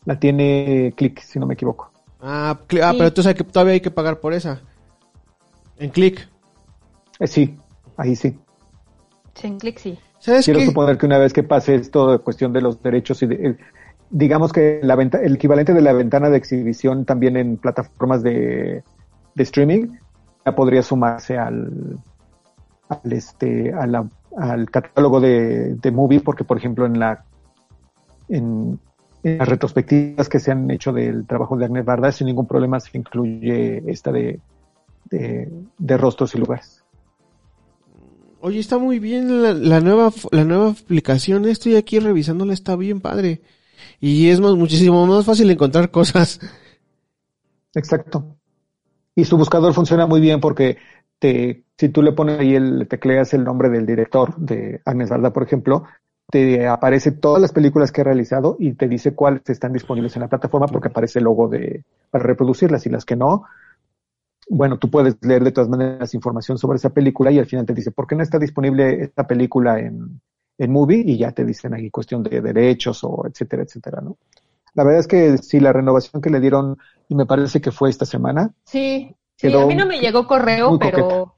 la 0.06 0.20
tiene 0.20 0.94
Click, 0.96 1.20
si 1.20 1.40
no 1.40 1.46
me 1.46 1.54
equivoco. 1.54 1.92
Ah, 2.22 2.52
ah 2.52 2.58
pero 2.68 3.08
entonces 3.08 3.28
hay 3.28 3.36
que, 3.36 3.44
todavía 3.44 3.74
hay 3.74 3.82
que 3.82 3.92
pagar 3.92 4.20
por 4.20 4.34
esa. 4.34 4.62
En 5.78 5.90
Click. 5.90 6.28
Eh, 7.20 7.28
sí, 7.28 7.58
ahí 7.98 8.16
sí. 8.16 8.38
Sí, 9.34 9.48
en 9.48 9.58
Click 9.60 9.78
sí. 9.78 10.00
Quiero 10.44 10.62
suponer 10.62 10.98
que 10.98 11.06
una 11.06 11.20
vez 11.20 11.34
que 11.34 11.44
pase 11.44 11.76
esto 11.76 12.12
de 12.12 12.20
cuestión 12.20 12.52
de 12.52 12.62
los 12.62 12.82
derechos 12.82 13.22
y 13.22 13.28
de, 13.28 13.58
digamos 14.10 14.52
que 14.52 14.80
la 14.82 14.96
venta, 14.96 15.20
el 15.22 15.36
equivalente 15.36 15.74
de 15.74 15.82
la 15.82 15.94
ventana 15.94 16.30
de 16.30 16.38
exhibición 16.38 17.06
también 17.06 17.38
en 17.38 17.58
plataformas 17.58 18.24
de, 18.24 18.84
de 19.36 19.44
streaming 19.44 19.98
ya 20.46 20.56
podría 20.56 20.82
sumarse 20.84 21.38
al, 21.38 22.00
al 22.90 23.14
este 23.14 23.74
a 23.74 23.86
la 23.88 24.08
al 24.38 24.70
catálogo 24.70 25.22
de, 25.22 25.76
de 25.76 25.92
Movie, 25.92 26.20
porque 26.20 26.44
por 26.44 26.58
ejemplo 26.58 26.86
en 26.86 27.00
la 27.00 27.24
en, 28.28 28.80
las 29.34 29.50
retrospectivas 29.50 30.30
que 30.30 30.40
se 30.40 30.52
han 30.52 30.70
hecho 30.70 30.94
del 30.94 31.26
trabajo 31.26 31.58
de 31.58 31.66
Agnes 31.66 31.84
Barda, 31.84 32.12
sin 32.12 32.28
ningún 32.28 32.46
problema 32.46 32.80
se 32.80 32.96
incluye 32.98 33.84
esta 33.88 34.12
de, 34.12 34.40
de, 35.10 35.98
rostros 35.98 36.36
y 36.36 36.38
lugares. 36.38 36.84
Oye, 38.40 38.60
está 38.60 38.78
muy 38.78 39.00
bien 39.00 39.42
la, 39.42 39.80
nueva 39.82 40.12
la 40.32 40.44
nueva 40.44 40.70
aplicación, 40.70 41.46
estoy 41.46 41.76
aquí 41.76 41.98
revisándola, 41.98 42.54
está 42.54 42.76
bien 42.76 43.02
padre. 43.02 43.42
Y 44.00 44.30
es 44.30 44.40
muchísimo 44.40 45.08
más 45.08 45.26
fácil 45.26 45.50
encontrar 45.50 45.90
cosas. 45.90 46.40
Exacto. 47.74 48.38
Y 49.16 49.26
su 49.26 49.38
buscador 49.38 49.74
funciona 49.74 50.06
muy 50.06 50.22
bien 50.22 50.40
porque 50.40 50.78
te 51.18 51.66
si 51.78 51.90
tú 51.90 52.02
le 52.02 52.14
pones 52.14 52.40
ahí 52.40 52.56
el, 52.56 52.88
tecleas 52.88 53.34
el 53.34 53.44
nombre 53.44 53.70
del 53.70 53.86
director 53.86 54.36
de 54.38 54.82
Agnes 54.86 55.10
Varda, 55.10 55.34
por 55.34 55.44
ejemplo, 55.44 55.84
te 56.30 56.68
aparece 56.68 57.12
todas 57.12 57.42
las 57.42 57.52
películas 57.52 57.92
que 57.92 58.02
ha 58.02 58.04
realizado 58.04 58.58
y 58.60 58.74
te 58.74 58.88
dice 58.88 59.14
cuáles 59.14 59.50
están 59.50 59.74
disponibles 59.74 60.16
en 60.16 60.22
la 60.22 60.28
plataforma 60.28 60.68
porque 60.68 60.88
aparece 60.88 61.20
el 61.20 61.26
logo 61.26 61.48
de, 61.48 61.84
para 62.10 62.24
reproducirlas 62.24 62.86
y 62.86 62.90
las 62.90 63.06
que 63.06 63.16
no. 63.16 63.44
Bueno, 64.50 64.78
tú 64.78 64.90
puedes 64.90 65.18
leer 65.22 65.44
de 65.44 65.52
todas 65.52 65.70
maneras 65.70 66.14
información 66.14 66.58
sobre 66.58 66.78
esa 66.78 66.92
película 66.92 67.32
y 67.32 67.40
al 67.40 67.46
final 67.46 67.66
te 67.66 67.74
dice, 67.74 67.92
¿por 67.92 68.08
qué 68.08 68.16
no 68.16 68.24
está 68.24 68.40
disponible 68.40 69.04
esta 69.04 69.26
película 69.26 69.80
en, 69.80 70.22
en 70.58 70.72
movie 70.72 71.04
y 71.06 71.18
ya 71.18 71.32
te 71.32 71.44
dicen 71.44 71.74
ahí 71.74 71.90
cuestión 71.90 72.24
de 72.24 72.42
derechos 72.42 73.04
o 73.04 73.26
etcétera, 73.28 73.64
etcétera, 73.64 74.02
¿no? 74.02 74.18
La 74.74 74.84
verdad 74.84 75.00
es 75.00 75.08
que 75.08 75.38
sí, 75.38 75.60
la 75.60 75.72
renovación 75.72 76.22
que 76.22 76.30
le 76.30 76.42
dieron, 76.42 76.78
y 77.08 77.16
me 77.16 77.26
parece 77.26 77.62
que 77.62 77.72
fue 77.72 77.90
esta 77.90 78.06
semana. 78.06 78.52
Sí, 78.66 79.16
sí, 79.38 79.54
a 79.54 79.66
mí 79.66 79.76
no 79.76 79.86
me 79.86 80.00
llegó 80.00 80.28
correo, 80.28 80.78
pero, 80.78 81.36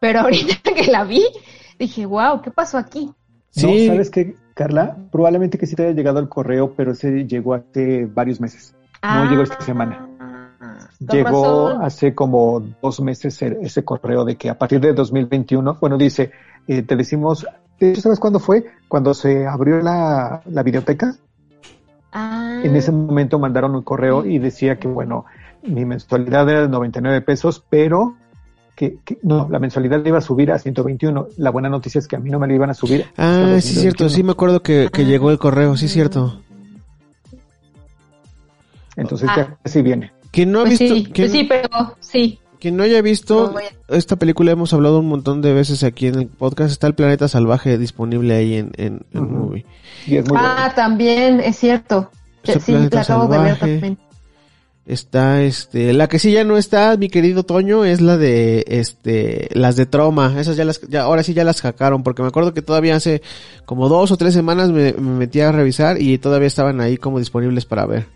pero 0.00 0.20
ahorita 0.20 0.54
que 0.76 0.90
la 0.90 1.04
vi, 1.04 1.24
dije, 1.78 2.04
wow, 2.04 2.42
¿qué 2.42 2.50
pasó 2.50 2.76
aquí? 2.76 3.10
Sí. 3.54 3.86
¿sabes 3.86 4.10
qué, 4.10 4.34
Carla? 4.54 4.96
Probablemente 5.12 5.58
que 5.58 5.66
sí 5.66 5.76
te 5.76 5.84
haya 5.84 5.92
llegado 5.92 6.18
el 6.18 6.28
correo, 6.28 6.74
pero 6.76 6.92
ese 6.92 7.24
llegó 7.26 7.54
hace 7.54 8.06
varios 8.06 8.40
meses. 8.40 8.74
no 9.02 9.30
llegó 9.30 9.42
esta 9.42 9.60
semana. 9.60 10.08
Llegó 10.98 11.68
hace 11.68 12.14
como 12.14 12.60
dos 12.82 13.00
meses 13.00 13.40
ese 13.42 13.84
correo 13.84 14.24
de 14.24 14.36
que 14.36 14.48
a 14.48 14.58
partir 14.58 14.80
de 14.80 14.92
2021, 14.92 15.76
bueno, 15.80 15.98
dice, 15.98 16.32
eh, 16.66 16.82
te 16.82 16.96
decimos, 16.96 17.46
¿sabes 17.96 18.18
cuándo 18.18 18.40
fue? 18.40 18.64
Cuando 18.88 19.14
se 19.14 19.46
abrió 19.46 19.80
la, 19.80 20.42
la 20.46 20.62
videoteca. 20.62 21.14
Ah. 22.12 22.60
En 22.64 22.74
ese 22.76 22.92
momento 22.92 23.38
mandaron 23.38 23.74
un 23.74 23.82
correo 23.82 24.24
y 24.24 24.38
decía 24.38 24.78
que, 24.78 24.88
bueno, 24.88 25.26
mi 25.62 25.84
mensualidad 25.84 26.48
era 26.48 26.62
de 26.62 26.68
99 26.68 27.20
pesos, 27.20 27.64
pero 27.68 28.16
que, 28.74 28.98
no, 29.22 29.48
la 29.50 29.58
mensualidad 29.58 30.04
iba 30.04 30.18
a 30.18 30.20
subir 30.20 30.50
a 30.50 30.58
121. 30.58 31.28
La 31.36 31.50
buena 31.50 31.68
noticia 31.68 31.98
es 31.98 32.08
que 32.08 32.16
a 32.16 32.18
mí 32.18 32.30
no 32.30 32.38
me 32.38 32.46
la 32.46 32.54
iban 32.54 32.70
a 32.70 32.74
subir. 32.74 33.06
Ah, 33.16 33.56
sí, 33.60 33.74
es 33.74 33.80
cierto, 33.80 34.08
sí 34.08 34.22
me 34.22 34.32
acuerdo 34.32 34.62
que, 34.62 34.88
que 34.92 35.04
llegó 35.04 35.30
el 35.30 35.38
correo, 35.38 35.76
sí, 35.76 35.86
es 35.86 35.92
cierto. 35.92 36.40
Entonces 38.96 39.28
ya 39.36 39.56
sí 39.64 39.82
viene. 39.82 40.12
Que 40.30 40.46
no 40.46 40.60
ha 40.60 40.64
pues 40.64 40.78
visto. 40.78 40.94
Sí, 40.94 41.12
pues 41.14 41.32
sí, 41.32 41.44
pero 41.44 41.96
sí. 42.00 42.38
Quien 42.60 42.76
no 42.76 42.82
haya 42.82 43.02
visto 43.02 43.54
esta 43.88 44.16
película, 44.16 44.52
hemos 44.52 44.72
hablado 44.72 45.00
un 45.00 45.08
montón 45.08 45.42
de 45.42 45.52
veces 45.52 45.84
aquí 45.84 46.06
en 46.06 46.14
el 46.14 46.28
podcast. 46.28 46.72
Está 46.72 46.86
el 46.86 46.94
Planeta 46.94 47.28
Salvaje 47.28 47.76
disponible 47.76 48.34
ahí 48.34 48.54
en, 48.54 48.72
en, 48.78 49.04
movie. 49.12 49.66
ah, 50.34 50.72
también, 50.74 51.40
es 51.40 51.56
cierto. 51.56 52.10
sí, 52.42 52.72
la 52.90 53.02
acabo 53.02 53.26
de 53.26 53.38
ver 53.38 53.58
también. 53.58 53.98
Está 54.86 55.42
este, 55.42 55.94
la 55.94 56.08
que 56.08 56.18
sí 56.18 56.32
ya 56.32 56.44
no 56.44 56.58
está, 56.58 56.96
mi 56.98 57.08
querido 57.08 57.42
Toño, 57.42 57.86
es 57.86 58.02
la 58.02 58.18
de 58.18 58.64
este, 58.68 59.48
las 59.52 59.76
de 59.76 59.86
Troma. 59.86 60.38
Esas 60.38 60.56
ya 60.56 60.64
las, 60.64 60.80
ya, 60.82 61.02
ahora 61.02 61.22
sí 61.22 61.32
ya 61.32 61.42
las 61.44 61.62
hackaron, 61.62 62.02
porque 62.02 62.20
me 62.20 62.28
acuerdo 62.28 62.52
que 62.52 62.60
todavía 62.60 62.94
hace 62.94 63.22
como 63.64 63.88
dos 63.88 64.12
o 64.12 64.18
tres 64.18 64.34
semanas 64.34 64.70
me, 64.70 64.92
me 64.92 65.18
metí 65.18 65.40
a 65.40 65.52
revisar 65.52 66.00
y 66.00 66.18
todavía 66.18 66.48
estaban 66.48 66.80
ahí 66.82 66.98
como 66.98 67.18
disponibles 67.18 67.64
para 67.64 67.86
ver. 67.86 68.06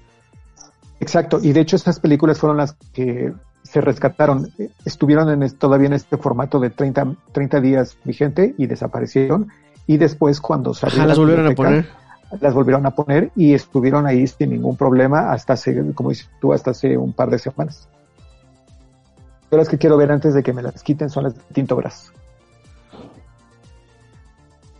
Exacto, 1.00 1.38
y 1.42 1.52
de 1.52 1.60
hecho 1.60 1.76
estas 1.76 2.00
películas 2.00 2.38
fueron 2.38 2.58
las 2.58 2.74
que 2.92 3.32
se 3.62 3.80
rescataron, 3.80 4.50
estuvieron 4.84 5.42
en, 5.42 5.50
todavía 5.56 5.88
en 5.88 5.92
este 5.92 6.16
formato 6.16 6.58
de 6.58 6.70
30, 6.70 7.14
30 7.32 7.60
días 7.60 7.96
vigente 8.04 8.54
y 8.56 8.66
desaparecieron. 8.66 9.48
Y 9.86 9.96
después 9.96 10.40
cuando 10.40 10.74
salieron... 10.74 11.08
las 11.08 11.18
volvieron 11.18 11.46
a 11.46 11.54
poner. 11.54 11.86
Las 12.40 12.54
volvieron 12.54 12.84
a 12.86 12.90
poner 12.90 13.30
y 13.36 13.54
estuvieron 13.54 14.06
ahí 14.06 14.26
sin 14.26 14.50
ningún 14.50 14.76
problema 14.76 15.32
hasta 15.32 15.54
hace, 15.54 15.92
como 15.94 16.10
dices 16.10 16.28
tú, 16.40 16.52
hasta 16.52 16.72
hace 16.72 16.96
un 16.96 17.12
par 17.12 17.30
de 17.30 17.38
semanas. 17.38 17.88
Yo 19.50 19.56
las 19.56 19.68
que 19.68 19.78
quiero 19.78 19.96
ver 19.96 20.12
antes 20.12 20.34
de 20.34 20.42
que 20.42 20.52
me 20.52 20.62
las 20.62 20.82
quiten 20.82 21.08
son 21.08 21.24
las 21.24 21.34
de 21.34 21.40
Tinto 21.52 21.74
Brass. 21.74 22.12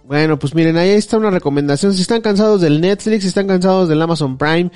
Bueno, 0.09 0.38
pues 0.38 0.55
miren, 0.55 0.78
ahí 0.78 0.90
está 0.90 1.18
una 1.18 1.30
recomendación. 1.30 1.92
Si 1.92 2.01
están 2.01 2.22
cansados 2.22 2.62
del 2.62 2.80
Netflix, 2.80 3.22
si 3.22 3.28
están 3.28 3.46
cansados 3.46 3.90
del 3.90 4.01
Amazon 4.01 4.38
Prime, 4.38 4.70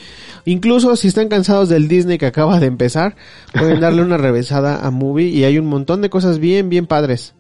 incluso 0.44 0.94
si 0.94 1.08
están 1.08 1.28
cansados 1.28 1.70
del 1.70 1.88
Disney 1.88 2.18
que 2.18 2.26
acaba 2.26 2.60
de 2.60 2.66
empezar, 2.66 3.16
pueden 3.58 3.80
darle 3.80 4.02
una 4.02 4.18
revesada 4.18 4.86
a 4.86 4.90
Movie 4.90 5.28
y 5.28 5.44
hay 5.44 5.58
un 5.58 5.66
montón 5.66 6.02
de 6.02 6.10
cosas 6.10 6.38
bien, 6.38 6.68
bien 6.68 6.86
padres 6.86 7.34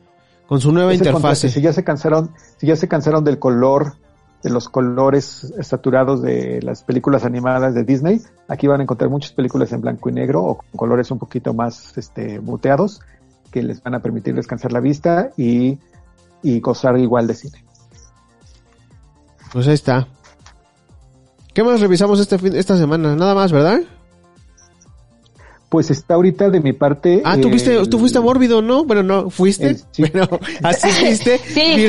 con 0.46 0.60
su 0.60 0.72
nueva 0.72 0.94
interfase. 0.94 1.50
Si 1.50 1.60
ya 1.60 1.74
se 1.74 1.84
cansaron, 1.84 2.30
si 2.56 2.66
ya 2.66 2.76
se 2.76 2.88
cansaron 2.88 3.24
del 3.24 3.38
color, 3.38 3.94
de 4.42 4.50
los 4.50 4.68
colores 4.68 5.52
saturados 5.60 6.22
de 6.22 6.60
las 6.62 6.82
películas 6.82 7.24
animadas 7.24 7.74
de 7.74 7.84
Disney, 7.84 8.20
aquí 8.48 8.66
van 8.66 8.80
a 8.80 8.82
encontrar 8.82 9.10
muchas 9.10 9.32
películas 9.32 9.72
en 9.72 9.80
blanco 9.80 10.08
y 10.08 10.12
negro 10.12 10.42
o 10.42 10.56
con 10.56 10.66
colores 10.76 11.10
un 11.10 11.18
poquito 11.18 11.54
más, 11.54 11.96
este, 11.96 12.40
muteados 12.40 13.00
que 13.50 13.62
les 13.62 13.82
van 13.82 13.94
a 13.94 14.00
permitir 14.00 14.34
descansar 14.34 14.72
la 14.72 14.80
vista 14.80 15.30
y, 15.36 15.78
y 16.42 16.60
gozar 16.60 16.98
igual 16.98 17.26
de 17.26 17.34
cine. 17.34 17.64
Pues 19.52 19.68
ahí 19.68 19.74
está. 19.74 20.08
¿Qué 21.54 21.62
más 21.62 21.80
revisamos 21.80 22.18
este 22.18 22.38
fin, 22.38 22.56
esta 22.56 22.78
semana? 22.78 23.14
Nada 23.14 23.34
más, 23.34 23.52
¿verdad? 23.52 23.82
Pues 25.72 25.90
está 25.90 26.16
ahorita 26.16 26.50
de 26.50 26.60
mi 26.60 26.74
parte. 26.74 27.22
Ah, 27.24 27.38
tú, 27.38 27.48
tú 27.88 27.98
fuiste 27.98 28.20
mórbido, 28.20 28.60
¿no? 28.60 28.84
Bueno, 28.84 29.02
no, 29.02 29.30
fuiste. 29.30 29.76
sí. 29.90 30.04
así 30.62 30.90
fuiste. 30.90 31.38
sí, 31.46 31.88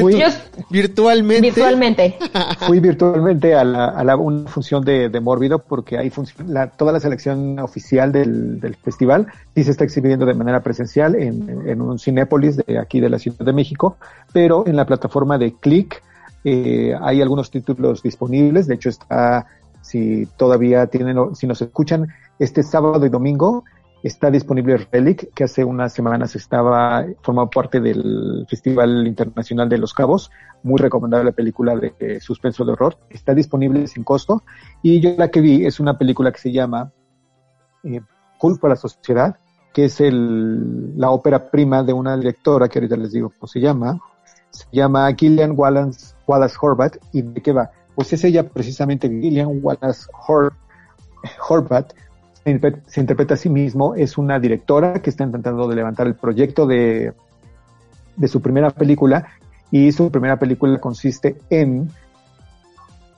virtualmente. 0.69 1.41
Virtualmente. 1.41 2.17
Fui 2.65 2.79
virtualmente 2.79 3.55
a, 3.55 3.65
la, 3.65 3.87
a 3.87 4.01
la, 4.05 4.15
una 4.15 4.47
función 4.47 4.85
de, 4.85 5.09
de 5.09 5.19
mórbido 5.19 5.59
porque 5.59 5.97
hay 5.97 6.09
la, 6.47 6.67
toda 6.67 6.93
la 6.93 7.01
selección 7.01 7.59
oficial 7.59 8.13
del, 8.13 8.61
del, 8.61 8.75
festival 8.75 9.27
sí 9.53 9.65
se 9.65 9.71
está 9.71 9.83
exhibiendo 9.83 10.25
de 10.25 10.33
manera 10.33 10.61
presencial 10.61 11.15
en, 11.15 11.67
en 11.67 11.81
un 11.81 11.99
Cinépolis 11.99 12.55
de 12.55 12.79
aquí 12.79 13.01
de 13.01 13.09
la 13.09 13.19
Ciudad 13.19 13.45
de 13.45 13.51
México, 13.51 13.97
pero 14.31 14.65
en 14.65 14.77
la 14.77 14.85
plataforma 14.85 15.37
de 15.37 15.55
Click 15.55 16.01
eh, 16.45 16.93
hay 17.01 17.21
algunos 17.21 17.51
títulos 17.51 18.01
disponibles, 18.01 18.65
de 18.67 18.75
hecho 18.75 18.87
está, 18.87 19.45
si 19.83 20.25
todavía 20.37 20.87
tienen, 20.87 21.35
si 21.35 21.45
nos 21.45 21.61
escuchan, 21.61 22.07
este 22.39 22.63
sábado 22.63 23.05
y 23.05 23.09
domingo 23.09 23.63
está 24.01 24.31
disponible 24.31 24.77
Relic, 24.91 25.33
que 25.33 25.43
hace 25.43 25.63
unas 25.63 25.93
semanas 25.93 26.35
estaba, 26.35 27.05
formado 27.21 27.49
parte 27.49 27.79
del 27.79 28.45
Festival 28.49 29.05
Internacional 29.07 29.69
de 29.69 29.77
Los 29.77 29.93
Cabos, 29.93 30.31
muy 30.63 30.79
recomendable 30.79 31.31
película 31.31 31.75
de, 31.75 32.19
suspenso 32.19 32.65
de 32.65 32.73
horror, 32.73 32.97
está 33.09 33.33
disponible 33.33 33.87
sin 33.87 34.03
costo, 34.03 34.43
y 34.81 34.99
yo 34.99 35.15
la 35.17 35.29
que 35.29 35.41
vi 35.41 35.65
es 35.65 35.79
una 35.79 35.97
película 35.97 36.31
que 36.31 36.39
se 36.39 36.51
llama 36.51 36.91
eh, 37.83 38.01
Culpa 38.37 38.67
a 38.67 38.71
la 38.71 38.75
Sociedad, 38.77 39.37
que 39.73 39.85
es 39.85 39.99
el, 40.01 40.97
la 40.97 41.09
ópera 41.09 41.49
prima 41.49 41.83
de 41.83 41.93
una 41.93 42.15
directora, 42.15 42.69
que 42.69 42.79
ahorita 42.79 42.95
les 42.95 43.11
digo 43.11 43.31
cómo 43.37 43.47
se 43.47 43.59
llama, 43.59 43.99
se 44.53 44.65
llama 44.71 45.11
Gillian 45.13 45.53
Wallace, 45.55 46.13
Wallace 46.27 46.55
Horvat. 46.61 46.97
¿Y 47.11 47.23
de 47.23 47.41
qué 47.41 47.51
va? 47.51 47.71
Pues 47.95 48.13
es 48.13 48.23
ella 48.23 48.47
precisamente, 48.47 49.09
Gillian 49.09 49.59
Wallace 49.61 50.07
Horvat, 51.47 51.93
se 52.43 52.99
interpreta 52.99 53.35
a 53.35 53.37
sí 53.37 53.49
mismo, 53.49 53.95
es 53.95 54.17
una 54.17 54.39
directora 54.39 55.01
que 55.01 55.09
está 55.09 55.23
intentando 55.23 55.71
levantar 55.71 56.07
el 56.07 56.15
proyecto 56.15 56.65
de, 56.65 57.13
de 58.15 58.27
su 58.27 58.41
primera 58.41 58.69
película 58.71 59.27
y 59.71 59.91
su 59.91 60.11
primera 60.11 60.37
película 60.37 60.79
consiste 60.79 61.37
en 61.49 61.89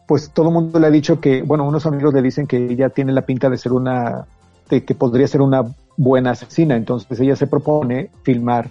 pues 0.07 0.30
todo 0.32 0.49
el 0.49 0.53
mundo 0.53 0.80
le 0.80 0.88
ha 0.88 0.91
dicho 0.91 1.19
que, 1.19 1.41
bueno, 1.41 1.67
unos 1.67 1.86
amigos 1.86 2.13
le 2.13 2.21
dicen 2.21 2.45
que 2.45 2.57
ella 2.57 2.89
tiene 2.89 3.11
la 3.11 3.23
pinta 3.23 3.49
de 3.49 3.57
ser 3.57 3.71
una, 3.73 4.28
de 4.69 4.86
que 4.86 4.93
podría 4.93 5.28
ser 5.28 5.41
una 5.41 5.63
buena 5.97 6.32
asesina, 6.32 6.76
entonces 6.76 7.19
ella 7.19 7.36
se 7.36 7.47
propone 7.47 8.11
filmar 8.23 8.69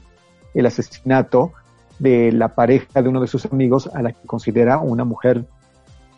el 0.55 0.67
asesinato 0.67 1.53
de 1.99 2.33
la 2.33 2.55
pareja 2.55 3.03
de 3.03 3.09
uno 3.09 3.21
de 3.21 3.27
sus 3.27 3.47
amigos 3.47 3.91
a 3.93 4.03
la 4.03 4.13
que 4.13 4.27
considera 4.27 4.79
una 4.79 5.05
mujer 5.05 5.45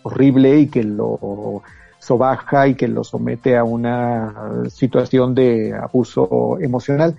horrible 0.06 0.60
y 0.60 0.66
que 0.68 0.82
lo 0.82 1.62
sobaja 1.98 2.68
y 2.68 2.74
que 2.74 2.86
lo 2.86 3.02
somete 3.02 3.56
a 3.56 3.64
una 3.64 4.62
situación 4.70 5.34
de 5.34 5.74
abuso 5.74 6.58
emocional. 6.60 7.16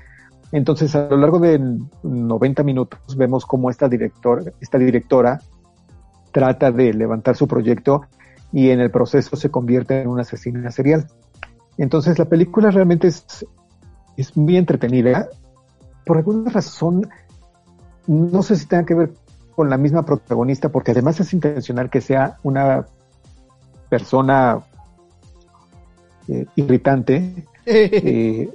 Entonces, 0.51 0.95
a 0.95 1.09
lo 1.09 1.17
largo 1.17 1.39
de 1.39 1.59
90 2.03 2.63
minutos 2.63 3.17
vemos 3.17 3.45
cómo 3.45 3.69
esta, 3.69 3.89
esta 4.61 4.77
directora 4.77 5.41
trata 6.31 6.71
de 6.71 6.93
levantar 6.93 7.35
su 7.35 7.47
proyecto 7.47 8.03
y 8.53 8.69
en 8.69 8.79
el 8.79 8.89
proceso 8.89 9.35
se 9.35 9.51
convierte 9.51 10.01
en 10.01 10.07
una 10.07 10.21
asesina 10.21 10.71
serial. 10.71 11.07
Entonces, 11.77 12.17
la 12.17 12.25
película 12.25 12.71
realmente 12.71 13.07
es, 13.07 13.45
es 14.15 14.37
muy 14.37 14.55
entretenida. 14.55 15.27
Por 16.05 16.17
alguna 16.17 16.49
razón, 16.49 17.09
no 18.07 18.41
sé 18.41 18.55
si 18.55 18.67
tenga 18.67 18.85
que 18.85 18.95
ver 18.95 19.11
con 19.57 19.71
la 19.71 19.77
misma 19.77 20.05
protagonista, 20.05 20.69
porque 20.69 20.91
además 20.91 21.19
es 21.19 21.33
intencional 21.33 21.89
que 21.89 21.99
sea 21.99 22.37
una 22.43 22.85
persona 23.89 24.59
eh, 26.27 26.45
irritante. 26.55 27.43
eh, 27.65 28.51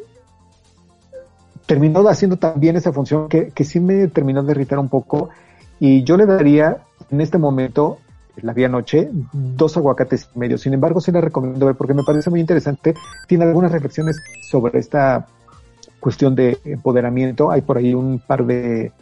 terminó 1.66 2.08
haciendo 2.08 2.36
también 2.36 2.76
esa 2.76 2.92
función 2.92 3.28
que, 3.28 3.48
que 3.48 3.64
sí 3.64 3.80
me 3.80 4.06
terminó 4.06 4.44
de 4.44 4.52
irritar 4.52 4.78
un 4.78 4.88
poco. 4.88 5.30
Y 5.80 6.04
yo 6.04 6.16
le 6.16 6.24
daría 6.24 6.84
en 7.10 7.20
este 7.20 7.36
momento, 7.36 7.98
la 8.36 8.52
vía 8.52 8.68
noche, 8.68 9.10
dos 9.32 9.76
aguacates 9.76 10.30
y 10.36 10.38
medio. 10.38 10.56
Sin 10.56 10.72
embargo, 10.72 11.00
sí 11.00 11.10
la 11.10 11.20
recomiendo 11.20 11.66
ver 11.66 11.74
porque 11.74 11.94
me 11.94 12.04
parece 12.04 12.30
muy 12.30 12.38
interesante. 12.38 12.94
Tiene 13.26 13.42
algunas 13.42 13.72
reflexiones 13.72 14.22
sobre 14.48 14.78
esta 14.78 15.26
cuestión 15.98 16.36
de 16.36 16.60
empoderamiento. 16.64 17.50
Hay 17.50 17.62
por 17.62 17.78
ahí 17.78 17.92
un 17.92 18.20
par 18.20 18.46
de 18.46 18.92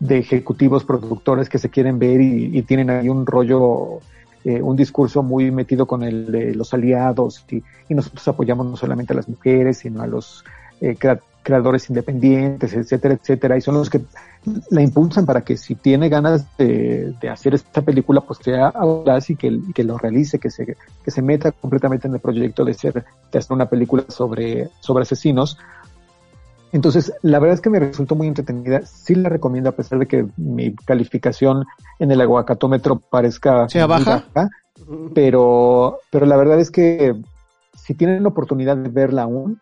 de 0.00 0.18
ejecutivos 0.18 0.84
productores 0.84 1.48
que 1.48 1.58
se 1.58 1.70
quieren 1.70 1.98
ver 1.98 2.20
y, 2.20 2.62
tienen 2.62 2.90
ahí 2.90 3.08
un 3.08 3.26
rollo, 3.26 4.00
eh, 4.44 4.62
un 4.62 4.76
discurso 4.76 5.22
muy 5.22 5.50
metido 5.50 5.86
con 5.86 6.02
el 6.02 6.30
de 6.30 6.54
los 6.54 6.72
aliados 6.74 7.44
y, 7.50 7.62
nosotros 7.92 8.28
apoyamos 8.28 8.66
no 8.66 8.76
solamente 8.76 9.12
a 9.12 9.16
las 9.16 9.28
mujeres, 9.28 9.78
sino 9.78 10.02
a 10.02 10.06
los 10.06 10.44
eh, 10.80 10.96
creadores 11.42 11.88
independientes, 11.88 12.74
etcétera, 12.74 13.14
etcétera, 13.14 13.56
y 13.56 13.62
son 13.62 13.76
los 13.76 13.88
que 13.88 14.02
la 14.70 14.82
impulsan 14.82 15.26
para 15.26 15.40
que 15.40 15.56
si 15.56 15.74
tiene 15.74 16.08
ganas 16.08 16.44
de, 16.58 17.14
hacer 17.30 17.54
esta 17.54 17.82
película, 17.82 18.20
pues 18.20 18.40
sea 18.42 18.68
audaz 18.68 19.30
y 19.30 19.36
que, 19.36 19.58
que, 19.74 19.84
lo 19.84 19.98
realice, 19.98 20.38
que 20.38 20.50
se, 20.50 20.76
que 21.02 21.10
se 21.10 21.22
meta 21.22 21.52
completamente 21.52 22.06
en 22.06 22.14
el 22.14 22.20
proyecto 22.20 22.64
de 22.64 22.74
ser, 22.74 23.04
de 23.32 23.38
hacer 23.38 23.52
una 23.54 23.66
película 23.66 24.04
sobre, 24.08 24.68
sobre 24.80 25.02
asesinos. 25.02 25.58
Entonces, 26.72 27.12
la 27.22 27.38
verdad 27.38 27.54
es 27.54 27.60
que 27.60 27.70
me 27.70 27.80
resultó 27.80 28.14
muy 28.14 28.26
entretenida. 28.26 28.82
Sí 28.82 29.14
la 29.14 29.28
recomiendo 29.28 29.70
a 29.70 29.76
pesar 29.76 29.98
de 29.98 30.06
que 30.06 30.26
mi 30.36 30.74
calificación 30.74 31.64
en 31.98 32.10
el 32.10 32.20
aguacatómetro 32.20 32.98
parezca 32.98 33.68
sea 33.68 33.86
baja, 33.86 34.24
pero, 35.14 35.98
pero 36.10 36.26
la 36.26 36.36
verdad 36.36 36.60
es 36.60 36.70
que 36.70 37.14
si 37.74 37.94
tienen 37.94 38.22
la 38.22 38.28
oportunidad 38.28 38.76
de 38.76 38.90
verla 38.90 39.22
aún, 39.22 39.60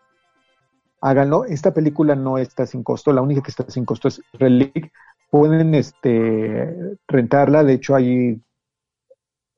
háganlo. 1.01 1.45
Esta 1.45 1.73
película 1.73 2.15
no 2.15 2.37
está 2.37 2.65
sin 2.65 2.83
costo, 2.83 3.13
la 3.13 3.21
única 3.21 3.41
que 3.41 3.51
está 3.51 3.69
sin 3.69 3.85
costo 3.85 4.07
es 4.07 4.21
Relic. 4.33 4.91
Pueden 5.29 5.75
este, 5.75 6.97
rentarla, 7.07 7.63
de 7.63 7.73
hecho 7.73 7.95
hay 7.95 8.41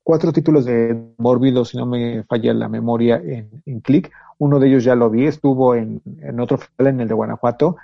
cuatro 0.02 0.32
títulos 0.32 0.64
de 0.64 1.14
Mórbido, 1.18 1.64
si 1.64 1.76
no 1.76 1.86
me 1.86 2.24
falla 2.24 2.52
la 2.54 2.68
memoria, 2.68 3.16
en, 3.16 3.62
en 3.66 3.80
Click. 3.80 4.10
Uno 4.40 4.58
de 4.58 4.68
ellos 4.68 4.84
ya 4.84 4.94
lo 4.94 5.08
vi, 5.08 5.26
estuvo 5.26 5.74
en, 5.74 6.02
otro 6.40 6.58
en 6.78 7.00
el 7.00 7.08
de 7.08 7.14
Guanajuato, 7.14 7.76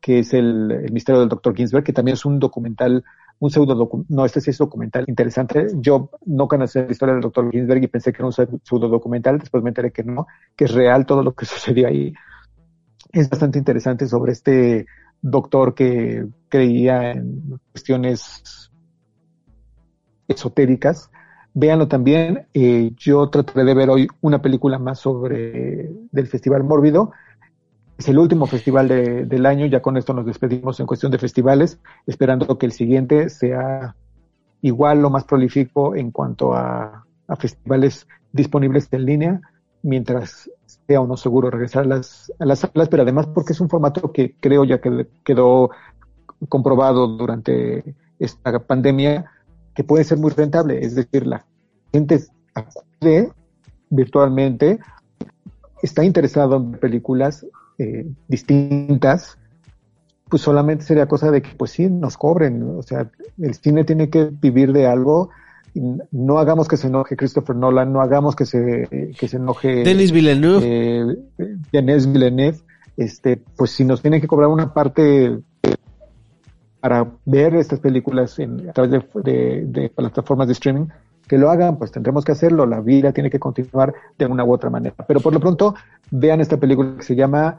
que 0.00 0.20
es 0.20 0.32
el, 0.34 0.88
misterio 0.92 1.20
del 1.20 1.28
doctor 1.28 1.54
Ginsberg, 1.54 1.84
que 1.84 1.92
también 1.92 2.14
es 2.14 2.24
un 2.24 2.38
documental, 2.38 3.02
un 3.38 3.50
pseudo 3.50 3.74
documental, 3.74 4.16
no, 4.16 4.24
este 4.24 4.40
sí 4.40 4.50
es 4.50 4.58
documental 4.58 5.04
interesante. 5.08 5.66
Yo 5.76 6.10
no 6.26 6.46
conocía 6.46 6.84
la 6.84 6.92
historia 6.92 7.14
del 7.14 7.22
doctor 7.22 7.50
Ginsberg 7.50 7.82
y 7.82 7.88
pensé 7.88 8.12
que 8.12 8.18
era 8.18 8.26
un 8.26 8.32
pseudo 8.32 8.88
documental, 8.88 9.38
después 9.38 9.62
me 9.64 9.70
enteré 9.70 9.90
que 9.90 10.04
no, 10.04 10.26
que 10.54 10.66
es 10.66 10.72
real 10.72 11.06
todo 11.06 11.22
lo 11.22 11.34
que 11.34 11.46
sucedió 11.46 11.88
ahí 11.88 12.14
es 13.14 13.30
bastante 13.30 13.58
interesante 13.58 14.06
sobre 14.06 14.32
este 14.32 14.86
doctor 15.22 15.74
que 15.74 16.26
creía 16.48 17.12
en 17.12 17.60
cuestiones 17.70 18.70
esotéricas. 20.26 21.10
Véanlo 21.54 21.88
también. 21.88 22.46
Eh, 22.52 22.92
yo 22.96 23.30
trataré 23.30 23.64
de 23.64 23.74
ver 23.74 23.88
hoy 23.88 24.08
una 24.20 24.42
película 24.42 24.78
más 24.78 24.98
sobre 24.98 25.90
del 26.10 26.26
Festival 26.26 26.64
Mórbido. 26.64 27.12
Es 27.96 28.08
el 28.08 28.18
último 28.18 28.46
festival 28.46 28.88
del 28.88 29.46
año. 29.46 29.66
Ya 29.66 29.80
con 29.80 29.96
esto 29.96 30.12
nos 30.12 30.26
despedimos 30.26 30.80
en 30.80 30.86
cuestión 30.86 31.12
de 31.12 31.18
festivales, 31.18 31.80
esperando 32.06 32.58
que 32.58 32.66
el 32.66 32.72
siguiente 32.72 33.30
sea 33.30 33.94
igual 34.62 35.04
o 35.04 35.10
más 35.10 35.24
prolífico 35.24 35.94
en 35.94 36.10
cuanto 36.10 36.54
a, 36.54 37.06
a 37.28 37.36
festivales 37.36 38.08
disponibles 38.32 38.88
en 38.90 39.04
línea, 39.04 39.40
mientras 39.82 40.50
sea 40.66 41.00
o 41.00 41.06
no 41.06 41.16
seguro 41.16 41.50
regresar 41.50 41.84
a 41.84 41.86
las, 41.86 42.32
a 42.38 42.44
las 42.44 42.60
salas, 42.60 42.88
pero 42.88 43.02
además 43.02 43.26
porque 43.28 43.52
es 43.52 43.60
un 43.60 43.68
formato 43.68 44.12
que 44.12 44.34
creo 44.40 44.64
ya 44.64 44.80
que 44.80 45.06
quedó 45.22 45.70
comprobado 46.48 47.06
durante 47.06 47.94
esta 48.18 48.58
pandemia 48.58 49.30
que 49.74 49.84
puede 49.84 50.04
ser 50.04 50.18
muy 50.18 50.30
rentable, 50.30 50.84
es 50.84 50.94
decir, 50.94 51.26
la 51.26 51.44
gente 51.92 52.20
acude 52.54 53.32
virtualmente, 53.90 54.78
está 55.82 56.04
interesado 56.04 56.56
en 56.56 56.72
películas 56.72 57.46
eh, 57.78 58.06
distintas, 58.28 59.38
pues 60.28 60.42
solamente 60.42 60.84
sería 60.84 61.06
cosa 61.06 61.30
de 61.30 61.42
que 61.42 61.50
pues 61.56 61.72
sí 61.72 61.88
nos 61.88 62.16
cobren, 62.16 62.62
o 62.62 62.82
sea, 62.82 63.10
el 63.38 63.54
cine 63.54 63.84
tiene 63.84 64.10
que 64.10 64.30
vivir 64.30 64.72
de 64.72 64.86
algo 64.86 65.30
no 65.74 66.38
hagamos 66.38 66.68
que 66.68 66.76
se 66.76 66.86
enoje 66.86 67.16
Christopher 67.16 67.56
Nolan, 67.56 67.92
no 67.92 68.00
hagamos 68.00 68.36
que 68.36 68.46
se, 68.46 69.14
que 69.18 69.28
se 69.28 69.36
enoje 69.36 69.82
Denis 69.82 70.12
Villeneuve. 70.12 70.62
Eh, 70.64 71.16
Denis 71.72 72.10
Villeneuve, 72.10 72.58
este, 72.96 73.42
pues 73.56 73.72
si 73.72 73.84
nos 73.84 74.00
tienen 74.00 74.20
que 74.20 74.28
cobrar 74.28 74.48
una 74.50 74.72
parte 74.72 75.36
para 76.84 77.06
ver 77.24 77.54
estas 77.54 77.80
películas 77.80 78.38
en, 78.38 78.68
a 78.68 78.72
través 78.74 79.02
de, 79.14 79.64
de, 79.64 79.88
plataformas 79.88 80.48
de 80.48 80.52
streaming, 80.52 80.84
que 81.26 81.38
lo 81.38 81.50
hagan, 81.50 81.78
pues 81.78 81.90
tendremos 81.90 82.26
que 82.26 82.32
hacerlo, 82.32 82.66
la 82.66 82.82
vida 82.82 83.10
tiene 83.10 83.30
que 83.30 83.38
continuar 83.38 83.94
de 84.18 84.26
una 84.26 84.44
u 84.44 84.52
otra 84.52 84.68
manera. 84.68 84.94
Pero 85.08 85.20
por 85.20 85.32
lo 85.32 85.40
pronto, 85.40 85.74
vean 86.10 86.42
esta 86.42 86.58
película 86.58 86.94
que 86.98 87.02
se 87.02 87.16
llama 87.16 87.58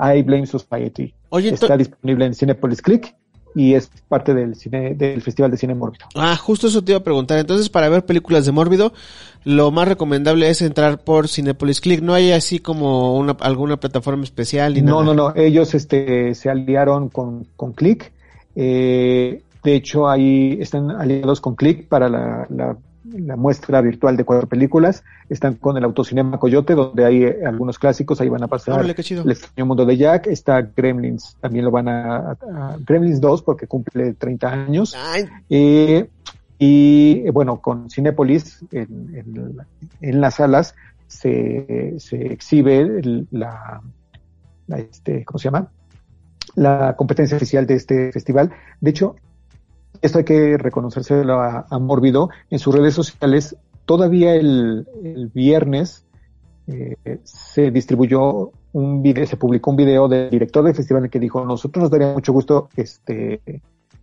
I 0.00 0.22
Blame 0.22 0.46
Society. 0.46 1.12
Está 1.32 1.76
disponible 1.76 2.24
en 2.24 2.34
Cinepolis 2.34 2.80
Click 2.80 3.14
y 3.54 3.74
es 3.74 3.90
parte 4.08 4.32
del 4.32 4.54
cine 4.54 4.94
del 4.94 5.20
Festival 5.20 5.50
de 5.50 5.58
Cine 5.58 5.74
Mórbido. 5.74 6.06
Ah, 6.14 6.34
justo 6.36 6.68
eso 6.68 6.82
te 6.82 6.92
iba 6.92 7.00
a 7.00 7.04
preguntar. 7.04 7.38
Entonces, 7.38 7.68
para 7.68 7.90
ver 7.90 8.06
películas 8.06 8.46
de 8.46 8.52
Mórbido, 8.52 8.94
lo 9.44 9.70
más 9.70 9.86
recomendable 9.86 10.48
es 10.48 10.62
entrar 10.62 11.04
por 11.04 11.28
Cinepolis 11.28 11.82
Click. 11.82 12.00
¿No 12.00 12.14
hay 12.14 12.32
así 12.32 12.58
como 12.58 13.18
una 13.18 13.32
alguna 13.40 13.76
plataforma 13.76 14.24
especial? 14.24 14.72
Ni 14.72 14.80
no, 14.80 15.02
no, 15.02 15.12
no. 15.12 15.36
Ellos 15.36 15.74
este, 15.74 16.34
se 16.34 16.48
aliaron 16.48 17.10
con, 17.10 17.46
con 17.54 17.74
Click. 17.74 18.12
Eh, 18.54 19.42
de 19.62 19.74
hecho, 19.74 20.08
ahí 20.08 20.58
están 20.60 20.90
aliados 20.90 21.40
con 21.40 21.54
Click 21.54 21.88
para 21.88 22.08
la, 22.08 22.46
la 22.50 22.76
la 23.04 23.36
muestra 23.36 23.80
virtual 23.80 24.16
de 24.16 24.24
cuatro 24.24 24.48
películas. 24.48 25.02
Están 25.28 25.54
con 25.54 25.76
el 25.76 25.84
Autocinema 25.84 26.38
Coyote, 26.38 26.74
donde 26.74 27.04
hay 27.04 27.24
eh, 27.24 27.38
algunos 27.46 27.78
clásicos, 27.78 28.20
ahí 28.20 28.28
van 28.28 28.42
a 28.42 28.48
pasar 28.48 28.80
El 29.24 29.32
extraño 29.32 29.66
mundo 29.66 29.84
de 29.84 29.96
Jack, 29.96 30.26
está 30.26 30.60
Gremlins, 30.62 31.36
también 31.40 31.64
lo 31.64 31.70
van 31.70 31.88
a, 31.88 32.36
Gremlins 32.86 33.20
2 33.20 33.42
porque 33.42 33.66
cumple 33.66 34.14
30 34.14 34.52
años. 34.52 34.96
Eh, 35.48 36.08
y 36.58 37.28
bueno, 37.30 37.60
con 37.60 37.90
Cinepolis 37.90 38.64
en, 38.70 39.66
en, 40.00 40.20
las 40.20 40.36
salas 40.36 40.76
se, 41.08 41.96
se 41.98 42.32
exhibe 42.32 43.02
la, 43.32 43.82
la, 44.68 44.78
este, 44.78 45.24
¿cómo 45.24 45.38
se 45.38 45.44
llama? 45.44 45.68
La 46.54 46.96
competencia 46.96 47.36
oficial 47.36 47.66
de 47.66 47.74
este 47.74 48.12
festival. 48.12 48.52
De 48.80 48.90
hecho, 48.90 49.16
esto 50.00 50.18
hay 50.18 50.24
que 50.24 50.58
reconocérselo 50.58 51.40
a, 51.40 51.66
a. 51.70 52.28
En 52.50 52.58
sus 52.58 52.74
redes 52.74 52.94
sociales, 52.94 53.56
todavía 53.84 54.34
el, 54.34 54.86
viernes 55.34 56.04
eh, 56.66 56.96
se 57.24 57.70
distribuyó 57.70 58.50
un 58.72 59.02
video, 59.02 59.26
se 59.26 59.36
publicó 59.36 59.70
un 59.70 59.76
video 59.76 60.08
del 60.08 60.30
director 60.30 60.64
del 60.64 60.74
festival 60.74 61.10
que 61.10 61.18
dijo, 61.18 61.44
nosotros 61.44 61.82
nos 61.82 61.90
daría 61.90 62.12
mucho 62.12 62.32
gusto 62.32 62.68
este, 62.76 63.40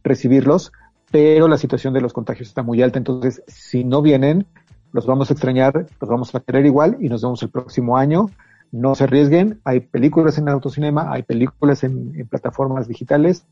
recibirlos, 0.03 0.71
pero 1.11 1.47
la 1.47 1.57
situación 1.57 1.93
de 1.93 2.01
los 2.01 2.13
contagios 2.13 2.49
está 2.49 2.61
muy 2.61 2.81
alta, 2.81 2.99
entonces 2.99 3.41
si 3.47 3.83
no 3.83 4.01
vienen, 4.01 4.45
los 4.91 5.05
vamos 5.05 5.29
a 5.29 5.33
extrañar, 5.33 5.87
los 5.99 6.09
vamos 6.09 6.33
a 6.33 6.39
querer 6.39 6.65
igual 6.65 6.97
y 6.99 7.09
nos 7.09 7.21
vemos 7.21 7.41
el 7.43 7.49
próximo 7.49 7.97
año. 7.97 8.29
No 8.71 8.95
se 8.95 9.05
arriesguen, 9.05 9.61
hay 9.63 9.79
películas 9.79 10.37
en 10.37 10.47
el 10.47 10.53
autocinema, 10.53 11.11
hay 11.11 11.23
películas 11.23 11.83
en, 11.83 12.13
en 12.15 12.27
plataformas 12.27 12.87
digitales, 12.87 13.45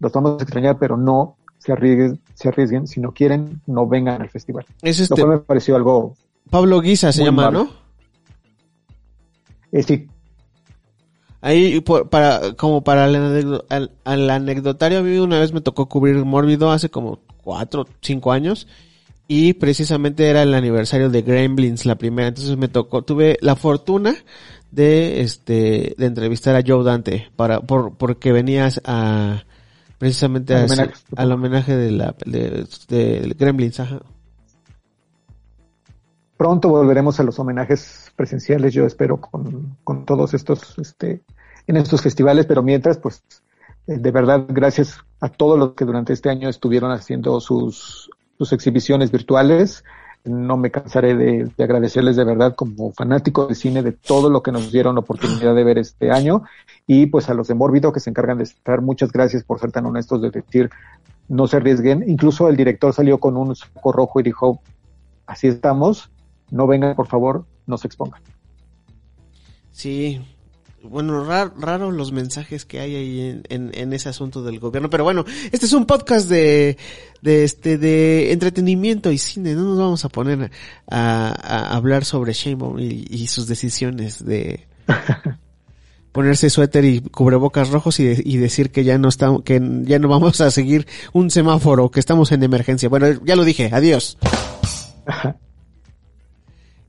los 0.00 0.12
vamos 0.12 0.40
a 0.40 0.42
extrañar, 0.42 0.78
pero 0.78 0.96
no 0.96 1.36
se 1.58 1.72
arriesguen, 1.72 2.20
se 2.34 2.48
arriesguen, 2.48 2.86
si 2.86 3.00
no 3.00 3.12
quieren, 3.12 3.60
no 3.66 3.86
vengan 3.86 4.22
al 4.22 4.30
festival. 4.30 4.64
Es 4.82 5.00
este... 5.00 5.20
Lo 5.20 5.28
me 5.28 5.38
pareció 5.38 5.76
algo... 5.76 6.14
Pablo 6.50 6.80
Guisa 6.80 7.12
se 7.12 7.24
llama, 7.24 7.50
¿no? 7.50 7.68
Eh, 9.72 9.82
sí. 9.82 10.08
Ahí, 11.40 11.80
para, 12.10 12.54
como 12.54 12.82
para 12.82 13.06
el, 13.06 13.90
anecdotario, 14.04 14.98
a 14.98 15.02
mí 15.02 15.18
una 15.18 15.38
vez 15.38 15.52
me 15.52 15.60
tocó 15.60 15.86
cubrir 15.86 16.16
Mórbido 16.24 16.70
hace 16.70 16.88
como 16.88 17.20
cuatro, 17.42 17.86
cinco 18.00 18.32
años. 18.32 18.66
Y 19.28 19.52
precisamente 19.52 20.28
era 20.28 20.42
el 20.42 20.54
aniversario 20.54 21.10
de 21.10 21.22
Gremlins, 21.22 21.86
la 21.86 21.96
primera. 21.96 22.28
Entonces 22.28 22.56
me 22.56 22.68
tocó, 22.68 23.02
tuve 23.02 23.36
la 23.42 23.56
fortuna 23.56 24.16
de, 24.70 25.20
este, 25.20 25.94
de 25.96 26.06
entrevistar 26.06 26.56
a 26.56 26.62
Joe 26.66 26.82
Dante 26.82 27.30
para, 27.36 27.60
por, 27.60 27.94
porque 27.96 28.32
venías 28.32 28.80
a, 28.84 29.44
Precisamente 29.98 30.54
al 30.54 31.32
homenaje, 31.32 31.76
de 31.76 31.90
la 31.90 32.14
de, 32.24 33.34
Gremlins, 33.36 33.82
Pronto 36.36 36.68
volveremos 36.68 37.18
a 37.18 37.24
los 37.24 37.36
homenajes 37.40 38.12
presenciales, 38.14 38.72
yo 38.72 38.86
espero, 38.86 39.20
con, 39.20 39.76
con 39.82 40.04
todos 40.04 40.34
estos, 40.34 40.78
este, 40.78 41.22
en 41.66 41.76
estos 41.76 42.00
festivales, 42.00 42.46
pero 42.46 42.62
mientras, 42.62 42.98
pues, 42.98 43.24
eh, 43.88 43.98
de 43.98 44.10
verdad, 44.12 44.46
gracias 44.48 44.98
a 45.18 45.28
todos 45.28 45.58
los 45.58 45.72
que 45.72 45.84
durante 45.84 46.12
este 46.12 46.30
año 46.30 46.48
estuvieron 46.48 46.92
haciendo 46.92 47.40
sus, 47.40 48.07
sus 48.38 48.52
exhibiciones 48.52 49.10
virtuales 49.10 49.84
no 50.24 50.56
me 50.56 50.70
cansaré 50.70 51.14
de, 51.14 51.50
agradecerles 51.58 52.16
de 52.16 52.24
verdad 52.24 52.54
como 52.54 52.92
fanático 52.92 53.46
de 53.46 53.54
cine 53.54 53.82
de 53.82 53.92
todo 53.92 54.30
lo 54.30 54.42
que 54.42 54.52
nos 54.52 54.70
dieron 54.72 54.94
la 54.94 55.00
oportunidad 55.00 55.54
de 55.54 55.64
ver 55.64 55.78
este 55.78 56.10
año 56.10 56.42
y 56.86 57.06
pues 57.06 57.28
a 57.28 57.34
los 57.34 57.48
de 57.48 57.54
Mórbido 57.54 57.92
que 57.92 58.00
se 58.00 58.10
encargan 58.10 58.38
de 58.38 58.44
estar, 58.44 58.80
muchas 58.80 59.12
gracias 59.12 59.44
por 59.44 59.60
ser 59.60 59.72
tan 59.72 59.86
honestos 59.86 60.20
de 60.22 60.30
decir 60.30 60.70
no 61.28 61.46
se 61.46 61.58
arriesguen. 61.58 62.04
Incluso 62.08 62.48
el 62.48 62.56
director 62.56 62.92
salió 62.94 63.18
con 63.18 63.36
un 63.36 63.54
saco 63.54 63.92
rojo 63.92 64.20
y 64.20 64.22
dijo, 64.22 64.60
así 65.26 65.46
estamos, 65.46 66.10
no 66.50 66.66
vengan 66.66 66.94
por 66.94 67.06
favor, 67.06 67.44
no 67.66 67.76
se 67.76 67.86
expongan. 67.86 68.22
Sí, 69.70 70.20
bueno, 70.82 71.24
raro, 71.24 71.90
los 71.90 72.12
mensajes 72.12 72.64
que 72.64 72.80
hay 72.80 72.94
ahí 72.94 73.42
en, 73.48 73.92
ese 73.92 74.08
asunto 74.08 74.42
del 74.42 74.60
gobierno, 74.60 74.90
pero 74.90 75.04
bueno, 75.04 75.24
este 75.50 75.66
es 75.66 75.72
un 75.72 75.86
podcast 75.86 76.28
de, 76.28 76.76
de 77.20 77.44
este, 77.44 77.78
de 77.78 78.32
entretenimiento 78.32 79.10
y 79.10 79.18
cine, 79.18 79.54
no 79.54 79.64
nos 79.64 79.78
vamos 79.78 80.04
a 80.04 80.08
poner 80.08 80.50
a, 80.90 81.74
hablar 81.74 82.04
sobre 82.04 82.32
Shane 82.32 82.82
y, 82.82 83.26
sus 83.26 83.46
decisiones 83.46 84.24
de 84.24 84.66
ponerse 86.12 86.50
suéter 86.50 86.84
y 86.84 87.00
cubrebocas 87.00 87.70
rojos 87.70 87.98
y, 88.00 88.04
de- 88.04 88.22
y 88.24 88.36
decir 88.36 88.70
que 88.70 88.84
ya 88.84 88.98
no 88.98 89.08
estamos, 89.08 89.42
que 89.42 89.60
ya 89.82 89.98
no 89.98 90.08
vamos 90.08 90.40
a 90.40 90.50
seguir 90.50 90.86
un 91.12 91.30
semáforo, 91.30 91.90
que 91.90 92.00
estamos 92.00 92.32
en 92.32 92.42
emergencia. 92.42 92.88
Bueno, 92.88 93.06
ya 93.24 93.36
lo 93.36 93.44
dije, 93.44 93.70
adiós. 93.72 94.16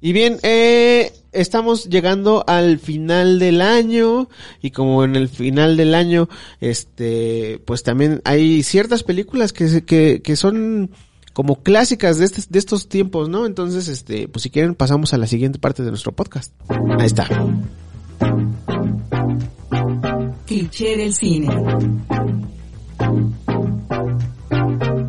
Y 0.02 0.14
bien, 0.14 0.40
eh, 0.44 1.12
estamos 1.32 1.86
llegando 1.90 2.44
al 2.48 2.80
final 2.80 3.40
del 3.40 3.62
año 3.62 4.30
y 4.62 4.72
como 4.72 5.04
en 5.04 5.16
el 5.16 5.30
final 5.30 5.78
del 5.78 5.96
año, 5.96 6.30
este, 6.62 7.62
pues 7.66 7.84
también 7.84 8.22
hay 8.26 8.64
ciertas 8.64 9.04
películas 9.04 9.54
que, 9.54 9.84
que, 9.86 10.22
que 10.24 10.36
son 10.36 10.92
como 11.34 11.62
clásicas 11.62 12.18
de, 12.18 12.26
este- 12.26 12.44
de 12.50 12.60
estos 12.60 12.90
tiempos, 12.90 13.30
¿no? 13.30 13.46
Entonces, 13.46 13.88
este, 13.88 14.28
pues 14.28 14.44
si 14.44 14.50
quieren 14.50 14.76
pasamos 14.76 15.14
a 15.14 15.18
la 15.18 15.28
siguiente 15.28 15.60
parte 15.60 15.84
de 15.84 15.90
nuestro 15.90 16.12
podcast. 16.12 16.54
Ahí 17.00 17.06
está. 17.06 17.28
Cliché 20.46 20.98
del 20.98 21.14
cine. 21.14 21.48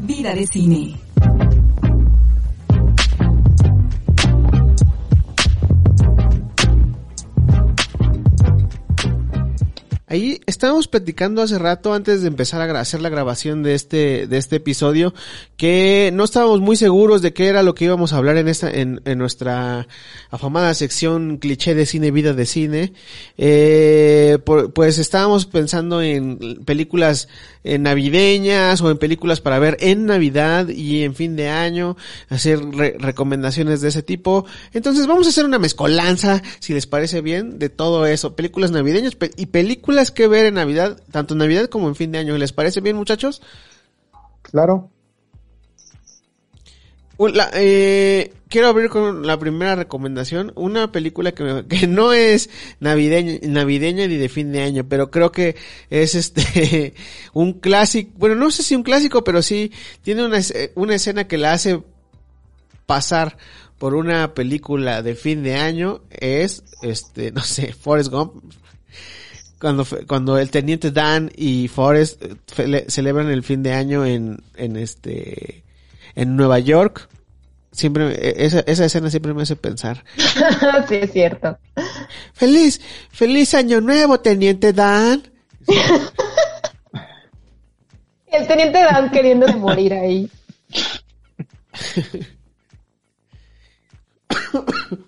Vida 0.03 0.35
de 0.35 0.47
cine. 0.47 0.97
Ahí 10.11 10.40
estábamos 10.46 10.88
platicando 10.88 11.40
hace 11.40 11.56
rato 11.56 11.94
antes 11.94 12.22
de 12.22 12.26
empezar 12.26 12.61
a 12.61 12.80
hacer 12.80 13.00
la 13.00 13.11
grabación 13.11 13.62
de 13.62 13.74
este 13.74 14.26
de 14.26 14.38
este 14.38 14.56
episodio 14.56 15.14
que 15.56 16.11
no 16.12 16.24
estábamos 16.24 16.58
muy 16.61 16.74
seguros 16.74 17.22
de 17.22 17.32
qué 17.32 17.46
era 17.46 17.62
lo 17.62 17.76
que 17.76 17.84
íbamos 17.84 18.12
a 18.12 18.16
hablar 18.16 18.36
en 18.36 18.48
esta 18.48 18.68
en, 18.68 19.00
nuestra 19.16 19.86
afamada 20.30 20.74
sección 20.74 21.36
cliché 21.36 21.76
de 21.76 21.86
cine 21.86 22.11
vida 22.11 22.32
de 22.34 22.44
cine. 22.44 22.92
Eh, 23.38 24.38
pues 24.74 24.98
estábamos 24.98 25.46
pensando 25.46 26.02
en 26.02 26.64
películas 26.64 27.28
eh, 27.62 27.78
navideñas 27.78 28.80
o 28.80 28.90
en 28.90 28.98
películas 28.98 29.40
para 29.40 29.61
ver 29.61 29.76
en 29.78 30.06
Navidad 30.06 30.70
y 30.70 31.04
en 31.04 31.14
fin 31.14 31.36
de 31.36 31.50
año 31.50 31.96
hacer 32.28 32.58
re- 32.72 32.96
recomendaciones 32.98 33.80
de 33.80 33.90
ese 33.90 34.02
tipo. 34.02 34.44
Entonces 34.72 35.06
vamos 35.06 35.26
a 35.28 35.30
hacer 35.30 35.44
una 35.44 35.61
mezcolanza 35.61 36.42
si 36.58 36.74
les 36.74 36.88
parece 36.88 37.20
bien 37.20 37.61
de 37.61 37.68
todo 37.68 38.06
eso. 38.06 38.34
Películas 38.34 38.72
navideñas 38.72 39.16
y 39.36 39.46
películas 39.46 39.99
que 40.11 40.26
ver 40.26 40.46
en 40.46 40.55
Navidad 40.55 41.01
tanto 41.12 41.34
en 41.34 41.38
Navidad 41.38 41.66
como 41.68 41.88
en 41.88 41.94
fin 41.94 42.12
de 42.12 42.18
año 42.18 42.36
les 42.38 42.53
parece 42.53 42.80
bien 42.80 42.96
muchachos 42.96 43.42
Claro. 44.42 44.90
Un- 47.18 47.36
la- 47.36 47.51
eh, 47.53 48.32
quiero 48.48 48.68
abrir 48.68 48.88
con 48.88 49.26
la 49.26 49.38
primera 49.38 49.74
recomendación, 49.76 50.53
una 50.57 50.90
película 50.90 51.32
que, 51.32 51.44
me- 51.44 51.66
que 51.68 51.86
no 51.86 52.12
es 52.14 52.48
navideña, 52.80 53.38
navideña 53.42 54.07
ni 54.07 54.16
de 54.16 54.28
fin 54.30 54.53
de 54.53 54.62
año, 54.62 54.88
pero 54.88 55.11
creo 55.11 55.30
que 55.30 55.55
es 55.90 56.14
este 56.14 56.94
un 57.34 57.53
clásico, 57.61 58.11
bueno, 58.16 58.36
no 58.36 58.51
sé 58.51 58.62
si 58.62 58.74
un 58.74 58.82
clásico, 58.82 59.22
pero 59.22 59.42
sí 59.42 59.70
tiene 60.03 60.24
una, 60.24 60.38
es- 60.38 60.55
una 60.74 60.94
escena 60.94 61.28
que 61.28 61.36
la 61.36 61.53
hace 61.53 61.82
pasar 62.86 63.36
por 63.78 63.94
una 63.94 64.32
película 64.34 65.03
de 65.03 65.14
fin 65.14 65.42
de 65.42 65.57
año, 65.57 66.01
es 66.11 66.64
este, 66.80 67.32
no 67.32 67.42
sé, 67.42 67.74
Forrest 67.74 68.11
Gump. 68.11 68.42
Cuando, 69.61 69.86
cuando 70.06 70.38
el 70.38 70.50
teniente 70.50 70.90
Dan 70.90 71.30
y 71.36 71.68
Forrest 71.68 72.22
eh, 72.56 72.86
celebran 72.88 73.30
el 73.30 73.42
fin 73.42 73.62
de 73.62 73.74
año 73.74 74.06
en, 74.06 74.42
en 74.56 74.76
este, 74.76 75.64
en 76.14 76.34
Nueva 76.36 76.58
York. 76.58 77.08
Siempre, 77.70 78.14
e- 78.14 78.46
esa, 78.46 78.61
esa 78.61 78.86
escena 78.86 79.11
siempre 79.11 79.34
me 79.34 79.42
hace 79.42 79.56
pensar. 79.56 80.02
sí, 80.88 80.94
es 80.96 81.12
cierto. 81.12 81.58
Feliz, 82.32 82.80
feliz 83.11 83.52
año 83.54 83.80
nuevo, 83.82 84.18
teniente 84.20 84.72
Dan. 84.72 85.22
El 88.26 88.46
teniente 88.46 88.78
Dan 88.82 89.11
queriendo 89.11 89.46
morir 89.58 89.92
ahí. 89.92 90.30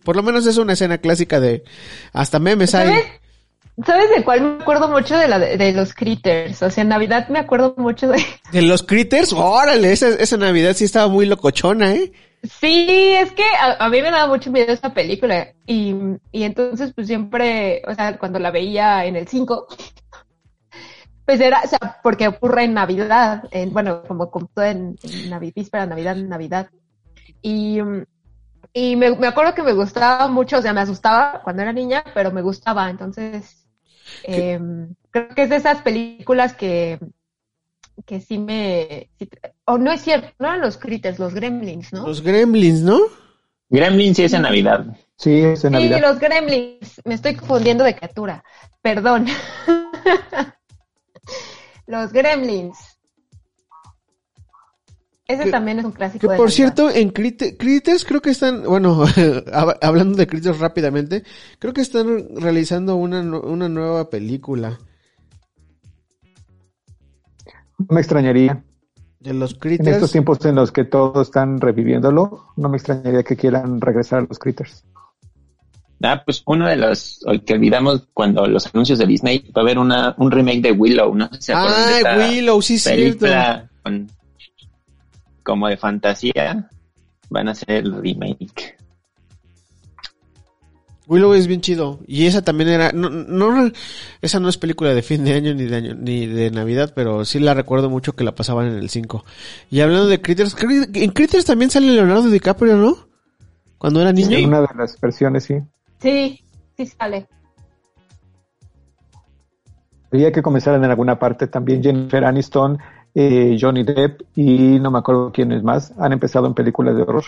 Por 0.05 0.17
lo 0.17 0.23
menos 0.23 0.47
es 0.47 0.57
una 0.57 0.75
escena 0.75 0.99
clásica 0.99 1.41
de, 1.41 1.65
hasta 2.13 2.39
memes 2.39 2.75
hay. 2.75 2.93
¿Sabes? 3.87 4.05
¿Sabes 4.05 4.11
de 4.17 4.25
cuál 4.25 4.41
me 4.43 4.63
acuerdo 4.63 4.89
mucho 4.89 5.17
de 5.17 5.29
la 5.29 5.39
de, 5.39 5.73
los 5.73 5.95
critters? 5.95 6.63
O 6.63 6.71
sea, 6.71 6.83
en 6.83 6.89
Navidad 6.89 7.29
me 7.29 7.39
acuerdo 7.39 7.75
mucho 7.77 8.09
de... 8.09 8.23
De 8.53 8.63
los 8.63 8.83
critters, 8.83 9.33
órale, 9.33 9.93
esa, 9.93 10.09
esa 10.09 10.37
Navidad 10.37 10.75
sí 10.75 10.85
estaba 10.85 11.09
muy 11.09 11.27
locochona, 11.27 11.95
eh. 11.95 12.13
Sí, 12.61 13.13
es 13.13 13.31
que 13.33 13.45
a, 13.45 13.85
a 13.85 13.89
mí 13.89 14.03
me 14.03 14.11
daba 14.11 14.27
mucho 14.27 14.51
miedo 14.51 14.73
esa 14.73 14.93
película 14.93 15.53
y, 15.65 15.95
y 16.33 16.43
entonces 16.43 16.93
pues 16.93 17.07
siempre, 17.07 17.83
o 17.87 17.95
sea, 17.95 18.19
cuando 18.19 18.41
la 18.41 18.51
veía 18.51 19.05
en 19.05 19.15
el 19.15 19.29
5, 19.29 19.69
pues 21.25 21.41
era, 21.41 21.63
o 21.65 21.69
sea, 21.69 22.01
porque 22.03 22.27
ocurre 22.27 22.65
en 22.65 22.75
Navidad, 22.75 23.45
en, 23.53 23.73
bueno, 23.73 24.03
como, 24.03 24.31
como 24.31 24.49
todo 24.49 24.65
en, 24.65 24.97
en 25.03 25.31
Navidad, 25.31 25.53
víspera, 25.55 25.87
Navidad, 25.87 26.17
Navidad. 26.17 26.71
Y, 27.41 27.79
y 28.73 28.97
me, 28.97 29.17
me 29.17 29.29
acuerdo 29.29 29.55
que 29.55 29.63
me 29.63 29.73
gustaba 29.73 30.27
mucho, 30.27 30.59
o 30.59 30.63
sea, 30.63 30.73
me 30.73 30.81
asustaba 30.81 31.43
cuando 31.45 31.63
era 31.63 31.73
niña, 31.73 32.03
pero 32.13 32.33
me 32.33 32.43
gustaba, 32.43 32.91
entonces 32.91 33.62
eh, 34.25 34.59
creo 35.11 35.29
que 35.31 35.43
es 35.43 35.51
de 35.51 35.57
esas 35.57 35.83
películas 35.83 36.55
que, 36.55 36.99
que 38.07 38.21
sí 38.21 38.39
me... 38.39 39.11
sí- 39.19 39.29
o 39.67 39.79
no 39.79 39.93
es 39.93 40.03
cierto, 40.03 40.29
no 40.39 40.49
eran 40.49 40.61
los 40.61 40.79
critters, 40.79 41.19
los 41.19 41.35
gremlins, 41.35 41.93
¿no? 41.93 42.07
Los 42.07 42.23
gremlins, 42.23 42.83
¿no? 42.83 43.01
Gremlin 43.71 44.15
sí 44.15 44.25
es 44.25 44.33
en 44.35 44.43
Navidad. 44.43 44.87
Sí, 45.17 45.41
es 45.43 45.65
en 45.65 45.73
Sí, 45.73 45.79
Navidad. 45.79 46.01
los 46.01 46.19
gremlins. 46.19 47.01
Me 47.05 47.15
estoy 47.15 47.37
confundiendo 47.37 47.85
de 47.85 47.97
criatura. 47.97 48.45
Perdón. 48.83 49.27
los 51.87 52.13
gremlins. 52.13 52.92
Ese 55.29 55.45
Que- 55.45 55.51
también 55.51 55.79
es 55.79 55.85
un 55.85 55.93
clásico 55.93 56.27
Que 56.27 56.33
de 56.33 56.37
por 56.37 56.51
cierto, 56.51 56.91
en 56.91 57.13
Crit- 57.13 57.57
Critters 57.59 58.05
creo 58.05 58.21
que 58.21 58.31
están, 58.31 58.65
bueno, 58.65 59.05
hab- 59.07 59.79
hablando 59.81 60.17
de 60.19 60.27
Critters 60.27 60.59
rápidamente, 60.59 61.23
creo 61.59 61.73
que 61.73 61.81
están 61.81 62.27
realizando 62.37 62.97
una, 62.97 63.21
una 63.21 63.69
nueva 63.69 64.11
película 64.11 64.79
No 67.79 67.87
me 67.91 68.01
extrañaría. 68.01 68.63
de 69.21 69.35
los 69.35 69.53
En 69.55 69.59
Critters. 69.61 69.89
estos 69.89 70.13
tiempos 70.13 70.45
en 70.45 70.57
los 70.57 70.73
que 70.73 70.85
todos 70.85 71.29
están 71.29 71.61
reviviéndolo, 71.61 72.49
no 72.57 72.69
me 72.69 72.77
extrañaría 72.77 73.23
que 73.23 73.37
quieran 73.37 73.81
regresar 73.81 74.21
a 74.21 74.27
los 74.29 74.39
critters. 74.39 74.85
Ah, 76.03 76.21
pues 76.25 76.43
uno 76.47 76.67
de 76.67 76.75
los 76.77 77.21
el 77.29 77.45
que 77.45 77.55
olvidamos 77.55 78.09
cuando 78.13 78.45
los 78.47 78.67
anuncios 78.75 78.99
de 78.99 79.07
Disney 79.07 79.39
va 79.57 79.63
a 79.63 79.65
haber 79.65 79.79
una, 79.79 80.17
un 80.19 80.33
remake 80.33 80.61
de 80.61 80.73
Willow, 80.73 81.15
¿no? 81.15 81.31
¿Se 81.39 81.53
acuerdan 81.53 81.87
de 81.87 81.93
Ay, 81.93 81.99
esta 81.99 82.17
Willow, 82.19 82.61
sí, 82.63 82.77
cierto. 82.79 83.01
película 83.21 83.71
con- 83.85 84.11
como 85.43 85.69
de 85.69 85.77
fantasía? 85.77 86.69
Van 87.31 87.49
a 87.49 87.53
hacer 87.53 87.71
el 87.71 87.95
remake. 88.03 88.77
Willow 91.09 91.35
es 91.35 91.47
bien 91.47 91.61
chido. 91.61 91.99
Y 92.07 92.27
esa 92.27 92.43
también 92.43 92.69
era, 92.71 92.93
no, 92.93 93.11
no, 93.11 93.71
esa 94.21 94.39
no 94.41 94.49
es 94.49 94.57
película 94.57 94.95
de 94.95 95.03
fin 95.03 95.25
de 95.25 95.35
año 95.35 95.53
ni 95.55 95.65
de 95.65 95.77
año, 95.77 95.95
ni 95.95 96.27
de 96.27 96.51
Navidad, 96.51 96.93
pero 96.95 97.25
sí 97.25 97.39
la 97.41 97.55
recuerdo 97.55 97.91
mucho 97.91 98.15
que 98.15 98.25
la 98.25 98.35
pasaban 98.35 98.69
en 98.69 98.75
el 98.79 98.89
5. 98.89 99.25
Y 99.71 99.81
hablando 99.81 100.07
de 100.07 100.21
Critters, 100.23 100.57
Cri- 100.57 100.89
en 100.95 101.11
Critters 101.11 101.45
también 101.45 101.71
sale 101.71 101.89
Leonardo 101.89 102.31
DiCaprio, 102.31 102.77
¿no? 102.77 102.97
Cuando 103.79 104.01
era 104.01 104.13
niño. 104.13 104.37
Sí. 104.39 104.45
Una 104.45 104.61
de 104.61 104.69
las 104.77 104.99
versiones, 105.01 105.45
sí. 105.45 105.55
Sí, 106.01 106.41
sí 106.77 106.87
sale. 106.87 107.27
Había 110.13 110.31
que 110.31 110.43
comenzar 110.43 110.75
en 110.75 110.85
alguna 110.85 111.19
parte. 111.19 111.47
También 111.47 111.83
Jennifer 111.83 112.25
Aniston, 112.25 112.79
eh, 113.15 113.57
Johnny 113.61 113.83
Depp 113.83 114.23
y 114.37 114.79
no 114.81 114.91
me 114.91 114.99
acuerdo 114.99 115.31
quiénes 115.33 115.63
más 115.63 115.93
han 115.99 116.13
empezado 116.13 116.47
en 116.47 116.55
películas 116.55 116.97
de 116.97 117.03
horror. 117.03 117.25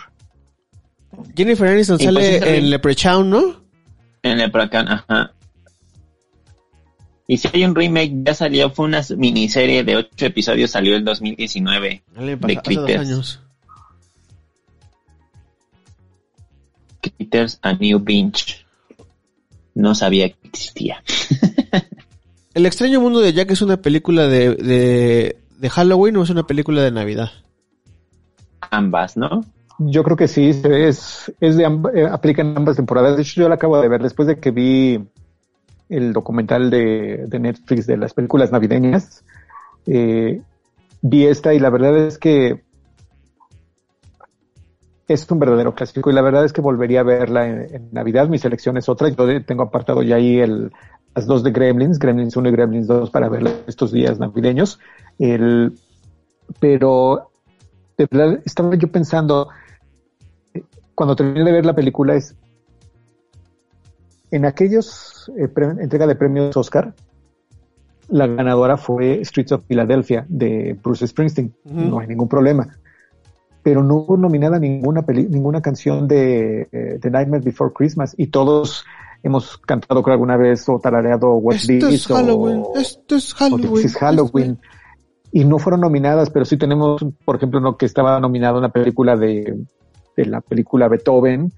Jennifer 1.37 1.69
Aniston 1.69 1.97
Y 2.01 2.05
pues 2.05 2.15
sale 2.15 2.37
ese 2.37 2.57
en 2.59 2.71
Leprechaun, 2.71 3.31
¿no? 3.31 3.57
En 4.23 4.41
el 4.41 4.51
Pracan, 4.51 4.89
ajá. 4.89 5.33
Y 7.27 7.37
si 7.39 7.49
hay 7.53 7.65
un 7.65 7.75
remake, 7.75 8.13
ya 8.25 8.35
salió, 8.35 8.71
fue 8.71 8.87
una 8.87 9.01
miniserie 9.17 9.83
de 9.85 9.97
ocho 9.97 10.27
episodios, 10.27 10.71
salió 10.71 10.95
el 10.97 11.05
2019 11.05 12.03
Dale, 12.15 12.31
de 12.31 12.37
pasa- 12.37 12.63
Critters. 12.63 13.01
años. 13.01 13.41
Critters 17.01 17.59
a 17.63 17.73
New 17.75 18.03
Pinch. 18.05 18.65
No 19.75 19.95
sabía 19.95 20.29
que 20.31 20.49
existía. 20.49 21.03
El 22.55 22.67
extraño 22.67 23.01
mundo 23.01 23.21
de 23.21 23.33
Jack 23.33 23.51
es 23.51 23.63
una 23.63 23.79
película 23.79 24.29
de, 24.29 24.55
de, 24.55 25.37
de 25.65 25.71
Halloween 25.71 26.15
o 26.19 26.23
es 26.23 26.29
una 26.29 26.47
película 26.47 26.83
de 26.83 26.91
Navidad. 26.91 27.31
Ambas, 28.71 29.17
¿no? 29.17 29.41
Yo 29.79 30.05
creo 30.05 30.15
que 30.15 30.29
sí, 30.29 30.51
es, 30.63 31.33
es 31.41 31.57
de 31.57 31.67
amb- 31.67 31.91
eh, 31.95 32.07
aplica 32.07 32.43
en 32.43 32.55
ambas 32.55 32.77
temporadas. 32.77 33.17
De 33.17 33.23
hecho, 33.23 33.41
yo 33.41 33.49
la 33.49 33.55
acabo 33.55 33.81
de 33.81 33.89
ver 33.89 34.03
después 34.03 34.29
de 34.29 34.39
que 34.39 34.51
vi 34.51 35.03
el 35.89 36.13
documental 36.13 36.69
de, 36.69 37.25
de 37.29 37.39
Netflix 37.39 37.87
de 37.87 37.97
las 37.97 38.13
películas 38.13 38.53
navideñas. 38.53 39.25
eh, 39.87 40.43
vi 41.01 41.25
esta 41.25 41.55
y 41.55 41.59
la 41.59 41.71
verdad 41.71 41.97
es 41.97 42.19
que 42.19 42.63
es 45.09 45.31
un 45.31 45.39
verdadero 45.39 45.75
clásico 45.75 46.11
y 46.11 46.15
la 46.15 46.21
verdad 46.21 46.45
es 46.45 46.53
que 46.53 46.61
volvería 46.61 47.01
a 47.01 47.05
verla 47.05 47.47
en, 47.49 47.75
en 47.75 47.89
Navidad. 47.91 48.29
Mi 48.29 48.37
selección 48.39 48.77
es 48.77 48.91
otra. 48.91 49.09
Yo 49.09 49.45
tengo 49.47 49.63
apartado 49.63 50.03
ya 50.03 50.17
ahí 50.17 50.41
el 50.41 50.73
las 51.15 51.27
dos 51.27 51.43
de 51.45 51.53
Gremlins, 51.53 51.99
Gremlins 51.99 52.37
1 52.37 52.49
y 52.49 52.53
Gremlins 52.53 52.87
2 52.87 53.11
para 53.11 53.29
ver 53.29 53.65
estos 53.67 53.93
días 53.93 54.19
navideños. 54.19 54.81
El, 55.19 55.73
pero 56.61 57.31
de 57.97 58.09
verdad 58.11 58.41
estaba 58.45 58.75
yo 58.75 58.91
pensando, 58.91 59.49
cuando 60.95 61.17
terminé 61.17 61.45
de 61.45 61.53
ver 61.53 61.67
la 61.67 61.75
película, 61.75 62.15
es 62.15 62.37
en 64.31 64.45
aquellos 64.45 65.31
eh, 65.39 65.49
entrega 65.81 66.07
de 66.07 66.17
premios 66.17 66.57
Oscar, 66.57 66.93
la 68.09 68.27
ganadora 68.27 68.77
fue 68.77 69.25
Streets 69.25 69.53
of 69.53 69.65
Philadelphia 69.65 70.27
de 70.29 70.77
Bruce 70.83 71.07
Springsteen. 71.07 71.55
No 71.65 72.01
hay 72.01 72.09
ningún 72.09 72.29
problema. 72.29 72.69
Pero 73.63 73.83
no 73.83 73.95
hubo 73.95 74.17
nominada 74.17 74.59
ninguna 74.59 75.03
ninguna 75.09 75.63
canción 75.63 76.07
de, 76.07 76.69
eh, 76.71 76.99
The 77.01 77.11
Nightmare 77.11 77.43
Before 77.43 77.73
Christmas 77.73 78.15
y 78.19 78.27
todos 78.27 78.85
hemos 79.23 79.57
cantado 79.59 80.03
creo 80.03 80.15
alguna 80.15 80.37
vez 80.37 80.69
o 80.69 80.79
tarareado 80.79 81.35
What's 81.37 81.69
Esto 81.69 81.89
es 81.89 82.07
Halloween, 82.07 82.63
esto 82.75 83.17
es 83.17 83.33
Halloween. 83.35 83.87
Es 83.87 83.97
Halloween. 83.97 84.59
Y 85.37 85.45
no 85.45 85.59
fueron 85.59 85.81
nominadas, 85.81 86.31
pero 86.31 86.45
sí 86.45 86.57
tenemos, 86.57 87.05
por 87.25 87.35
ejemplo, 87.35 87.59
no, 87.59 87.77
que 87.77 87.87
estaba 87.87 88.21
nominada 88.21 88.57
una 88.57 88.69
película 88.69 89.17
de, 89.17 89.65
de 90.17 90.27
la 90.27 90.41
película 90.41 90.87
Beethoven 90.87 91.53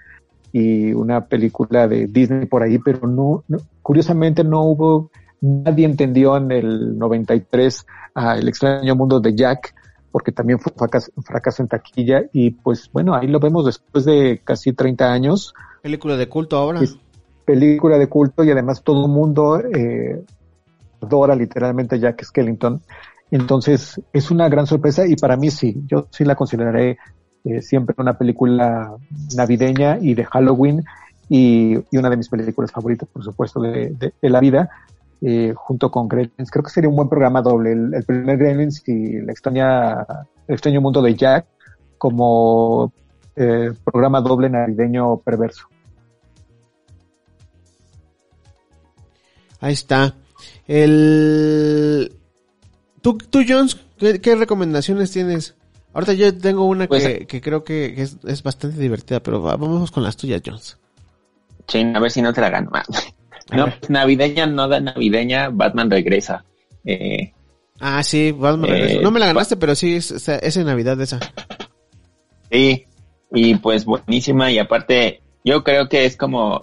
y 0.51 0.95
una 0.95 1.27
película 1.27 1.87
de 1.87 2.07
Disney 2.07 2.47
por 2.47 2.63
ahí, 2.63 2.79
pero 2.79 3.07
no, 3.07 3.45
curiosamente 3.83 4.45
no 4.45 4.63
hubo, 4.63 5.11
nadie 5.43 5.85
entendió 5.85 6.39
en 6.39 6.51
el 6.51 6.97
93 6.97 7.87
a 8.15 8.39
El 8.39 8.49
extraño 8.49 8.97
mundo 8.97 9.21
de 9.21 9.35
Jack, 9.35 9.75
porque 10.11 10.33
también 10.33 10.59
fue 10.59 10.73
un 10.73 11.23
fracaso, 11.23 11.63
en 11.63 11.69
taquilla 11.69 12.23
y 12.33 12.53
pues 12.53 12.91
bueno, 12.91 13.15
ahí 13.15 13.27
lo 13.27 13.39
vemos 13.39 13.67
después 13.67 14.07
de 14.07 14.41
casi 14.43 14.73
30 14.73 15.13
años. 15.13 15.53
Película 15.83 16.17
de 16.17 16.27
culto 16.27 16.57
ahora. 16.57 16.81
película 17.45 17.99
de 17.99 18.09
culto 18.09 18.43
y 18.43 18.51
además 18.51 18.83
todo 18.83 19.05
el 19.05 19.13
mundo 19.13 19.61
eh, 19.61 20.25
adora 21.03 21.37
literalmente 21.37 21.97
a 21.97 21.99
Jack 21.99 22.25
Skellington. 22.25 22.81
Entonces 23.31 24.01
es 24.13 24.31
una 24.31 24.49
gran 24.49 24.67
sorpresa 24.67 25.07
y 25.07 25.17
para 25.17 25.37
mí 25.37 25.51
sí, 25.51 25.83
yo 25.87 26.07
sí 26.11 26.25
la 26.25 26.37
consideraré 26.37 26.99
eh, 27.45 27.63
siempre 27.63 27.95
una 27.99 28.17
película 28.19 28.95
navideña 29.37 29.99
y 30.01 30.15
de 30.15 30.25
Halloween 30.25 30.85
y, 31.29 31.77
una 31.97 32.11
de 32.11 32.17
mis 32.17 32.29
películas 32.29 32.71
favoritas, 32.71 33.09
por 33.09 33.23
supuesto, 33.23 33.61
de, 33.61 34.13
la 34.23 34.41
vida, 34.41 34.69
eh, 35.21 35.53
junto 35.57 35.91
con 35.91 36.09
Gremlins. 36.09 36.51
Creo 36.51 36.63
que 36.63 36.71
sería 36.71 36.89
un 36.89 36.97
buen 36.97 37.09
programa 37.09 37.43
doble, 37.43 37.73
el, 37.73 38.05
primer 38.05 38.39
Gremlins 38.39 38.83
y 38.89 39.21
la 39.21 39.33
extraña, 39.33 39.93
el 40.47 40.55
extraño 40.55 40.81
mundo 40.81 41.03
de 41.03 41.15
Jack 41.15 41.47
como 41.99 42.93
eh, 43.35 43.73
programa 43.85 44.21
doble 44.21 44.49
navideño 44.49 45.19
perverso. 45.19 45.69
Ahí 49.61 49.73
está. 49.73 50.15
El... 50.67 52.13
¿Tú, 53.07 53.17
tú 53.19 53.45
Jones, 53.47 53.79
qué 54.21 54.35
recomendaciones 54.35 55.13
tienes? 55.13 55.55
Ahorita 55.95 56.15
yo 56.15 56.37
tengo 56.37 56.65
una 56.65 56.89
pues, 56.89 57.07
que, 57.07 57.27
que, 57.29 57.41
creo 57.41 57.63
que 57.63 57.95
es, 58.03 58.43
bastante 58.43 58.81
divertida, 58.81 59.23
pero 59.23 59.41
vamos 59.41 59.93
con 59.93 60.03
las 60.03 60.17
tuyas, 60.17 60.43
Jones. 60.45 60.77
Sí, 61.69 61.87
a 61.95 62.01
ver 62.01 62.11
si 62.11 62.21
no 62.21 62.33
te 62.33 62.41
la 62.41 62.51
gano. 62.51 62.73
no, 63.53 63.67
navideña, 63.89 64.47
no 64.47 64.67
da 64.67 64.81
navideña, 64.81 65.51
Batman 65.51 65.89
regresa. 65.89 66.45
Eh, 66.85 67.33
ah, 67.79 68.03
sí, 68.03 68.33
Batman 68.33 68.71
regresa. 68.71 68.95
Eh, 68.95 69.01
no 69.01 69.13
me 69.13 69.21
la 69.21 69.27
ganaste, 69.27 69.57
pero 69.57 69.77
sí, 69.77 69.95
es, 69.95 70.11
es 70.11 70.57
en 70.57 70.67
Navidad 70.67 71.01
esa. 71.01 71.21
Sí, 72.51 72.87
y 73.31 73.55
pues 73.55 73.85
buenísima, 73.85 74.51
y 74.51 74.59
aparte, 74.59 75.23
yo 75.45 75.63
creo 75.63 75.89
que 75.89 76.07
es 76.07 76.17
como, 76.17 76.61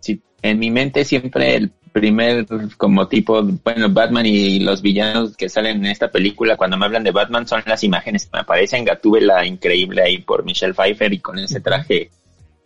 si 0.00 0.20
en 0.42 0.58
mi 0.58 0.72
mente 0.72 1.04
siempre 1.04 1.54
el 1.54 1.70
primer 1.92 2.46
como 2.76 3.08
tipo, 3.08 3.42
bueno, 3.42 3.88
Batman 3.90 4.26
y 4.26 4.60
los 4.60 4.82
villanos 4.82 5.36
que 5.36 5.48
salen 5.48 5.78
en 5.78 5.86
esta 5.86 6.10
película, 6.10 6.56
cuando 6.56 6.76
me 6.76 6.86
hablan 6.86 7.04
de 7.04 7.10
Batman, 7.10 7.46
son 7.46 7.62
las 7.66 7.82
imágenes 7.84 8.26
que 8.26 8.30
me 8.34 8.40
aparecen. 8.40 8.86
la 9.20 9.46
increíble 9.46 10.02
ahí 10.02 10.18
por 10.18 10.44
Michelle 10.44 10.74
Pfeiffer 10.74 11.12
y 11.12 11.20
con 11.20 11.38
ese 11.38 11.60
traje 11.60 12.10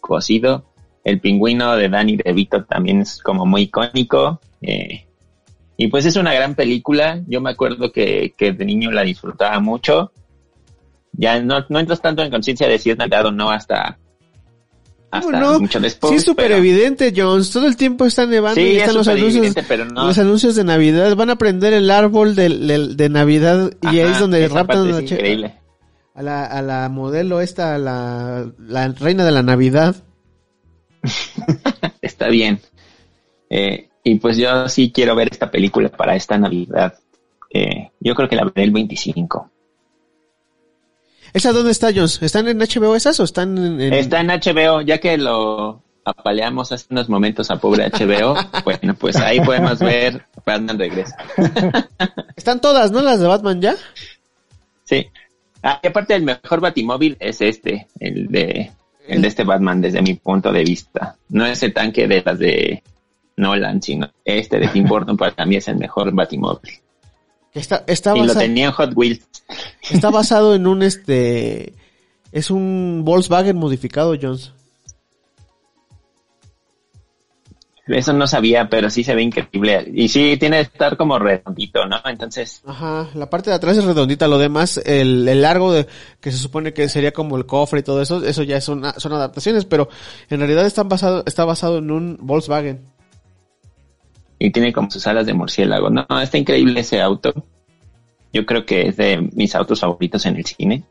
cosido. 0.01 0.65
El 1.05 1.21
pingüino 1.21 1.77
de 1.77 1.89
Danny 1.89 2.17
DeVito 2.17 2.65
también 2.65 3.01
es 3.01 3.21
como 3.23 3.47
muy 3.47 3.63
icónico. 3.63 4.41
Eh, 4.61 5.07
y 5.77 5.89
pues 5.89 6.07
es 6.07 6.17
una 6.17 6.33
gran 6.33 6.55
película. 6.55 7.21
Yo 7.27 7.41
me 7.41 7.51
acuerdo 7.51 7.91
que, 7.91 8.35
que 8.37 8.53
de 8.53 8.65
niño 8.65 8.91
la 8.91 9.03
disfrutaba 9.03 9.59
mucho. 9.61 10.13
Ya 11.13 11.41
no, 11.41 11.65
no 11.69 11.79
entras 11.81 12.01
tanto 12.01 12.23
en 12.23 12.31
conciencia 12.31 12.69
de 12.69 12.79
si 12.79 12.91
es 12.91 12.99
Navidad 12.99 13.27
o 13.27 13.33
no 13.33 13.51
hasta 13.51 13.99
hasta 15.13 15.59
mucho 15.59 15.79
después. 15.79 16.11
Sí, 16.11 16.17
es 16.17 16.25
súper 16.25 16.53
evidente, 16.53 17.13
Jones. 17.15 17.51
Todo 17.51 17.67
el 17.67 17.77
tiempo 17.77 18.07
está 18.07 18.25
nevando 18.25 18.61
y 18.61 18.79
están 18.79 18.95
los 18.95 19.07
anuncios, 19.09 19.55
los 19.95 20.19
anuncios 20.19 20.57
de 20.57 20.65
Navidad. 20.65 21.15
Van 21.15 21.29
a 21.29 21.37
prender 21.37 21.75
el 21.75 21.91
árbol 21.91 22.35
de, 22.35 22.49
de, 22.97 23.09
Navidad 23.11 23.73
y 23.83 23.87
ahí 23.89 24.01
es 24.01 24.19
donde 24.19 24.49
raptan 24.49 24.93
a, 24.93 25.03
increíble. 25.03 25.55
a 26.15 26.23
la, 26.23 26.47
a 26.47 26.63
la 26.63 26.89
modelo 26.89 27.43
esta, 27.43 27.77
la, 27.77 28.51
la 28.59 28.89
reina 28.89 29.25
de 29.25 29.33
la 29.33 29.43
Navidad. 29.43 29.97
está 32.01 32.29
bien. 32.29 32.61
Eh, 33.51 33.91
y 34.03 34.15
pues 34.15 34.39
yo 34.39 34.67
sí 34.71 34.93
quiero 34.93 35.15
ver 35.15 35.29
esta 35.31 35.51
película 35.51 35.91
para 35.91 36.17
esta 36.17 36.39
Navidad. 36.39 36.95
Eh, 37.51 37.91
yo 38.01 38.15
creo 38.15 38.31
que 38.31 38.37
la 38.37 38.45
veré 38.45 38.65
el 38.65 38.71
25. 38.71 39.51
¿Esa 41.33 41.53
dónde 41.53 41.73
está, 41.73 41.89
Jones? 41.95 42.21
¿Están 42.23 42.47
en 42.49 42.59
HBO 42.59 42.95
esas 42.95 43.19
o 43.21 43.25
están 43.25 43.57
en, 43.57 43.93
Está 43.93 44.21
en 44.21 44.29
HBO, 44.29 44.83
ya 44.83 44.99
que 44.99 45.17
lo 45.17 45.83
apaleamos 46.05 46.73
hace 46.73 46.87
unos 46.91 47.09
momentos 47.09 47.51
a 47.51 47.57
pobre 47.57 47.91
HBO. 47.91 48.35
bueno, 48.65 48.95
pues 48.95 49.17
ahí 49.17 49.41
podemos 49.41 49.79
ver 49.79 50.27
Batman 50.45 50.79
regresa. 50.79 51.17
Están 52.37 52.61
todas, 52.61 52.91
¿no? 52.91 53.03
Las 53.03 53.21
de 53.21 53.29
Batman 53.29 53.61
ya. 53.61 53.75
Sí. 54.85 55.07
Ah, 55.63 55.81
y 55.83 55.87
aparte 55.87 56.15
el 56.15 56.23
mejor 56.23 56.61
Batimóvil 56.61 57.17
es 57.21 57.41
este, 57.41 57.87
el 58.01 58.29
de, 58.29 58.73
el 59.07 59.23
de 59.23 59.29
este 59.29 59.45
Batman 59.45 59.81
desde 59.81 60.03
mi 60.03 60.15
punto 60.15 60.53
de 60.53 60.65
vista. 60.65 61.17
No 61.29 61.47
ese 61.47 61.71
tanque 61.71 62.09
de 62.09 62.23
las 62.25 62.39
de 62.39 62.83
Nolan, 63.37 63.81
sino 63.81 64.11
este 64.25 64.59
de 64.59 64.69
Tim 64.69 64.85
Burton 64.85 65.17
para 65.17 65.47
mí 65.47 65.57
es 65.57 65.69
el 65.69 65.77
mejor 65.77 66.13
Batimóvil. 66.13 66.82
Está, 67.55 67.85
está 67.87 68.17
y 68.17 68.27
lo 68.27 68.35
tenía 68.35 68.67
en 68.67 68.73
Hot 68.73 68.93
Wheels. 68.95 69.21
Está 69.91 70.11
basado 70.11 70.55
en 70.55 70.67
un 70.67 70.83
este. 70.83 71.75
Es 72.33 72.51
un 72.51 73.03
Volkswagen 73.05 73.57
modificado, 73.57 74.17
Jones. 74.21 74.53
Eso 77.87 78.13
no 78.13 78.27
sabía, 78.27 78.69
pero 78.69 78.89
sí 78.89 79.03
se 79.03 79.15
ve 79.15 79.23
increíble. 79.23 79.91
Y 79.93 80.09
sí, 80.09 80.37
tiene 80.39 80.59
que 80.59 80.63
estar 80.63 80.97
como 80.97 81.19
redondito, 81.19 81.85
¿no? 81.85 81.97
Entonces. 82.05 82.63
Ajá, 82.65 83.11
la 83.15 83.29
parte 83.29 83.51
de 83.51 83.57
atrás 83.57 83.77
es 83.77 83.85
redondita, 83.85 84.29
lo 84.29 84.39
demás, 84.39 84.81
el, 84.87 85.29
el 85.29 85.43
largo 85.43 85.73
de, 85.73 85.89
que 86.21 86.31
se 86.31 86.39
supone 86.39 86.73
que 86.73 86.89
sería 86.89 87.13
como 87.13 87.37
el 87.37 87.45
cofre 87.45 87.81
y 87.81 87.83
todo 87.83 88.01
eso, 88.01 88.25
eso 88.25 88.45
ya 88.45 88.61
son, 88.61 88.85
son 88.97 89.13
adaptaciones, 89.13 89.65
pero 89.65 89.89
en 90.31 90.39
realidad 90.39 90.65
están 90.65 90.89
basado, 90.89 91.25
está 91.27 91.45
basado 91.45 91.79
en 91.79 91.91
un 91.91 92.19
Volkswagen 92.21 92.92
y 94.45 94.51
tiene 94.51 94.73
como 94.73 94.91
sus 94.91 95.07
alas 95.07 95.25
de 95.27 95.35
murciélago. 95.35 95.89
No, 95.89 96.05
está 96.21 96.37
increíble 96.37 96.81
ese 96.81 97.01
auto. 97.01 97.33
Yo 98.33 98.45
creo 98.45 98.67
que 98.67 98.89
es 98.89 98.97
de 98.97 99.31
mis 99.35 99.55
autos 99.55 99.81
favoritos 99.81 100.27
en 100.27 100.37
el 100.37 100.45
cine. 100.45 100.83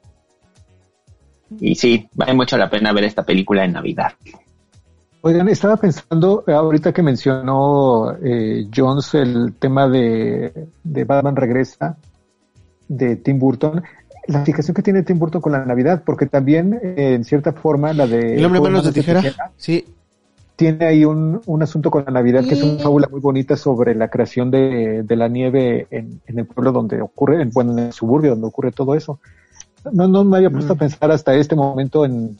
Y 1.59 1.75
sí, 1.75 2.07
vale 2.13 2.33
mucho 2.33 2.57
la 2.57 2.69
pena 2.69 2.93
ver 2.93 3.03
esta 3.03 3.23
película 3.23 3.65
en 3.65 3.73
Navidad. 3.73 4.13
Oigan, 5.19 5.49
estaba 5.49 5.75
pensando, 5.75 6.45
ahorita 6.47 6.93
que 6.93 7.03
mencionó 7.03 8.13
eh, 8.23 8.67
Jones 8.73 9.13
el 9.15 9.53
tema 9.59 9.89
de, 9.89 10.69
Batman 10.83 11.35
Regresa, 11.35 11.97
de 12.87 13.17
Tim 13.17 13.37
Burton, 13.37 13.83
la 14.27 14.45
fijación 14.45 14.73
que 14.73 14.81
tiene 14.81 15.03
Tim 15.03 15.19
Burton 15.19 15.41
con 15.41 15.51
la 15.51 15.65
Navidad, 15.65 16.03
porque 16.05 16.25
también, 16.25 16.79
eh, 16.81 17.15
en 17.15 17.25
cierta 17.25 17.51
forma, 17.51 17.91
la 17.91 18.07
de... 18.07 18.37
El 18.37 18.45
hombre 18.45 18.61
manos 18.61 18.85
de 18.85 18.93
tijera, 18.93 19.51
sí 19.57 19.85
tiene 20.61 20.85
ahí 20.85 21.05
un, 21.05 21.41
un, 21.47 21.63
asunto 21.63 21.89
con 21.89 22.05
la 22.05 22.11
Navidad 22.11 22.45
que 22.45 22.53
es 22.53 22.61
una 22.61 22.77
fábula 22.77 23.07
muy 23.09 23.19
bonita 23.19 23.57
sobre 23.57 23.95
la 23.95 24.09
creación 24.09 24.51
de, 24.51 25.01
de 25.01 25.15
la 25.15 25.27
nieve 25.27 25.87
en, 25.89 26.21
en, 26.27 26.37
el 26.37 26.45
pueblo 26.45 26.71
donde 26.71 27.01
ocurre, 27.01 27.41
en, 27.41 27.49
bueno, 27.49 27.71
en 27.71 27.79
el 27.79 27.93
suburbio 27.93 28.29
donde 28.29 28.45
ocurre 28.45 28.71
todo 28.71 28.93
eso. 28.93 29.19
No, 29.91 30.07
no 30.07 30.23
me 30.23 30.37
había 30.37 30.51
puesto 30.51 30.73
a 30.73 30.75
mm. 30.75 30.79
pensar 30.79 31.09
hasta 31.09 31.33
este 31.33 31.55
momento 31.55 32.05
en, 32.05 32.37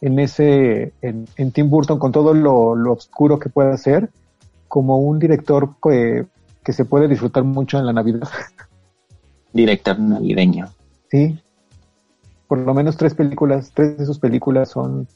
en 0.00 0.18
ese, 0.18 0.92
en, 1.00 1.28
en 1.36 1.52
Tim 1.52 1.70
Burton 1.70 2.00
con 2.00 2.10
todo 2.10 2.34
lo, 2.34 2.74
lo 2.74 2.94
oscuro 2.94 3.38
que 3.38 3.50
puede 3.50 3.70
hacer, 3.70 4.10
como 4.66 4.98
un 4.98 5.20
director 5.20 5.76
que, 5.80 6.26
que 6.64 6.72
se 6.72 6.84
puede 6.84 7.06
disfrutar 7.06 7.44
mucho 7.44 7.78
en 7.78 7.86
la 7.86 7.92
Navidad. 7.92 8.28
Director 9.52 9.96
navideño. 9.96 10.66
Sí. 11.08 11.38
Por 12.48 12.58
lo 12.58 12.74
menos 12.74 12.96
tres 12.96 13.14
películas, 13.14 13.70
tres 13.72 13.96
de 13.96 14.06
sus 14.06 14.18
películas 14.18 14.70
son 14.70 15.06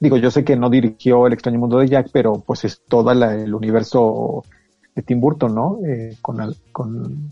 Digo, 0.00 0.16
yo 0.16 0.30
sé 0.30 0.44
que 0.44 0.56
no 0.56 0.70
dirigió 0.70 1.26
El 1.26 1.32
extraño 1.32 1.58
mundo 1.58 1.78
de 1.78 1.88
Jack, 1.88 2.10
pero 2.12 2.34
pues 2.46 2.64
es 2.64 2.82
todo 2.86 3.10
el 3.10 3.52
universo 3.52 4.44
de 4.94 5.02
Tim 5.02 5.20
Burton, 5.20 5.54
¿no? 5.54 5.78
Eh, 5.84 6.16
con, 6.22 6.38
con, 6.72 7.30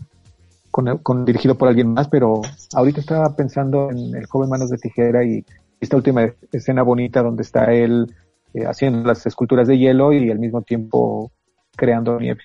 con, 1.01 1.25
dirigido 1.25 1.55
por 1.55 1.69
alguien 1.69 1.93
más, 1.93 2.07
pero 2.07 2.41
ahorita 2.73 2.99
estaba 2.99 3.35
pensando 3.35 3.89
en 3.89 4.15
El 4.15 4.25
joven 4.25 4.49
manos 4.49 4.69
de 4.69 4.77
tijera 4.77 5.23
y 5.23 5.45
esta 5.79 5.95
última 5.95 6.33
escena 6.51 6.83
bonita 6.83 7.21
donde 7.21 7.43
está 7.43 7.73
él 7.73 8.13
eh, 8.53 8.65
haciendo 8.65 9.07
las 9.07 9.25
esculturas 9.25 9.67
de 9.67 9.77
hielo 9.77 10.11
y 10.11 10.29
al 10.29 10.39
mismo 10.39 10.61
tiempo 10.61 11.31
creando 11.75 12.19
nieve. 12.19 12.41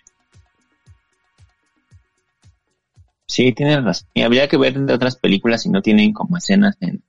Sí, 3.26 3.52
tienes 3.52 3.82
razón. 3.82 4.08
Y 4.12 4.22
habría 4.22 4.46
que 4.46 4.58
ver 4.58 4.78
de 4.78 4.92
otras 4.92 5.16
películas 5.16 5.62
si 5.62 5.70
no 5.70 5.80
tienen 5.80 6.12
como 6.12 6.36
escenas 6.36 6.76
en, 6.80 7.02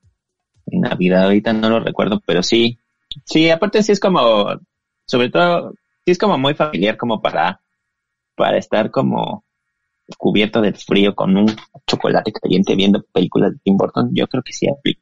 en 0.68 0.82
Navidad. 0.82 1.26
Ahorita 1.26 1.52
no 1.52 1.70
lo 1.70 1.80
recuerdo, 1.82 2.22
pero 2.26 2.42
sí. 2.42 2.80
Sí, 3.26 3.50
aparte 3.50 3.84
sí 3.84 3.92
es 3.92 4.00
como, 4.00 4.48
sobre 5.06 5.30
todo, 5.30 5.74
sí 6.06 6.12
es 6.12 6.18
como 6.18 6.38
muy 6.38 6.54
familiar 6.54 6.98
como 6.98 7.22
para, 7.22 7.62
para 8.36 8.58
estar 8.58 8.92
como 8.92 9.46
cubierto 10.18 10.62
del 10.62 10.76
frío 10.76 11.16
con 11.16 11.36
un 11.38 11.48
chocolate 11.88 12.32
caliente 12.32 12.76
viendo 12.76 13.04
películas 13.12 13.54
de 13.54 13.60
Tim 13.64 13.78
Burton. 13.78 14.10
Yo 14.14 14.28
creo 14.28 14.44
que 14.44 14.54
sí 14.54 14.68
aplica. 14.70 15.02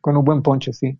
Con 0.00 0.16
un 0.16 0.24
buen 0.24 0.42
ponche, 0.42 0.72
sí. 0.72 0.98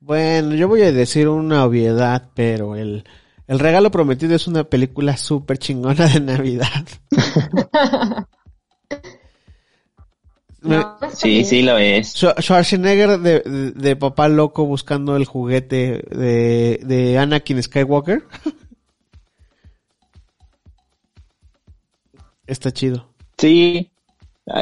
Bueno, 0.00 0.54
yo 0.54 0.68
voy 0.68 0.82
a 0.82 0.92
decir 0.92 1.28
una 1.28 1.64
obviedad, 1.64 2.30
pero 2.34 2.76
el, 2.76 3.04
el 3.46 3.58
regalo 3.58 3.90
prometido 3.90 4.34
es 4.34 4.46
una 4.46 4.64
película 4.64 5.16
súper 5.16 5.58
chingona 5.58 6.06
de 6.06 6.20
Navidad. 6.20 6.86
Me- 10.66 10.76
No, 10.76 10.94
está 10.94 11.10
Sí, 11.10 11.44
sí 11.44 11.62
lo 11.62 11.78
es. 11.78 12.14
Schwar- 12.14 12.40
Schwarzenegger 12.40 13.18
de, 13.20 13.40
de, 13.40 13.70
de 13.72 13.96
papá 13.96 14.28
loco 14.28 14.64
buscando 14.66 15.16
el 15.16 15.24
juguete 15.24 16.02
de, 16.10 16.80
de 16.84 17.18
Anakin 17.18 17.62
Skywalker. 17.62 18.22
Está 22.46 22.70
chido. 22.72 23.08
Sí. 23.38 23.90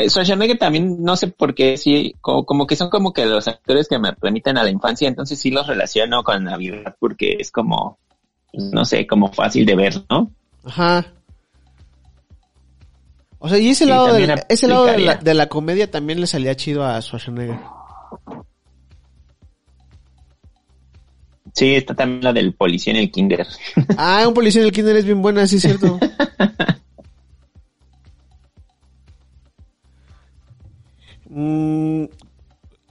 Schwarzenegger 0.08 0.56
también, 0.56 1.02
no 1.02 1.14
sé 1.14 1.28
por 1.28 1.54
qué, 1.54 1.76
sí, 1.76 2.14
como, 2.22 2.46
como 2.46 2.66
que 2.66 2.74
son 2.74 2.88
como 2.88 3.12
que 3.12 3.26
los 3.26 3.46
actores 3.48 3.86
que 3.86 3.98
me 3.98 4.12
remiten 4.18 4.56
a 4.56 4.64
la 4.64 4.70
infancia, 4.70 5.06
entonces 5.08 5.38
sí 5.38 5.50
los 5.50 5.66
relaciono 5.66 6.24
con 6.24 6.42
Navidad 6.44 6.96
porque 6.98 7.36
es 7.38 7.50
como, 7.50 7.98
pues, 8.50 8.64
no 8.72 8.86
sé, 8.86 9.06
como 9.06 9.30
fácil 9.30 9.66
de 9.66 9.74
ver, 9.76 10.02
¿no? 10.08 10.30
Ajá. 10.64 11.12
O 13.44 13.48
sea, 13.50 13.58
y 13.58 13.68
ese 13.68 13.84
lado, 13.84 14.14
del- 14.14 14.40
ese 14.48 14.66
lado 14.66 14.86
de 14.86 14.96
la, 15.00 15.16
de 15.16 15.34
la 15.34 15.50
comedia 15.50 15.90
también 15.90 16.18
le 16.18 16.26
salía 16.26 16.56
chido 16.56 16.82
a 16.82 16.98
Schwarzenegger. 17.02 17.58
Sí, 21.52 21.74
está 21.74 21.94
también 21.94 22.24
la 22.24 22.32
del 22.32 22.54
policía 22.54 22.94
en 22.94 23.00
el 23.00 23.10
kinder. 23.10 23.46
Ah, 23.98 24.24
un 24.26 24.32
policía 24.32 24.62
en 24.62 24.68
el 24.68 24.72
kinder 24.72 24.96
es 24.96 25.04
bien 25.04 25.20
buena, 25.20 25.46
sí 25.46 25.56
es 25.56 25.62
cierto. 25.62 25.98
Mm, 31.28 32.04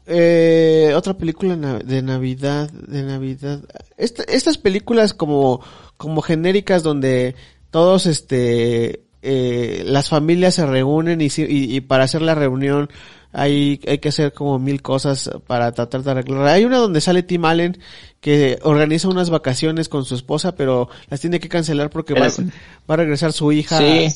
eh, 0.08 0.94
otra 0.96 1.14
película 1.18 1.56
de 1.56 2.02
Navidad, 2.02 2.70
de 2.72 3.04
Navidad. 3.04 3.62
Esta- 3.98 4.24
estas 4.24 4.58
películas 4.58 5.14
como, 5.14 5.62
como 5.98 6.22
genéricas 6.22 6.84
donde 6.84 7.36
todos, 7.72 8.06
este, 8.06 9.04
eh, 9.24 9.84
las 9.86 10.10
familias 10.10 10.56
se 10.56 10.66
reúnen 10.66 11.22
y, 11.22 11.26
y, 11.26 11.76
y 11.76 11.82
para 11.82 12.04
hacer 12.04 12.22
la 12.22 12.36
reunión 12.36 12.90
hay, 13.34 13.80
hay 13.88 13.98
que 13.98 14.10
hacer 14.10 14.32
como 14.32 14.60
mil 14.60 14.82
cosas 14.82 15.30
para 15.48 15.72
tratar 15.72 16.04
de 16.04 16.12
arreglar. 16.12 16.46
Hay 16.48 16.66
una 16.66 16.78
donde 16.78 17.02
sale 17.02 17.24
Tim 17.24 17.44
Allen 17.46 17.78
que 18.22 18.60
organiza 18.62 19.10
unas 19.10 19.32
vacaciones 19.32 19.90
con 19.90 20.06
su 20.06 20.16
esposa, 20.16 20.56
pero 20.56 20.88
las 21.10 21.20
tiene 21.20 21.40
que 21.40 21.50
cancelar 21.50 21.90
porque 21.90 22.14
va, 22.14 22.28
va 22.28 22.94
a 22.94 22.98
regresar 22.98 23.34
su 23.34 23.52
hija. 23.52 23.80
Sí. 23.80 24.08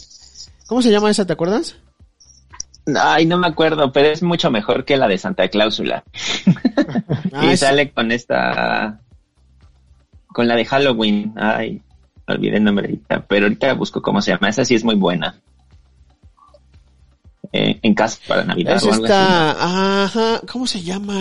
¿Cómo 0.68 0.82
se 0.82 0.91
llama 0.91 1.10
esa? 1.10 1.26
¿Te 1.26 1.34
acuerdas? 1.34 1.78
Ay, 2.95 3.26
no 3.26 3.38
me 3.38 3.47
acuerdo, 3.47 3.91
pero 3.91 4.10
es 4.10 4.22
mucho 4.22 4.49
mejor 4.51 4.86
que 4.86 4.97
la 4.97 5.08
de 5.08 5.18
Santa 5.18 5.47
Cláusula. 5.49 6.03
Ah, 7.34 7.51
y 7.53 7.58
sale 7.58 7.91
con 7.91 8.12
esta, 8.12 8.99
con 10.28 10.47
la 10.47 10.55
de 10.55 10.66
Halloween. 10.66 11.34
Ay, 11.36 11.84
olvidé 12.28 12.57
el 12.57 12.63
nombre 12.63 12.86
ahorita, 12.86 13.25
pero 13.28 13.45
ahorita 13.45 13.73
busco 13.73 14.01
cómo 14.01 14.21
se 14.21 14.32
llama. 14.32 14.49
Esa 14.49 14.65
sí 14.65 14.75
es 14.75 14.84
muy 14.84 14.95
buena. 14.95 15.36
Eh, 17.53 17.80
en 17.82 17.93
casa 17.93 18.19
para 18.28 18.43
Navidad 18.43 18.75
Es 18.75 18.84
o 18.84 18.91
algo 18.91 19.05
así. 19.05 19.13
esta, 19.13 20.03
ajá, 20.03 20.41
¿cómo 20.51 20.67
se 20.67 20.82
llama? 20.82 21.15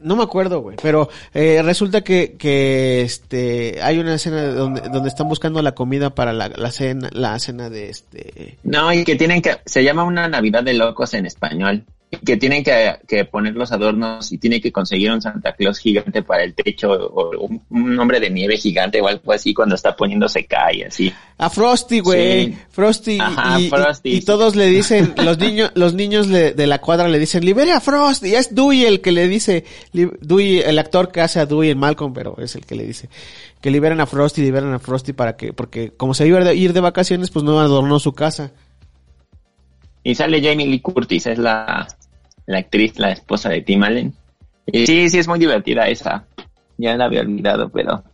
No 0.00 0.16
me 0.16 0.24
acuerdo, 0.24 0.60
güey, 0.60 0.76
pero 0.82 1.08
eh, 1.32 1.62
resulta 1.62 2.00
que, 2.00 2.36
que 2.36 3.02
este 3.02 3.78
hay 3.80 4.00
una 4.00 4.14
escena 4.14 4.46
donde, 4.46 4.80
donde 4.88 5.08
están 5.08 5.28
buscando 5.28 5.62
la 5.62 5.76
comida 5.76 6.10
para 6.10 6.32
la, 6.32 6.48
la 6.48 6.72
cena, 6.72 7.08
la 7.12 7.38
cena 7.38 7.70
de 7.70 7.88
este 7.88 8.58
No, 8.64 8.92
y 8.92 9.04
que 9.04 9.14
tienen 9.14 9.40
que, 9.40 9.58
se 9.64 9.84
llama 9.84 10.02
una 10.02 10.26
Navidad 10.26 10.64
de 10.64 10.74
locos 10.74 11.14
en 11.14 11.26
español. 11.26 11.84
Que 12.24 12.36
tienen 12.36 12.62
que, 12.62 12.92
que 13.08 13.24
poner 13.24 13.54
los 13.54 13.72
adornos 13.72 14.30
y 14.32 14.38
tienen 14.38 14.60
que 14.60 14.70
conseguir 14.70 15.10
un 15.10 15.22
Santa 15.22 15.54
Claus 15.54 15.78
gigante 15.78 16.22
para 16.22 16.44
el 16.44 16.54
techo 16.54 16.92
o 16.92 17.30
un, 17.46 17.62
un 17.70 17.98
hombre 17.98 18.20
de 18.20 18.28
nieve 18.28 18.58
gigante 18.58 19.00
o 19.00 19.08
algo 19.08 19.32
así 19.32 19.54
cuando 19.54 19.74
está 19.74 19.96
poniéndose 19.96 20.44
cae 20.44 20.84
así. 20.84 21.10
a 21.38 21.48
Frosty, 21.48 22.00
güey, 22.00 22.46
Sí. 22.48 22.58
Frosty, 22.70 23.18
Ajá, 23.18 23.58
y, 23.60 23.68
Frosty, 23.70 24.10
y 24.16 24.20
todos 24.20 24.54
le 24.56 24.66
dicen, 24.66 25.14
los 25.24 25.38
niños, 25.38 25.72
los 25.74 25.94
niños 25.94 26.26
le- 26.28 26.52
de 26.52 26.66
la 26.66 26.80
cuadra 26.82 27.08
le 27.08 27.18
dicen, 27.18 27.44
libere 27.46 27.72
a 27.72 27.80
Frosty, 27.80 28.28
y 28.28 28.34
es 28.34 28.54
Dewey 28.54 28.84
el 28.84 29.00
que 29.00 29.10
le 29.10 29.26
dice, 29.26 29.64
li- 29.92 30.10
Dewey, 30.20 30.58
el 30.60 30.78
actor 30.78 31.10
que 31.10 31.22
hace 31.22 31.40
a 31.40 31.46
Dewey 31.46 31.70
en 31.70 31.78
Malcolm, 31.78 32.12
pero 32.12 32.36
es 32.38 32.54
el 32.54 32.66
que 32.66 32.74
le 32.74 32.84
dice, 32.86 33.08
que 33.62 33.70
liberen 33.70 34.00
a 34.00 34.06
Frosty, 34.06 34.42
liberen 34.42 34.72
a 34.74 34.78
Frosty 34.78 35.14
para 35.14 35.34
que, 35.36 35.54
porque 35.54 35.92
como 35.96 36.12
se 36.12 36.26
iba 36.26 36.38
a 36.40 36.52
ir 36.52 36.74
de 36.74 36.80
vacaciones, 36.80 37.30
pues 37.30 37.42
no 37.42 37.58
adornó 37.58 37.98
su 37.98 38.12
casa. 38.12 38.52
Y 40.04 40.14
sale 40.14 40.42
Jamie 40.42 40.66
Lee 40.66 40.80
Curtis, 40.80 41.26
es 41.26 41.38
la, 41.38 41.86
la 42.52 42.58
actriz, 42.58 42.98
la 42.98 43.10
esposa 43.10 43.48
de 43.48 43.62
Tim 43.62 43.82
Allen. 43.82 44.14
Y 44.66 44.86
sí, 44.86 45.08
sí, 45.08 45.18
es 45.18 45.28
muy 45.28 45.38
divertida 45.38 45.88
esa. 45.88 46.26
Ya 46.78 46.96
la 46.96 47.06
había 47.06 47.20
olvidado, 47.22 47.70
pero 47.70 48.04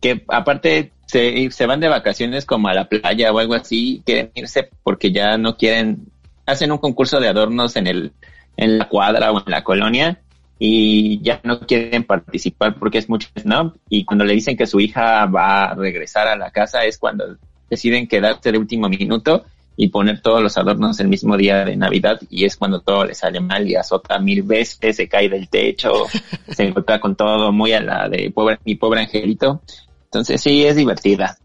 que 0.00 0.24
aparte 0.28 0.92
se, 1.06 1.50
se 1.50 1.66
van 1.66 1.80
de 1.80 1.88
vacaciones 1.88 2.44
como 2.44 2.68
a 2.68 2.74
la 2.74 2.88
playa 2.88 3.32
o 3.32 3.38
algo 3.38 3.54
así, 3.54 4.02
quieren 4.04 4.30
irse 4.34 4.68
porque 4.82 5.10
ya 5.12 5.38
no 5.38 5.56
quieren, 5.56 6.08
hacen 6.46 6.70
un 6.72 6.78
concurso 6.78 7.20
de 7.20 7.28
adornos 7.28 7.76
en 7.76 7.86
el, 7.86 8.12
en 8.56 8.78
la 8.78 8.88
cuadra 8.88 9.32
o 9.32 9.38
en 9.38 9.50
la 9.50 9.64
colonia 9.64 10.20
y 10.58 11.20
ya 11.22 11.40
no 11.44 11.60
quieren 11.60 12.04
participar 12.04 12.78
porque 12.78 12.98
es 12.98 13.08
mucho 13.08 13.28
snob 13.38 13.74
y 13.88 14.04
cuando 14.04 14.24
le 14.24 14.34
dicen 14.34 14.56
que 14.56 14.66
su 14.66 14.80
hija 14.80 15.26
va 15.26 15.66
a 15.66 15.74
regresar 15.74 16.26
a 16.26 16.36
la 16.36 16.50
casa 16.50 16.84
es 16.84 16.98
cuando 16.98 17.36
deciden 17.70 18.08
quedarse 18.08 18.50
de 18.50 18.58
último 18.58 18.88
minuto 18.88 19.44
y 19.80 19.88
poner 19.90 20.20
todos 20.20 20.42
los 20.42 20.58
adornos 20.58 20.98
el 20.98 21.06
mismo 21.06 21.36
día 21.36 21.64
de 21.64 21.76
Navidad 21.76 22.20
y 22.28 22.44
es 22.44 22.56
cuando 22.56 22.80
todo 22.80 23.04
le 23.04 23.14
sale 23.14 23.38
mal 23.38 23.66
y 23.68 23.76
azota 23.76 24.18
mil 24.18 24.42
veces, 24.42 24.96
se 24.96 25.08
cae 25.08 25.28
del 25.28 25.48
techo, 25.48 25.92
se 26.48 26.72
golpea 26.72 26.98
con 27.00 27.14
todo, 27.14 27.52
muy 27.52 27.72
a 27.72 27.80
la 27.80 28.08
de 28.08 28.28
pobre, 28.32 28.58
mi 28.64 28.74
pobre 28.74 29.02
angelito. 29.02 29.62
Entonces 30.06 30.40
sí, 30.40 30.64
es 30.66 30.74
divertida. 30.74 31.38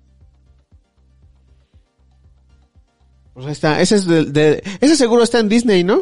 Pues 3.36 3.46
ahí 3.46 3.52
está, 3.52 3.82
ese 3.82 3.96
es 3.98 4.06
de, 4.08 4.26
de- 4.26 4.64
ese 4.82 4.96
seguro 4.96 5.22
está 5.22 5.40
en 5.40 5.50
Disney, 5.50 5.84
¿no? 5.84 6.02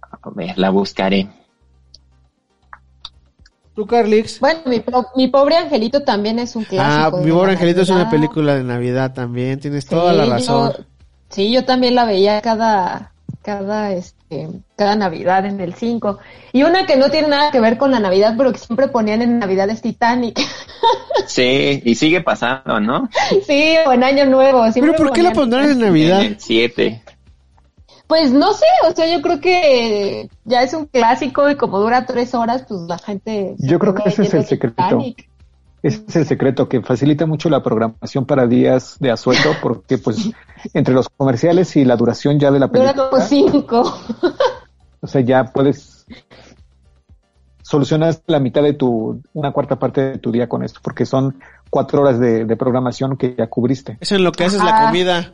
A 0.00 0.30
ver, 0.30 0.56
la 0.58 0.70
buscaré. 0.70 1.28
¿Tú, 3.74 3.86
Carlix? 3.86 4.38
Bueno, 4.40 4.60
mi, 4.66 4.80
po- 4.80 5.06
mi 5.16 5.28
pobre 5.28 5.56
angelito 5.56 6.02
también 6.02 6.38
es 6.38 6.56
un 6.56 6.64
Ah, 6.64 6.68
clásico. 6.68 7.18
de 7.18 7.24
mi 7.24 7.32
pobre 7.32 7.52
angelito 7.52 7.80
es 7.82 7.88
una 7.88 7.98
Navidad. 8.04 8.10
película 8.10 8.54
de 8.56 8.64
Navidad 8.64 9.14
también, 9.14 9.60
tienes 9.60 9.84
Sí, 9.84 9.90
toda 9.90 10.12
la 10.12 10.24
yo- 10.26 10.30
razón. 10.32 10.72
sí, 11.30 11.50
yo 11.50 11.64
también 11.64 11.94
la 11.94 12.04
veía 12.04 12.40
cada, 12.42 13.12
cada, 13.42 13.92
este, 13.92 14.48
cada 14.76 14.94
Navidad 14.94 15.46
en 15.46 15.58
el 15.60 15.72
5. 15.74 16.18
Y 16.52 16.64
una 16.64 16.84
que 16.84 16.96
no 16.96 17.08
tiene 17.10 17.28
nada 17.28 17.50
que 17.50 17.60
ver 17.60 17.78
con 17.78 17.90
la 17.92 17.98
Navidad, 18.00 18.34
pero 18.36 18.52
que 18.52 18.58
siempre 18.58 18.88
ponían 18.88 19.22
en 19.22 19.38
Navidad 19.38 19.70
es 19.70 19.80
Titanic. 19.82 20.38
Sí, 21.26 21.80
y 21.84 21.94
sigue 21.94 22.20
pasando, 22.20 22.80
¿no? 22.80 23.08
sí, 23.46 23.76
o 23.86 23.92
en 23.92 24.02
Año 24.02 24.26
Nuevo. 24.26 24.70
siempre 24.72 24.92
Pero 24.92 25.04
¿por 25.08 25.12
qué 25.14 25.22
la 25.22 25.32
pondrán 25.32 25.70
en 25.70 25.78
Navidad? 25.78 26.20
En 26.20 26.32
el 26.32 26.40
7. 26.40 27.02
Pues 28.12 28.30
no 28.30 28.52
sé, 28.52 28.66
o 28.86 28.92
sea, 28.94 29.10
yo 29.10 29.22
creo 29.22 29.40
que 29.40 30.28
ya 30.44 30.62
es 30.62 30.74
un 30.74 30.84
clásico 30.84 31.48
y 31.48 31.56
como 31.56 31.80
dura 31.80 32.04
tres 32.04 32.34
horas, 32.34 32.66
pues 32.68 32.82
la 32.82 32.98
gente... 32.98 33.54
Yo 33.56 33.78
creo 33.78 33.94
que 33.94 34.02
ese 34.06 34.24
es 34.24 34.34
el 34.34 34.44
secreto. 34.44 35.02
Ese 35.82 36.04
es 36.06 36.16
el 36.16 36.26
secreto 36.26 36.68
que 36.68 36.82
facilita 36.82 37.24
mucho 37.24 37.48
la 37.48 37.62
programación 37.62 38.26
para 38.26 38.46
días 38.46 38.98
de 39.00 39.10
asueto 39.10 39.52
porque 39.62 39.96
pues 39.96 40.28
entre 40.74 40.92
los 40.92 41.08
comerciales 41.08 41.74
y 41.76 41.86
la 41.86 41.96
duración 41.96 42.38
ya 42.38 42.50
de 42.50 42.58
la 42.58 42.66
Dura 42.66 42.92
película, 42.92 43.08
como 43.08 43.22
cinco. 43.22 43.98
o 45.00 45.06
sea, 45.06 45.22
ya 45.22 45.44
puedes 45.44 46.04
solucionar 47.62 48.14
la 48.26 48.40
mitad 48.40 48.62
de 48.62 48.74
tu, 48.74 49.22
una 49.32 49.52
cuarta 49.52 49.76
parte 49.76 50.02
de 50.02 50.18
tu 50.18 50.30
día 50.30 50.50
con 50.50 50.62
esto, 50.62 50.80
porque 50.82 51.06
son 51.06 51.40
cuatro 51.70 52.02
horas 52.02 52.20
de, 52.20 52.44
de 52.44 52.56
programación 52.58 53.16
que 53.16 53.34
ya 53.38 53.46
cubriste. 53.46 53.96
Es 54.02 54.12
en 54.12 54.22
lo 54.22 54.32
que 54.32 54.44
haces 54.44 54.62
la 54.62 54.84
comida. 54.84 55.32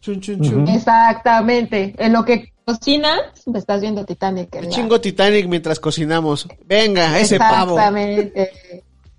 Chun, 0.00 0.20
chun, 0.20 0.40
chun. 0.40 0.62
Ujú. 0.62 0.72
Exactamente. 0.76 1.94
En 1.98 2.12
lo 2.12 2.24
que 2.24 2.52
cocinas, 2.64 3.20
me 3.46 3.58
estás 3.58 3.80
viendo 3.80 4.04
Titanic. 4.04 4.54
la- 4.54 4.68
Chingo 4.68 5.00
Titanic 5.00 5.46
mientras 5.48 5.80
cocinamos. 5.80 6.46
Venga, 6.66 7.18
ese 7.18 7.38
pavo. 7.38 7.72
Exactamente. 7.78 8.50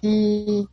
Sí. 0.01 0.67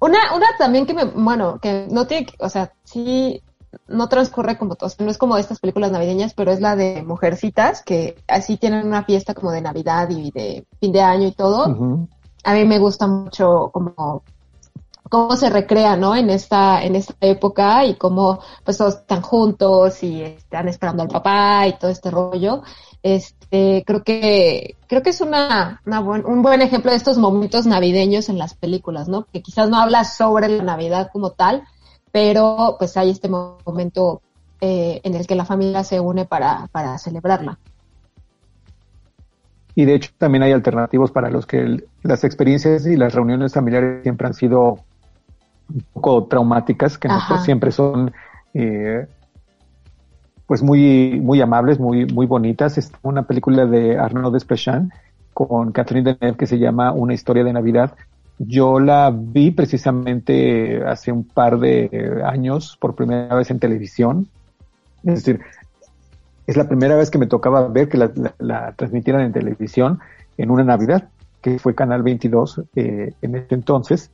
Una, 0.00 0.34
una 0.34 0.46
también 0.58 0.86
que 0.86 0.94
me, 0.94 1.04
bueno, 1.04 1.58
que 1.60 1.86
no 1.90 2.06
tiene, 2.06 2.26
que- 2.26 2.34
o 2.38 2.48
sea, 2.48 2.72
sí, 2.84 3.40
no 3.88 4.08
transcurre 4.08 4.56
como 4.58 4.74
todos, 4.76 5.00
no 5.00 5.10
es 5.10 5.18
como 5.18 5.36
estas 5.36 5.58
películas 5.58 5.90
navideñas, 5.90 6.34
pero 6.34 6.52
es 6.52 6.60
la 6.60 6.76
de 6.76 7.02
Mujercitas, 7.02 7.82
que 7.82 8.16
así 8.28 8.56
tienen 8.56 8.86
una 8.86 9.04
fiesta 9.04 9.34
como 9.34 9.50
de 9.50 9.62
Navidad 9.62 10.08
y 10.10 10.30
de 10.30 10.66
fin 10.78 10.92
de 10.92 11.00
año 11.00 11.28
y 11.28 11.32
todo. 11.32 12.06
A 12.44 12.54
mí 12.54 12.64
me 12.66 12.78
gusta 12.78 13.06
mucho 13.06 13.70
como 13.72 14.22
cómo 15.08 15.36
se 15.36 15.50
recrea, 15.50 15.96
¿no? 15.96 16.16
En 16.16 16.30
esta, 16.30 16.82
en 16.82 16.96
esta 16.96 17.14
época 17.20 17.84
y 17.84 17.94
cómo 17.94 18.40
pues 18.64 18.78
todos 18.78 18.94
están 18.94 19.22
juntos 19.22 20.02
y 20.02 20.22
están 20.22 20.68
esperando 20.68 21.02
al 21.02 21.08
papá 21.08 21.66
y 21.66 21.78
todo 21.78 21.90
este 21.90 22.10
rollo. 22.10 22.62
Este, 23.02 23.84
creo 23.86 24.02
que, 24.02 24.76
creo 24.86 25.02
que 25.02 25.10
es 25.10 25.20
una, 25.20 25.80
una 25.84 26.00
buen, 26.00 26.24
un 26.24 26.42
buen 26.42 26.62
ejemplo 26.62 26.90
de 26.90 26.96
estos 26.96 27.18
momentos 27.18 27.66
navideños 27.66 28.28
en 28.28 28.38
las 28.38 28.54
películas, 28.54 29.08
¿no? 29.08 29.26
Que 29.30 29.42
quizás 29.42 29.68
no 29.68 29.78
habla 29.78 30.04
sobre 30.04 30.48
la 30.48 30.62
Navidad 30.62 31.10
como 31.12 31.30
tal, 31.30 31.64
pero 32.10 32.76
pues 32.78 32.96
hay 32.96 33.10
este 33.10 33.28
momento 33.28 34.22
eh, 34.60 35.00
en 35.04 35.14
el 35.14 35.26
que 35.26 35.34
la 35.34 35.44
familia 35.44 35.84
se 35.84 36.00
une 36.00 36.24
para, 36.24 36.68
para 36.72 36.96
celebrarla. 36.96 37.58
Y 39.74 39.84
de 39.84 39.96
hecho 39.96 40.10
también 40.16 40.44
hay 40.44 40.52
alternativos 40.52 41.10
para 41.10 41.28
los 41.28 41.46
que 41.46 41.84
las 42.02 42.24
experiencias 42.24 42.86
y 42.86 42.96
las 42.96 43.12
reuniones 43.12 43.52
familiares 43.52 44.02
siempre 44.02 44.28
han 44.28 44.34
sido 44.34 44.78
un 45.68 45.84
poco 45.92 46.24
traumáticas, 46.24 46.98
que 46.98 47.08
no 47.08 47.20
siempre 47.42 47.72
son 47.72 48.12
eh, 48.52 49.06
pues 50.46 50.62
muy, 50.62 51.20
muy 51.20 51.40
amables, 51.40 51.78
muy, 51.78 52.06
muy 52.06 52.26
bonitas. 52.26 52.78
Es 52.78 52.92
una 53.02 53.22
película 53.22 53.66
de 53.66 53.98
Arnaud 53.98 54.32
Desplechin 54.32 54.92
con 55.32 55.72
Catherine 55.72 56.14
Deneuve 56.14 56.38
que 56.38 56.46
se 56.46 56.58
llama 56.58 56.92
Una 56.92 57.14
historia 57.14 57.44
de 57.44 57.52
Navidad. 57.52 57.94
Yo 58.38 58.80
la 58.80 59.12
vi 59.14 59.50
precisamente 59.52 60.84
hace 60.84 61.12
un 61.12 61.24
par 61.24 61.58
de 61.58 62.20
años 62.24 62.76
por 62.80 62.94
primera 62.94 63.34
vez 63.34 63.50
en 63.50 63.58
televisión. 63.58 64.28
Es 65.04 65.24
decir, 65.24 65.40
es 66.46 66.56
la 66.56 66.68
primera 66.68 66.96
vez 66.96 67.10
que 67.10 67.18
me 67.18 67.26
tocaba 67.26 67.66
ver 67.68 67.88
que 67.88 67.98
la, 68.38 68.72
transmitieran 68.72 69.22
en 69.22 69.32
televisión 69.32 70.00
en 70.36 70.50
una 70.50 70.64
Navidad, 70.64 71.08
que 71.40 71.58
fue 71.58 71.74
Canal 71.74 72.02
22 72.02 72.62
eh, 72.74 73.12
en 73.22 73.36
ese 73.36 73.54
entonces. 73.54 74.10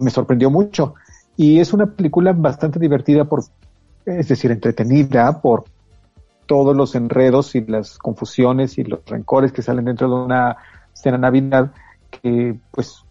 Me 0.00 0.10
sorprendió 0.10 0.50
mucho. 0.50 0.94
Y 1.36 1.60
es 1.60 1.72
una 1.72 1.86
película 1.86 2.32
bastante 2.32 2.78
divertida 2.78 3.24
por, 3.24 3.44
es 4.06 4.28
decir, 4.28 4.50
entretenida 4.50 5.40
por 5.40 5.64
todos 6.46 6.76
los 6.76 6.94
enredos 6.94 7.54
y 7.54 7.62
las 7.62 7.98
confusiones 7.98 8.78
y 8.78 8.84
los 8.84 9.00
rencores 9.06 9.52
que 9.52 9.62
salen 9.62 9.86
dentro 9.86 10.08
de 10.08 10.14
una 10.14 10.56
escena 10.92 11.18
Navidad 11.18 11.72
que 12.10 12.58
pues 12.70 13.04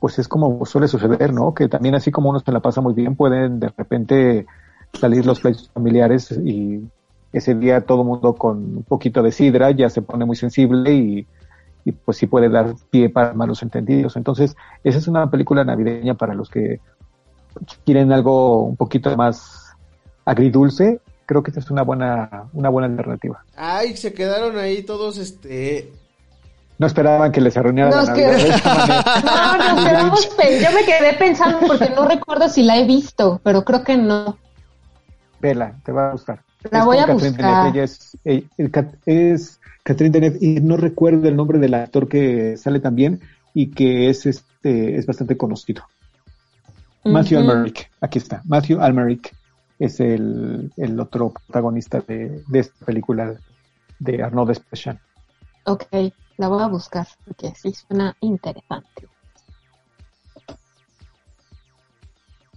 pues 0.00 0.18
es 0.18 0.28
como 0.28 0.64
suele 0.64 0.86
suceder, 0.86 1.32
¿no? 1.32 1.54
Que 1.54 1.68
también 1.68 1.94
así 1.96 2.10
como 2.10 2.30
uno 2.30 2.38
se 2.38 2.52
la 2.52 2.60
pasa 2.60 2.80
muy 2.80 2.94
bien, 2.94 3.16
pueden 3.16 3.58
de 3.58 3.68
repente 3.76 4.46
salir 4.92 5.26
los 5.26 5.40
pleitos 5.40 5.70
familiares 5.70 6.30
y 6.30 6.82
ese 7.32 7.54
día 7.54 7.80
todo 7.80 8.02
el 8.02 8.08
mundo 8.08 8.34
con 8.34 8.76
un 8.76 8.82
poquito 8.84 9.22
de 9.22 9.32
sidra 9.32 9.70
ya 9.72 9.90
se 9.90 10.02
pone 10.02 10.24
muy 10.24 10.36
sensible 10.36 10.94
y, 10.94 11.26
y 11.88 11.92
pues 11.92 12.18
sí 12.18 12.26
puede 12.26 12.48
dar 12.50 12.74
pie 12.90 13.08
para 13.08 13.32
malos 13.32 13.62
entendidos. 13.62 14.16
Entonces, 14.16 14.56
esa 14.84 14.98
es 14.98 15.08
una 15.08 15.30
película 15.30 15.64
navideña 15.64 16.14
para 16.14 16.34
los 16.34 16.50
que 16.50 16.80
quieren 17.84 18.12
algo 18.12 18.64
un 18.64 18.76
poquito 18.76 19.16
más 19.16 19.74
agridulce. 20.24 21.00
Creo 21.24 21.42
que 21.42 21.50
esta 21.50 21.60
es 21.60 21.70
una 21.70 21.82
buena, 21.82 22.44
una 22.52 22.68
buena 22.68 22.88
alternativa. 22.88 23.42
Ay, 23.56 23.96
se 23.96 24.12
quedaron 24.12 24.58
ahí 24.58 24.82
todos, 24.82 25.16
este, 25.18 25.90
no 26.78 26.86
esperaban 26.86 27.32
que 27.32 27.40
les 27.40 27.56
arruinaran 27.56 27.92
la 27.92 28.12
No, 29.24 29.74
nos 29.74 29.84
quedamos 29.84 30.36
Yo 30.36 30.72
me 30.72 30.84
quedé 30.84 31.14
pensando 31.14 31.58
porque 31.66 31.90
no 31.90 32.06
recuerdo 32.06 32.48
si 32.48 32.62
la 32.62 32.76
he 32.76 32.84
visto, 32.84 33.40
pero 33.42 33.64
creo 33.64 33.82
que 33.82 33.96
no. 33.96 34.36
Vela, 35.40 35.74
te 35.84 35.92
va 35.92 36.08
a 36.08 36.12
gustar. 36.12 36.44
La 36.70 36.84
voy 36.84 36.98
a 36.98 37.06
buscar. 37.06 37.76
es, 37.76 38.16
es 38.24 39.60
Catherine 39.82 40.12
Deneuve 40.12 40.38
y 40.40 40.60
no 40.60 40.76
recuerdo 40.76 41.28
el 41.28 41.36
nombre 41.36 41.58
del 41.58 41.74
actor 41.74 42.08
que 42.08 42.56
sale 42.56 42.80
también 42.80 43.20
y 43.54 43.70
que 43.70 44.10
es 44.10 44.26
este 44.26 44.96
es 44.96 45.06
bastante 45.06 45.36
conocido. 45.36 45.84
Matthew 47.04 47.38
Almeric, 47.38 47.90
aquí 48.00 48.18
está. 48.18 48.42
Matthew 48.44 48.80
Almeric 48.80 49.34
es 49.78 50.00
el, 50.00 50.72
el 50.76 51.00
otro 51.00 51.30
protagonista 51.30 52.00
de, 52.06 52.42
de, 52.46 52.58
esta 52.58 52.84
película 52.84 53.34
de 53.98 54.22
Arnaud 54.22 54.48
Desplechin. 54.48 54.98
Ok, 55.64 55.84
la 56.36 56.48
voy 56.48 56.62
a 56.62 56.66
buscar 56.66 57.06
porque 57.24 57.52
sí 57.54 57.72
suena 57.72 58.16
interesante. 58.20 59.08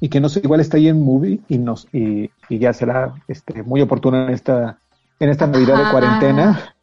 Y 0.01 0.09
que 0.09 0.19
no 0.19 0.27
sé, 0.27 0.41
igual 0.43 0.59
está 0.59 0.75
ahí 0.75 0.89
en 0.89 1.01
movie 1.01 1.39
y 1.47 1.57
nos 1.57 1.87
y, 1.93 2.29
y 2.49 2.59
ya 2.59 2.73
será 2.73 3.13
este 3.27 3.63
muy 3.63 3.81
oportuna 3.81 4.25
en 4.25 4.31
esta 4.31 4.79
en 5.19 5.29
esta 5.29 5.47
Navidad 5.47 5.77
de 5.77 5.91
cuarentena. 5.91 6.75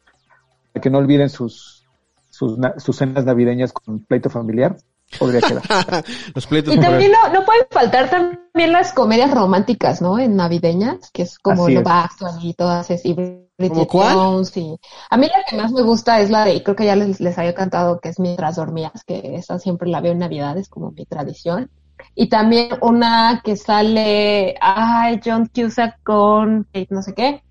Que 0.81 0.89
no 0.89 0.99
olviden 0.99 1.29
sus, 1.29 1.83
sus, 2.29 2.57
sus 2.77 2.95
cenas 2.95 3.25
navideñas 3.25 3.73
con 3.73 3.99
pleito 3.99 4.29
familiar 4.29 4.77
podría 5.17 5.41
quedar. 5.41 5.63
y 6.35 6.79
también 6.79 7.11
no, 7.11 7.33
no, 7.33 7.45
pueden 7.45 7.65
faltar 7.71 8.09
también 8.09 8.71
las 8.71 8.93
comedias 8.93 9.31
románticas, 9.31 10.01
¿no? 10.01 10.19
En 10.19 10.35
navideñas, 10.35 11.09
que 11.11 11.23
es 11.23 11.39
como 11.39 11.67
Love 11.67 11.87
Actually 11.87 12.49
y 12.49 12.53
todas 12.53 12.89
esas. 12.91 13.05
Y 13.05 13.13
Bridget 13.13 13.89
Jones 13.89 14.55
y... 14.57 14.79
A 15.09 15.17
mí 15.17 15.27
la 15.27 15.43
que 15.49 15.57
más 15.57 15.71
me 15.71 15.81
gusta 15.81 16.19
es 16.19 16.29
la 16.29 16.45
de, 16.45 16.55
y 16.55 16.63
creo 16.63 16.75
que 16.75 16.85
ya 16.85 16.95
les, 16.95 17.19
les 17.19 17.37
había 17.37 17.55
cantado, 17.55 17.99
que 17.99 18.09
es 18.09 18.19
Mientras 18.19 18.57
dormías, 18.57 19.03
que 19.05 19.35
esa 19.35 19.59
siempre 19.59 19.89
la 19.89 20.01
veo 20.01 20.11
en 20.11 20.19
Navidades 20.19 20.69
como 20.69 20.91
mi 20.91 21.05
tradición. 21.05 21.71
Y 22.15 22.27
también 22.29 22.69
una 22.81 23.41
que 23.43 23.55
sale, 23.55 24.55
ay, 24.61 25.19
John 25.23 25.49
Cusack 25.53 26.01
con 26.03 26.67
no 26.89 27.01
sé 27.01 27.13
qué, 27.13 27.41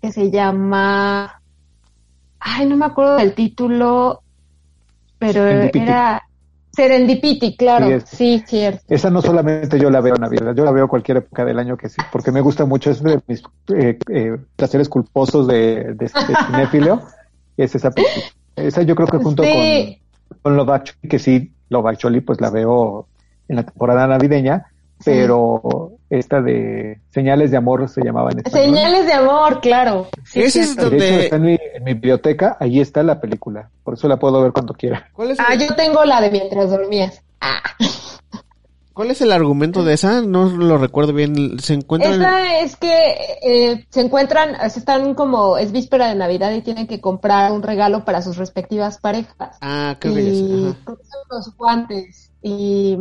que 0.00 0.12
se 0.12 0.30
llama, 0.30 1.42
ay, 2.38 2.66
no 2.66 2.76
me 2.76 2.86
acuerdo 2.86 3.16
del 3.16 3.34
título, 3.34 4.22
pero 5.18 5.46
era 5.46 6.22
Serendipity, 6.72 7.56
claro, 7.56 8.00
sí, 8.06 8.42
cierto. 8.46 8.82
Esa 8.88 9.10
no 9.10 9.20
solamente 9.20 9.78
yo 9.78 9.90
la 9.90 10.00
veo 10.00 10.14
en 10.14 10.20
Navidad, 10.20 10.54
yo 10.54 10.64
la 10.64 10.70
veo 10.70 10.88
cualquier 10.88 11.18
época 11.18 11.44
del 11.44 11.58
año 11.58 11.76
que 11.76 11.88
sí, 11.88 11.96
porque 12.12 12.30
me 12.30 12.40
gusta 12.40 12.64
mucho, 12.64 12.90
es 12.90 13.02
de 13.02 13.20
mis 13.26 13.42
eh, 13.74 13.98
eh, 14.08 14.36
placeres 14.56 14.88
culposos 14.88 15.46
de, 15.46 15.94
de, 15.94 16.08
cinéfilo, 16.46 17.02
es 17.56 17.74
esa 17.74 17.90
Esa 18.56 18.82
yo 18.82 18.94
creo 18.94 19.08
que 19.08 19.18
junto 19.18 19.42
con, 19.42 20.40
con 20.42 20.56
Love 20.56 20.70
Actually, 20.70 21.08
que 21.08 21.18
sí, 21.18 21.52
Love 21.70 21.86
Actually, 21.86 22.20
pues 22.20 22.40
la 22.40 22.50
veo 22.50 23.08
en 23.50 23.56
la 23.56 23.64
temporada 23.64 24.06
navideña, 24.06 24.66
pero 25.04 25.92
esta 26.08 26.40
de 26.40 27.00
Señales 27.10 27.50
de 27.50 27.56
Amor 27.56 27.88
se 27.88 28.02
llamaba 28.02 28.30
en 28.30 28.38
español. 28.38 28.66
Señales 28.66 29.06
de 29.06 29.12
Amor, 29.12 29.60
claro. 29.60 30.06
Sí, 30.24 30.42
Ese 30.42 30.60
es 30.60 30.76
donde... 30.76 31.24
está 31.24 31.36
en 31.36 31.42
mi, 31.42 31.58
biblioteca, 31.84 32.56
ahí 32.60 32.80
está 32.80 33.02
la 33.02 33.20
película, 33.20 33.70
por 33.82 33.94
eso 33.94 34.06
la 34.06 34.18
puedo 34.18 34.40
ver 34.40 34.52
cuando 34.52 34.72
quiera. 34.74 35.10
ah, 35.38 35.54
yo 35.56 35.74
tengo 35.74 36.04
la 36.04 36.20
de 36.20 36.30
Mientras 36.30 36.70
Dormías. 36.70 37.22
Ah. 37.40 37.60
¿Cuál 38.92 39.12
es 39.12 39.20
el 39.22 39.32
argumento 39.32 39.82
de 39.82 39.94
esa? 39.94 40.20
No 40.20 40.44
lo 40.44 40.76
recuerdo 40.76 41.14
bien. 41.14 41.58
Se 41.60 41.72
encuentran. 41.72 42.20
Esa 42.20 42.60
es 42.60 42.76
que 42.76 43.14
eh, 43.42 43.86
se 43.88 44.02
encuentran, 44.02 44.56
están 44.62 45.14
como 45.14 45.56
es 45.56 45.72
víspera 45.72 46.08
de 46.08 46.16
Navidad 46.16 46.52
y 46.52 46.60
tienen 46.60 46.86
que 46.86 47.00
comprar 47.00 47.50
un 47.52 47.62
regalo 47.62 48.04
para 48.04 48.20
sus 48.20 48.36
respectivas 48.36 48.98
parejas. 48.98 49.56
Ah, 49.62 49.96
creo 49.98 50.14
que 50.14 50.20
y 50.20 50.76
los 51.30 51.56
guantes 51.56 52.30
y 52.42 52.98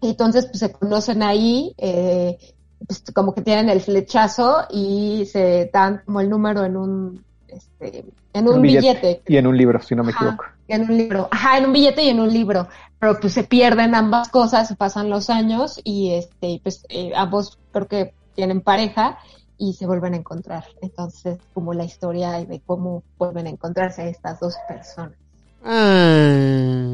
y 0.00 0.10
entonces 0.10 0.46
pues 0.46 0.58
se 0.58 0.72
conocen 0.72 1.22
ahí, 1.22 1.74
eh, 1.78 2.38
pues, 2.86 3.02
como 3.14 3.34
que 3.34 3.42
tienen 3.42 3.70
el 3.70 3.80
flechazo 3.80 4.66
y 4.70 5.26
se 5.26 5.70
dan 5.72 6.02
como 6.04 6.20
el 6.20 6.28
número 6.28 6.64
en 6.64 6.76
un, 6.76 7.24
este, 7.48 8.04
en 8.32 8.48
un, 8.48 8.60
billete. 8.60 9.22
Y 9.26 9.36
en 9.36 9.46
un 9.46 9.56
libro, 9.56 9.80
si 9.80 9.94
no 9.94 10.04
me 10.04 10.12
equivoco. 10.12 10.44
En 10.68 10.82
un 10.82 10.96
libro, 10.96 11.28
ajá, 11.30 11.58
en 11.58 11.66
un 11.66 11.72
billete 11.72 12.02
y 12.02 12.08
en 12.08 12.20
un 12.20 12.32
libro. 12.32 12.68
Pero 12.98 13.18
pues 13.20 13.32
se 13.32 13.44
pierden 13.44 13.94
ambas 13.94 14.28
cosas, 14.28 14.74
pasan 14.76 15.10
los 15.10 15.30
años 15.30 15.80
y 15.84 16.12
este, 16.12 16.60
pues 16.62 16.84
eh, 16.88 17.12
ambos 17.14 17.58
creo 17.72 17.88
que 17.88 18.14
tienen 18.34 18.60
pareja 18.60 19.18
y 19.58 19.72
se 19.74 19.86
vuelven 19.86 20.14
a 20.14 20.18
encontrar. 20.18 20.64
Entonces, 20.82 21.38
como 21.54 21.72
la 21.72 21.84
historia 21.84 22.32
de 22.32 22.60
cómo 22.60 23.02
vuelven 23.18 23.46
a 23.46 23.50
encontrarse 23.50 24.08
estas 24.08 24.40
dos 24.40 24.56
personas. 24.68 25.16
Ah. 25.68 26.86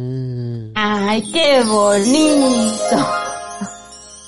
Ay, 0.74 1.22
qué 1.30 1.62
bonito. 1.62 2.96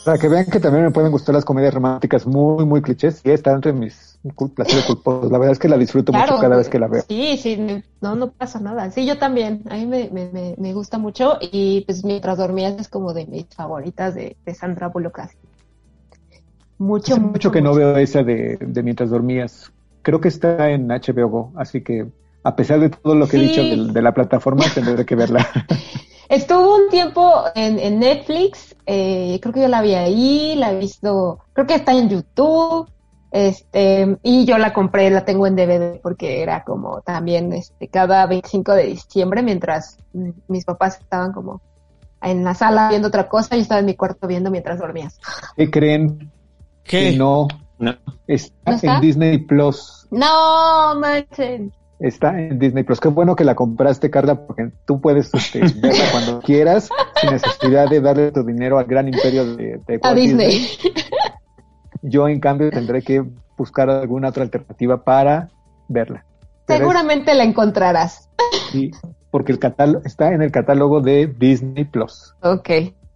Para 0.04 0.18
que 0.18 0.28
vean 0.28 0.44
que 0.44 0.60
también 0.60 0.84
me 0.84 0.90
pueden 0.90 1.10
gustar 1.10 1.34
las 1.34 1.46
comedias 1.46 1.72
románticas 1.72 2.26
muy, 2.26 2.66
muy 2.66 2.82
clichés 2.82 3.22
y 3.24 3.30
está 3.30 3.52
entre 3.52 3.72
mis 3.72 4.18
placeres 4.54 4.84
culposos. 4.84 5.32
La 5.32 5.38
verdad 5.38 5.52
es 5.52 5.58
que 5.58 5.68
la 5.68 5.78
disfruto 5.78 6.12
mucho 6.12 6.38
cada 6.38 6.58
vez 6.58 6.68
que 6.68 6.78
la 6.78 6.88
veo. 6.88 7.04
Sí, 7.08 7.38
sí, 7.38 7.82
no, 8.02 8.14
no 8.14 8.32
pasa 8.32 8.60
nada. 8.60 8.90
Sí, 8.90 9.06
yo 9.06 9.16
también. 9.16 9.62
A 9.70 9.76
mí 9.76 9.86
me, 9.86 10.10
me, 10.10 10.54
me, 10.58 10.72
gusta 10.74 10.98
mucho 10.98 11.38
y 11.40 11.80
pues 11.86 12.04
mientras 12.04 12.36
dormías 12.36 12.74
es 12.78 12.88
como 12.88 13.14
de 13.14 13.24
mis 13.24 13.46
favoritas 13.46 14.14
de, 14.14 14.36
de 14.44 14.54
Sandra 14.54 14.88
Bullock. 14.88 15.20
Mucho, 16.76 17.16
mucho, 17.16 17.20
mucho, 17.20 17.50
que 17.50 17.62
no 17.62 17.72
veo 17.72 17.96
esa 17.96 18.22
de, 18.22 18.58
de 18.60 18.82
mientras 18.82 19.08
dormías. 19.08 19.72
Creo 20.02 20.20
que 20.20 20.28
está 20.28 20.68
en 20.70 20.88
HBO 20.88 21.52
así 21.56 21.80
que 21.80 22.08
a 22.44 22.54
pesar 22.54 22.78
de 22.78 22.90
todo 22.90 23.14
lo 23.14 23.26
que 23.26 23.38
he 23.38 23.40
dicho 23.40 23.62
de, 23.62 24.02
la 24.02 24.12
plataforma, 24.12 24.64
tendré 24.72 25.04
que 25.04 25.16
verla. 25.16 25.48
Estuvo 26.28 26.76
un 26.76 26.90
tiempo 26.90 27.44
en, 27.54 27.98
Netflix, 27.98 28.76
eh, 28.86 29.38
creo 29.40 29.52
que 29.52 29.62
yo 29.62 29.68
la 29.68 29.82
vi 29.82 29.94
ahí, 29.94 30.54
la 30.56 30.72
he 30.72 30.78
visto, 30.78 31.40
creo 31.52 31.66
que 31.66 31.74
está 31.74 31.92
en 31.92 32.08
YouTube, 32.08 32.88
Este, 33.30 34.16
y 34.22 34.44
yo 34.44 34.58
la 34.58 34.72
compré, 34.72 35.10
la 35.10 35.24
tengo 35.24 35.46
en 35.46 35.56
DVD 35.56 36.00
porque 36.00 36.42
era 36.42 36.64
como 36.64 37.00
también 37.00 37.52
este 37.52 37.88
cada 37.88 38.26
25 38.26 38.72
de 38.72 38.86
diciembre 38.86 39.42
mientras 39.42 39.98
mis 40.46 40.64
papás 40.64 41.00
estaban 41.00 41.32
como 41.32 41.60
en 42.22 42.44
la 42.44 42.54
sala 42.54 42.88
viendo 42.88 43.08
otra 43.08 43.28
cosa, 43.28 43.56
yo 43.56 43.62
estaba 43.62 43.80
en 43.80 43.86
mi 43.86 43.94
cuarto 43.94 44.26
viendo 44.26 44.50
mientras 44.50 44.78
dormías. 44.78 45.18
¿Qué 45.56 45.70
creen? 45.70 46.30
¿Qué? 46.84 47.10
Que 47.10 47.16
no. 47.16 47.48
No. 47.78 47.94
Está, 48.26 48.70
¿No 48.70 48.76
está? 48.76 48.94
en 48.94 49.00
Disney 49.00 49.38
Plus. 49.38 50.06
No, 50.10 50.94
manchen. 50.98 51.72
Está 52.00 52.38
en 52.38 52.58
Disney 52.58 52.82
Plus. 52.84 53.00
Qué 53.00 53.08
bueno 53.08 53.36
que 53.36 53.44
la 53.44 53.54
compraste, 53.54 54.10
Carla, 54.10 54.46
porque 54.46 54.70
tú 54.84 55.00
puedes 55.00 55.32
este, 55.32 55.60
verla 55.80 56.04
cuando 56.12 56.40
quieras, 56.40 56.88
sin 57.20 57.30
necesidad 57.30 57.88
de 57.88 58.00
darle 58.00 58.32
tu 58.32 58.42
dinero 58.44 58.78
al 58.78 58.84
gran 58.86 59.06
imperio 59.08 59.56
de, 59.56 59.80
de 59.86 60.00
A 60.02 60.12
Disney. 60.14 60.66
Yo, 62.02 62.28
en 62.28 62.40
cambio, 62.40 62.70
tendré 62.70 63.02
que 63.02 63.24
buscar 63.56 63.88
alguna 63.88 64.28
otra 64.28 64.42
alternativa 64.42 65.02
para 65.04 65.48
verla. 65.88 66.24
Es- 66.66 66.78
Seguramente 66.78 67.34
la 67.34 67.44
encontrarás. 67.44 68.28
sí, 68.72 68.90
porque 69.30 69.52
el 69.52 69.58
catálogo 69.58 70.02
está 70.04 70.32
en 70.32 70.42
el 70.42 70.50
catálogo 70.52 71.00
de 71.00 71.26
Disney 71.26 71.84
Plus. 71.84 72.34
Ok, 72.42 72.70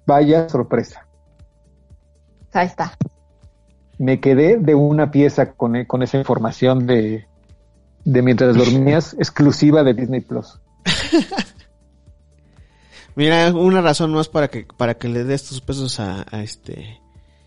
Vaya 0.06 0.48
sorpresa. 0.48 1.06
ahí 2.52 2.66
está. 2.66 2.92
Me 3.98 4.20
quedé 4.20 4.56
de 4.56 4.74
una 4.74 5.10
pieza 5.10 5.52
con, 5.52 5.84
con 5.84 6.02
esa 6.02 6.16
información 6.18 6.86
de, 6.86 7.26
de 8.08 8.22
mientras 8.22 8.56
dormías, 8.56 9.14
exclusiva 9.18 9.84
de 9.84 9.92
Disney 9.92 10.22
Plus. 10.22 10.58
Mira, 13.14 13.52
una 13.52 13.82
razón 13.82 14.12
más 14.14 14.28
para 14.28 14.48
que 14.48 14.66
para 14.76 14.94
que 14.94 15.08
le 15.08 15.24
des 15.24 15.44
tus 15.46 15.60
pesos 15.60 16.00
a, 16.00 16.24
a 16.30 16.42
este 16.42 17.00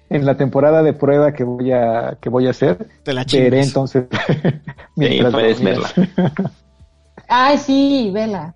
En 0.09 0.23
la 0.25 0.37
temporada 0.37 0.83
de 0.83 0.93
prueba 0.93 1.33
que 1.33 1.43
voy 1.43 1.71
a, 1.71 2.17
que 2.21 2.29
voy 2.29 2.45
a 2.45 2.51
hacer, 2.51 2.87
te 3.01 3.13
la 3.13 3.23
veré 3.23 3.63
chingas. 3.63 3.67
entonces. 3.67 4.05
Sí, 4.97 5.19
puedes 5.31 5.61
dormías. 5.61 5.87
Ay, 7.27 7.57
sí, 7.57 8.11
vela. 8.13 8.53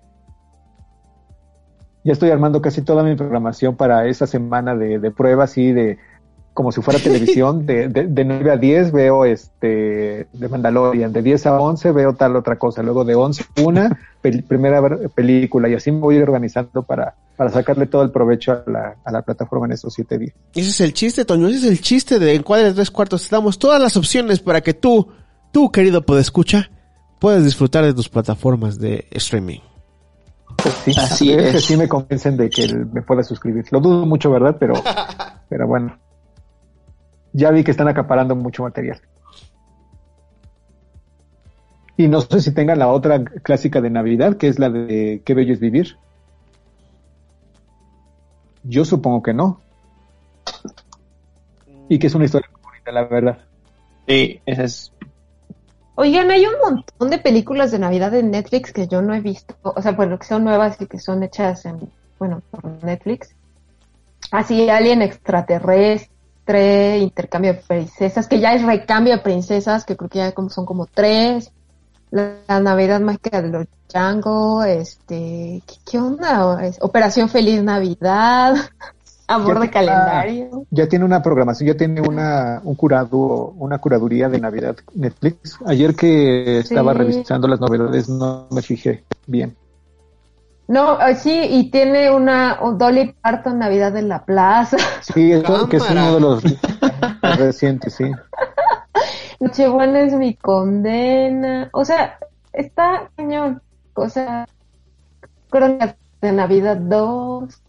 Ya 2.04 2.12
estoy 2.12 2.30
armando 2.30 2.62
casi 2.62 2.82
toda 2.82 3.02
mi 3.02 3.16
programación 3.16 3.74
para 3.74 4.06
esa 4.06 4.28
semana 4.28 4.76
de, 4.76 5.00
de 5.00 5.10
pruebas 5.10 5.58
y 5.58 5.72
de 5.72 5.98
como 6.56 6.72
si 6.72 6.80
fuera 6.82 6.98
televisión, 6.98 7.66
de, 7.66 7.88
de, 7.88 8.08
de 8.08 8.24
9 8.24 8.50
a 8.50 8.56
10 8.56 8.90
veo 8.90 9.24
este 9.24 10.26
de 10.32 10.48
Mandalorian, 10.48 11.12
de 11.12 11.22
10 11.22 11.46
a 11.46 11.60
11 11.60 11.92
veo 11.92 12.14
tal 12.14 12.34
otra 12.34 12.56
cosa, 12.58 12.82
luego 12.82 13.04
de 13.04 13.14
11 13.14 13.44
a 13.56 13.60
una 13.62 14.00
pel- 14.22 14.42
primera 14.42 14.82
película 15.14 15.68
y 15.68 15.74
así 15.74 15.92
me 15.92 16.00
voy 16.00 16.14
a 16.14 16.18
ir 16.18 16.22
organizando 16.24 16.82
para, 16.82 17.14
para 17.36 17.50
sacarle 17.50 17.86
todo 17.86 18.02
el 18.02 18.10
provecho 18.10 18.52
a 18.52 18.64
la, 18.70 18.96
a 19.04 19.12
la 19.12 19.22
plataforma 19.22 19.66
en 19.66 19.72
esos 19.72 19.92
siete 19.94 20.18
días. 20.18 20.32
Ese 20.54 20.70
es 20.70 20.80
el 20.80 20.92
chiste, 20.94 21.24
Toño, 21.24 21.46
ese 21.48 21.58
es 21.58 21.64
el 21.64 21.80
chiste 21.80 22.18
de 22.18 22.34
Encuadre 22.34 22.64
de 22.66 22.72
Tres 22.72 22.90
Cuartos. 22.90 23.28
Te 23.28 23.36
damos 23.36 23.58
todas 23.58 23.80
las 23.80 23.96
opciones 23.96 24.40
para 24.40 24.62
que 24.62 24.72
tú, 24.74 25.08
tú 25.52 25.70
querido 25.70 26.06
podescucha, 26.06 26.70
puedas 27.20 27.44
disfrutar 27.44 27.84
de 27.84 27.92
tus 27.94 28.08
plataformas 28.08 28.78
de 28.78 29.06
streaming. 29.12 29.60
Pues 30.62 30.74
sí, 30.84 30.92
Así 30.96 31.32
es. 31.32 31.64
sí 31.64 31.76
me 31.76 31.86
convencen 31.86 32.36
de 32.36 32.48
que 32.48 32.66
me 32.92 33.02
pueda 33.02 33.22
suscribir. 33.22 33.64
Lo 33.70 33.78
dudo 33.80 34.06
mucho, 34.06 34.30
¿verdad? 34.30 34.56
Pero, 34.58 34.72
pero 35.50 35.66
bueno. 35.68 35.98
Ya 37.36 37.50
vi 37.50 37.64
que 37.64 37.70
están 37.70 37.86
acaparando 37.86 38.34
mucho 38.34 38.62
material. 38.62 38.98
Y 41.98 42.08
no 42.08 42.22
sé 42.22 42.40
si 42.40 42.54
tengan 42.54 42.78
la 42.78 42.88
otra 42.88 43.22
clásica 43.24 43.82
de 43.82 43.90
Navidad, 43.90 44.38
que 44.38 44.48
es 44.48 44.58
la 44.58 44.70
de 44.70 45.20
Qué 45.22 45.34
bello 45.34 45.52
es 45.52 45.60
vivir. 45.60 45.98
Yo 48.64 48.86
supongo 48.86 49.22
que 49.22 49.34
no. 49.34 49.60
Y 51.90 51.98
que 51.98 52.06
es 52.06 52.14
una 52.14 52.24
historia 52.24 52.48
muy 52.54 52.62
bonita, 52.62 52.92
la 52.92 53.04
verdad. 53.04 53.38
Sí, 54.08 54.40
esa 54.46 54.64
es. 54.64 54.92
Oigan, 55.94 56.30
hay 56.30 56.46
un 56.46 56.54
montón 56.62 57.10
de 57.10 57.18
películas 57.18 57.70
de 57.70 57.78
Navidad 57.78 58.14
en 58.14 58.30
Netflix 58.30 58.72
que 58.72 58.88
yo 58.88 59.02
no 59.02 59.14
he 59.14 59.20
visto. 59.20 59.54
O 59.62 59.82
sea, 59.82 59.92
bueno, 59.92 60.18
que 60.18 60.26
son 60.26 60.42
nuevas 60.42 60.80
y 60.80 60.86
que 60.86 60.98
son 60.98 61.22
hechas 61.22 61.66
en, 61.66 61.90
bueno, 62.18 62.40
por 62.50 62.82
Netflix. 62.82 63.34
Así, 64.30 64.70
Alien 64.70 65.02
extraterrestre, 65.02 66.15
intercambio 67.02 67.52
de 67.54 67.60
princesas, 67.60 68.28
que 68.28 68.40
ya 68.40 68.54
es 68.54 68.62
recambio 68.62 69.14
de 69.16 69.22
princesas, 69.22 69.84
que 69.84 69.96
creo 69.96 70.08
que 70.08 70.18
ya 70.18 70.32
como 70.32 70.48
son 70.50 70.64
como 70.66 70.86
tres. 70.86 71.50
La, 72.10 72.36
la 72.46 72.60
Navidad 72.60 73.00
mágica 73.00 73.42
de 73.42 73.48
los 73.48 73.66
Django, 73.92 74.62
este, 74.62 75.62
¿qué, 75.66 75.74
qué 75.90 75.98
onda? 75.98 76.64
Es- 76.64 76.78
Operación 76.80 77.28
Feliz 77.28 77.62
Navidad, 77.62 78.54
Amor 79.28 79.58
de 79.58 79.70
calendario. 79.70 80.66
Ya 80.70 80.88
tiene 80.88 81.04
una 81.04 81.20
programación, 81.20 81.66
ya 81.66 81.76
tiene 81.76 82.00
una, 82.00 82.60
un 82.62 82.76
curado, 82.76 83.18
una 83.58 83.78
curaduría 83.78 84.28
de 84.28 84.38
Navidad 84.38 84.76
Netflix. 84.94 85.58
Ayer 85.66 85.96
que 85.96 86.58
estaba 86.58 86.92
Sí. 86.92 86.98
revisando 86.98 87.48
las 87.48 87.60
novedades 87.60 88.08
no 88.08 88.46
me 88.52 88.62
fijé 88.62 89.02
bien. 89.26 89.56
No, 90.68 90.98
sí, 91.16 91.40
y 91.48 91.70
tiene 91.70 92.10
una 92.10 92.58
un 92.60 92.76
Dolly 92.76 93.14
Parton 93.22 93.58
Navidad 93.58 93.96
en 93.96 94.08
la 94.08 94.24
Plaza. 94.24 94.76
Sí, 95.00 95.30
eso, 95.32 95.68
que 95.68 95.76
es 95.76 95.90
uno 95.90 96.14
de 96.14 96.20
los 96.20 96.44
más 97.22 97.38
recientes, 97.38 97.94
sí. 97.94 98.04
Nochebuena 99.40 100.00
es 100.00 100.12
mi 100.14 100.34
condena. 100.34 101.68
O 101.72 101.84
sea, 101.84 102.18
está 102.52 103.10
cañón. 103.16 103.62
O 103.94 104.08
sea, 104.08 104.46
Crónicas 105.50 105.94
de 106.20 106.32
Navidad 106.32 106.76
2. 106.78 107.62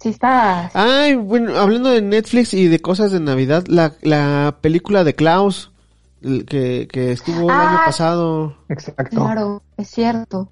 Sí 0.00 0.08
está. 0.10 0.70
Ay, 0.74 1.14
bueno, 1.14 1.56
hablando 1.58 1.90
de 1.90 2.02
Netflix 2.02 2.54
y 2.54 2.68
de 2.68 2.80
cosas 2.80 3.12
de 3.12 3.20
Navidad, 3.20 3.64
la, 3.68 3.92
la 4.02 4.56
película 4.60 5.04
de 5.04 5.14
Klaus, 5.14 5.72
que, 6.22 6.88
que 6.90 7.12
estuvo 7.12 7.44
el 7.44 7.50
Ah. 7.50 7.68
año 7.70 7.78
pasado. 7.86 8.56
Exacto. 8.68 9.16
Claro, 9.16 9.62
es 9.76 9.88
cierto. 9.88 10.50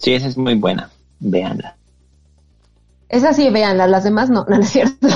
Sí, 0.00 0.14
esa 0.14 0.28
es 0.28 0.36
muy 0.36 0.54
buena. 0.54 0.90
Véanla. 1.20 1.76
Esa 3.08 3.32
sí, 3.32 3.50
véanla, 3.50 3.86
las 3.86 4.04
demás 4.04 4.30
no, 4.30 4.44
no, 4.48 4.56
es 4.56 4.70
cierto. 4.70 5.08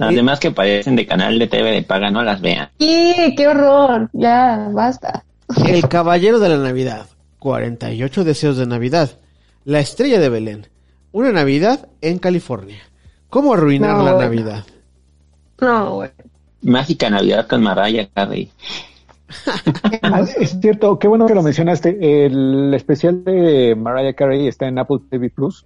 Además 0.00 0.40
que 0.40 0.50
parecen 0.50 0.96
de 0.96 1.06
canal 1.06 1.38
de 1.38 1.46
TV 1.48 1.70
de 1.70 1.82
paga, 1.82 2.10
no 2.10 2.22
las 2.22 2.40
vean. 2.40 2.70
¡Y 2.78 3.34
qué 3.36 3.48
horror! 3.48 4.08
Ya, 4.12 4.68
basta. 4.72 5.24
El 5.66 5.86
Caballero 5.88 6.38
de 6.38 6.48
la 6.48 6.56
Navidad, 6.56 7.06
48 7.40 8.24
deseos 8.24 8.56
de 8.56 8.66
Navidad, 8.66 9.18
La 9.64 9.80
Estrella 9.80 10.18
de 10.18 10.28
Belén, 10.30 10.66
una 11.12 11.30
Navidad 11.30 11.88
en 12.00 12.18
California. 12.18 12.80
¿Cómo 13.28 13.52
arruinar 13.52 13.96
No, 13.96 14.04
la 14.04 14.12
bueno. 14.14 14.28
Navidad? 14.28 14.64
No, 15.60 15.94
güey. 15.96 16.10
Mágica 16.62 17.10
Navidad 17.10 17.46
con 17.46 17.62
Mariah 17.62 18.08
Carey. 18.14 18.50
Ah, 20.02 20.22
es 20.38 20.58
cierto, 20.60 20.98
qué 20.98 21.08
bueno 21.08 21.26
que 21.26 21.34
lo 21.34 21.42
mencionaste. 21.42 22.24
El 22.26 22.72
especial 22.74 23.24
de 23.24 23.74
Mariah 23.76 24.14
Carey 24.14 24.46
está 24.48 24.66
en 24.68 24.78
Apple 24.78 24.98
TV 25.10 25.30
Plus. 25.30 25.64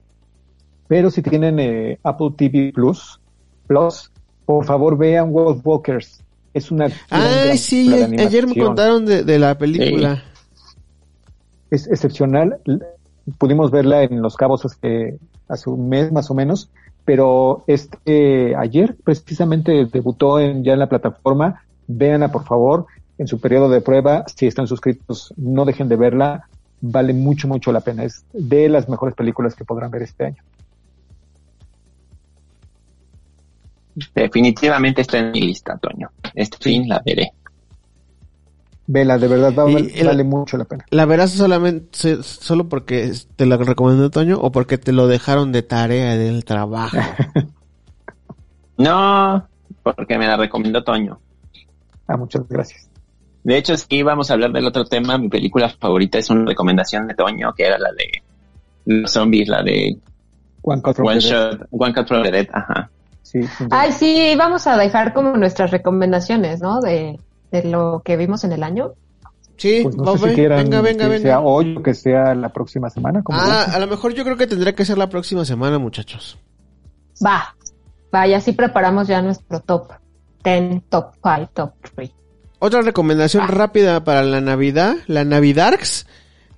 Pero 0.89 1.11
si 1.11 1.21
tienen 1.23 1.59
eh, 1.59 1.99
Apple 2.03 2.31
TV 2.37 2.73
Plus, 2.73 3.21
Plus, 3.67 4.11
por 4.45 4.65
favor 4.65 4.97
vean 4.97 5.33
Wolf 5.33 5.61
Walkers. 5.65 6.23
Es 6.55 6.71
una. 6.71 6.89
sí, 7.57 7.93
a- 8.03 8.07
ayer 8.23 8.47
me 8.47 8.55
contaron 8.67 9.05
de, 9.05 9.25
de 9.25 9.39
la 9.39 9.57
película. 9.59 10.23
Es 11.71 11.87
excepcional. 11.89 12.59
Pudimos 13.39 13.71
verla 13.71 14.05
en 14.05 14.23
Los 14.23 14.37
Cabos 14.37 14.65
hace, 14.65 15.19
hace 15.49 15.69
un 15.71 15.89
mes 15.89 16.13
más 16.13 16.31
o 16.31 16.35
menos. 16.35 16.71
Pero 17.05 17.63
este 17.67 18.55
ayer 18.57 18.97
precisamente 19.03 19.87
debutó 19.93 20.41
en, 20.41 20.65
ya 20.65 20.73
en 20.73 20.79
la 20.81 20.89
plataforma. 20.89 21.63
Véanla, 21.89 22.33
por 22.33 22.45
favor, 22.45 22.87
en 23.19 23.27
su 23.29 23.41
periodo 23.41 23.69
de 23.69 23.81
prueba. 23.81 24.25
Si 24.35 24.47
están 24.47 24.67
suscritos, 24.67 25.33
no 25.37 25.65
dejen 25.65 25.89
de 25.89 25.97
verla. 25.97 26.49
Vale 26.81 27.13
mucho, 27.15 27.49
mucho 27.49 27.73
la 27.73 27.81
pena. 27.81 28.05
Es 28.05 28.25
de 28.33 28.69
las 28.69 28.89
mejores 28.89 29.15
películas 29.15 29.55
que 29.55 29.65
podrán 29.65 29.91
ver 29.91 30.03
este 30.03 30.27
año. 30.27 30.43
Definitivamente 34.15 35.01
está 35.03 35.19
en 35.19 35.33
mi 35.33 35.41
lista, 35.41 35.79
Toño. 35.79 36.11
Este 36.35 36.59
fin 36.59 36.89
la 36.89 37.01
veré. 37.05 37.33
Vela, 38.89 39.19
de 39.19 39.27
verdad, 39.27 39.53
va- 39.55 39.71
Y 39.71 39.91
el- 39.99 40.07
vale 40.07 40.23
mucho 40.23 40.57
la 40.59 40.65
pena. 40.65 40.85
¿La 40.91 41.07
verás 41.07 41.31
solamente 41.33 41.89
se- 41.93 42.23
solo 42.23 42.69
porque 42.69 43.11
te 43.35 43.47
la 43.47 43.57
recomendó 43.57 44.11
Toño 44.11 44.39
o 44.39 44.53
porque 44.53 44.79
te 44.79 44.93
lo 44.93 45.09
dejaron 45.09 45.51
de 45.53 45.63
tarea 45.63 46.17
del 46.17 46.45
trabajo? 46.45 46.97
No, 48.79 49.49
porque 49.83 50.19
me 50.19 50.27
la 50.27 50.37
recomendó 50.37 50.85
Toño. 50.85 51.19
Ah, 52.07 52.19
muchas 52.19 52.47
gracias. 52.47 52.91
De 53.47 53.57
hecho, 53.57 53.77
si 53.77 53.87
íbamos 53.91 54.29
a 54.29 54.35
hablar 54.35 54.51
del 54.51 54.67
otro 54.67 54.85
tema, 54.87 55.17
mi 55.19 55.29
película 55.29 55.69
favorita 55.69 56.19
es 56.19 56.29
una 56.31 56.45
recomendación 56.47 57.07
de 57.07 57.15
Toño, 57.15 57.53
que 57.55 57.65
era 57.65 57.79
la 57.79 57.91
de 57.93 58.23
los 58.87 59.13
zombies, 59.13 59.47
la 59.49 59.63
de 59.63 59.97
One 60.63 60.83
Cut 60.83 60.97
from 60.97 61.07
One 61.07 61.21
the 61.21 61.29
Dead. 61.29 61.53
Shot, 61.53 61.69
One 61.71 61.95
Cut 61.95 62.09
from 62.09 62.23
the 62.25 62.31
Dead, 62.33 62.49
ajá. 62.53 62.91
Sí. 63.23 63.41
Ay, 63.71 63.93
sí, 63.93 64.35
vamos 64.37 64.67
a 64.67 64.77
dejar 64.77 65.13
como 65.15 65.37
nuestras 65.37 65.71
recomendaciones, 65.71 66.61
¿no? 66.61 66.81
De, 66.81 67.21
de 67.53 67.63
lo 67.65 68.03
que 68.05 68.17
vimos 68.17 68.43
en 68.43 68.51
el 68.51 68.65
año. 68.65 68.95
Sí, 69.57 69.81
Pues 69.85 69.97
no 69.97 70.03
vamos, 70.03 70.21
sé 70.23 70.31
si 70.31 70.35
quieran 70.35 70.65
venga, 70.65 70.81
venga, 70.81 71.05
que 71.05 71.11
venga. 71.11 71.23
sea 71.23 71.41
hoy 71.41 71.77
o 71.77 71.83
que 71.85 71.95
sea 71.95 72.35
la 72.35 72.49
próxima 72.49 72.91
semana. 72.91 73.23
como 73.23 73.39
Ah, 73.41 73.63
a 73.73 73.79
lo 73.79 73.87
mejor 73.87 74.13
yo 74.13 74.25
creo 74.25 74.37
que 74.37 74.49
tendría 74.49 74.75
que 74.75 74.85
ser 74.85 74.99
la 74.99 75.09
próxima 75.09 75.45
semana, 75.45 75.79
muchachos. 75.79 76.37
Va. 77.25 77.55
vaya, 78.11 78.39
así 78.39 78.51
preparamos 78.53 79.07
ya 79.07 79.23
nuestro 79.23 79.61
top 79.61 79.93
10, 80.43 80.83
top 80.89 81.13
5, 81.23 81.51
top 81.55 81.73
3. 81.95 82.11
Otra 82.59 82.83
recomendación 82.83 83.49
rápida 83.49 84.03
para 84.05 84.23
la 84.23 84.41
Navidad, 84.41 84.97
la 85.07 85.25
Navidarks, 85.25 86.07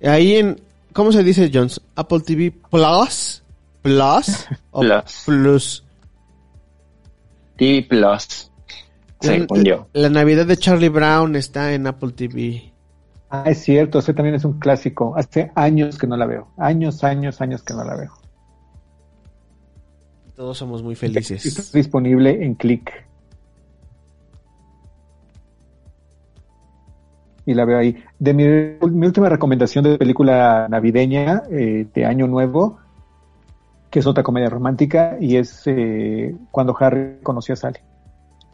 ahí 0.01 0.35
en, 0.37 0.61
¿cómo 0.93 1.11
se 1.11 1.23
dice, 1.23 1.51
Jones? 1.53 1.81
Apple 1.95 2.21
TV 2.21 2.51
Plus, 2.71 3.43
Plus, 3.81 4.47
o 4.71 4.79
Plus. 4.81 5.23
Plus. 5.25 5.83
TV 7.57 7.83
Plus. 7.83 8.49
Según 9.19 9.63
yo. 9.65 9.87
La 9.91 10.09
Navidad 10.09 10.45
de 10.45 10.55
Charlie 10.55 10.87
Brown 10.87 11.35
está 11.35 11.73
en 11.73 11.87
Apple 11.87 12.11
TV. 12.13 12.71
Ah, 13.29 13.43
es 13.45 13.59
cierto, 13.59 13.99
ese 13.99 14.13
también 14.13 14.35
es 14.35 14.45
un 14.45 14.57
clásico. 14.57 15.13
Hace 15.17 15.51
años 15.55 15.97
que 15.97 16.07
no 16.07 16.15
la 16.15 16.25
veo. 16.25 16.47
Años, 16.57 17.03
años, 17.03 17.41
años 17.41 17.61
que 17.61 17.73
no 17.73 17.83
la 17.83 17.95
veo. 17.95 18.13
Todos 20.35 20.57
somos 20.57 20.81
muy 20.81 20.93
Está 20.93 21.07
felices. 21.07 21.71
disponible 21.73 22.43
en 22.43 22.55
click. 22.55 22.89
Y 27.49 27.55
la 27.55 27.65
veo 27.65 27.79
ahí. 27.79 27.97
De 28.19 28.31
mi, 28.35 28.43
mi 28.91 29.07
última 29.07 29.27
recomendación 29.27 29.83
de 29.83 29.97
película 29.97 30.67
navideña 30.69 31.41
eh, 31.49 31.87
de 31.91 32.05
Año 32.05 32.27
Nuevo, 32.27 32.77
que 33.89 33.97
es 33.97 34.05
otra 34.05 34.21
comedia 34.21 34.49
romántica, 34.49 35.17
y 35.19 35.35
es 35.35 35.63
eh, 35.65 36.35
cuando 36.51 36.75
Harry 36.79 37.21
conoció 37.23 37.53
a 37.53 37.55
Sally. 37.55 37.79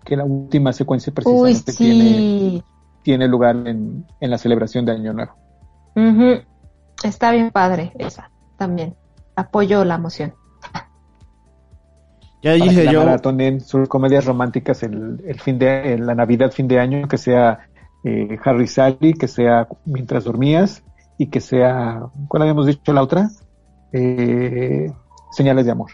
Que 0.06 0.16
la 0.16 0.24
última 0.24 0.72
secuencia 0.72 1.12
precisamente 1.14 1.74
tiene, 1.74 2.04
sí. 2.06 2.64
tiene 3.04 3.28
lugar 3.28 3.58
en, 3.68 4.06
en 4.22 4.32
la 4.32 4.38
celebración 4.38 4.86
de 4.86 4.94
Año 4.94 5.12
Nuevo. 5.12 5.34
Está 7.04 7.32
bien 7.32 7.52
padre 7.52 7.92
esa 8.00 8.32
también. 8.58 8.96
Apoyo 9.36 9.84
la 9.84 9.96
emoción. 9.96 10.34
Ya 12.42 12.52
para 12.52 12.64
que 12.64 12.70
dije 12.70 12.84
la 12.86 12.92
yo, 12.94 13.04
maratonen 13.04 13.60
sus 13.60 13.90
comedias 13.90 14.24
románticas 14.24 14.84
el, 14.84 15.22
el 15.28 15.42
fin 15.42 15.60
de 15.60 15.96
en 15.96 16.06
la 16.06 16.16
Navidad, 16.16 16.52
fin 16.52 16.70
de 16.70 16.80
año, 16.80 17.10
que 17.10 17.18
sea 17.18 17.68
eh, 18.06 18.38
Harry 18.44 18.68
Sally, 18.68 19.14
que 19.14 19.28
sea 19.28 19.68
Mientras 19.86 20.24
dormías 20.24 20.84
y 21.18 21.28
que 21.28 21.42
sea, 21.42 22.02
¿cuál 22.28 22.44
habíamos 22.44 22.68
dicho 22.68 22.94
la 22.94 23.02
otra? 23.02 23.30
Eh, 23.92 24.92
Señales 25.32 25.66
de 25.66 25.72
amor. 25.72 25.92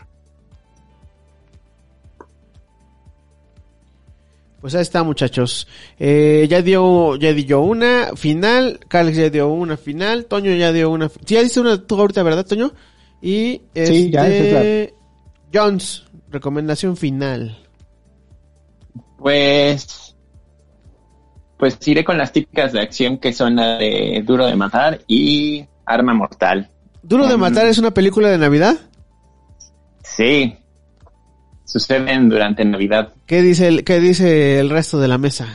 pues 4.61 4.75
ahí 4.75 4.83
está 4.83 5.03
muchachos. 5.03 5.67
Eh, 5.99 6.45
ya 6.47 6.61
dio, 6.61 7.15
ya 7.15 7.33
di 7.33 7.45
yo 7.45 7.61
una 7.61 8.11
final, 8.15 8.79
Carlos 8.88 9.15
ya 9.15 9.29
dio 9.31 9.49
una 9.49 9.75
final, 9.75 10.25
Toño 10.25 10.53
ya 10.53 10.71
dio 10.71 10.91
una, 10.91 11.09
sí, 11.09 11.17
ya 11.25 11.41
diste 11.41 11.59
una 11.59 11.81
tú 11.81 11.99
ahorita, 11.99 12.21
¿verdad, 12.21 12.45
Toño? 12.45 12.71
Y 13.21 13.63
Sí, 13.73 14.11
ya, 14.11 14.27
esa 14.27 14.61
este, 14.61 14.93
Jones, 15.51 16.03
recomendación 16.29 16.95
final. 16.95 17.57
Pues. 19.17 20.10
Pues 21.61 21.77
iré 21.88 22.03
con 22.03 22.17
las 22.17 22.31
típicas 22.31 22.73
de 22.73 22.81
acción 22.81 23.19
que 23.19 23.31
son 23.33 23.55
la 23.55 23.77
de 23.77 24.23
Duro 24.25 24.47
de 24.47 24.55
Matar 24.55 25.01
y 25.05 25.63
Arma 25.85 26.11
Mortal. 26.15 26.67
Duro 27.03 27.27
de 27.27 27.38
Mm. 27.38 27.39
matar 27.39 27.67
es 27.67 27.77
una 27.77 27.91
película 27.91 28.29
de 28.29 28.39
Navidad. 28.39 28.77
Sí. 30.03 30.55
Suceden 31.65 32.29
durante 32.29 32.65
Navidad. 32.65 33.13
¿Qué 33.27 33.43
dice 33.43 33.67
el, 33.67 33.83
qué 33.83 33.99
dice 33.99 34.59
el 34.59 34.71
resto 34.71 34.99
de 34.99 35.07
la 35.07 35.19
mesa? 35.19 35.47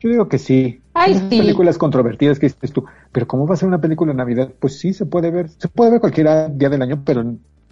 Yo 0.00 0.10
digo 0.10 0.28
que 0.28 0.36
sí. 0.38 0.78
Ay, 0.92 1.12
Esas 1.12 1.30
sí. 1.30 1.38
películas 1.38 1.78
controvertidas 1.78 2.38
que 2.38 2.48
dices 2.48 2.70
tú, 2.74 2.84
pero 3.10 3.26
¿cómo 3.26 3.46
va 3.46 3.54
a 3.54 3.56
ser 3.56 3.66
una 3.66 3.80
película 3.80 4.12
de 4.12 4.16
Navidad? 4.18 4.50
Pues 4.60 4.78
sí, 4.78 4.92
se 4.92 5.06
puede 5.06 5.30
ver. 5.30 5.48
Se 5.56 5.68
puede 5.68 5.90
ver 5.92 6.00
cualquier 6.00 6.54
día 6.54 6.68
del 6.68 6.82
año, 6.82 7.02
pero 7.02 7.24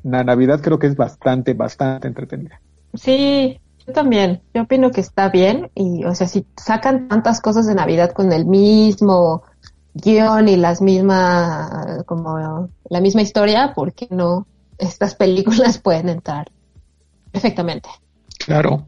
la 0.05 0.25
Navidad 0.25 0.63
creo 0.63 0.79
que 0.79 0.87
es 0.87 0.97
bastante, 0.97 1.53
bastante 1.53 2.09
entretenida. 2.09 2.63
Sí, 2.95 3.61
yo 3.87 3.93
también. 3.93 4.43
Yo 4.55 4.63
opino 4.63 4.91
que 4.91 5.01
está 5.01 5.29
bien 5.29 5.71
y, 5.75 6.05
o 6.05 6.15
sea, 6.15 6.27
si 6.27 6.47
sacan 6.57 7.09
tantas 7.09 7.41
cosas 7.41 7.67
de 7.67 7.75
Navidad 7.75 8.13
con 8.13 8.33
el 8.33 8.47
mismo 8.47 9.45
guion 9.95 10.49
y 10.49 10.57
las 10.57 10.83
mismas, 10.83 12.05
como 12.05 12.69
la 12.89 13.01
misma 13.01 13.23
historia, 13.23 13.73
¿por 13.75 13.93
qué 13.93 14.09
no? 14.11 14.47
Estas 14.79 15.15
películas 15.15 15.79
pueden 15.83 16.09
entrar 16.09 16.51
perfectamente. 17.33 17.89
Claro. 18.39 18.87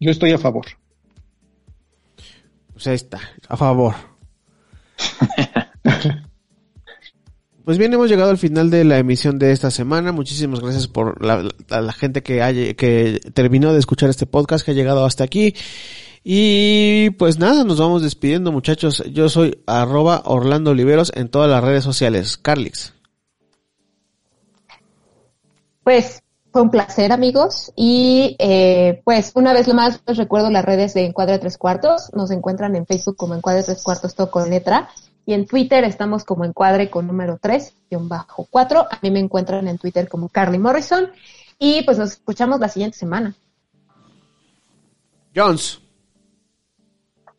Yo 0.00 0.10
estoy 0.10 0.32
a 0.32 0.38
favor. 0.38 0.66
Pues 2.72 2.86
ahí 2.86 2.94
está, 2.94 3.18
a 3.48 3.56
favor. 3.56 3.94
Pues 7.68 7.76
bien, 7.76 7.92
hemos 7.92 8.08
llegado 8.08 8.30
al 8.30 8.38
final 8.38 8.70
de 8.70 8.82
la 8.82 8.96
emisión 8.96 9.38
de 9.38 9.52
esta 9.52 9.70
semana. 9.70 10.10
Muchísimas 10.10 10.60
gracias 10.60 10.88
por 10.88 11.22
la, 11.22 11.46
a 11.68 11.82
la 11.82 11.92
gente 11.92 12.22
que, 12.22 13.20
terminó 13.34 13.74
de 13.74 13.78
escuchar 13.78 14.08
este 14.08 14.24
podcast, 14.24 14.64
que 14.64 14.70
ha 14.70 14.74
llegado 14.74 15.04
hasta 15.04 15.24
aquí. 15.24 15.54
Y 16.24 17.10
pues 17.18 17.38
nada, 17.38 17.64
nos 17.64 17.78
vamos 17.78 18.00
despidiendo 18.00 18.52
muchachos. 18.52 19.04
Yo 19.12 19.28
soy 19.28 19.62
arroba 19.66 20.22
Orlando 20.24 20.70
Oliveros 20.70 21.12
en 21.14 21.28
todas 21.28 21.50
las 21.50 21.62
redes 21.62 21.84
sociales. 21.84 22.38
Carlix. 22.38 22.94
Pues 25.84 26.22
fue 26.50 26.62
un 26.62 26.70
placer, 26.70 27.12
amigos. 27.12 27.70
Y 27.76 28.34
eh, 28.38 29.02
pues 29.04 29.32
una 29.34 29.52
vez 29.52 29.68
más 29.74 30.00
les 30.06 30.16
recuerdo 30.16 30.48
las 30.48 30.64
redes 30.64 30.94
de 30.94 31.04
Encuadre 31.04 31.38
Tres 31.38 31.58
Cuartos. 31.58 32.10
Nos 32.14 32.30
encuentran 32.30 32.76
en 32.76 32.86
Facebook 32.86 33.16
como 33.18 33.34
Encuadre 33.34 33.62
Tres 33.62 33.82
Cuartos, 33.82 34.14
todo 34.14 34.30
con 34.30 34.48
letra. 34.48 34.88
Y 35.28 35.34
en 35.34 35.46
Twitter 35.46 35.84
estamos 35.84 36.24
como 36.24 36.46
Encuadre 36.46 36.88
con 36.88 37.06
número 37.06 37.38
3, 37.38 37.74
guion 37.90 38.08
bajo 38.08 38.48
4. 38.48 38.80
A 38.90 38.98
mí 39.02 39.10
me 39.10 39.18
encuentran 39.18 39.68
en 39.68 39.76
Twitter 39.76 40.08
como 40.08 40.30
Carly 40.30 40.58
Morrison. 40.58 41.10
Y 41.58 41.82
pues 41.82 41.98
nos 41.98 42.12
escuchamos 42.12 42.58
la 42.60 42.68
siguiente 42.70 42.96
semana. 42.96 43.34
Jones. 45.36 45.82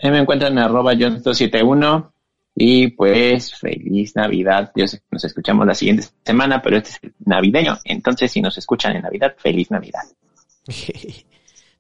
Ahí 0.04 0.12
me 0.12 0.20
encuentran 0.20 0.52
en 0.52 0.60
arroba 0.60 0.94
Jones271 0.94 2.12
y 2.54 2.90
pues 2.90 3.56
feliz 3.56 4.16
Navidad. 4.16 4.72
Yo 4.76 4.88
sé 4.88 5.00
que 5.00 5.06
nos 5.10 5.26
escuchamos 5.26 5.66
la 5.66 5.74
siguiente 5.74 6.06
semana, 6.24 6.62
pero 6.62 6.78
este 6.78 6.92
es 6.92 7.00
el 7.02 7.16
navideño. 7.26 7.76
Entonces, 7.86 8.32
si 8.32 8.40
nos 8.40 8.56
escuchan 8.60 8.98
en 8.98 9.02
Navidad, 9.02 9.34
feliz 9.36 9.72
Navidad. 9.72 10.04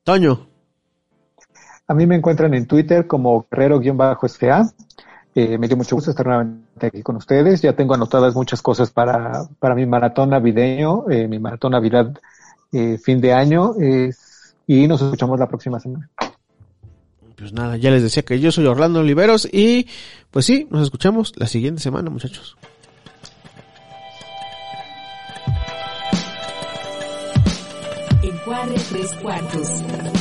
Toño. 0.03 0.47
A 1.85 1.93
mí 1.93 2.07
me 2.07 2.15
encuentran 2.15 2.55
en 2.55 2.65
Twitter 2.65 3.05
como 3.05 3.45
Guerrero-STA. 3.51 4.73
Eh, 5.39 5.57
me 5.57 5.69
dio 5.69 5.77
mucho 5.77 5.95
gusto 5.95 6.11
estar 6.11 6.25
nuevamente 6.25 6.87
aquí 6.87 7.01
con 7.01 7.15
ustedes. 7.15 7.61
Ya 7.61 7.71
tengo 7.71 7.93
anotadas 7.93 8.35
muchas 8.35 8.61
cosas 8.61 8.91
para, 8.91 9.47
para 9.57 9.73
mi 9.73 9.85
maratón 9.85 10.31
navideño, 10.31 11.09
eh, 11.09 11.29
mi 11.29 11.39
maratón 11.39 11.71
Navidad 11.71 12.13
eh, 12.73 12.97
fin 12.97 13.21
de 13.21 13.31
año. 13.31 13.73
y 14.67 14.85
nos 14.85 15.01
escuchamos 15.01 15.39
la 15.39 15.47
próxima 15.47 15.79
semana. 15.79 16.09
Pues 17.37 17.53
nada, 17.53 17.77
ya 17.77 17.89
les 17.89 18.03
decía 18.03 18.23
que 18.23 18.41
yo 18.41 18.51
soy 18.51 18.65
Orlando 18.65 18.99
Oliveros 18.99 19.47
y 19.49 19.87
pues 20.29 20.45
sí, 20.45 20.67
nos 20.71 20.81
escuchamos 20.83 21.31
la 21.37 21.47
siguiente 21.47 21.81
semana 21.81 22.09
muchachos. 22.09 22.57
Encuadre 28.21 28.75
tres 28.89 29.13
cuartos. 29.21 30.18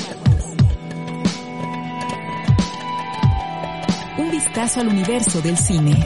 Vistazo 4.59 4.81
al 4.81 4.89
universo 4.89 5.41
del 5.41 5.57
cine. 5.57 5.97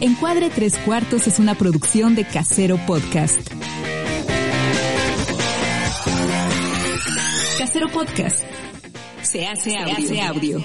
Encuadre 0.00 0.48
Tres 0.48 0.78
Cuartos 0.78 1.26
es 1.26 1.38
una 1.38 1.54
producción 1.54 2.14
de 2.14 2.24
Casero 2.24 2.78
Podcast. 2.86 3.36
Casero 7.58 7.90
Podcast. 7.90 8.42
Se 9.32 9.46
hace 9.46 9.78
audio. 9.78 9.94
Se 9.96 10.20
hace 10.20 10.20
audio. 10.20 10.62